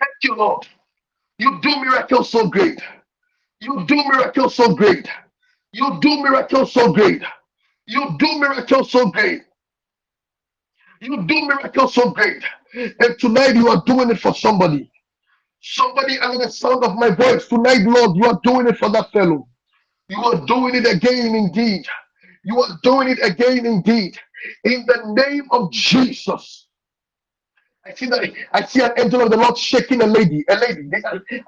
Thank 0.00 0.12
you, 0.22 0.34
Lord. 0.34 0.66
You 1.40 1.58
do 1.62 1.70
miracles 1.80 2.30
so 2.30 2.48
great. 2.48 2.82
You 3.60 3.86
do 3.86 3.96
miracles 3.96 4.54
so 4.56 4.74
great. 4.74 5.08
You 5.72 5.98
do 6.02 6.22
miracles 6.22 6.72
so 6.72 6.92
great. 6.92 7.22
You 7.86 8.16
do 8.18 8.38
miracles 8.40 8.92
so 8.92 9.10
great. 9.10 9.42
You 11.00 11.24
do 11.26 11.42
miracles 11.48 11.94
so 11.94 12.10
great. 12.10 12.44
And 12.74 13.18
tonight 13.18 13.56
you 13.56 13.68
are 13.70 13.82
doing 13.86 14.10
it 14.10 14.20
for 14.20 14.34
somebody. 14.34 14.90
Somebody 15.62 16.18
under 16.20 16.44
the 16.44 16.52
sound 16.52 16.84
of 16.84 16.96
my 16.96 17.10
voice. 17.10 17.48
Tonight, 17.48 17.82
Lord, 17.84 18.16
you 18.16 18.26
are 18.26 18.40
doing 18.44 18.68
it 18.68 18.78
for 18.78 18.90
that 18.90 19.12
fellow. 19.12 19.48
You 20.10 20.22
are 20.24 20.46
doing 20.46 20.74
it 20.76 20.86
again 20.86 21.34
indeed. 21.34 21.86
You 22.44 22.60
are 22.60 22.78
doing 22.82 23.08
it 23.08 23.18
again 23.22 23.66
indeed. 23.66 24.18
In 24.64 24.86
the 24.86 25.14
name 25.26 25.48
of 25.52 25.72
Jesus. 25.72 26.59
I 27.86 27.94
see 27.94 28.06
that 28.06 28.30
I 28.52 28.64
see 28.66 28.82
an 28.82 28.92
angel 28.98 29.22
of 29.22 29.30
the 29.30 29.38
Lord 29.38 29.56
shaking 29.56 30.02
a 30.02 30.06
lady, 30.06 30.44
a 30.50 30.54
lady. 30.56 30.90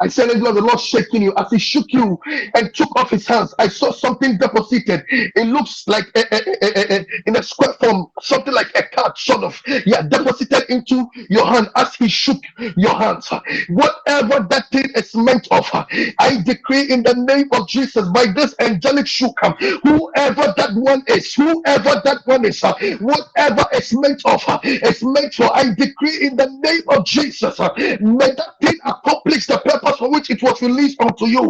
I 0.01 0.09
see 0.09 0.23
an 0.23 0.31
angel 0.31 0.49
of 0.49 0.55
the 0.55 0.63
Lord 0.63 0.81
shaking 0.81 1.21
you 1.21 1.35
as 1.37 1.51
he 1.51 1.59
shook 1.59 1.93
you 1.93 2.19
and 2.55 2.75
took 2.75 2.89
off 2.97 3.11
his 3.11 3.27
hands. 3.27 3.55
I 3.59 3.69
saw 3.69 3.93
something 3.93 4.39
deposited. 4.39 5.05
It 5.11 5.47
looks 5.47 5.87
like 5.87 6.07
a, 6.15 6.25
a, 6.35 7.01
a, 7.01 7.07
in 7.27 7.37
a 7.37 7.43
square 7.43 7.75
form, 7.75 8.07
something 8.23 8.53
like 8.55 8.71
a 8.75 8.83
card, 8.85 9.19
sort 9.19 9.45
of. 9.45 9.61
Yeah, 9.85 10.03
deposited 10.09 10.65
into 10.71 11.07
your 11.29 11.45
hand 11.47 11.69
as 11.77 11.95
he 11.97 12.09
shook 12.09 12.41
your 12.79 12.95
hands. 12.95 13.29
Whatever 13.69 14.47
that 14.49 14.71
thing 14.73 14.89
is 14.95 15.15
meant 15.15 15.49
of, 15.51 15.69
I 15.73 16.43
decree 16.47 16.91
in 16.91 17.03
the 17.03 17.15
name 17.15 17.49
of 17.53 17.69
Jesus 17.69 18.09
by 18.09 18.27
this 18.35 18.55
angelic 18.59 19.07
shook, 19.07 19.39
whoever 19.83 20.55
that 20.57 20.71
one 20.77 21.05
is, 21.09 21.35
whoever 21.35 22.01
that 22.05 22.23
one 22.25 22.47
is, 22.47 22.63
whatever 23.01 23.67
is 23.75 23.93
meant 23.93 24.23
of, 24.25 24.43
is 24.65 25.03
meant 25.03 25.35
for. 25.35 25.55
I 25.55 25.75
decree 25.75 26.22
in 26.23 26.37
the 26.37 26.49
name 26.63 26.83
of 26.89 27.07
Jesus. 27.07 27.59
May 27.61 28.33
that 28.33 28.55
thing 28.63 28.79
accomplish 28.85 29.47
the 29.49 29.59
purpose 29.59 29.99
for 29.99 30.11
which 30.13 30.31
it 30.31 30.43
was 30.43 30.63
released 30.63 31.01
unto 31.03 31.27
you. 31.27 31.43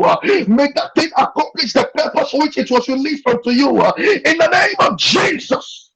May 0.49 0.68
that 0.75 0.92
thing 0.97 1.10
accomplish 1.17 1.75
the 1.75 1.91
purpose 1.94 2.33
for 2.33 2.41
which 2.42 2.59
it 2.59 2.70
was 2.70 2.89
released 2.89 3.26
unto 3.28 3.51
you. 3.51 3.70
In 3.70 4.39
the 4.39 4.49
name 4.52 4.76
of 4.81 4.99
Jesus. 4.99 5.91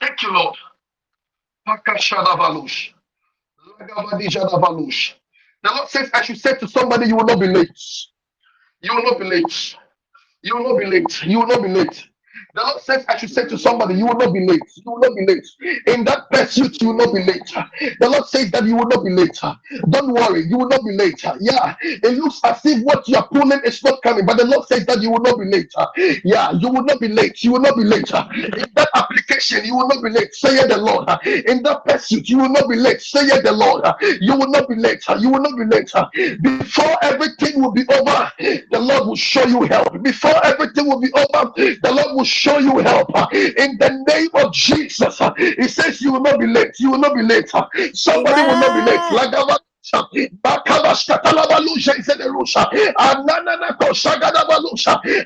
Thank 0.00 0.22
you, 0.22 0.32
Lord. 0.32 0.56
The 5.62 5.70
Lord 5.74 5.88
says, 5.90 6.10
I 6.14 6.22
should 6.22 6.38
say 6.40 6.56
to 6.58 6.68
somebody, 6.68 7.06
you 7.08 7.16
will 7.16 7.24
not 7.26 7.40
be 7.40 7.48
late. 7.48 7.78
You 8.82 8.94
will 8.96 9.04
not 9.04 9.18
be 9.20 9.26
late. 9.26 9.76
You 10.42 10.56
will 10.56 10.72
not 10.74 10.80
be 10.80 10.86
late. 10.86 11.22
You 11.24 11.40
will 11.40 11.48
not 11.48 11.62
be 11.62 11.68
late. 11.68 12.08
The 12.54 12.62
Lord 12.62 12.80
says, 12.82 13.04
I 13.08 13.16
should 13.16 13.30
say 13.30 13.48
to 13.48 13.58
somebody, 13.58 13.94
you 13.94 14.06
will 14.06 14.14
not 14.14 14.32
be 14.32 14.46
late. 14.46 14.62
You 14.76 14.92
will 14.92 15.00
not 15.00 15.16
be 15.16 15.26
late. 15.26 15.46
In 15.88 16.04
that 16.04 16.30
pursuit, 16.30 16.80
you 16.80 16.88
will 16.88 16.98
not 16.98 17.12
be 17.12 17.24
late. 17.24 17.50
The 17.98 18.08
Lord 18.08 18.26
says 18.26 18.50
that 18.52 18.64
you 18.64 18.76
will 18.76 18.86
not 18.86 19.04
be 19.04 19.10
late. 19.10 19.36
Don't 19.90 20.12
worry, 20.12 20.42
you 20.44 20.58
will 20.58 20.68
not 20.68 20.84
be 20.84 20.92
late. 20.92 21.20
Yeah, 21.40 21.74
it 21.82 22.16
looks 22.16 22.40
as 22.44 22.60
if 22.64 22.82
what 22.84 23.08
you 23.08 23.16
are 23.16 23.26
pulling 23.26 23.60
is 23.64 23.82
not 23.82 24.00
coming, 24.02 24.24
but 24.24 24.36
the 24.36 24.44
Lord 24.44 24.68
says 24.68 24.86
that 24.86 25.02
you 25.02 25.10
will 25.10 25.20
not 25.20 25.36
be 25.38 25.46
late. 25.46 25.72
Yeah, 26.24 26.52
you 26.52 26.68
will 26.68 26.84
not 26.84 27.00
be 27.00 27.08
late. 27.08 27.42
You 27.42 27.52
will 27.52 27.60
not 27.60 27.76
be 27.76 27.82
late. 27.82 28.10
In 28.10 28.70
that 28.74 28.88
application, 28.94 29.64
you 29.64 29.76
will 29.76 29.88
not 29.88 30.02
be 30.02 30.10
late. 30.10 30.32
Say 30.34 30.64
the 30.68 30.76
Lord. 30.78 31.08
In 31.26 31.60
that 31.64 31.84
pursuit, 31.84 32.28
you 32.28 32.38
will 32.38 32.50
not 32.50 32.68
be 32.68 32.76
late. 32.76 33.00
Say 33.00 33.26
the 33.40 33.52
Lord. 33.52 33.84
You 34.20 34.36
will 34.36 34.50
not 34.50 34.68
be 34.68 34.76
late. 34.76 35.02
You 35.18 35.30
will 35.30 35.40
not 35.40 35.56
be 35.58 35.64
late. 35.64 35.90
Before 36.40 36.98
everything 37.02 37.60
will 37.60 37.72
be 37.72 37.82
over, 37.88 38.30
the 38.38 38.78
Lord 38.78 39.08
will 39.08 39.16
show 39.16 39.44
you 39.44 39.62
help. 39.62 40.00
Before 40.04 40.38
everything 40.44 40.86
will 40.86 41.00
be 41.00 41.12
over, 41.14 41.52
the 41.56 41.92
Lord 41.92 42.14
will 42.16 42.24
you 42.46 42.78
help 42.78 43.10
in 43.34 43.78
the 43.78 44.04
name 44.08 44.30
of 44.34 44.52
Jesus. 44.52 45.20
He 45.38 45.68
says, 45.68 46.00
You 46.00 46.12
will 46.12 46.20
not 46.22 46.38
be 46.40 46.46
late. 46.46 46.72
You 46.78 46.92
will 46.92 46.98
not 46.98 47.14
be 47.14 47.22
late. 47.22 47.50
Somebody 47.94 48.42
will 48.42 48.58
not 48.58 48.74
be 48.74 48.82
late. 48.82 49.04
Amen. 52.70 52.94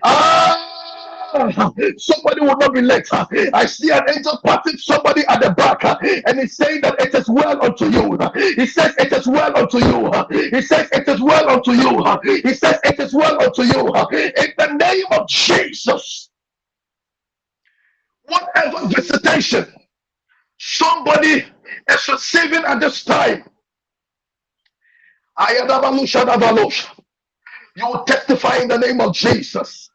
Ah, 0.04 0.58
somebody 1.98 2.40
will 2.40 2.56
not 2.56 2.74
be 2.74 2.80
late. 2.82 3.08
I 3.54 3.66
see 3.66 3.90
an 3.90 4.02
angel 4.14 4.38
patting 4.44 4.78
somebody 4.78 5.22
at 5.28 5.40
the 5.42 5.50
back, 5.50 5.84
and 6.26 6.40
he's 6.40 6.56
saying 6.56 6.80
that 6.82 7.00
it 7.00 7.14
is 7.14 7.28
well 7.28 7.62
unto 7.64 7.86
you. 7.86 8.18
He 8.56 8.66
says 8.66 8.94
it 8.98 9.12
is 9.12 9.26
well 9.26 9.56
unto 9.56 9.78
you. 9.78 10.10
He 10.50 10.62
says 10.62 10.88
it 10.92 11.08
is 11.08 11.20
well 11.20 11.50
unto 11.50 11.72
you. 11.72 12.04
He 12.42 12.54
says 12.54 12.78
it 12.84 12.98
is 13.00 13.14
well 13.14 13.42
unto 13.42 13.62
you. 13.62 13.88
In 14.12 14.52
the 14.58 14.74
name 14.78 15.06
of 15.12 15.28
Jesus, 15.28 16.27
whatever 18.28 18.88
visitation 18.88 19.66
somebody 20.58 21.46
is 21.90 22.08
receiving 22.08 22.64
at 22.64 22.80
this 22.80 23.04
time. 23.04 23.44
You 27.76 27.86
will 27.88 28.04
testify 28.04 28.58
in 28.58 28.68
the 28.68 28.78
name 28.78 29.00
of 29.00 29.14
Jesus. 29.14 29.87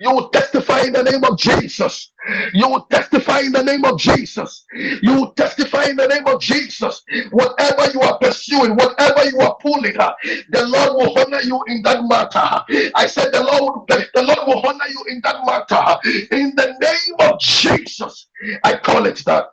You 0.00 0.10
will 0.12 0.28
testify 0.30 0.82
in 0.82 0.92
the 0.92 1.02
name 1.02 1.24
of 1.24 1.38
Jesus. 1.38 2.12
You 2.52 2.68
will 2.68 2.82
testify 2.90 3.40
in 3.40 3.52
the 3.52 3.62
name 3.62 3.84
of 3.84 3.98
Jesus. 3.98 4.64
You 5.02 5.14
will 5.14 5.32
testify 5.32 5.84
in 5.84 5.96
the 5.96 6.06
name 6.08 6.26
of 6.26 6.40
Jesus. 6.40 7.02
Whatever 7.30 7.90
you 7.92 8.00
are 8.02 8.18
pursuing, 8.18 8.76
whatever 8.76 9.24
you 9.30 9.40
are 9.40 9.56
pulling, 9.60 9.98
uh, 9.98 10.12
the 10.50 10.66
Lord 10.66 10.94
will 10.96 11.18
honor 11.18 11.40
you 11.42 11.62
in 11.68 11.82
that 11.82 12.04
matter. 12.04 12.64
I 12.94 13.06
said 13.06 13.32
the 13.32 13.42
Lord, 13.44 13.88
the 13.88 14.22
Lord 14.22 14.38
will 14.46 14.66
honor 14.66 14.88
you 14.90 15.04
in 15.08 15.20
that 15.24 15.44
matter. 15.46 15.98
In 16.32 16.54
the 16.56 16.74
name 16.80 17.30
of 17.30 17.40
Jesus, 17.40 18.28
I 18.64 18.76
call 18.78 19.06
it 19.06 19.24
done. 19.24 19.44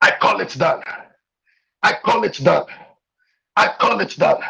I 0.00 0.12
call 0.20 0.40
it 0.40 0.54
done. 0.58 0.82
I 1.82 1.94
call 2.04 2.24
it 2.24 2.34
done. 2.42 2.66
I 3.56 3.74
call 3.80 4.00
it 4.00 4.16
done. 4.18 4.40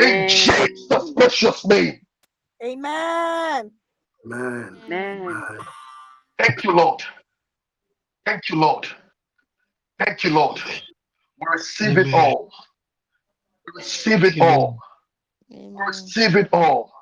In 0.00 0.26
Jesus' 0.26 1.10
precious 1.16 1.66
name. 1.66 2.00
Amen. 2.62 3.70
Amen. 4.26 4.80
Amen. 4.90 5.42
Thank 6.38 6.64
you, 6.64 6.72
Lord. 6.72 7.02
Thank 8.26 8.48
you, 8.50 8.56
Lord. 8.56 8.86
Thank 9.98 10.24
you, 10.24 10.30
Lord. 10.30 10.60
We 11.40 11.46
receive 11.52 11.98
it 11.98 12.12
all. 12.14 12.50
We 13.66 13.72
receive 13.76 14.24
it 14.24 14.40
all. 14.40 14.78
We 15.76 15.84
receive 15.86 16.36
it 16.36 16.48
all. 16.52 16.92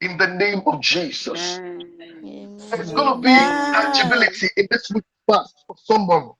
In 0.00 0.18
the 0.18 0.28
name 0.28 0.62
of 0.66 0.80
Jesus. 0.80 1.60
Amen. 2.24 2.56
There's 2.72 2.92
going 2.92 3.14
to 3.14 3.20
be 3.20 3.48
tangibility 3.72 4.48
in 4.56 4.68
this 4.70 4.90
week 4.90 5.04
fast 5.30 5.54
for 5.66 5.76
someone. 5.84 6.30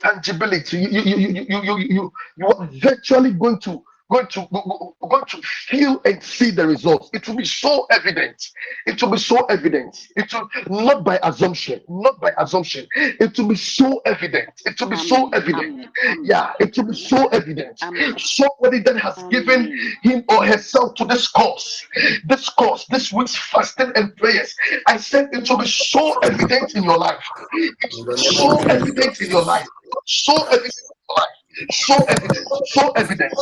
Tangibility. 0.00 0.78
You, 0.78 0.88
you, 0.88 1.02
you, 1.02 1.16
you, 1.28 1.46
you, 1.48 1.62
you, 1.62 1.78
you, 1.78 2.12
you 2.38 2.46
are 2.48 2.68
virtually 2.82 3.32
going 3.32 3.60
to 3.60 3.82
going 4.10 4.26
to 4.28 4.46
going 4.50 5.24
to 5.26 5.40
feel 5.42 6.00
and 6.04 6.22
see 6.22 6.50
the 6.50 6.66
results. 6.66 7.10
It 7.12 7.26
will 7.28 7.36
be 7.36 7.44
so 7.44 7.86
evident. 7.90 8.50
It 8.86 9.02
will 9.02 9.10
be 9.10 9.18
so 9.18 9.44
evident. 9.46 10.08
It 10.16 10.32
will 10.32 10.48
not 10.84 11.04
by 11.04 11.18
assumption, 11.22 11.80
not 11.88 12.20
by 12.20 12.32
assumption. 12.38 12.86
It 12.94 13.38
will 13.38 13.48
be 13.48 13.56
so 13.56 14.00
evident. 14.06 14.50
It 14.64 14.80
will 14.80 14.88
be 14.88 14.96
so 14.96 15.28
evident. 15.30 15.64
Amen. 15.64 15.90
Amen. 16.04 16.24
Yeah, 16.24 16.52
it 16.60 16.76
will 16.76 16.84
be 16.84 16.96
so 16.96 17.28
evident. 17.28 17.82
Amen. 17.82 18.18
Somebody 18.18 18.80
that 18.80 18.96
has 18.98 19.22
given 19.30 19.76
him 20.02 20.24
or 20.28 20.44
herself 20.44 20.94
to 20.96 21.04
this 21.04 21.28
cause, 21.28 21.86
this 22.26 22.48
cause, 22.50 22.86
this 22.90 23.12
week's 23.12 23.36
fasting 23.36 23.92
and 23.94 24.16
prayers. 24.16 24.54
I 24.86 24.96
said 24.96 25.28
it 25.32 25.48
will 25.48 25.58
be 25.58 25.66
so 25.68 26.18
evident 26.18 26.74
in 26.74 26.84
your 26.84 26.98
life. 26.98 27.24
It 27.52 27.74
In 27.92 28.06
will 28.06 28.16
the 28.16 28.22
be 28.22 28.22
name 28.22 28.50
of 28.50 28.60
so 28.60 28.68
evident 28.68 29.20
in 29.20 29.30
your 29.30 29.44
life. 29.44 29.66
So 30.06 30.34
evident 30.46 30.74
in 30.74 30.96
your 31.08 31.16
life. 31.16 31.39
So 31.72 31.96
evident, 32.08 32.48
so 32.66 32.90
evident. 32.92 33.32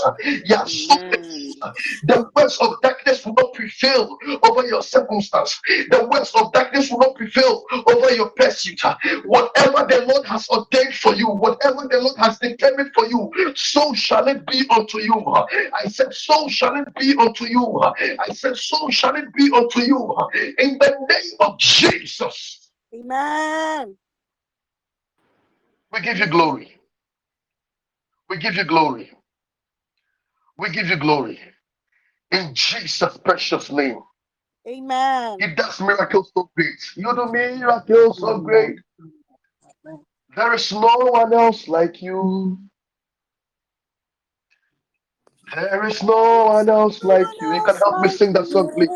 Yeah, 0.44 0.64
so 0.64 0.96
Amen. 0.96 1.54
the 2.04 2.30
works 2.34 2.58
of 2.60 2.80
darkness 2.82 3.24
will 3.24 3.34
not 3.34 3.52
prevail 3.52 4.16
over 4.42 4.66
your 4.66 4.82
circumstance. 4.82 5.60
The 5.90 6.08
works 6.10 6.32
of 6.34 6.52
darkness 6.52 6.90
will 6.90 6.98
not 7.00 7.14
prevail 7.16 7.64
over 7.86 8.12
your 8.12 8.30
pursuit. 8.30 8.80
Whatever 9.24 9.86
the 9.86 10.06
Lord 10.06 10.26
has 10.26 10.48
ordained 10.48 10.94
for 10.94 11.14
you, 11.14 11.28
whatever 11.28 11.86
the 11.90 12.00
Lord 12.00 12.16
has 12.18 12.38
determined 12.38 12.92
for 12.94 13.06
you, 13.06 13.30
so 13.54 13.92
shall 13.94 14.26
it 14.28 14.46
be 14.46 14.64
unto 14.70 15.00
you. 15.00 15.14
I 15.74 15.88
said, 15.88 16.14
so 16.14 16.48
shall 16.48 16.76
it 16.76 16.94
be 16.94 17.14
unto 17.18 17.44
you. 17.44 17.80
I 17.80 18.32
said, 18.32 18.56
so 18.56 18.88
shall 18.90 19.16
it 19.16 19.32
be 19.34 19.50
unto 19.54 19.80
you. 19.80 20.16
In 20.58 20.78
the 20.78 20.96
name 21.08 21.36
of 21.40 21.58
Jesus, 21.58 22.70
Amen. 22.94 23.96
we 25.92 26.00
give 26.00 26.18
you 26.18 26.26
glory. 26.26 26.77
We 28.30 28.38
give 28.38 28.56
you 28.56 28.64
glory. 28.64 29.12
We 30.58 30.70
give 30.70 30.88
you 30.88 30.96
glory. 30.98 31.40
In 32.32 32.54
Jesus' 32.54 33.18
precious 33.24 33.70
name. 33.70 34.00
Amen. 34.68 35.38
He 35.40 35.54
does 35.54 35.80
miracles 35.80 36.32
so 36.36 36.50
great. 36.56 36.76
You 36.96 37.14
do 37.14 37.32
miracles 37.32 38.20
so 38.20 38.38
great. 38.40 38.76
There 40.36 40.54
is 40.54 40.72
no 40.72 40.96
one 41.12 41.32
else 41.32 41.68
like 41.68 42.02
you. 42.02 42.58
There 45.54 45.86
is 45.86 46.02
no 46.02 46.46
one 46.46 46.68
else 46.68 47.04
like 47.04 47.40
you. 47.40 47.54
You 47.54 47.62
can 47.62 47.76
help 47.76 47.98
me 47.98 48.08
sing 48.08 48.32
that 48.34 48.48
song, 48.48 48.70
please. 48.70 48.90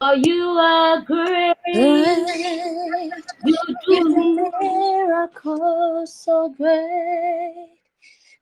For 0.00 0.14
you 0.14 0.44
are 0.50 1.00
great. 1.02 1.56
Great 1.74 3.12
You 3.44 3.56
do 3.86 4.04
the 4.14 4.52
miracle 4.60 6.06
so 6.06 6.50
great. 6.50 7.70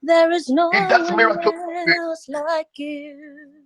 There 0.02 0.30
is 0.32 0.50
no 0.50 0.68
one 0.68 1.16
miracles 1.16 1.54
else 1.98 2.28
like 2.28 2.68
you. 2.76 3.65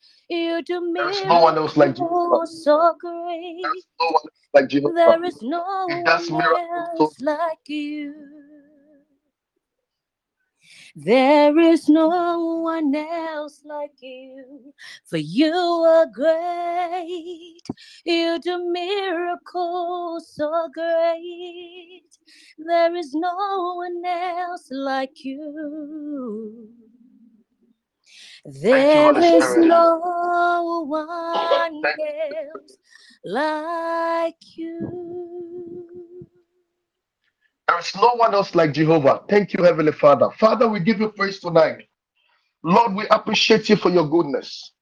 You 0.31 0.63
do 0.63 0.93
There 0.93 1.09
is 1.09 1.25
no 1.25 1.41
one 1.41 1.57
else 1.57 1.75
like 1.75 1.99
miracles 1.99 2.63
so 2.63 2.95
great. 2.97 3.65
is 3.65 3.85
no 3.99 4.05
one 4.05 4.23
else 4.23 4.39
like 4.53 4.69
Jehovah. 4.69 4.93
There 5.03 5.25
is 5.25 5.41
no 5.41 5.63
one 5.89 6.47
else 6.97 7.21
like 7.21 7.67
you. 7.67 8.13
There 10.95 11.57
is 11.59 11.89
no 11.89 12.61
one 12.63 12.95
else 12.95 13.61
like 13.65 14.01
you, 14.01 14.73
for 15.05 15.17
you 15.17 15.53
are 15.53 16.05
great. 16.05 17.61
You 18.05 18.39
do 18.39 18.71
miracles 18.71 20.33
so 20.33 20.69
great. 20.73 22.03
There 22.57 22.95
is 22.95 23.13
no 23.13 23.73
one 23.77 24.05
else 24.05 24.67
like 24.71 25.25
you. 25.25 26.90
There 28.45 29.17
is 29.17 29.43
Spirit. 29.43 29.67
no 29.67 30.85
one 30.87 31.85
else 31.85 32.77
like 33.25 34.35
you. 34.57 36.27
There 37.67 37.79
is 37.79 37.95
no 37.95 38.13
one 38.15 38.33
else 38.33 38.55
like 38.55 38.73
Jehovah. 38.73 39.21
Thank 39.29 39.53
you, 39.53 39.63
Heavenly 39.63 39.91
Father. 39.93 40.29
Father, 40.39 40.67
we 40.67 40.79
give 40.81 40.99
you 40.99 41.09
praise 41.09 41.39
tonight. 41.39 41.87
Lord, 42.63 42.95
we 42.95 43.07
appreciate 43.09 43.69
you 43.69 43.75
for 43.75 43.89
your 43.89 44.09
goodness. 44.09 44.73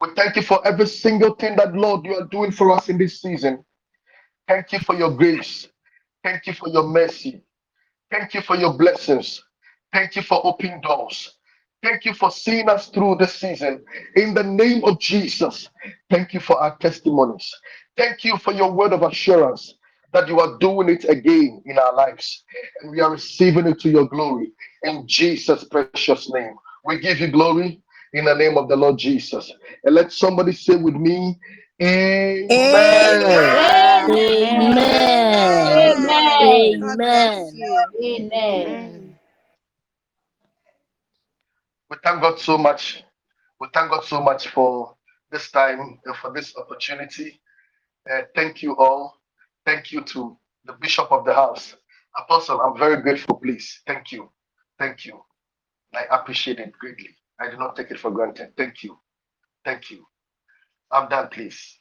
We 0.00 0.08
thank 0.16 0.36
you 0.36 0.42
for 0.42 0.66
every 0.66 0.86
single 0.86 1.34
thing 1.36 1.56
that, 1.56 1.74
Lord, 1.74 2.04
you 2.06 2.14
are 2.16 2.26
doing 2.26 2.52
for 2.52 2.72
us 2.72 2.88
in 2.88 2.98
this 2.98 3.22
season. 3.22 3.64
Thank 4.48 4.72
you 4.72 4.80
for 4.80 4.94
your 4.96 5.10
grace. 5.10 5.68
Thank 6.24 6.46
you 6.46 6.54
for 6.54 6.68
your 6.68 6.84
mercy. 6.88 7.42
Thank 8.10 8.34
you 8.34 8.42
for 8.42 8.56
your 8.56 8.74
blessings. 8.74 9.42
Thank 9.92 10.16
you 10.16 10.22
for 10.22 10.44
opening 10.46 10.80
doors. 10.82 11.35
Thank 11.82 12.04
you 12.04 12.14
for 12.14 12.30
seeing 12.30 12.68
us 12.68 12.88
through 12.88 13.16
this 13.16 13.34
season. 13.34 13.84
In 14.16 14.34
the 14.34 14.42
name 14.42 14.84
of 14.84 14.98
Jesus, 14.98 15.68
thank 16.10 16.34
you 16.34 16.40
for 16.40 16.60
our 16.60 16.76
testimonies. 16.78 17.52
Thank 17.96 18.24
you 18.24 18.36
for 18.38 18.52
your 18.52 18.72
word 18.72 18.92
of 18.92 19.02
assurance 19.02 19.74
that 20.12 20.28
you 20.28 20.40
are 20.40 20.58
doing 20.58 20.88
it 20.88 21.04
again 21.08 21.62
in 21.66 21.78
our 21.78 21.94
lives. 21.94 22.44
And 22.82 22.90
we 22.90 23.00
are 23.00 23.10
receiving 23.10 23.66
it 23.66 23.78
to 23.80 23.90
your 23.90 24.06
glory. 24.08 24.52
In 24.84 25.06
Jesus' 25.06 25.64
precious 25.64 26.32
name, 26.32 26.56
we 26.84 26.98
give 26.98 27.20
you 27.20 27.28
glory 27.28 27.80
in 28.14 28.24
the 28.24 28.34
name 28.34 28.56
of 28.56 28.68
the 28.68 28.76
Lord 28.76 28.98
Jesus. 28.98 29.52
And 29.84 29.94
let 29.94 30.12
somebody 30.12 30.52
say 30.52 30.76
with 30.76 30.94
me, 30.94 31.38
Amen. 31.82 33.22
Amen. 33.22 33.62
Amen. 34.08 34.76
Amen. 35.68 36.00
God 36.06 36.98
bless 37.00 37.52
Amen. 37.52 37.52
Amen. 38.02 38.95
We 41.90 41.96
thank 42.04 42.22
God 42.22 42.38
so 42.40 42.58
much 42.58 43.02
We 43.60 43.68
thank 43.74 43.90
God 43.90 44.04
so 44.04 44.22
much 44.22 44.48
for 44.48 44.94
this 45.32 45.50
time 45.50 45.98
and 46.04 46.16
for 46.16 46.32
this 46.32 46.56
opportunity. 46.56 47.40
Uh, 48.10 48.22
thank 48.34 48.62
you 48.62 48.76
all. 48.76 49.16
Thank 49.66 49.92
you 49.92 50.02
to 50.02 50.38
the 50.66 50.74
Bishop 50.74 51.10
of 51.12 51.24
the 51.24 51.34
house. 51.34 51.76
Apostle, 52.18 52.60
I'm 52.60 52.78
very 52.78 53.02
grateful, 53.02 53.36
please. 53.36 53.82
Thank 53.86 54.12
you. 54.12 54.30
Thank 54.78 55.06
you. 55.06 55.22
I 55.94 56.04
appreciate 56.16 56.60
it 56.60 56.72
greatly. 56.72 57.16
I 57.40 57.50
do 57.50 57.58
not 57.58 57.76
take 57.76 57.90
it 57.92 57.98
for 58.00 58.10
granted. 58.10 58.52
Thank 58.56 58.84
you. 58.84 58.98
Thank 59.64 59.90
you. 59.90 60.04
I'm 60.92 61.08
done, 61.08 61.28
please. 61.28 61.80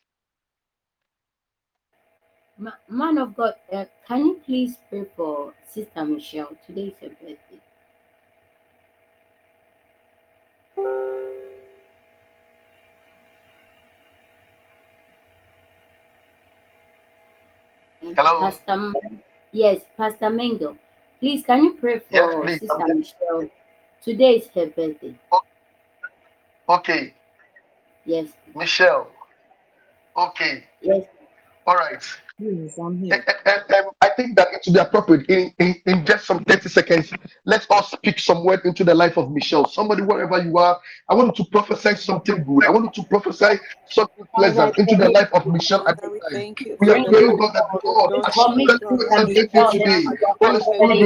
Man 2.89 3.17
of 3.17 3.35
God, 3.35 3.55
uh, 3.71 3.85
can 4.07 4.25
you 4.25 4.41
please 4.45 4.77
pray 4.89 5.05
for 5.15 5.53
Sister 5.73 6.05
Michelle? 6.05 6.57
Today 6.67 6.87
is 6.87 6.93
her 7.01 7.09
birthday. 7.09 7.37
And 7.51 7.61
Hello? 18.15 18.39
Pastor, 18.39 18.93
yes, 19.51 19.81
Pastor 19.97 20.29
Mingo. 20.29 20.77
Please, 21.19 21.43
can 21.45 21.63
you 21.63 21.73
pray 21.73 22.01
Yes, 22.09 22.33
for 22.33 22.41
please. 22.43 22.59
Sister 22.59 22.73
I'm 22.79 22.87
there. 22.87 22.95
Michelle? 22.95 23.49
Today 24.03 24.35
is 24.35 24.47
her 24.53 24.67
birthday. 24.67 25.15
Okay, 26.69 27.13
Yes, 28.05 28.27
Michelle. 28.55 29.07
Okay, 30.17 30.63
yes. 30.81 31.05
all 31.65 31.75
right. 31.75 32.03
Yes, 32.39 32.77
I'm 32.79 32.97
here. 32.99 33.23
I 34.01 34.09
think 34.17 34.37
that 34.37 34.49
it 34.53 34.63
would 34.65 34.73
be 34.75 34.79
appropriate 34.79 35.29
in, 35.29 35.53
in, 35.59 35.75
in 35.87 36.05
just 36.05 36.25
some 36.25 36.43
30 36.45 36.69
seconds. 36.69 37.13
Let's 37.45 37.67
all 37.69 37.83
speak 37.83 38.19
some 38.19 38.45
word 38.45 38.61
into 38.65 38.83
the 38.83 38.95
life 38.95 39.17
of 39.17 39.31
Michelle. 39.31 39.67
Somebody, 39.67 40.03
wherever 40.03 40.41
you 40.43 40.57
are, 40.57 40.79
I 41.09 41.15
want 41.15 41.37
you 41.39 41.45
to 41.45 41.51
prophesy 41.51 41.95
something 41.95 42.43
good. 42.43 42.65
I 42.65 42.71
want 42.71 42.95
you 42.97 43.03
to 43.03 43.09
prophesy 43.09 43.59
something 43.85 44.27
pleasant 44.35 44.77
into 44.79 44.95
the 44.97 45.09
life 45.09 45.29
of 45.33 45.47
Michelle 45.47 45.87
at 45.87 45.97
Father, 46.01 46.11
we 46.11 46.21
this 46.21 46.39
time. 46.39 46.45
We 46.79 46.91
are 46.91 46.99
praying, 47.07 47.37
God, 47.37 47.53
that 47.55 47.65
of 47.73 47.81
God, 47.83 48.11
daughter, 48.13 48.27
as 48.27 48.35
she 48.35 48.53
went 48.67 48.81
through 48.87 48.99
God. 49.09 49.17
her 49.17 49.27
We 49.27 49.35
birthday 49.35 49.65
Michelle 49.65 49.65
today, 49.65 50.17
Holy 50.41 50.61
Spirit, 50.61 51.01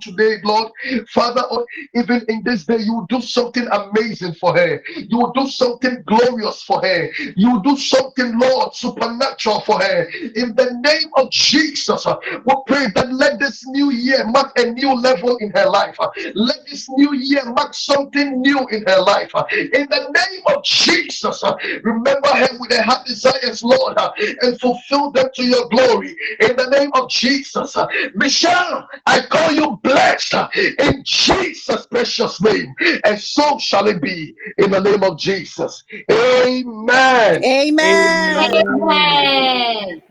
today, 0.00 0.38
Lord. 0.44 0.72
Father, 1.08 1.42
oh, 1.50 1.66
even 1.94 2.24
in 2.28 2.42
this 2.44 2.64
day, 2.64 2.78
you 2.78 3.06
do 3.08 3.20
something 3.20 3.66
amazing 3.70 4.34
for 4.34 4.54
her. 4.56 4.82
You 4.96 5.32
do 5.34 5.48
something 5.48 6.02
glorious 6.06 6.62
for 6.62 6.80
her. 6.82 7.08
You 7.36 7.60
do 7.64 7.76
something, 7.76 8.38
Lord, 8.38 8.74
supernatural 8.74 9.60
for 9.62 9.80
her. 9.80 10.04
In 10.36 10.54
the 10.54 10.78
name 10.84 11.10
of 11.16 11.30
Jesus, 11.30 12.06
uh, 12.06 12.16
we 12.44 12.54
pray 12.66 12.86
that 12.94 13.12
let 13.12 13.38
this 13.40 13.66
new 13.66 13.90
year 13.90 14.24
mark 14.26 14.58
a 14.58 14.70
new 14.70 14.94
level 14.94 15.36
in 15.38 15.50
her 15.50 15.68
life. 15.68 15.96
uh, 16.00 16.08
Let 16.34 16.66
this 16.68 16.88
new 16.90 17.14
year 17.14 17.44
mark 17.44 17.74
something 17.74 18.40
new 18.40 18.66
in 18.68 18.84
her 18.86 19.00
life. 19.00 19.30
uh, 19.34 19.44
In 19.52 19.88
the 19.90 20.10
name 20.14 20.42
of 20.56 20.64
Jesus, 20.64 21.42
remember 21.82 22.28
her 22.28 22.48
with 22.58 22.72
her 22.72 22.82
heart 22.82 23.06
desires, 23.06 23.62
Lord, 23.62 23.96
and 24.42 24.60
fulfill 24.60 25.10
them 25.10 25.28
to 25.34 25.44
your 25.44 25.68
glory. 25.68 26.16
In 26.40 26.56
the 26.56 26.68
name 26.70 26.90
of 26.94 27.08
Jesus, 27.10 27.76
Michelle, 28.14 28.88
I 29.06 29.20
call 29.22 29.52
you 29.52 29.71
blessed 29.82 30.34
in 30.78 31.02
Jesus' 31.04 31.86
precious 31.86 32.40
name, 32.40 32.74
and 33.04 33.18
so 33.18 33.58
shall 33.58 33.86
it 33.88 34.00
be 34.00 34.34
in 34.58 34.70
the 34.70 34.80
name 34.80 35.02
of 35.02 35.18
Jesus. 35.18 35.82
Amen. 36.10 37.44
Amen. 37.44 38.36
Amen. 38.36 40.02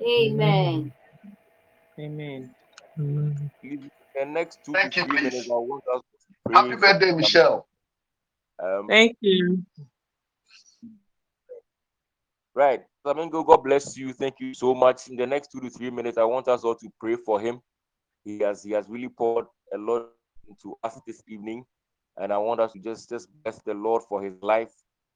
Amen. 0.00 0.92
Amen. 1.98 2.54
Please, 3.62 3.80
the 4.14 4.24
next 4.24 4.58
two 4.64 4.72
Thank 4.72 4.96
you, 4.96 5.04
three 5.04 5.14
minutes, 5.14 5.36
please. 5.36 5.50
I 5.50 5.54
want 5.54 5.82
us 5.94 6.00
to 6.00 6.34
pray 6.46 6.56
Happy 6.56 6.76
birthday, 6.76 7.12
Michelle. 7.12 7.66
Um, 8.62 8.86
Thank 8.88 9.16
you. 9.20 9.64
right. 12.54 12.82
Flamingo, 13.02 13.42
God 13.42 13.58
bless 13.58 13.96
you. 13.96 14.12
Thank 14.12 14.34
you 14.40 14.54
so 14.54 14.74
much. 14.74 15.08
In 15.08 15.16
the 15.16 15.26
next 15.26 15.50
two 15.52 15.60
to 15.60 15.70
three 15.70 15.90
minutes, 15.90 16.18
I 16.18 16.24
want 16.24 16.48
us 16.48 16.64
all 16.64 16.74
to 16.74 16.88
pray 17.00 17.16
for 17.16 17.40
him. 17.40 17.60
He 18.24 18.38
has 18.40 18.62
he 18.62 18.72
has 18.72 18.88
really 18.88 19.08
poured 19.08 19.46
a 19.74 19.78
lot 19.78 20.08
into 20.48 20.76
us 20.82 21.00
this 21.06 21.22
evening. 21.28 21.64
And 22.16 22.32
I 22.32 22.38
want 22.38 22.60
us 22.60 22.72
to 22.72 22.80
just, 22.80 23.08
just 23.08 23.28
bless 23.42 23.60
the 23.62 23.74
Lord 23.74 24.02
for 24.08 24.22
his 24.22 24.34
life. 24.42 24.72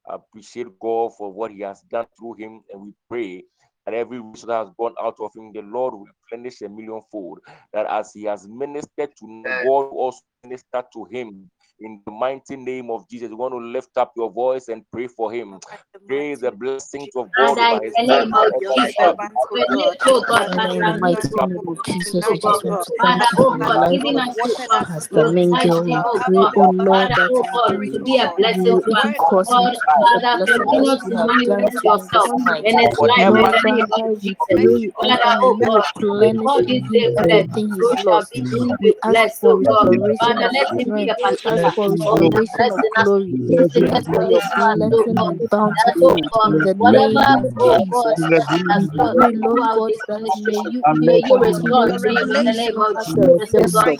Appreciate 0.07 0.67
God 0.79 1.13
for 1.17 1.31
what 1.31 1.51
he 1.51 1.61
has 1.61 1.81
done 1.81 2.05
through 2.17 2.35
him. 2.35 2.61
And 2.71 2.81
we 2.81 2.93
pray 3.09 3.43
that 3.85 3.93
every 3.93 4.19
wish 4.19 4.41
that 4.41 4.65
has 4.65 4.69
gone 4.77 4.95
out 5.01 5.17
of 5.19 5.31
him, 5.35 5.51
the 5.53 5.61
Lord 5.61 5.93
will 5.93 6.05
replenish 6.31 6.61
a 6.61 6.69
millionfold. 6.69 7.39
That 7.73 7.87
as 7.87 8.13
he 8.13 8.23
has 8.23 8.47
ministered 8.47 9.11
to 9.17 9.43
God, 9.43 9.87
also 9.87 10.19
minister 10.43 10.83
to 10.93 11.05
him 11.05 11.49
in 11.83 12.01
the 12.05 12.11
mighty 12.11 12.55
name 12.55 12.89
of 12.89 13.07
Jesus. 13.09 13.29
You 13.29 13.37
want 13.37 13.53
to 13.53 13.59
lift 13.59 13.97
up 13.97 14.13
your 14.15 14.31
voice 14.31 14.69
and 14.69 14.83
pray 14.91 15.07
for 15.07 15.31
him. 15.31 15.59
Pray 16.07 16.35
the 16.35 16.51
blessings 16.51 17.09
of 17.15 17.29
God 17.37 17.57
Father, 17.57 17.83
in 17.85 18.07
the 18.07 18.25
name 18.25 18.33
of 18.33 18.51
Jesus, 18.75 18.95
servant, 18.95 19.31
we 19.51 19.65
God, 19.67 19.69
lift, 19.69 20.03
God, 20.03 20.25
that 20.39 20.55
Father, 20.55 20.63
as 20.65 20.71
in 20.71 20.77
he 20.77 20.79
the 20.85 20.93
Pastor 20.93 20.93
has 20.93 21.01
mighty 21.01 21.27
ministered 21.27 21.49
Mingo, 21.49 21.63
name 21.63 21.67
of 21.67 21.85
Jesus, 21.85 22.13
we 22.13 22.21
tonight, 22.21 22.41
God. 22.41 22.53
just 22.53 22.65
want 22.65 22.81
to 22.85 22.93
thank 23.01 23.31
you 23.31 23.37
for 23.37 23.57
you 23.57 23.59
the 23.59 23.65
have 23.65 23.75
God, 23.75 23.79
life 23.79 23.93
even 23.93 24.03
poured 24.03 24.17
of 24.17 24.27
as 24.29 24.35
you 24.43 24.55
water 24.55 24.67
God, 24.69 24.81
us, 24.81 24.87
Pastor 24.87 25.13
God, 25.13 25.25
will 25.25 25.41
touch 25.51 25.69
Mingel. 25.69 25.83
pour 25.83 25.85
We 25.85 25.93
him, 25.95 26.03
more 26.03 26.13
out 26.15 26.23
pray, 26.25 26.47
oh 26.55 26.69
Lord, 26.79 27.09
that 27.09 27.19
name 27.29 27.37
of 27.37 27.47
God, 27.53 27.67
Jesus, 27.67 27.91
to 27.91 27.99
you 27.99 28.03
be 28.03 28.17
a 28.17 28.33
blessing 28.37 28.79
to 28.81 28.91
us. 28.95 29.03
even 29.03 29.13
word 29.13 29.15
cause 29.17 29.49
him 29.49 29.63
God, 29.63 29.73
to 29.73 29.81
be 29.95 30.03
a 30.15 30.17
Father, 30.21 30.37
continue 30.39 30.97
to 30.97 31.17
have 31.17 31.29
manifest 31.47 31.83
yourself 31.83 32.31
in 32.65 32.79
his 32.79 33.01
life 33.01 33.27
in 33.35 33.49
the 33.49 33.61
Wherever 33.61 33.63
name 33.65 33.87
of 33.91 34.21
we 34.23 34.35
Jesus. 34.47 34.47
pray, 34.49 34.91
oh 34.97 35.01
Father, 35.07 35.37
oh 35.41 35.55
God, 35.57 35.83
we 36.19 36.33
replenish 36.33 36.43
call 36.43 36.59
in 36.59 36.65
this 36.65 36.83
him 36.83 36.91
day 36.91 37.09
blessed. 37.17 37.49
everything 37.53 37.69
So 37.79 37.95
he's 37.95 38.03
shall 38.03 38.03
lost. 38.05 38.31
be 38.33 38.39
indeed 38.39 38.77
We 38.79 38.95
ask 39.03 39.39
for 39.39 39.57
restoration 39.59 40.17
Father, 40.19 40.49
let 40.53 40.69
him 40.69 40.93
be 40.95 41.09
a 41.09 41.37
strength. 41.37 41.72
We 41.77 42.05
ask 42.13 42.15
partaker 42.15 42.15
for 42.17 42.19
Oh, 42.21 42.29
the 42.29 42.41
restoration 42.41 42.73
of 42.75 42.83
glory. 43.03 43.35
to 43.39 43.55
We 43.75 43.83
visit 43.83 43.89
ask 43.93 44.05
us 44.05 44.05
for 44.13 44.23
with 44.29 44.29
your 44.29 44.41
this 44.45 44.53
month, 44.57 44.87
oh 44.91 45.07
blessing 45.07 45.17
and 45.25 45.49
That, 45.85 45.95
bountiful 45.99 46.03
oh 46.03 46.21
God, 46.33 46.55
in 46.81 46.93
the 46.93 47.07
name 47.09 47.45
of 47.45 47.47
oh 47.59 48.13
Jesus. 48.15 48.45
has 48.69 48.89
We 48.93 48.93
lost 48.93 49.17
pray, 49.17 49.33
Lord 49.35 49.63
God, 49.75 49.93
that 50.23 50.35
may 50.35 50.59
you 50.59 50.85
may 50.91 51.19
may 51.21 51.21
you 51.23 51.33
you 51.33 51.39
restore 51.39 51.87
continue 51.87 51.89
Your 51.89 51.99
to 51.99 51.99
to 52.07 52.19
him 52.19 52.31
in 52.33 52.43
the 52.43 52.53
name 52.53 52.79
of 52.81 52.97
as 52.99 53.07
in 53.13 53.23
a 53.23 53.33
Jesus, 53.39 53.71
oh 53.77 53.97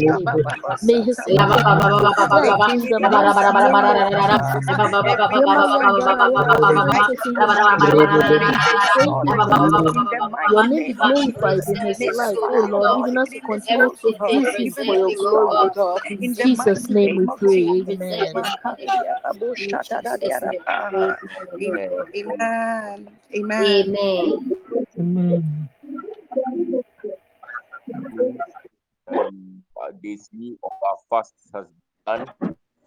we 0.00 0.07
May 0.82 1.02
his 1.02 1.18
Your 10.50 10.64
name 10.64 10.86
be 10.86 10.94
glorified 10.94 11.62
in 11.68 11.76
his 11.86 12.06
life, 12.16 12.38
oh 12.48 12.66
Lord, 12.70 12.84
God 12.84 12.98
even 13.00 13.18
as 13.18 13.34
you 13.34 13.40
continue 13.42 13.90
to 13.90 13.96
oh 14.08 14.12
God, 14.18 14.32
use 14.32 14.56
him 14.56 14.72
for 14.86 14.96
your 14.96 15.12
glory. 15.12 15.58
oh 15.60 15.70
God, 15.74 16.00
In 16.10 16.34
Jesus' 16.34 16.88
name 16.90 17.16
we 17.16 17.26
pray. 17.26 17.84
Amen. 17.90 18.32
Amen. 21.54 21.96
Amen. 22.16 23.08
Amen. 23.38 23.98
Amen. 24.98 25.68
Uh, 30.04 30.66
of 30.66 30.72
our 30.86 30.96
fast 31.10 31.34
has 31.54 31.66
begun, 32.06 32.30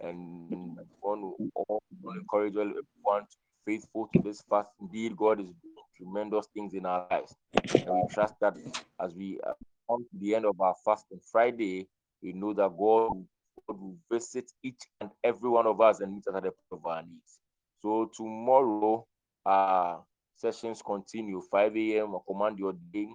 and 0.02 0.50
we 0.50 0.86
want 1.02 1.22
to 1.40 1.52
all 1.56 1.82
encourage 2.16 2.54
everyone 2.54 3.24
to 3.30 3.38
be 3.66 3.78
faithful 3.78 4.10
to 4.14 4.22
this 4.24 4.42
fast. 4.50 4.70
Indeed, 4.80 5.16
God 5.18 5.40
is 5.40 5.48
doing 5.48 5.86
tremendous 5.98 6.48
things 6.54 6.74
in 6.74 6.86
our 6.86 7.08
lives, 7.12 7.36
and 7.54 7.90
we 7.90 8.08
trust 8.14 8.36
that 8.42 8.56
as 9.00 9.14
we 9.14 9.40
uh, 9.46 9.54
come 9.90 10.04
to 10.04 10.20
the 10.20 10.36
end 10.36 10.46
of 10.46 10.60
our 10.60 10.76
fast 10.86 11.06
on 11.12 11.20
Friday, 11.32 11.88
we 12.22 12.34
know 12.34 12.54
that 12.54 12.70
God 12.70 12.78
will, 12.78 13.26
God 13.68 13.80
will 13.80 13.98
visit 14.12 14.52
each 14.64 14.82
and 15.00 15.10
every 15.24 15.50
one 15.50 15.68
of 15.68 15.80
us 15.82 16.00
and 16.00 16.14
meet 16.14 16.28
us 16.28 16.36
at 16.36 16.44
the 16.44 16.52
point 16.52 16.72
of 16.72 16.86
our 16.86 17.02
needs. 17.02 17.40
So 17.82 18.12
tomorrow, 18.16 19.06
uh, 19.46 19.98
sessions 20.36 20.82
continue 20.82 21.42
5 21.52 21.76
a.m. 21.78 22.16
or 22.16 22.24
command 22.28 22.60
your 22.60 22.74
day. 22.94 23.08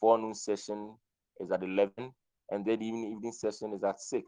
Forenoon 0.00 0.34
session 0.34 0.94
is 1.40 1.50
at 1.50 1.62
11 1.62 2.12
and 2.50 2.64
then 2.64 2.82
evening 2.82 3.12
evening 3.12 3.32
session 3.32 3.72
is 3.74 3.84
at 3.84 4.00
six. 4.00 4.26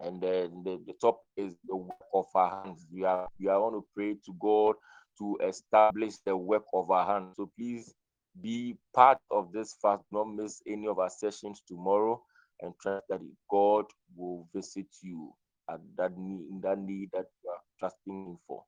And 0.00 0.20
then 0.20 0.62
the, 0.64 0.80
the 0.86 0.94
top 1.00 1.20
is 1.36 1.54
the 1.68 1.76
work 1.76 1.96
of 2.12 2.26
our 2.34 2.64
hands. 2.64 2.84
We 2.92 3.04
are 3.04 3.28
we 3.38 3.46
are 3.48 3.58
going 3.58 3.74
to 3.74 3.86
pray 3.94 4.14
to 4.14 4.32
God 4.40 4.74
to 5.18 5.38
establish 5.46 6.14
the 6.26 6.36
work 6.36 6.64
of 6.74 6.90
our 6.90 7.06
hands. 7.06 7.34
So 7.36 7.50
please 7.56 7.94
be 8.40 8.76
part 8.94 9.18
of 9.30 9.52
this 9.52 9.76
fast. 9.80 10.02
Don't 10.12 10.36
miss 10.36 10.60
any 10.66 10.88
of 10.88 10.98
our 10.98 11.10
sessions 11.10 11.62
tomorrow, 11.68 12.20
and 12.60 12.72
trust 12.80 13.04
that 13.10 13.20
God 13.50 13.84
will 14.16 14.48
visit 14.54 14.86
you 15.02 15.32
at 15.70 15.80
that 15.96 16.16
need 16.18 16.48
in 16.50 16.60
that 16.62 16.78
need 16.78 17.10
that 17.12 17.26
you 17.44 17.50
are 17.50 17.60
trusting 17.78 18.26
Him 18.26 18.38
for. 18.46 18.64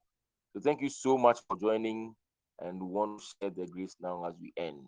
So 0.53 0.61
thank 0.61 0.81
you 0.81 0.89
so 0.89 1.19
much 1.19 1.41
for 1.49 1.57
joining, 1.59 2.15
and 2.61 2.81
we 2.81 2.87
want 2.87 3.21
to 3.21 3.27
share 3.41 3.51
the 3.51 3.67
grace 3.67 3.97
now 4.01 4.25
as 4.27 4.35
we 4.41 4.53
end. 4.57 4.87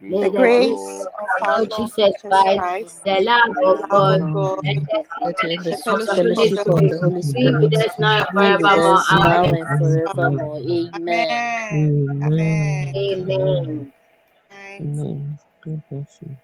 May 0.00 0.18
The 0.20 0.24
the 0.24 0.30
of 0.30 0.36
our 0.36 0.50
grace 0.50 0.60
grace 0.60 1.06
Lord 1.06 1.08
of 1.20 1.28
of 1.40 1.48
our 1.48 1.58
Lord 1.58 1.70
Lord 1.70 1.90
Jesus 1.90 2.12
Jesus 2.22 2.22
Christ, 2.28 2.58
Christ, 2.58 3.04
the 3.04 3.20
love 3.22 3.56
the 3.60 3.66
of 3.66 3.88
love 3.88 3.88
God, 3.88 4.20
of 4.20 4.32
God, 4.32 4.64
and 4.64 4.86
the 4.86 5.04
That 5.22 5.44
in 5.44 5.62
the 5.62 5.72
the 5.72 5.78
of 5.86 6.00
sweet 6.00 6.06
the 6.06 6.16
fellowship 6.16 6.34
Holy 6.34 6.56
of 6.56 6.58
fellowship 6.58 6.66
the 6.66 6.72
of 6.72 6.76
Holy 6.76 6.88
the 6.88 6.98
Spirit 6.98 7.22
Holy 7.22 7.22
be 7.34 7.56
with 7.60 7.74
Spirit 7.74 7.74
us 7.76 7.98
now 7.98 8.26
and 8.38 8.58
be 8.58 8.70
with 8.70 8.84
forevermore. 8.84 8.86
us 8.86 9.12
now 9.12 9.44
Amen. 9.44 9.54
and 9.54 9.68
forevermore. 9.78 10.60
Amen. 10.68 11.26
Amen. 11.72 11.72
Amen. 11.72 11.72
Amen. 11.72 12.94
Amen. 13.12 13.86
Amen. 14.80 14.80
Amen. 14.80 15.38
God 15.64 15.82
bless 15.90 16.18
you. 16.22 16.36